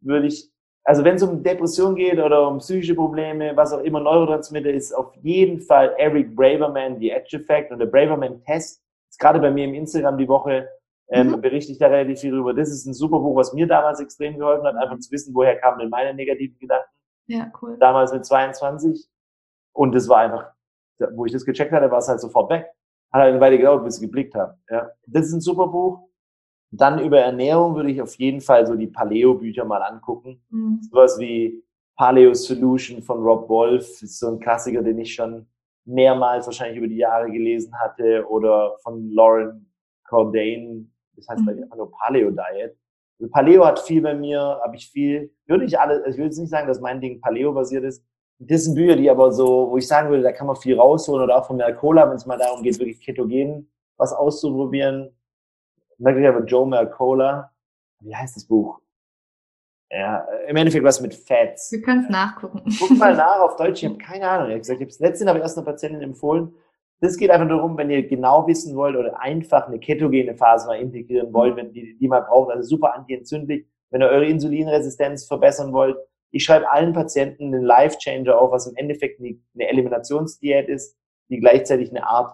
würde 0.00 0.28
ich 0.28 0.52
also 0.88 1.04
wenn 1.04 1.16
es 1.16 1.22
um 1.22 1.42
Depression 1.42 1.94
geht 1.94 2.18
oder 2.18 2.48
um 2.48 2.58
psychische 2.58 2.94
Probleme, 2.94 3.54
was 3.54 3.74
auch 3.74 3.82
immer, 3.82 4.00
Neurotransmitter, 4.00 4.70
ist 4.70 4.94
auf 4.94 5.14
jeden 5.16 5.60
Fall 5.60 5.94
Eric 5.98 6.34
Braverman, 6.34 6.98
die 6.98 7.10
Edge 7.10 7.36
Effect 7.36 7.70
und 7.70 7.78
der 7.78 7.86
Braverman 7.86 8.40
Test. 8.40 8.82
Ist 9.10 9.20
gerade 9.20 9.38
bei 9.38 9.50
mir 9.50 9.64
im 9.64 9.74
Instagram 9.74 10.16
die 10.16 10.26
Woche, 10.26 10.66
ähm, 11.10 11.30
mhm. 11.30 11.40
berichte 11.40 11.72
ich 11.72 11.78
da 11.78 11.86
relativ 11.86 12.20
viel 12.20 12.32
drüber. 12.32 12.54
Das 12.54 12.70
ist 12.70 12.86
ein 12.86 12.94
super 12.94 13.18
Buch, 13.18 13.36
was 13.36 13.52
mir 13.52 13.66
damals 13.66 14.00
extrem 14.00 14.38
geholfen 14.38 14.66
hat, 14.66 14.76
einfach 14.76 14.98
zu 14.98 15.10
wissen, 15.10 15.34
woher 15.34 15.58
kamen 15.58 15.78
denn 15.78 15.88
meine 15.88 16.14
negativen 16.14 16.58
Gedanken. 16.58 16.90
Ja, 17.26 17.50
cool. 17.60 17.76
Damals 17.78 18.12
mit 18.12 18.24
22. 18.24 19.08
Und 19.72 19.94
das 19.94 20.08
war 20.08 20.18
einfach, 20.18 20.50
wo 21.12 21.24
ich 21.26 21.32
das 21.32 21.44
gecheckt 21.44 21.72
hatte, 21.72 21.90
war 21.90 21.98
es 21.98 22.08
halt 22.08 22.20
sofort 22.20 22.50
weg. 22.50 22.66
Hat 23.12 23.22
halt 23.22 23.32
eine 23.32 23.40
Weile 23.40 23.56
gedauert, 23.56 23.84
bis 23.84 23.96
ich 23.96 24.02
geblickt 24.02 24.34
habe. 24.34 24.58
Ja. 24.68 24.90
Das 25.06 25.26
ist 25.26 25.32
ein 25.32 25.40
super 25.40 25.68
Buch. 25.68 26.08
Dann 26.70 26.98
über 26.98 27.20
Ernährung 27.20 27.74
würde 27.74 27.90
ich 27.90 28.02
auf 28.02 28.14
jeden 28.16 28.42
Fall 28.42 28.66
so 28.66 28.74
die 28.74 28.88
Paleo-Bücher 28.88 29.64
mal 29.64 29.82
angucken. 29.82 30.42
Mhm. 30.50 30.80
Sowas 30.90 31.18
wie 31.18 31.64
Paleo 31.96 32.34
Solution 32.34 33.02
von 33.02 33.22
Rob 33.22 33.48
Wolf 33.48 34.02
ist 34.02 34.18
so 34.18 34.28
ein 34.28 34.40
Klassiker, 34.40 34.82
den 34.82 34.98
ich 34.98 35.14
schon 35.14 35.46
mehrmals 35.86 36.46
wahrscheinlich 36.46 36.76
über 36.76 36.88
die 36.88 36.98
Jahre 36.98 37.30
gelesen 37.30 37.72
hatte. 37.80 38.26
Oder 38.28 38.76
von 38.82 39.10
Lauren 39.10 39.72
Cordain, 40.04 40.92
das 41.18 41.28
heißt 41.28 41.42
mhm. 41.42 41.62
einfach 41.62 41.76
nur 41.76 41.90
Paleo 41.90 42.30
Diet. 42.30 42.76
Also 43.20 43.30
Paleo 43.32 43.66
hat 43.66 43.80
viel 43.80 44.00
bei 44.00 44.14
mir, 44.14 44.40
habe 44.40 44.76
ich 44.76 44.88
viel, 44.90 45.32
würde 45.46 45.64
ich 45.64 45.78
alle, 45.78 46.00
ich 46.08 46.16
würde 46.16 46.24
jetzt 46.24 46.38
nicht 46.38 46.50
sagen, 46.50 46.68
dass 46.68 46.80
mein 46.80 47.00
Ding 47.00 47.20
Paleo 47.20 47.52
basiert 47.52 47.84
ist. 47.84 48.04
Das 48.40 48.64
sind 48.64 48.76
Bücher, 48.76 48.94
die 48.94 49.10
aber 49.10 49.32
so, 49.32 49.70
wo 49.70 49.76
ich 49.76 49.88
sagen 49.88 50.10
würde, 50.10 50.22
da 50.22 50.30
kann 50.30 50.46
man 50.46 50.54
viel 50.54 50.78
rausholen 50.78 51.24
oder 51.24 51.36
auch 51.36 51.46
von 51.46 51.56
Mercola, 51.56 52.08
wenn 52.08 52.16
es 52.16 52.26
mal 52.26 52.38
darum 52.38 52.62
geht, 52.62 52.78
wirklich 52.78 53.00
ketogen 53.00 53.68
was 53.98 54.12
auszuprobieren 54.12 55.12
Merklicherweise 55.98 56.46
Joe 56.46 56.66
Mercola. 56.66 57.50
Wie 58.00 58.14
heißt 58.14 58.36
das 58.36 58.44
Buch? 58.44 58.80
Ja, 59.90 60.24
im 60.46 60.54
Endeffekt 60.54 60.84
was 60.84 61.00
mit 61.00 61.14
Fats. 61.14 61.72
Wir 61.72 61.82
können 61.82 62.04
es 62.04 62.10
nachgucken. 62.10 62.62
Guck 62.78 62.96
mal 62.96 63.14
nach 63.16 63.40
auf 63.40 63.56
Deutsch. 63.56 63.82
Ich 63.82 63.88
habe 63.88 63.98
keine 63.98 64.28
Ahnung. 64.28 64.46
Ich 64.46 64.52
habe 64.52 64.60
gesagt, 64.60 64.80
ich 64.80 64.94
habe 64.94 65.04
letztens 65.04 65.28
aber 65.28 65.40
erst 65.40 65.58
einer 65.58 65.64
Patientin 65.64 66.02
empfohlen. 66.02 66.54
Das 67.00 67.16
geht 67.16 67.30
einfach 67.30 67.48
darum, 67.48 67.76
wenn 67.76 67.90
ihr 67.90 68.06
genau 68.06 68.46
wissen 68.46 68.74
wollt 68.76 68.96
oder 68.96 69.20
einfach 69.20 69.68
eine 69.68 69.78
ketogene 69.78 70.36
Phase 70.36 70.66
mal 70.66 70.80
integrieren 70.80 71.32
wollt, 71.32 71.56
wenn 71.56 71.72
die, 71.72 71.96
die 71.96 72.08
mal 72.08 72.20
braucht, 72.20 72.50
also 72.50 72.68
super 72.68 72.94
antientzündlich, 72.94 73.66
wenn 73.90 74.02
ihr 74.02 74.08
eure 74.08 74.26
Insulinresistenz 74.26 75.26
verbessern 75.26 75.72
wollt. 75.72 75.96
Ich 76.30 76.44
schreibe 76.44 76.70
allen 76.70 76.92
Patienten 76.92 77.54
einen 77.54 77.62
Life 77.62 77.98
Changer 77.98 78.38
auf, 78.38 78.50
was 78.50 78.66
im 78.66 78.76
Endeffekt 78.76 79.20
eine 79.20 79.38
Eliminationsdiät 79.54 80.68
ist, 80.68 80.96
die 81.30 81.38
gleichzeitig 81.38 81.90
eine 81.90 82.06
Art 82.06 82.32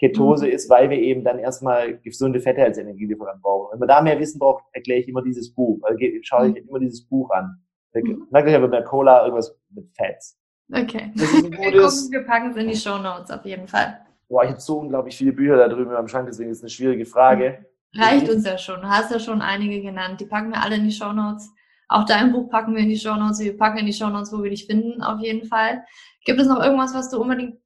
Ketose 0.00 0.46
mhm. 0.46 0.52
ist, 0.52 0.70
weil 0.70 0.90
wir 0.90 0.98
eben 0.98 1.22
dann 1.22 1.38
erstmal 1.38 1.98
gesunde 1.98 2.40
Fette 2.40 2.64
als 2.64 2.78
Energielieferant 2.78 3.42
brauchen. 3.42 3.72
Wenn 3.72 3.80
man 3.80 3.88
da 3.88 4.00
mehr 4.00 4.18
Wissen 4.18 4.38
braucht, 4.38 4.64
erkläre 4.72 5.00
ich 5.00 5.08
immer 5.08 5.22
dieses 5.22 5.54
Buch. 5.54 5.78
Also 5.82 5.98
schaue 6.22 6.48
ich 6.48 6.54
mhm. 6.54 6.68
immer 6.68 6.78
dieses 6.80 7.06
Buch 7.06 7.30
an. 7.30 7.60
Mhm. 7.94 8.26
Merke 8.30 8.50
ich 8.50 8.56
aber 8.56 8.68
bei 8.68 8.82
Cola 8.82 9.22
irgendwas 9.22 9.56
mit 9.68 9.88
Fats. 9.94 10.38
Okay. 10.72 11.10
wir, 11.14 11.26
gucken, 11.26 12.12
wir 12.12 12.24
packen 12.24 12.50
es 12.50 12.56
in 12.56 12.68
die 12.68 12.76
Show 12.76 12.98
Notes 12.98 13.30
auf 13.30 13.44
jeden 13.44 13.66
Fall. 13.66 14.00
Boah, 14.28 14.44
ich 14.44 14.50
habe 14.50 14.60
so 14.60 14.78
unglaublich 14.78 15.16
viele 15.16 15.32
Bücher 15.32 15.56
da 15.56 15.68
drüben 15.68 15.94
am 15.94 16.06
Schrank, 16.06 16.26
deswegen 16.28 16.50
ist 16.50 16.58
es 16.58 16.62
eine 16.62 16.70
schwierige 16.70 17.04
Frage. 17.04 17.66
Mhm. 17.92 18.00
Reicht 18.02 18.30
uns 18.30 18.46
ja 18.46 18.56
schon. 18.56 18.80
Du 18.80 18.88
hast 18.88 19.10
ja 19.10 19.18
schon 19.18 19.42
einige 19.42 19.82
genannt. 19.82 20.20
Die 20.20 20.26
packen 20.26 20.50
wir 20.50 20.62
alle 20.62 20.76
in 20.76 20.84
die 20.84 20.92
Show 20.92 21.12
Notes. 21.12 21.50
Auch 21.88 22.04
dein 22.04 22.30
Buch 22.30 22.48
packen 22.48 22.76
wir 22.76 22.82
in 22.82 22.88
die 22.88 22.98
Show 22.98 23.16
Notes. 23.16 23.40
Wir 23.40 23.56
packen 23.56 23.78
in 23.78 23.86
die 23.86 23.92
Show 23.92 24.08
Notes, 24.08 24.32
wo 24.32 24.42
wir 24.42 24.50
dich 24.50 24.66
finden, 24.66 25.02
auf 25.02 25.20
jeden 25.20 25.48
Fall. 25.48 25.84
Gibt 26.24 26.40
es 26.40 26.46
noch 26.46 26.62
irgendwas, 26.62 26.94
was 26.94 27.10
du 27.10 27.20
unbedingt 27.20 27.58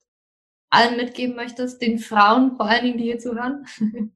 allen 0.70 0.96
mitgeben 0.96 1.36
möchtest, 1.36 1.82
den 1.82 1.98
Frauen 1.98 2.56
vor 2.56 2.66
allen 2.66 2.84
Dingen, 2.84 2.98
die 2.98 3.04
hier 3.04 3.18
zuhören? 3.18 3.66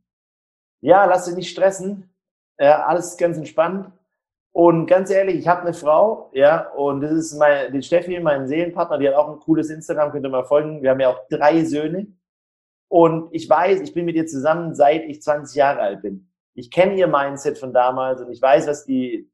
ja, 0.81 1.05
lass 1.05 1.27
dich 1.27 1.37
nicht 1.37 1.51
stressen. 1.51 2.09
Ja, 2.59 2.87
alles 2.87 3.19
ganz 3.19 3.37
entspannt. 3.37 3.93
Und 4.53 4.87
ganz 4.87 5.11
ehrlich, 5.11 5.37
ich 5.37 5.49
habe 5.49 5.63
eine 5.63 5.75
Frau, 5.75 6.31
ja, 6.33 6.69
und 6.71 7.01
das 7.01 7.13
ist 7.13 7.39
mein, 7.39 7.73
die 7.73 7.83
Steffi, 7.83 8.19
mein 8.21 8.49
Seelenpartner, 8.49 8.99
die 8.99 9.09
hat 9.09 9.15
auch 9.15 9.29
ein 9.29 9.39
cooles 9.41 9.71
Instagram, 9.71 10.11
könnt 10.11 10.27
ihr 10.27 10.31
mal 10.31 10.45
folgen. 10.45 10.83
Wir 10.83 10.91
haben 10.91 11.01
ja 11.01 11.11
auch 11.11 11.29
drei 11.29 11.65
Söhne. 11.65 12.09
Und 12.89 13.29
ich 13.33 13.49
weiß, 13.49 13.81
ich 13.81 13.93
bin 13.95 14.07
mit 14.07 14.17
ihr 14.17 14.27
zusammen, 14.27 14.75
seit 14.75 15.05
ich 15.05 15.23
20 15.23 15.55
Jahre 15.57 15.81
alt 15.81 16.03
bin. 16.03 16.31
Ich 16.55 16.71
kenne 16.71 16.95
ihr 16.95 17.07
Mindset 17.07 17.59
von 17.59 17.73
damals 17.73 18.21
und 18.21 18.33
ich 18.33 18.43
weiß, 18.43 18.67
was 18.67 18.85
die, 18.85 19.31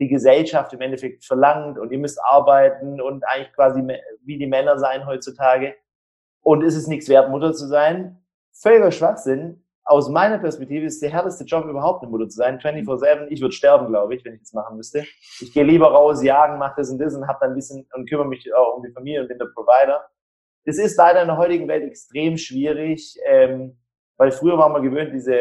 die 0.00 0.08
Gesellschaft 0.08 0.72
im 0.72 0.80
Endeffekt 0.80 1.24
verlangt 1.24 1.78
und 1.78 1.92
ihr 1.92 1.98
müsst 1.98 2.20
arbeiten 2.22 3.00
und 3.00 3.24
eigentlich 3.24 3.52
quasi 3.54 3.82
wie 4.24 4.36
die 4.36 4.46
Männer 4.46 4.78
sein 4.78 5.06
heutzutage. 5.06 5.76
Und 6.42 6.62
ist 6.62 6.76
es 6.76 6.88
nichts 6.88 7.08
wert, 7.08 7.30
Mutter 7.30 7.54
zu 7.54 7.68
sein? 7.68 8.22
Völliger 8.52 8.90
Schwachsinn. 8.90 9.64
Aus 9.92 10.08
meiner 10.08 10.38
Perspektive 10.38 10.86
ist 10.86 11.02
der 11.02 11.10
härteste 11.10 11.44
Job 11.44 11.66
überhaupt, 11.66 12.02
eine 12.02 12.10
Mutter 12.10 12.26
zu 12.26 12.38
sein. 12.38 12.58
24-7. 12.58 13.26
Ich 13.28 13.42
würde 13.42 13.52
sterben, 13.52 13.88
glaube 13.88 14.14
ich, 14.14 14.24
wenn 14.24 14.32
ich 14.32 14.40
das 14.40 14.54
machen 14.54 14.78
müsste. 14.78 15.04
Ich 15.38 15.52
gehe 15.52 15.64
lieber 15.64 15.88
raus, 15.88 16.22
jagen, 16.22 16.58
mache 16.58 16.76
das 16.78 16.88
und 16.88 16.98
das 16.98 17.14
und 17.14 17.28
habe 17.28 17.38
dann 17.42 17.50
ein 17.50 17.54
bisschen 17.54 17.86
und 17.92 18.08
kümmere 18.08 18.26
mich 18.26 18.50
auch 18.54 18.78
um 18.78 18.82
die 18.82 18.90
Familie 18.90 19.20
und 19.20 19.28
bin 19.28 19.36
der 19.36 19.50
Provider. 19.54 20.02
Das 20.64 20.78
ist 20.78 20.96
leider 20.96 21.20
in 21.20 21.28
der 21.28 21.36
heutigen 21.36 21.68
Welt 21.68 21.82
extrem 21.82 22.38
schwierig, 22.38 23.18
ähm, 23.26 23.76
weil 24.16 24.32
früher 24.32 24.56
war 24.56 24.70
man 24.70 24.82
gewöhnt, 24.82 25.12
diese, 25.12 25.36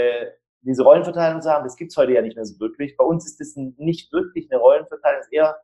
diese 0.64 0.84
Rollenverteilung 0.84 1.42
zu 1.42 1.50
haben. 1.50 1.64
Das 1.64 1.78
gibt's 1.78 1.96
heute 1.96 2.12
ja 2.12 2.22
nicht 2.22 2.36
mehr 2.36 2.44
so 2.44 2.60
wirklich. 2.60 2.98
Bei 2.98 3.06
uns 3.06 3.26
ist 3.26 3.40
das 3.40 3.56
nicht 3.56 4.12
wirklich 4.12 4.52
eine 4.52 4.60
Rollenverteilung. 4.60 5.22
Es 5.22 5.28
ist 5.28 5.34
eher, 5.34 5.62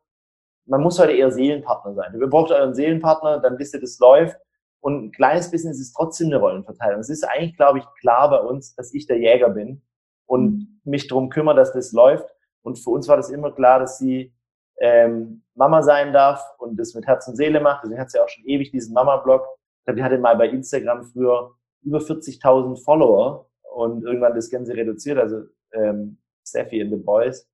man 0.64 0.80
muss 0.80 0.98
heute 0.98 1.12
eher 1.12 1.30
Seelenpartner 1.30 1.92
sein. 1.92 2.18
Ihr 2.18 2.26
braucht 2.26 2.52
euren 2.52 2.74
Seelenpartner, 2.74 3.38
dann 3.40 3.58
wisst 3.58 3.74
ihr, 3.74 3.82
das 3.82 3.98
läuft. 3.98 4.38
Und 4.80 5.04
ein 5.04 5.12
kleines 5.12 5.50
Business 5.50 5.80
ist 5.80 5.94
trotzdem 5.94 6.28
eine 6.28 6.38
Rollenverteilung. 6.38 7.00
Es 7.00 7.08
ist 7.08 7.24
eigentlich, 7.24 7.56
glaube 7.56 7.78
ich, 7.78 7.84
klar 8.00 8.30
bei 8.30 8.40
uns, 8.40 8.74
dass 8.74 8.94
ich 8.94 9.06
der 9.06 9.18
Jäger 9.18 9.50
bin 9.50 9.82
und 10.26 10.50
mhm. 10.50 10.80
mich 10.84 11.08
darum 11.08 11.30
kümmere, 11.30 11.56
dass 11.56 11.72
das 11.72 11.92
läuft. 11.92 12.28
Und 12.62 12.78
für 12.78 12.90
uns 12.90 13.08
war 13.08 13.16
das 13.16 13.30
immer 13.30 13.50
klar, 13.52 13.80
dass 13.80 13.98
sie 13.98 14.32
ähm, 14.80 15.42
Mama 15.54 15.82
sein 15.82 16.12
darf 16.12 16.44
und 16.58 16.78
das 16.78 16.94
mit 16.94 17.06
Herz 17.06 17.26
und 17.26 17.36
Seele 17.36 17.60
macht. 17.60 17.82
Deswegen 17.82 18.00
hat 18.00 18.10
sie 18.10 18.20
auch 18.20 18.28
schon 18.28 18.44
ewig 18.44 18.70
diesen 18.70 18.94
Mama-Blog. 18.94 19.44
Ich 19.80 19.84
glaube, 19.84 19.96
die 19.96 20.04
hatte 20.04 20.18
mal 20.18 20.36
bei 20.36 20.48
Instagram 20.48 21.04
früher 21.04 21.54
über 21.82 21.98
40.000 21.98 22.82
Follower 22.84 23.48
und 23.74 24.04
irgendwann 24.04 24.34
das 24.34 24.50
Ganze 24.50 24.74
reduziert, 24.74 25.18
also 25.18 25.42
ähm, 25.72 26.18
Steffi 26.46 26.80
and 26.80 26.90
the 26.90 26.96
Boys. 26.96 27.48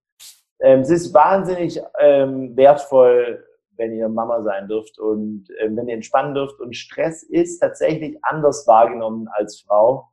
Ähm, 0.61 0.81
es 0.81 0.91
ist 0.91 1.13
wahnsinnig 1.13 1.81
ähm, 1.99 2.57
wertvoll, 2.57 3.45
wenn 3.77 3.93
ihr 3.93 4.09
Mama 4.09 4.43
sein 4.43 4.69
dürft 4.69 4.99
und 4.99 5.49
äh, 5.59 5.69
wenn 5.75 5.89
ihr 5.89 5.95
entspannen 5.95 6.35
dürft. 6.35 6.61
Und 6.61 6.77
Stress 6.77 7.23
ist 7.23 7.59
tatsächlich 7.59 8.19
anders 8.23 8.67
wahrgenommen 8.67 9.29
als 9.29 9.61
Frau 9.61 10.11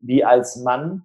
wie 0.00 0.24
als 0.24 0.56
Mann. 0.56 1.02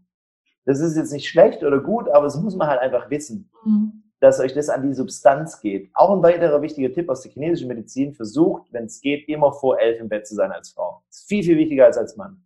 Das 0.65 0.79
ist 0.79 0.97
jetzt 0.97 1.13
nicht 1.13 1.27
schlecht 1.27 1.63
oder 1.63 1.79
gut, 1.79 2.09
aber 2.09 2.25
das 2.25 2.39
muss 2.39 2.55
man 2.55 2.67
halt 2.67 2.81
einfach 2.81 3.09
wissen, 3.09 3.49
mhm. 3.63 4.03
dass 4.19 4.39
euch 4.39 4.53
das 4.53 4.69
an 4.69 4.83
die 4.83 4.93
Substanz 4.93 5.61
geht. 5.61 5.89
Auch 5.93 6.15
ein 6.15 6.21
weiterer 6.21 6.61
wichtiger 6.61 6.91
Tipp 6.93 7.09
aus 7.09 7.21
der 7.21 7.31
chinesischen 7.31 7.67
Medizin, 7.67 8.13
versucht, 8.13 8.71
wenn 8.71 8.85
es 8.85 9.01
geht, 9.01 9.27
immer 9.27 9.53
vor 9.53 9.79
elf 9.79 9.99
im 9.99 10.09
Bett 10.09 10.27
zu 10.27 10.35
sein 10.35 10.51
als 10.51 10.71
Frau. 10.71 11.01
Das 11.07 11.21
ist 11.21 11.27
viel, 11.27 11.43
viel 11.43 11.57
wichtiger 11.57 11.85
als 11.85 11.97
als 11.97 12.17
Mann. 12.17 12.43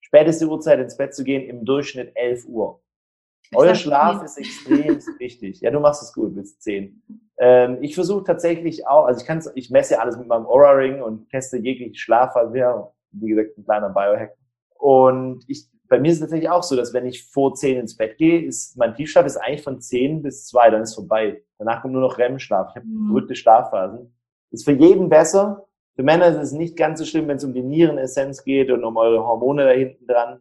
Späteste 0.00 0.46
Uhrzeit 0.46 0.78
ins 0.78 0.96
Bett 0.96 1.14
zu 1.14 1.24
gehen, 1.24 1.48
im 1.48 1.64
Durchschnitt 1.64 2.12
elf 2.14 2.46
Uhr. 2.46 2.80
Euer 3.54 3.74
Schlaf 3.74 4.22
ist 4.22 4.38
extrem 4.38 4.98
wichtig. 5.18 5.60
Ja, 5.60 5.70
du 5.70 5.80
machst 5.80 6.02
es 6.02 6.12
gut 6.12 6.34
bis 6.34 6.58
zehn. 6.58 7.02
Ähm, 7.38 7.78
ich 7.82 7.94
versuche 7.94 8.24
tatsächlich 8.24 8.86
auch, 8.86 9.06
also 9.06 9.20
ich 9.20 9.26
kann 9.26 9.42
ich 9.54 9.70
messe 9.70 10.00
alles 10.00 10.16
mit 10.16 10.26
meinem 10.26 10.46
Aura 10.46 10.70
Ring 10.70 11.02
und 11.02 11.28
teste 11.30 11.58
jegliche 11.58 11.94
Schlafphase. 11.94 12.56
Ja, 12.56 12.92
wie 13.12 13.28
gesagt, 13.28 13.58
ein 13.58 13.64
kleiner 13.64 13.90
Biohack. 13.90 14.34
Und 14.78 15.44
ich, 15.48 15.68
bei 15.88 16.00
mir 16.00 16.08
ist 16.08 16.16
es 16.16 16.20
tatsächlich 16.20 16.50
auch 16.50 16.62
so, 16.62 16.76
dass 16.76 16.92
wenn 16.92 17.06
ich 17.06 17.24
vor 17.30 17.54
zehn 17.54 17.78
ins 17.78 17.96
Bett 17.96 18.16
gehe, 18.18 18.42
ist 18.42 18.76
mein 18.76 18.94
Tiefschlaf 18.94 19.26
ist 19.26 19.36
eigentlich 19.36 19.62
von 19.62 19.80
zehn 19.80 20.22
bis 20.22 20.46
zwei, 20.46 20.70
dann 20.70 20.82
ist 20.82 20.94
vorbei. 20.94 21.42
Danach 21.58 21.82
kommt 21.82 21.94
nur 21.94 22.02
noch 22.02 22.18
REM-Schlaf. 22.18 22.68
Ich 22.70 22.76
habe 22.76 22.86
mhm. 22.86 23.08
verrückte 23.08 23.34
Schlafphasen. 23.34 24.14
Ist 24.50 24.64
für 24.64 24.72
jeden 24.72 25.08
besser. 25.08 25.66
Für 25.94 26.02
Männer 26.02 26.28
ist 26.28 26.36
es 26.36 26.52
nicht 26.52 26.76
ganz 26.76 26.98
so 26.98 27.04
schlimm, 27.04 27.28
wenn 27.28 27.38
es 27.38 27.44
um 27.44 27.54
die 27.54 27.62
Nierenessenz 27.62 28.44
geht 28.44 28.70
und 28.70 28.84
um 28.84 28.96
eure 28.96 29.26
Hormone 29.26 29.64
da 29.64 29.70
hinten 29.70 30.06
dran 30.06 30.40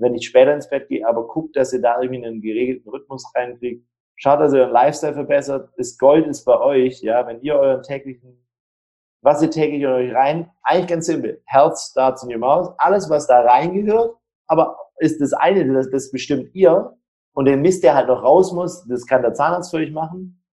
wenn 0.00 0.14
ich 0.14 0.26
später 0.26 0.54
ins 0.54 0.68
Bett 0.68 0.88
gehe, 0.88 1.06
aber 1.06 1.28
guckt, 1.28 1.54
dass 1.56 1.72
ihr 1.72 1.80
da 1.80 2.00
irgendwie 2.00 2.24
einen 2.24 2.40
geregelten 2.40 2.90
Rhythmus 2.90 3.30
reinkriegt. 3.34 3.86
Schaut, 4.22 4.38
dass 4.38 4.52
ihr 4.52 4.60
euren 4.60 4.72
Lifestyle 4.72 5.14
verbessert. 5.14 5.70
Das 5.78 5.96
Gold 5.96 6.26
ist 6.26 6.44
bei 6.44 6.60
euch, 6.60 7.00
ja, 7.00 7.26
wenn 7.26 7.40
ihr 7.40 7.58
euren 7.58 7.82
täglichen, 7.82 8.46
was 9.22 9.40
ihr 9.40 9.50
täglich 9.50 9.80
in 9.80 9.88
euch 9.88 10.14
rein, 10.14 10.50
eigentlich 10.62 10.88
ganz 10.88 11.06
simpel. 11.06 11.42
Health 11.46 11.78
starts 11.78 12.22
in 12.22 12.30
your 12.30 12.38
mouth. 12.38 12.74
Alles, 12.76 13.08
was 13.08 13.26
da 13.26 13.40
reingehört, 13.40 14.14
aber 14.46 14.76
ist 14.98 15.22
das 15.22 15.32
eine, 15.32 15.72
das, 15.72 15.90
das 15.90 16.10
bestimmt 16.10 16.54
ihr. 16.54 16.94
Und 17.32 17.46
den 17.46 17.62
Mist, 17.62 17.82
der 17.82 17.94
halt 17.94 18.08
noch 18.08 18.22
raus 18.22 18.52
muss, 18.52 18.86
das 18.88 19.06
kann 19.06 19.22
der 19.22 19.32
Zahnarzt 19.32 19.70
für 19.70 19.78
euch 19.78 19.90
machen. 19.90 20.44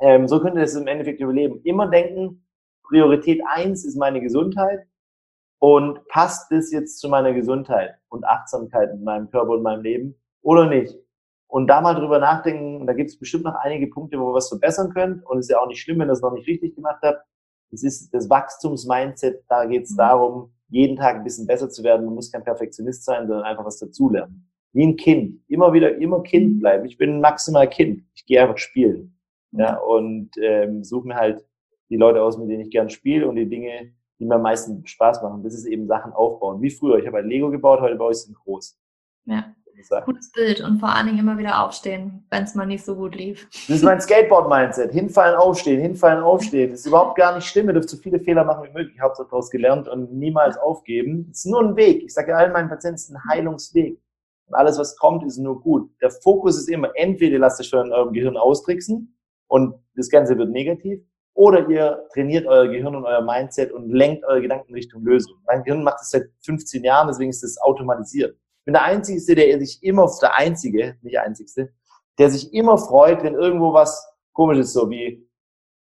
Ähm, 0.00 0.28
so 0.28 0.40
könnt 0.40 0.54
ihr 0.54 0.60
das 0.60 0.76
im 0.76 0.86
Endeffekt 0.86 1.20
überleben. 1.20 1.60
Immer 1.64 1.88
denken, 1.88 2.46
Priorität 2.84 3.40
eins 3.44 3.84
ist 3.84 3.96
meine 3.96 4.20
Gesundheit 4.20 4.86
und 5.58 6.06
passt 6.06 6.52
das 6.52 6.70
jetzt 6.70 7.00
zu 7.00 7.08
meiner 7.08 7.32
Gesundheit 7.32 7.96
und 8.08 8.24
Achtsamkeit 8.24 8.90
in 8.92 9.02
meinem 9.02 9.28
Körper 9.30 9.50
und 9.50 9.62
meinem 9.62 9.82
Leben 9.82 10.14
oder 10.42 10.66
nicht? 10.66 10.96
Und 11.50 11.66
da 11.66 11.80
mal 11.80 11.94
drüber 11.94 12.20
nachdenken, 12.20 12.86
da 12.86 12.92
gibt 12.92 13.10
es 13.10 13.18
bestimmt 13.18 13.42
noch 13.42 13.56
einige 13.56 13.88
Punkte, 13.88 14.20
wo 14.20 14.28
wir 14.28 14.34
was 14.34 14.48
verbessern 14.48 14.94
können. 14.94 15.20
Und 15.24 15.38
es 15.38 15.46
ist 15.46 15.50
ja 15.50 15.58
auch 15.58 15.66
nicht 15.66 15.80
schlimm, 15.80 15.98
wenn 15.98 16.06
ihr 16.06 16.12
das 16.12 16.22
noch 16.22 16.32
nicht 16.32 16.46
richtig 16.46 16.76
gemacht 16.76 17.00
habt. 17.02 17.24
Es 17.72 17.82
ist 17.82 18.14
das 18.14 18.30
Wachstumsmindset, 18.30 19.44
da 19.48 19.64
geht 19.64 19.82
es 19.82 19.90
mhm. 19.90 19.96
darum, 19.96 20.52
jeden 20.68 20.96
Tag 20.96 21.16
ein 21.16 21.24
bisschen 21.24 21.48
besser 21.48 21.68
zu 21.68 21.82
werden. 21.82 22.06
Man 22.06 22.14
muss 22.14 22.30
kein 22.30 22.44
Perfektionist 22.44 23.04
sein, 23.04 23.26
sondern 23.26 23.44
einfach 23.44 23.64
was 23.64 23.80
dazulernen. 23.80 24.48
Wie 24.72 24.86
ein 24.86 24.96
Kind. 24.96 25.40
Immer 25.48 25.72
wieder, 25.72 25.96
immer 25.96 26.22
Kind 26.22 26.54
mhm. 26.54 26.58
bleiben. 26.60 26.84
Ich 26.84 26.96
bin 26.96 27.20
maximal 27.20 27.68
Kind. 27.68 28.04
Ich 28.14 28.26
gehe 28.26 28.40
einfach 28.40 28.58
spielen. 28.58 29.18
Ja, 29.50 29.78
und 29.78 30.30
ähm, 30.40 30.84
suche 30.84 31.08
mir 31.08 31.16
halt 31.16 31.44
die 31.88 31.96
Leute 31.96 32.22
aus, 32.22 32.38
mit 32.38 32.48
denen 32.48 32.60
ich 32.60 32.70
gern 32.70 32.90
spiele 32.90 33.28
und 33.28 33.34
die 33.34 33.48
Dinge, 33.48 33.92
die 34.20 34.24
mir 34.24 34.36
am 34.36 34.42
meisten 34.42 34.86
Spaß 34.86 35.20
machen. 35.22 35.42
Das 35.42 35.54
ist 35.54 35.66
eben 35.66 35.88
Sachen 35.88 36.12
aufbauen. 36.12 36.62
Wie 36.62 36.70
früher. 36.70 36.98
Ich 36.98 37.06
habe 37.08 37.18
ein 37.18 37.24
halt 37.24 37.32
Lego 37.32 37.50
gebaut, 37.50 37.80
heute 37.80 37.96
baue 37.96 38.12
ich 38.12 38.18
es 38.18 38.32
groß. 38.32 38.78
Ja. 39.24 39.52
Gutes 40.04 40.32
Bild 40.32 40.60
und 40.60 40.78
vor 40.78 40.88
allen 40.88 41.06
Dingen 41.06 41.18
immer 41.18 41.38
wieder 41.38 41.64
aufstehen, 41.64 42.26
wenn 42.30 42.44
es 42.44 42.54
mal 42.54 42.66
nicht 42.66 42.84
so 42.84 42.96
gut 42.96 43.14
lief. 43.14 43.48
Das 43.68 43.76
ist 43.76 43.84
mein 43.84 44.00
Skateboard-Mindset. 44.00 44.92
Hinfallen, 44.92 45.36
aufstehen, 45.36 45.80
hinfallen, 45.80 46.22
aufstehen. 46.22 46.70
Das 46.70 46.80
ist 46.80 46.86
überhaupt 46.86 47.16
gar 47.16 47.34
nicht 47.34 47.46
schlimm. 47.46 47.68
Ihr 47.68 47.74
dürft 47.74 47.88
so 47.88 47.96
viele 47.96 48.20
Fehler 48.20 48.44
machen 48.44 48.64
wie 48.68 48.72
möglich. 48.72 48.94
Ich 48.96 49.00
habe 49.00 49.14
daraus 49.16 49.50
gelernt 49.50 49.88
und 49.88 50.12
niemals 50.12 50.58
aufgeben. 50.58 51.28
Es 51.30 51.44
ist 51.44 51.50
nur 51.50 51.62
ein 51.62 51.76
Weg. 51.76 52.02
Ich 52.02 52.14
sage 52.14 52.36
allen 52.36 52.52
meinen 52.52 52.68
Patienten, 52.68 52.96
es 52.96 53.04
ist 53.04 53.14
ein 53.14 53.22
Heilungsweg. 53.30 53.98
Und 54.46 54.54
alles, 54.54 54.78
was 54.78 54.96
kommt, 54.96 55.24
ist 55.24 55.38
nur 55.38 55.60
gut. 55.60 55.90
Der 56.02 56.10
Fokus 56.10 56.58
ist 56.58 56.68
immer, 56.68 56.90
entweder 56.94 57.38
lasst 57.38 57.60
euch 57.60 57.72
in 57.72 57.92
eurem 57.92 58.12
Gehirn 58.12 58.36
austricksen 58.36 59.16
und 59.46 59.74
das 59.94 60.10
Ganze 60.10 60.36
wird 60.36 60.50
negativ, 60.50 61.00
oder 61.34 61.68
ihr 61.68 62.06
trainiert 62.12 62.46
euer 62.46 62.68
Gehirn 62.68 62.96
und 62.96 63.04
euer 63.04 63.22
Mindset 63.22 63.72
und 63.72 63.90
lenkt 63.90 64.24
eure 64.24 64.42
Gedanken 64.42 64.74
Richtung 64.74 65.04
Lösung. 65.04 65.36
Mein 65.46 65.62
Gehirn 65.62 65.82
macht 65.84 66.00
das 66.00 66.10
seit 66.10 66.24
15 66.44 66.82
Jahren, 66.84 67.08
deswegen 67.08 67.30
ist 67.30 67.42
das 67.42 67.58
automatisiert. 67.62 68.36
Bin 68.70 68.74
der 68.74 68.84
Einzige, 68.84 69.34
der 69.34 69.58
sich 69.58 69.82
immer, 69.82 70.08
der 70.22 70.36
Einzige, 70.36 70.96
nicht 71.02 71.18
Einzigste, 71.18 71.72
der 72.18 72.30
sich 72.30 72.54
immer 72.54 72.78
freut, 72.78 73.20
wenn 73.24 73.34
irgendwo 73.34 73.72
was 73.72 74.08
komisch 74.32 74.58
ist, 74.58 74.74
so 74.74 74.88
wie, 74.88 75.28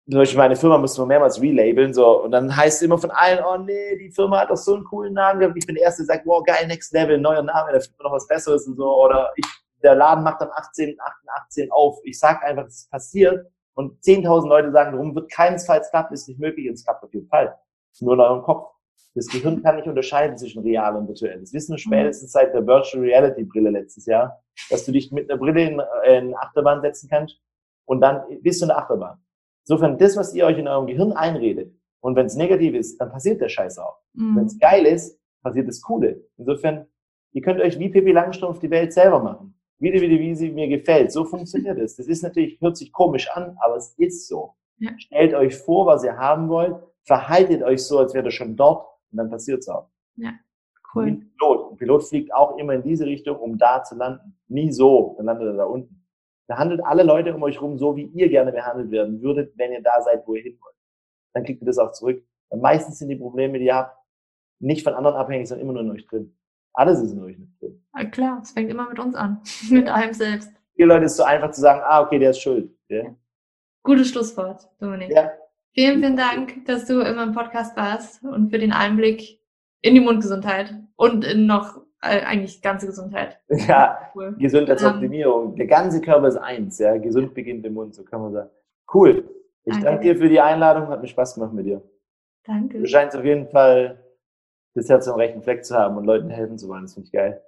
zum 0.08 0.20
Beispiel 0.20 0.38
meine 0.38 0.56
Firma 0.56 0.78
müssen 0.78 1.02
wir 1.02 1.06
mehrmals 1.06 1.38
relabeln, 1.38 1.92
so, 1.92 2.22
und 2.22 2.30
dann 2.30 2.56
heißt 2.56 2.78
es 2.78 2.82
immer 2.82 2.96
von 2.96 3.10
allen, 3.10 3.40
oh 3.44 3.58
nee, 3.58 3.98
die 3.98 4.10
Firma 4.10 4.40
hat 4.40 4.48
doch 4.48 4.56
so 4.56 4.74
einen 4.74 4.84
coolen 4.84 5.12
Namen 5.12 5.40
gehabt. 5.40 5.58
Ich 5.58 5.66
bin 5.66 5.74
der 5.74 5.84
Erste, 5.84 6.06
der 6.06 6.16
sagt, 6.16 6.26
wow, 6.26 6.42
geil, 6.42 6.66
next 6.66 6.94
level, 6.94 7.18
neuer 7.18 7.42
Name, 7.42 7.72
da 7.72 7.78
findet 7.78 7.98
man 7.98 8.06
noch 8.06 8.16
was 8.16 8.26
Besseres 8.26 8.66
und 8.66 8.76
so, 8.76 8.90
oder 9.04 9.34
ich, 9.36 9.44
der 9.82 9.94
Laden 9.94 10.24
macht 10.24 10.40
am 10.40 10.48
18, 10.50 10.96
18 11.44 11.70
auf. 11.72 11.98
Ich 12.04 12.18
sag 12.18 12.42
einfach, 12.42 12.64
es 12.68 12.88
passiert, 12.88 13.52
und 13.74 14.02
10.000 14.02 14.48
Leute 14.48 14.72
sagen, 14.72 14.96
warum 14.96 15.14
wird 15.14 15.30
keinesfalls 15.30 15.90
klappen, 15.90 16.14
ist 16.14 16.26
nicht 16.26 16.40
möglich, 16.40 16.68
und 16.68 16.74
es 16.76 16.84
klappt 16.86 17.04
auf 17.04 17.12
jeden 17.12 17.28
Fall. 17.28 17.54
nur 18.00 18.14
in 18.14 18.20
eurem 18.20 18.42
Kopf. 18.42 18.71
Das 19.14 19.26
Gehirn 19.26 19.62
kann 19.62 19.76
nicht 19.76 19.86
unterscheiden 19.86 20.38
zwischen 20.38 20.62
real 20.62 20.97
und 20.97 21.07
virtuell. 21.07 21.38
Das 21.40 21.53
wissen 21.53 21.74
wir 21.74 21.78
spätestens 21.78 22.32
seit 22.32 22.55
der 22.55 22.66
Virtual 22.66 23.03
Reality 23.05 23.45
Brille 23.45 23.70
letztes 23.70 24.07
Jahr, 24.07 24.43
dass 24.70 24.86
du 24.86 24.93
dich 24.93 25.12
mit 25.12 25.30
einer 25.30 25.38
Brille 25.38 25.62
in, 25.62 25.82
in 26.07 26.34
Achterbahn 26.34 26.80
setzen 26.80 27.11
kannst 27.11 27.38
und 27.84 28.01
dann 28.01 28.22
bist 28.40 28.61
du 28.61 28.64
in 28.64 28.68
der 28.68 28.78
Achterbahn. 28.78 29.18
Insofern, 29.64 29.99
das, 29.99 30.16
was 30.16 30.34
ihr 30.34 30.47
euch 30.47 30.59
in 30.59 30.66
eurem 30.66 30.86
Gehirn 30.86 31.12
einredet, 31.12 31.74
und 32.01 32.16
wenn 32.16 32.26
es 32.26 32.34
negativ 32.34 32.74
ist, 32.74 32.99
dann 33.01 33.12
passiert 33.12 33.40
der 33.40 33.49
Scheiß 33.49 33.78
auch. 33.78 33.99
Mhm. 34.14 34.36
Wenn 34.36 34.47
es 34.47 34.59
geil 34.59 34.86
ist, 34.86 35.20
passiert 35.40 35.68
das 35.68 35.80
Coole. 35.80 36.24
Insofern, 36.36 36.86
ihr 37.32 37.43
könnt 37.43 37.61
euch 37.61 37.78
wie 37.78 37.90
Pippi 37.90 38.11
Langstrumpf 38.11 38.59
die 38.59 38.70
Welt 38.70 38.93
selber 38.93 39.22
machen 39.22 39.55
wieder, 39.82 40.01
wieder, 40.01 40.18
wie 40.18 40.34
sie 40.34 40.51
mir 40.51 40.68
gefällt. 40.68 41.12
So 41.12 41.24
funktioniert 41.24 41.78
es. 41.78 41.97
Das 41.97 42.07
ist 42.07 42.22
natürlich, 42.22 42.61
hört 42.61 42.76
sich 42.76 42.93
komisch 42.93 43.28
an, 43.30 43.57
aber 43.61 43.76
es 43.76 43.95
ist 43.99 44.28
so. 44.28 44.55
Ja. 44.78 44.90
Stellt 44.97 45.34
euch 45.34 45.57
vor, 45.57 45.86
was 45.86 46.05
ihr 46.05 46.16
haben 46.16 46.49
wollt, 46.49 46.76
verhaltet 47.05 47.62
euch 47.62 47.84
so, 47.84 47.98
als 47.98 48.14
wärt 48.14 48.26
ihr 48.26 48.30
schon 48.30 48.57
dort 48.57 48.86
und 49.11 49.18
dann 49.18 49.30
passiert 49.30 49.61
es 49.61 49.68
auch. 49.68 49.88
Ja, 50.16 50.32
cool. 50.94 51.07
Ein 51.07 51.32
Pilot. 51.38 51.72
Ein 51.72 51.76
Pilot 51.76 52.09
fliegt 52.09 52.34
auch 52.34 52.57
immer 52.59 52.74
in 52.74 52.82
diese 52.82 53.07
Richtung, 53.07 53.38
um 53.38 53.59
da 53.59 53.82
zu 53.82 53.96
landen. 53.96 54.38
Nie 54.48 54.72
so, 54.72 55.14
dann 55.16 55.26
landet 55.26 55.48
er 55.48 55.55
da 55.55 55.64
unten. 55.64 56.05
Behandelt 56.48 56.84
alle 56.84 57.03
Leute 57.03 57.34
um 57.34 57.42
euch 57.42 57.61
rum 57.61 57.78
so, 57.78 57.96
wie 57.96 58.07
ihr 58.07 58.28
gerne 58.28 58.53
behandelt 58.53 58.90
werden 58.90 59.22
würdet, 59.22 59.57
wenn 59.57 59.72
ihr 59.72 59.82
da 59.82 60.03
seid, 60.03 60.26
wo 60.26 60.34
ihr 60.34 60.42
hin 60.42 60.59
wollt. 60.61 60.74
Dann 61.34 61.44
kriegt 61.44 61.62
ihr 61.62 61.66
das 61.66 61.78
auch 61.78 61.92
zurück. 61.92 62.22
Weil 62.50 62.61
meistens 62.61 62.98
sind 62.98 63.09
die 63.09 63.16
Probleme, 63.16 63.59
die 63.59 63.66
ihr 63.66 63.76
habt, 63.76 63.96
nicht 64.61 64.84
von 64.84 64.94
anderen 64.94 65.16
abhängig, 65.16 65.48
sondern 65.48 65.66
immer 65.66 65.72
nur 65.72 65.82
in 65.82 65.90
euch 65.92 66.07
drin. 66.07 66.36
Alles 66.74 67.00
ist 67.00 67.12
in 67.12 67.22
euch 67.22 67.36
drin. 67.59 67.84
Ja, 67.96 68.05
klar, 68.05 68.40
es 68.42 68.53
fängt 68.53 68.70
immer 68.70 68.88
mit 68.88 68.98
uns 68.98 69.14
an, 69.14 69.42
mit 69.70 69.88
einem 69.88 70.12
selbst. 70.12 70.53
Viele 70.74 70.88
Leute 70.88 71.07
ist 71.07 71.16
so 71.16 71.22
einfach 71.22 71.50
zu 71.50 71.61
sagen, 71.61 71.80
ah, 71.84 72.03
okay, 72.03 72.18
der 72.18 72.30
ist 72.30 72.40
schuld. 72.40 72.74
Ja? 72.88 73.14
Gutes 73.82 74.09
Schlusswort, 74.09 74.68
Dominik. 74.78 75.11
Ja. 75.11 75.30
Vielen, 75.74 76.00
vielen 76.00 76.16
Dank, 76.16 76.66
dass 76.66 76.86
du 76.86 77.00
in 77.00 77.16
meinem 77.16 77.32
Podcast 77.32 77.76
warst 77.76 78.22
und 78.22 78.50
für 78.50 78.58
den 78.58 78.72
Einblick 78.72 79.40
in 79.80 79.94
die 79.94 80.00
Mundgesundheit 80.00 80.74
und 80.96 81.24
in 81.24 81.46
noch 81.46 81.80
äh, 82.02 82.20
eigentlich 82.22 82.60
ganze 82.60 82.86
Gesundheit. 82.86 83.38
Ja, 83.48 84.10
cool. 84.14 84.34
Gesundheitsoptimierung. 84.38 85.50
Ähm, 85.50 85.56
Der 85.56 85.66
ganze 85.66 86.00
Körper 86.00 86.28
ist 86.28 86.36
eins, 86.36 86.78
ja. 86.78 86.98
Gesund 86.98 87.32
beginnt 87.32 87.64
im 87.64 87.74
Mund, 87.74 87.94
so 87.94 88.02
kann 88.04 88.20
man 88.20 88.32
sagen. 88.32 88.50
Cool. 88.92 89.24
Ich 89.64 89.72
danke, 89.74 89.86
danke 89.86 90.02
dir 90.02 90.16
für 90.16 90.28
die 90.28 90.40
Einladung, 90.40 90.88
hat 90.88 91.00
mir 91.00 91.08
Spaß 91.08 91.36
gemacht 91.36 91.54
mit 91.54 91.66
dir. 91.66 91.82
Danke. 92.44 92.78
Du 92.80 92.86
scheinst 92.86 93.16
auf 93.16 93.24
jeden 93.24 93.48
Fall 93.48 94.04
das 94.74 94.88
Herz 94.88 95.08
am 95.08 95.16
rechten 95.16 95.42
Fleck 95.42 95.64
zu 95.64 95.74
haben 95.74 95.96
und 95.96 96.04
Leuten 96.04 96.28
helfen 96.28 96.58
zu 96.58 96.68
wollen. 96.68 96.82
Das 96.82 96.94
finde 96.94 97.06
ich 97.06 97.12
geil. 97.12 97.42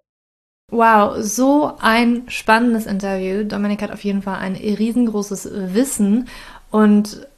Wow, 0.71 1.17
so 1.19 1.73
ein 1.79 2.25
spannendes 2.29 2.87
Interview. 2.87 3.45
Dominik 3.45 3.83
hat 3.83 3.93
auf 3.93 4.03
jeden 4.03 4.23
Fall 4.23 4.39
ein 4.39 4.55
riesengroßes 4.55 5.75
Wissen 5.75 6.29
und 6.71 7.29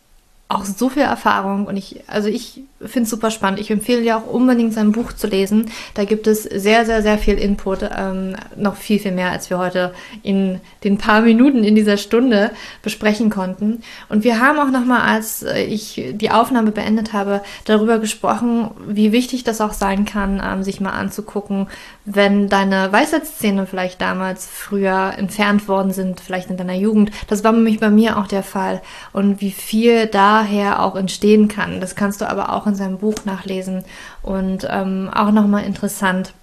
auch 0.49 0.64
so 0.64 0.88
viel 0.88 1.03
Erfahrung 1.03 1.66
und 1.66 1.76
ich, 1.76 2.03
also 2.09 2.28
ich 2.28 2.62
finde 2.85 3.05
es 3.05 3.11
super 3.11 3.31
spannend. 3.31 3.61
Ich 3.61 3.70
empfehle 3.70 4.03
dir 4.03 4.16
auch 4.18 4.27
unbedingt 4.27 4.74
sein 4.74 4.93
Buch 4.93 5.12
zu 5.12 5.27
lesen. 5.27 5.70
Da 5.95 6.05
gibt 6.05 6.27
es 6.27 6.43
sehr, 6.43 6.85
sehr, 6.85 7.03
sehr 7.03 7.18
viel 7.18 7.35
Input, 7.39 7.81
ähm, 7.83 8.37
noch 8.57 8.77
viel, 8.77 8.99
viel 8.99 9.12
mehr, 9.12 9.31
als 9.31 9.49
wir 9.51 9.59
heute 9.59 9.95
in 10.22 10.61
den 10.85 10.99
paar 10.99 11.22
Minuten 11.22 11.64
in 11.64 11.74
dieser 11.74 11.97
Stunde 11.97 12.51
besprechen 12.83 13.31
konnten. 13.31 13.83
Und 14.09 14.24
wir 14.24 14.41
haben 14.41 14.59
auch 14.59 14.70
nochmal, 14.70 15.03
als 15.03 15.43
ich 15.43 16.03
die 16.12 16.31
Aufnahme 16.31 16.70
beendet 16.70 17.12
habe, 17.12 17.43
darüber 17.64 17.99
gesprochen, 17.99 18.70
wie 18.87 19.12
wichtig 19.12 19.45
das 19.45 19.61
auch 19.61 19.72
sein 19.72 20.05
kann, 20.05 20.43
ähm, 20.45 20.62
sich 20.62 20.81
mal 20.81 20.91
anzugucken, 20.91 21.68
wenn 22.05 22.49
deine 22.49 22.93
Weisheitszähne 22.93 23.66
vielleicht 23.66 24.01
damals 24.01 24.47
früher 24.47 25.14
entfernt 25.16 25.66
worden 25.68 25.93
sind, 25.93 26.20
vielleicht 26.20 26.51
in 26.51 26.57
deiner 26.57 26.74
Jugend. 26.74 27.11
Das 27.27 27.43
war 27.43 27.53
nämlich 27.53 27.81
bei 27.81 27.91
mir 27.91 28.18
auch 28.18 28.27
der 28.27 28.43
Fall. 28.43 28.83
Und 29.12 29.41
wie 29.41 29.51
viel 29.51 30.07
daher 30.07 30.83
auch 30.83 30.95
entstehen 30.97 31.49
kann. 31.49 31.81
Das 31.81 31.97
kannst 31.97 32.20
du 32.20 32.29
aber 32.29 32.53
auch 32.53 32.66
in 32.67 32.75
seinem 32.75 32.99
Buch 32.99 33.25
nachlesen. 33.25 33.85
Und 34.23 34.67
ähm, 34.71 35.11
auch 35.14 35.31
nochmal 35.31 35.64
interessant, 35.64 36.35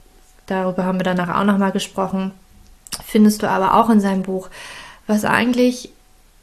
darüber 0.45 0.85
haben 0.85 0.99
wir 0.99 1.03
danach 1.03 1.39
auch 1.39 1.45
nochmal 1.45 1.71
gesprochen, 1.71 2.31
findest 3.05 3.43
du 3.43 3.49
aber 3.49 3.75
auch 3.75 3.89
in 3.89 3.99
seinem 3.99 4.23
Buch, 4.23 4.49
was 5.07 5.25
eigentlich 5.25 5.91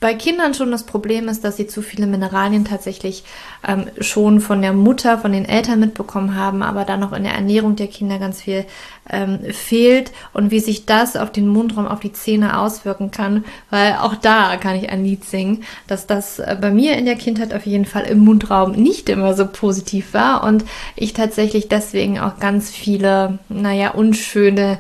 bei 0.01 0.15
Kindern 0.15 0.55
schon 0.55 0.71
das 0.71 0.85
Problem 0.85 1.29
ist, 1.29 1.45
dass 1.45 1.59
sie 1.59 1.67
zu 1.67 1.83
viele 1.83 2.07
Mineralien 2.07 2.65
tatsächlich 2.65 3.23
ähm, 3.69 3.85
schon 4.01 4.41
von 4.41 4.63
der 4.63 4.73
Mutter, 4.73 5.19
von 5.19 5.33
den 5.33 5.45
Eltern 5.45 5.79
mitbekommen 5.79 6.35
haben, 6.35 6.63
aber 6.63 6.87
dann 6.87 7.01
noch 7.01 7.13
in 7.13 7.25
der 7.25 7.35
Ernährung 7.35 7.77
der 7.77 7.87
Kinder 7.87 8.19
ganz 8.19 8.41
viel 8.41 8.65
ähm, 9.11 9.41
fehlt 9.53 10.11
und 10.33 10.51
wie 10.51 10.61
sich 10.61 10.87
das 10.87 11.17
auf 11.17 11.31
den 11.31 11.47
Mundraum, 11.49 11.87
auf 11.87 12.01
die 12.01 12.15
Zähne 12.15 12.59
auswirken 12.59 13.11
kann, 13.11 13.45
weil 13.69 13.97
auch 13.97 14.15
da 14.15 14.57
kann 14.57 14.75
ich 14.75 14.89
ein 14.89 15.05
Lied 15.05 15.27
singen, 15.27 15.65
dass 15.87 16.07
das 16.07 16.39
äh, 16.39 16.57
bei 16.59 16.71
mir 16.71 16.97
in 16.97 17.05
der 17.05 17.17
Kindheit 17.17 17.53
auf 17.53 17.67
jeden 17.67 17.85
Fall 17.85 18.05
im 18.05 18.21
Mundraum 18.21 18.73
nicht 18.73 19.11
immer 19.11 19.35
so 19.35 19.47
positiv 19.47 20.15
war 20.15 20.45
und 20.45 20.65
ich 20.97 21.13
tatsächlich 21.13 21.69
deswegen 21.69 22.19
auch 22.19 22.39
ganz 22.39 22.71
viele, 22.71 23.39
naja, 23.51 23.91
unschöne 23.91 24.79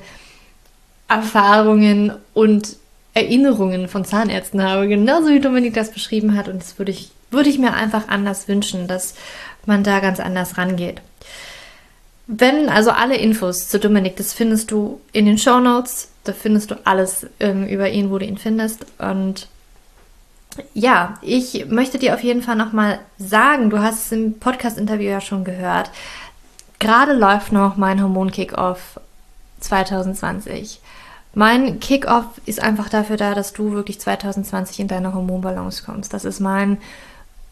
Erfahrungen 1.08 2.12
und 2.32 2.79
Erinnerungen 3.14 3.88
von 3.88 4.04
Zahnärzten 4.04 4.62
habe, 4.62 4.88
genauso 4.88 5.28
wie 5.28 5.40
Dominik 5.40 5.74
das 5.74 5.90
beschrieben 5.90 6.36
hat. 6.36 6.48
Und 6.48 6.62
das 6.62 6.78
würde 6.78 6.92
ich, 6.92 7.10
würde 7.30 7.50
ich 7.50 7.58
mir 7.58 7.74
einfach 7.74 8.08
anders 8.08 8.48
wünschen, 8.48 8.86
dass 8.86 9.14
man 9.66 9.82
da 9.82 10.00
ganz 10.00 10.20
anders 10.20 10.58
rangeht. 10.58 11.00
Wenn 12.26 12.68
also 12.68 12.90
alle 12.90 13.16
Infos 13.16 13.68
zu 13.68 13.80
Dominik, 13.80 14.16
das 14.16 14.32
findest 14.32 14.70
du 14.70 15.00
in 15.12 15.26
den 15.26 15.38
Show 15.38 15.58
Notes, 15.58 16.10
da 16.24 16.32
findest 16.32 16.70
du 16.70 16.76
alles 16.84 17.26
ähm, 17.40 17.66
über 17.66 17.90
ihn, 17.90 18.10
wo 18.10 18.18
du 18.18 18.24
ihn 18.26 18.38
findest. 18.38 18.86
Und 18.98 19.48
ja, 20.74 21.18
ich 21.22 21.66
möchte 21.66 21.98
dir 21.98 22.14
auf 22.14 22.22
jeden 22.22 22.42
Fall 22.42 22.56
nochmal 22.56 23.00
sagen, 23.18 23.70
du 23.70 23.80
hast 23.80 24.06
es 24.06 24.12
im 24.12 24.38
Podcast-Interview 24.38 25.10
ja 25.10 25.20
schon 25.20 25.42
gehört, 25.42 25.90
gerade 26.78 27.12
läuft 27.12 27.52
noch 27.52 27.76
mein 27.76 28.00
Hormon-Kick-Off 28.00 29.00
2020. 29.60 30.80
Mein 31.34 31.78
Kickoff 31.78 32.24
ist 32.46 32.60
einfach 32.60 32.88
dafür 32.88 33.16
da, 33.16 33.34
dass 33.34 33.52
du 33.52 33.72
wirklich 33.72 34.00
2020 34.00 34.80
in 34.80 34.88
deine 34.88 35.14
Hormonbalance 35.14 35.84
kommst. 35.84 36.12
Das 36.12 36.24
ist 36.24 36.40
mein, 36.40 36.78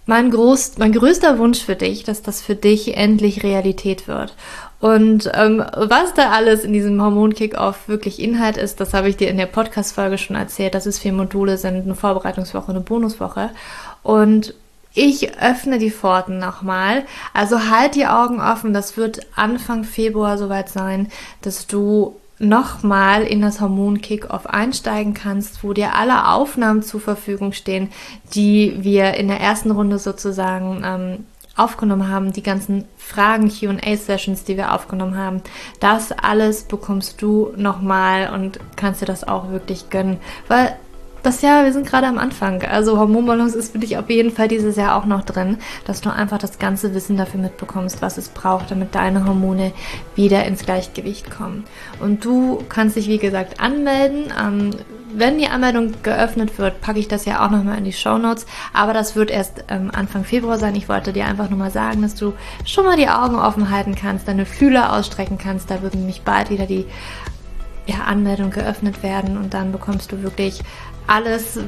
mein, 0.06 0.30
groß, 0.30 0.78
mein 0.78 0.92
größter 0.92 1.38
Wunsch 1.38 1.62
für 1.62 1.76
dich, 1.76 2.02
dass 2.02 2.22
das 2.22 2.40
für 2.40 2.56
dich 2.56 2.96
endlich 2.96 3.44
Realität 3.44 4.08
wird. 4.08 4.34
Und 4.80 5.30
ähm, 5.34 5.64
was 5.76 6.14
da 6.14 6.30
alles 6.30 6.64
in 6.64 6.72
diesem 6.72 7.00
Hormon-Kickoff 7.00 7.88
wirklich 7.88 8.20
Inhalt 8.20 8.56
ist, 8.56 8.80
das 8.80 8.94
habe 8.94 9.08
ich 9.08 9.16
dir 9.16 9.28
in 9.28 9.36
der 9.36 9.46
Podcast-Folge 9.46 10.18
schon 10.18 10.36
erzählt, 10.36 10.74
dass 10.74 10.86
es 10.86 10.98
vier 10.98 11.12
Module 11.12 11.56
sind, 11.56 11.84
eine 11.84 11.94
Vorbereitungswoche, 11.94 12.70
eine 12.70 12.80
Bonuswoche. 12.80 13.50
Und 14.02 14.54
ich 14.94 15.38
öffne 15.38 15.78
die 15.78 15.90
Pforten 15.90 16.38
nochmal. 16.38 17.04
Also 17.34 17.70
halt 17.70 17.94
die 17.94 18.06
Augen 18.06 18.40
offen. 18.40 18.72
Das 18.72 18.96
wird 18.96 19.20
Anfang 19.36 19.84
Februar 19.84 20.38
soweit 20.38 20.68
sein, 20.68 21.08
dass 21.42 21.66
du 21.66 22.16
nochmal 22.39 23.22
in 23.22 23.41
das 23.41 23.61
Hormon 23.61 24.01
Kickoff 24.01 24.47
einsteigen 24.47 25.14
kannst, 25.14 25.64
wo 25.64 25.72
dir 25.72 25.95
alle 25.95 26.28
Aufnahmen 26.28 26.82
zur 26.82 27.01
Verfügung 27.01 27.53
stehen, 27.53 27.91
die 28.34 28.76
wir 28.80 29.14
in 29.14 29.28
der 29.28 29.41
ersten 29.41 29.70
Runde 29.70 29.99
sozusagen 29.99 30.82
ähm, 30.84 31.26
aufgenommen 31.57 32.09
haben, 32.09 32.32
die 32.32 32.43
ganzen 32.43 32.84
Fragen, 32.97 33.49
QA-Sessions, 33.49 34.45
die 34.45 34.57
wir 34.57 34.72
aufgenommen 34.74 35.16
haben. 35.16 35.43
Das 35.80 36.12
alles 36.12 36.62
bekommst 36.62 37.20
du 37.20 37.53
nochmal 37.57 38.32
und 38.32 38.61
kannst 38.76 39.03
dir 39.03 39.07
das 39.07 39.26
auch 39.26 39.51
wirklich 39.51 39.91
gönnen, 39.91 40.18
weil 40.47 40.76
das 41.28 41.42
Jahr, 41.42 41.64
wir 41.64 41.74
sind 41.74 41.86
gerade 41.86 42.06
am 42.06 42.16
Anfang. 42.16 42.62
Also 42.62 42.98
Hormonbalance 42.98 43.56
ist 43.56 43.72
für 43.72 43.78
dich 43.78 43.98
auf 43.98 44.08
jeden 44.08 44.30
Fall 44.30 44.48
dieses 44.48 44.76
Jahr 44.76 44.96
auch 44.96 45.04
noch 45.04 45.22
drin, 45.24 45.58
dass 45.84 46.00
du 46.00 46.10
einfach 46.10 46.38
das 46.38 46.58
ganze 46.58 46.94
Wissen 46.94 47.18
dafür 47.18 47.38
mitbekommst, 47.38 48.00
was 48.00 48.16
es 48.16 48.30
braucht, 48.30 48.70
damit 48.70 48.94
deine 48.94 49.26
Hormone 49.26 49.72
wieder 50.14 50.46
ins 50.46 50.64
Gleichgewicht 50.64 51.30
kommen. 51.30 51.64
Und 52.00 52.24
du 52.24 52.64
kannst 52.70 52.96
dich, 52.96 53.08
wie 53.08 53.18
gesagt, 53.18 53.60
anmelden. 53.60 54.32
Ähm, 54.42 54.70
wenn 55.12 55.36
die 55.36 55.48
Anmeldung 55.48 55.92
geöffnet 56.02 56.58
wird, 56.58 56.80
packe 56.80 56.98
ich 56.98 57.08
das 57.08 57.26
ja 57.26 57.44
auch 57.44 57.50
nochmal 57.50 57.76
in 57.76 57.84
die 57.84 57.92
Show 57.92 58.16
Notes. 58.16 58.46
Aber 58.72 58.94
das 58.94 59.14
wird 59.14 59.30
erst 59.30 59.64
ähm, 59.68 59.90
Anfang 59.94 60.24
Februar 60.24 60.58
sein. 60.58 60.76
Ich 60.76 60.88
wollte 60.88 61.12
dir 61.12 61.26
einfach 61.26 61.50
nur 61.50 61.58
mal 61.58 61.70
sagen, 61.70 62.00
dass 62.00 62.14
du 62.14 62.32
schon 62.64 62.86
mal 62.86 62.96
die 62.96 63.08
Augen 63.08 63.36
offen 63.36 63.68
halten 63.70 63.94
kannst, 63.94 64.28
deine 64.28 64.46
Fühler 64.46 64.94
ausstrecken 64.94 65.36
kannst. 65.36 65.70
Da 65.70 65.82
wird 65.82 65.94
nämlich 65.94 66.22
bald 66.22 66.48
wieder 66.48 66.64
die 66.64 66.86
ja, 67.88 68.04
Anmeldung 68.04 68.50
geöffnet 68.50 69.02
werden 69.02 69.38
und 69.38 69.54
dann 69.54 69.72
bekommst 69.72 70.12
du 70.12 70.22
wirklich 70.22 70.62
alles, 71.09 71.59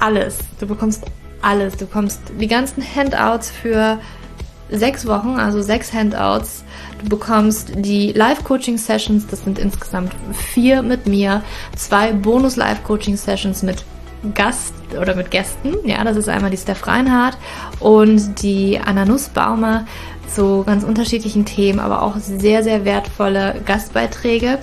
alles. 0.00 0.38
Du 0.58 0.66
bekommst 0.66 1.04
alles. 1.42 1.76
Du 1.76 1.86
bekommst 1.86 2.20
die 2.40 2.48
ganzen 2.48 2.82
Handouts 2.82 3.50
für 3.50 3.98
sechs 4.70 5.06
Wochen, 5.06 5.38
also 5.38 5.62
sechs 5.62 5.92
Handouts. 5.92 6.64
Du 7.02 7.08
bekommst 7.08 7.72
die 7.76 8.12
Live-Coaching-Sessions, 8.12 9.26
das 9.28 9.44
sind 9.44 9.58
insgesamt 9.58 10.12
vier 10.32 10.82
mit 10.82 11.06
mir, 11.06 11.42
zwei 11.76 12.12
Bonus-Live-Coaching-Sessions 12.12 13.62
mit 13.62 13.84
Gast 14.34 14.74
oder 15.00 15.14
mit 15.14 15.30
Gästen. 15.30 15.74
Ja, 15.84 16.02
das 16.02 16.16
ist 16.16 16.28
einmal 16.28 16.50
die 16.50 16.56
Steph 16.56 16.86
Reinhardt 16.86 17.38
und 17.78 18.42
die 18.42 18.80
Anna 18.84 19.04
Nussbaumer 19.04 19.86
zu 20.34 20.64
ganz 20.64 20.84
unterschiedlichen 20.84 21.44
Themen, 21.44 21.78
aber 21.78 22.02
auch 22.02 22.16
sehr, 22.16 22.62
sehr 22.62 22.84
wertvolle 22.84 23.60
Gastbeiträge. 23.64 24.58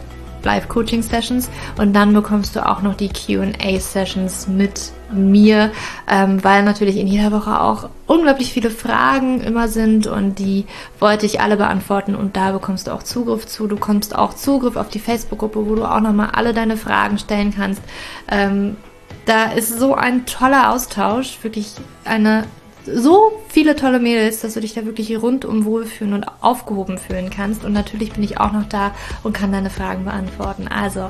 Live-Coaching-Sessions 0.45 1.49
und 1.77 1.93
dann 1.93 2.13
bekommst 2.13 2.55
du 2.55 2.65
auch 2.65 2.81
noch 2.81 2.95
die 2.95 3.09
QA-Sessions 3.09 4.47
mit 4.47 4.91
mir, 5.11 5.71
ähm, 6.09 6.43
weil 6.43 6.63
natürlich 6.63 6.97
in 6.97 7.07
jeder 7.07 7.31
Woche 7.31 7.59
auch 7.61 7.89
unglaublich 8.07 8.53
viele 8.53 8.69
Fragen 8.69 9.41
immer 9.41 9.67
sind 9.67 10.07
und 10.07 10.39
die 10.39 10.65
wollte 10.99 11.25
ich 11.25 11.41
alle 11.41 11.57
beantworten 11.57 12.15
und 12.15 12.35
da 12.35 12.51
bekommst 12.51 12.87
du 12.87 12.91
auch 12.91 13.03
Zugriff 13.03 13.45
zu. 13.45 13.67
Du 13.67 13.75
bekommst 13.75 14.15
auch 14.15 14.33
Zugriff 14.33 14.75
auf 14.75 14.89
die 14.89 14.99
Facebook-Gruppe, 14.99 15.67
wo 15.67 15.75
du 15.75 15.85
auch 15.85 15.99
nochmal 15.99 16.29
alle 16.33 16.53
deine 16.53 16.77
Fragen 16.77 17.17
stellen 17.17 17.53
kannst. 17.55 17.81
Ähm, 18.29 18.77
da 19.25 19.51
ist 19.51 19.79
so 19.79 19.95
ein 19.95 20.25
toller 20.25 20.71
Austausch, 20.71 21.39
wirklich 21.41 21.73
eine 22.03 22.45
so 22.86 23.31
viele 23.49 23.75
tolle 23.75 23.99
Mädels, 23.99 24.41
dass 24.41 24.53
du 24.53 24.61
dich 24.61 24.73
da 24.73 24.86
wirklich 24.86 25.15
rundum 25.21 25.65
wohlfühlen 25.65 26.13
und 26.13 26.25
aufgehoben 26.41 26.97
fühlen 26.97 27.29
kannst. 27.29 27.63
Und 27.63 27.73
natürlich 27.73 28.13
bin 28.13 28.23
ich 28.23 28.39
auch 28.39 28.51
noch 28.51 28.67
da 28.67 28.91
und 29.23 29.33
kann 29.33 29.51
deine 29.51 29.69
Fragen 29.69 30.05
beantworten. 30.05 30.67
Also 30.67 31.09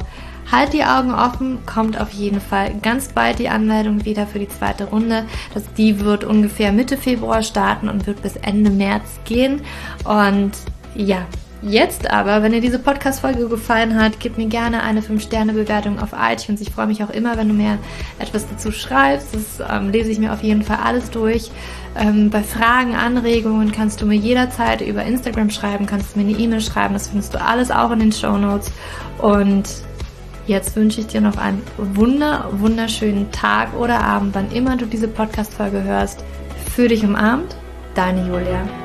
halt 0.51 0.73
die 0.73 0.83
Augen 0.83 1.13
offen, 1.13 1.59
kommt 1.65 1.99
auf 1.99 2.11
jeden 2.11 2.41
Fall 2.41 2.75
ganz 2.81 3.09
bald 3.09 3.39
die 3.39 3.49
Anmeldung 3.49 4.05
wieder 4.05 4.27
für 4.27 4.39
die 4.39 4.47
zweite 4.47 4.85
Runde. 4.85 5.25
Das, 5.53 5.63
die 5.73 5.99
wird 5.99 6.23
ungefähr 6.23 6.71
Mitte 6.71 6.97
Februar 6.97 7.43
starten 7.43 7.89
und 7.89 8.07
wird 8.07 8.21
bis 8.21 8.35
Ende 8.35 8.69
März 8.69 9.19
gehen. 9.25 9.61
Und 10.03 10.51
ja, 10.95 11.25
Jetzt 11.67 12.11
aber, 12.11 12.43
wenn 12.43 12.51
dir 12.51 12.61
diese 12.61 12.77
Podcast-Folge 12.77 13.47
gefallen 13.49 13.99
hat, 13.99 14.19
gib 14.19 14.37
mir 14.37 14.45
gerne 14.45 14.83
eine 14.83 15.01
5-Sterne-Bewertung 15.01 15.97
auf 15.97 16.09
iTunes. 16.13 16.61
Ich 16.61 16.69
freue 16.69 16.85
mich 16.85 17.03
auch 17.03 17.09
immer, 17.09 17.37
wenn 17.37 17.47
du 17.47 17.55
mir 17.55 17.79
etwas 18.19 18.47
dazu 18.47 18.71
schreibst. 18.71 19.33
Das 19.33 19.67
ähm, 19.67 19.89
lese 19.89 20.11
ich 20.11 20.19
mir 20.19 20.31
auf 20.31 20.43
jeden 20.43 20.61
Fall 20.61 20.77
alles 20.83 21.09
durch. 21.09 21.49
Ähm, 21.97 22.29
bei 22.29 22.43
Fragen, 22.43 22.93
Anregungen 22.93 23.71
kannst 23.71 23.99
du 23.99 24.05
mir 24.05 24.13
jederzeit 24.13 24.81
über 24.81 25.03
Instagram 25.05 25.49
schreiben, 25.49 25.87
kannst 25.87 26.15
du 26.15 26.19
mir 26.19 26.29
eine 26.29 26.37
E-Mail 26.37 26.61
schreiben. 26.61 26.93
Das 26.93 27.07
findest 27.07 27.33
du 27.33 27.41
alles 27.41 27.71
auch 27.71 27.89
in 27.89 27.97
den 27.97 28.11
Show 28.11 28.37
Notes. 28.37 28.71
Und 29.17 29.67
jetzt 30.45 30.75
wünsche 30.75 31.01
ich 31.01 31.07
dir 31.07 31.21
noch 31.21 31.37
einen 31.37 31.63
wunder, 31.77 32.47
wunderschönen 32.51 33.31
Tag 33.31 33.73
oder 33.73 34.03
Abend, 34.03 34.35
wann 34.35 34.51
immer 34.51 34.77
du 34.77 34.85
diese 34.85 35.07
Podcast-Folge 35.07 35.81
hörst. 35.81 36.23
Für 36.75 36.87
dich 36.87 37.03
umarmt, 37.03 37.55
deine 37.95 38.27
Julia. 38.27 38.84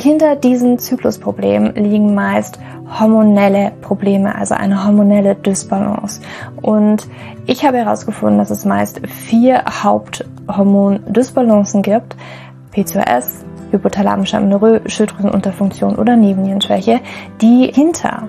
hinter 0.00 0.36
diesen 0.36 0.78
Zyklusproblemen 0.78 1.74
liegen 1.74 2.14
meist 2.14 2.58
hormonelle 2.98 3.72
Probleme, 3.80 4.34
also 4.34 4.54
eine 4.54 4.84
hormonelle 4.84 5.34
Dysbalance. 5.34 6.20
Und 6.60 7.08
ich 7.46 7.64
habe 7.64 7.78
herausgefunden, 7.78 8.38
dass 8.38 8.50
es 8.50 8.64
meist 8.64 9.00
vier 9.06 9.64
Haupthormon-Dysbalancen 9.64 11.82
gibt. 11.82 12.16
PCOS, 12.72 13.44
hypothalamische 13.70 14.36
Amenorrhoe, 14.36 14.82
Schilddrüsenunterfunktion 14.86 15.96
oder 15.96 16.16
Nebennierenschwäche, 16.16 17.00
die 17.40 17.70
hinter 17.72 18.28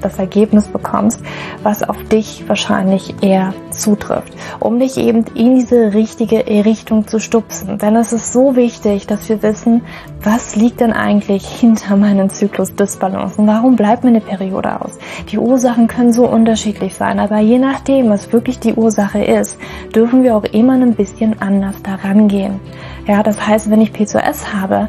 das 0.00 0.18
Ergebnis 0.18 0.68
bekommst, 0.68 1.20
was 1.62 1.82
auf 1.82 2.02
dich 2.04 2.44
wahrscheinlich 2.48 3.14
eher 3.22 3.54
zutrifft, 3.70 4.32
um 4.60 4.78
dich 4.78 4.96
eben 4.96 5.24
in 5.34 5.54
diese 5.56 5.94
richtige 5.94 6.46
Richtung 6.64 7.06
zu 7.06 7.18
stupsen. 7.20 7.78
Denn 7.78 7.96
es 7.96 8.12
ist 8.12 8.32
so 8.32 8.56
wichtig, 8.56 9.06
dass 9.06 9.28
wir 9.28 9.42
wissen, 9.42 9.82
was 10.22 10.56
liegt 10.56 10.80
denn 10.80 10.92
eigentlich 10.92 11.46
hinter 11.46 11.96
meinem 11.96 12.30
Zyklus 12.30 12.74
Dysbalance 12.74 13.40
und 13.40 13.46
warum 13.46 13.76
bleibt 13.76 14.04
mir 14.04 14.10
eine 14.10 14.20
Periode 14.20 14.80
aus. 14.80 14.98
Die 15.30 15.38
Ursachen 15.38 15.86
können 15.86 16.12
so 16.12 16.26
unterschiedlich 16.26 16.94
sein, 16.94 17.18
aber 17.18 17.38
je 17.38 17.58
nachdem, 17.58 18.10
was 18.10 18.32
wirklich 18.32 18.58
die 18.58 18.74
Ursache 18.74 19.22
ist, 19.22 19.58
dürfen 19.94 20.22
wir 20.22 20.36
auch 20.36 20.44
immer 20.44 20.74
ein 20.74 20.94
bisschen 20.94 21.40
anders 21.40 21.82
daran 21.82 22.28
gehen. 22.28 22.60
Ja, 23.06 23.22
das 23.22 23.46
heißt, 23.46 23.70
wenn 23.70 23.80
ich 23.80 23.92
PCOS 23.92 24.52
habe, 24.52 24.88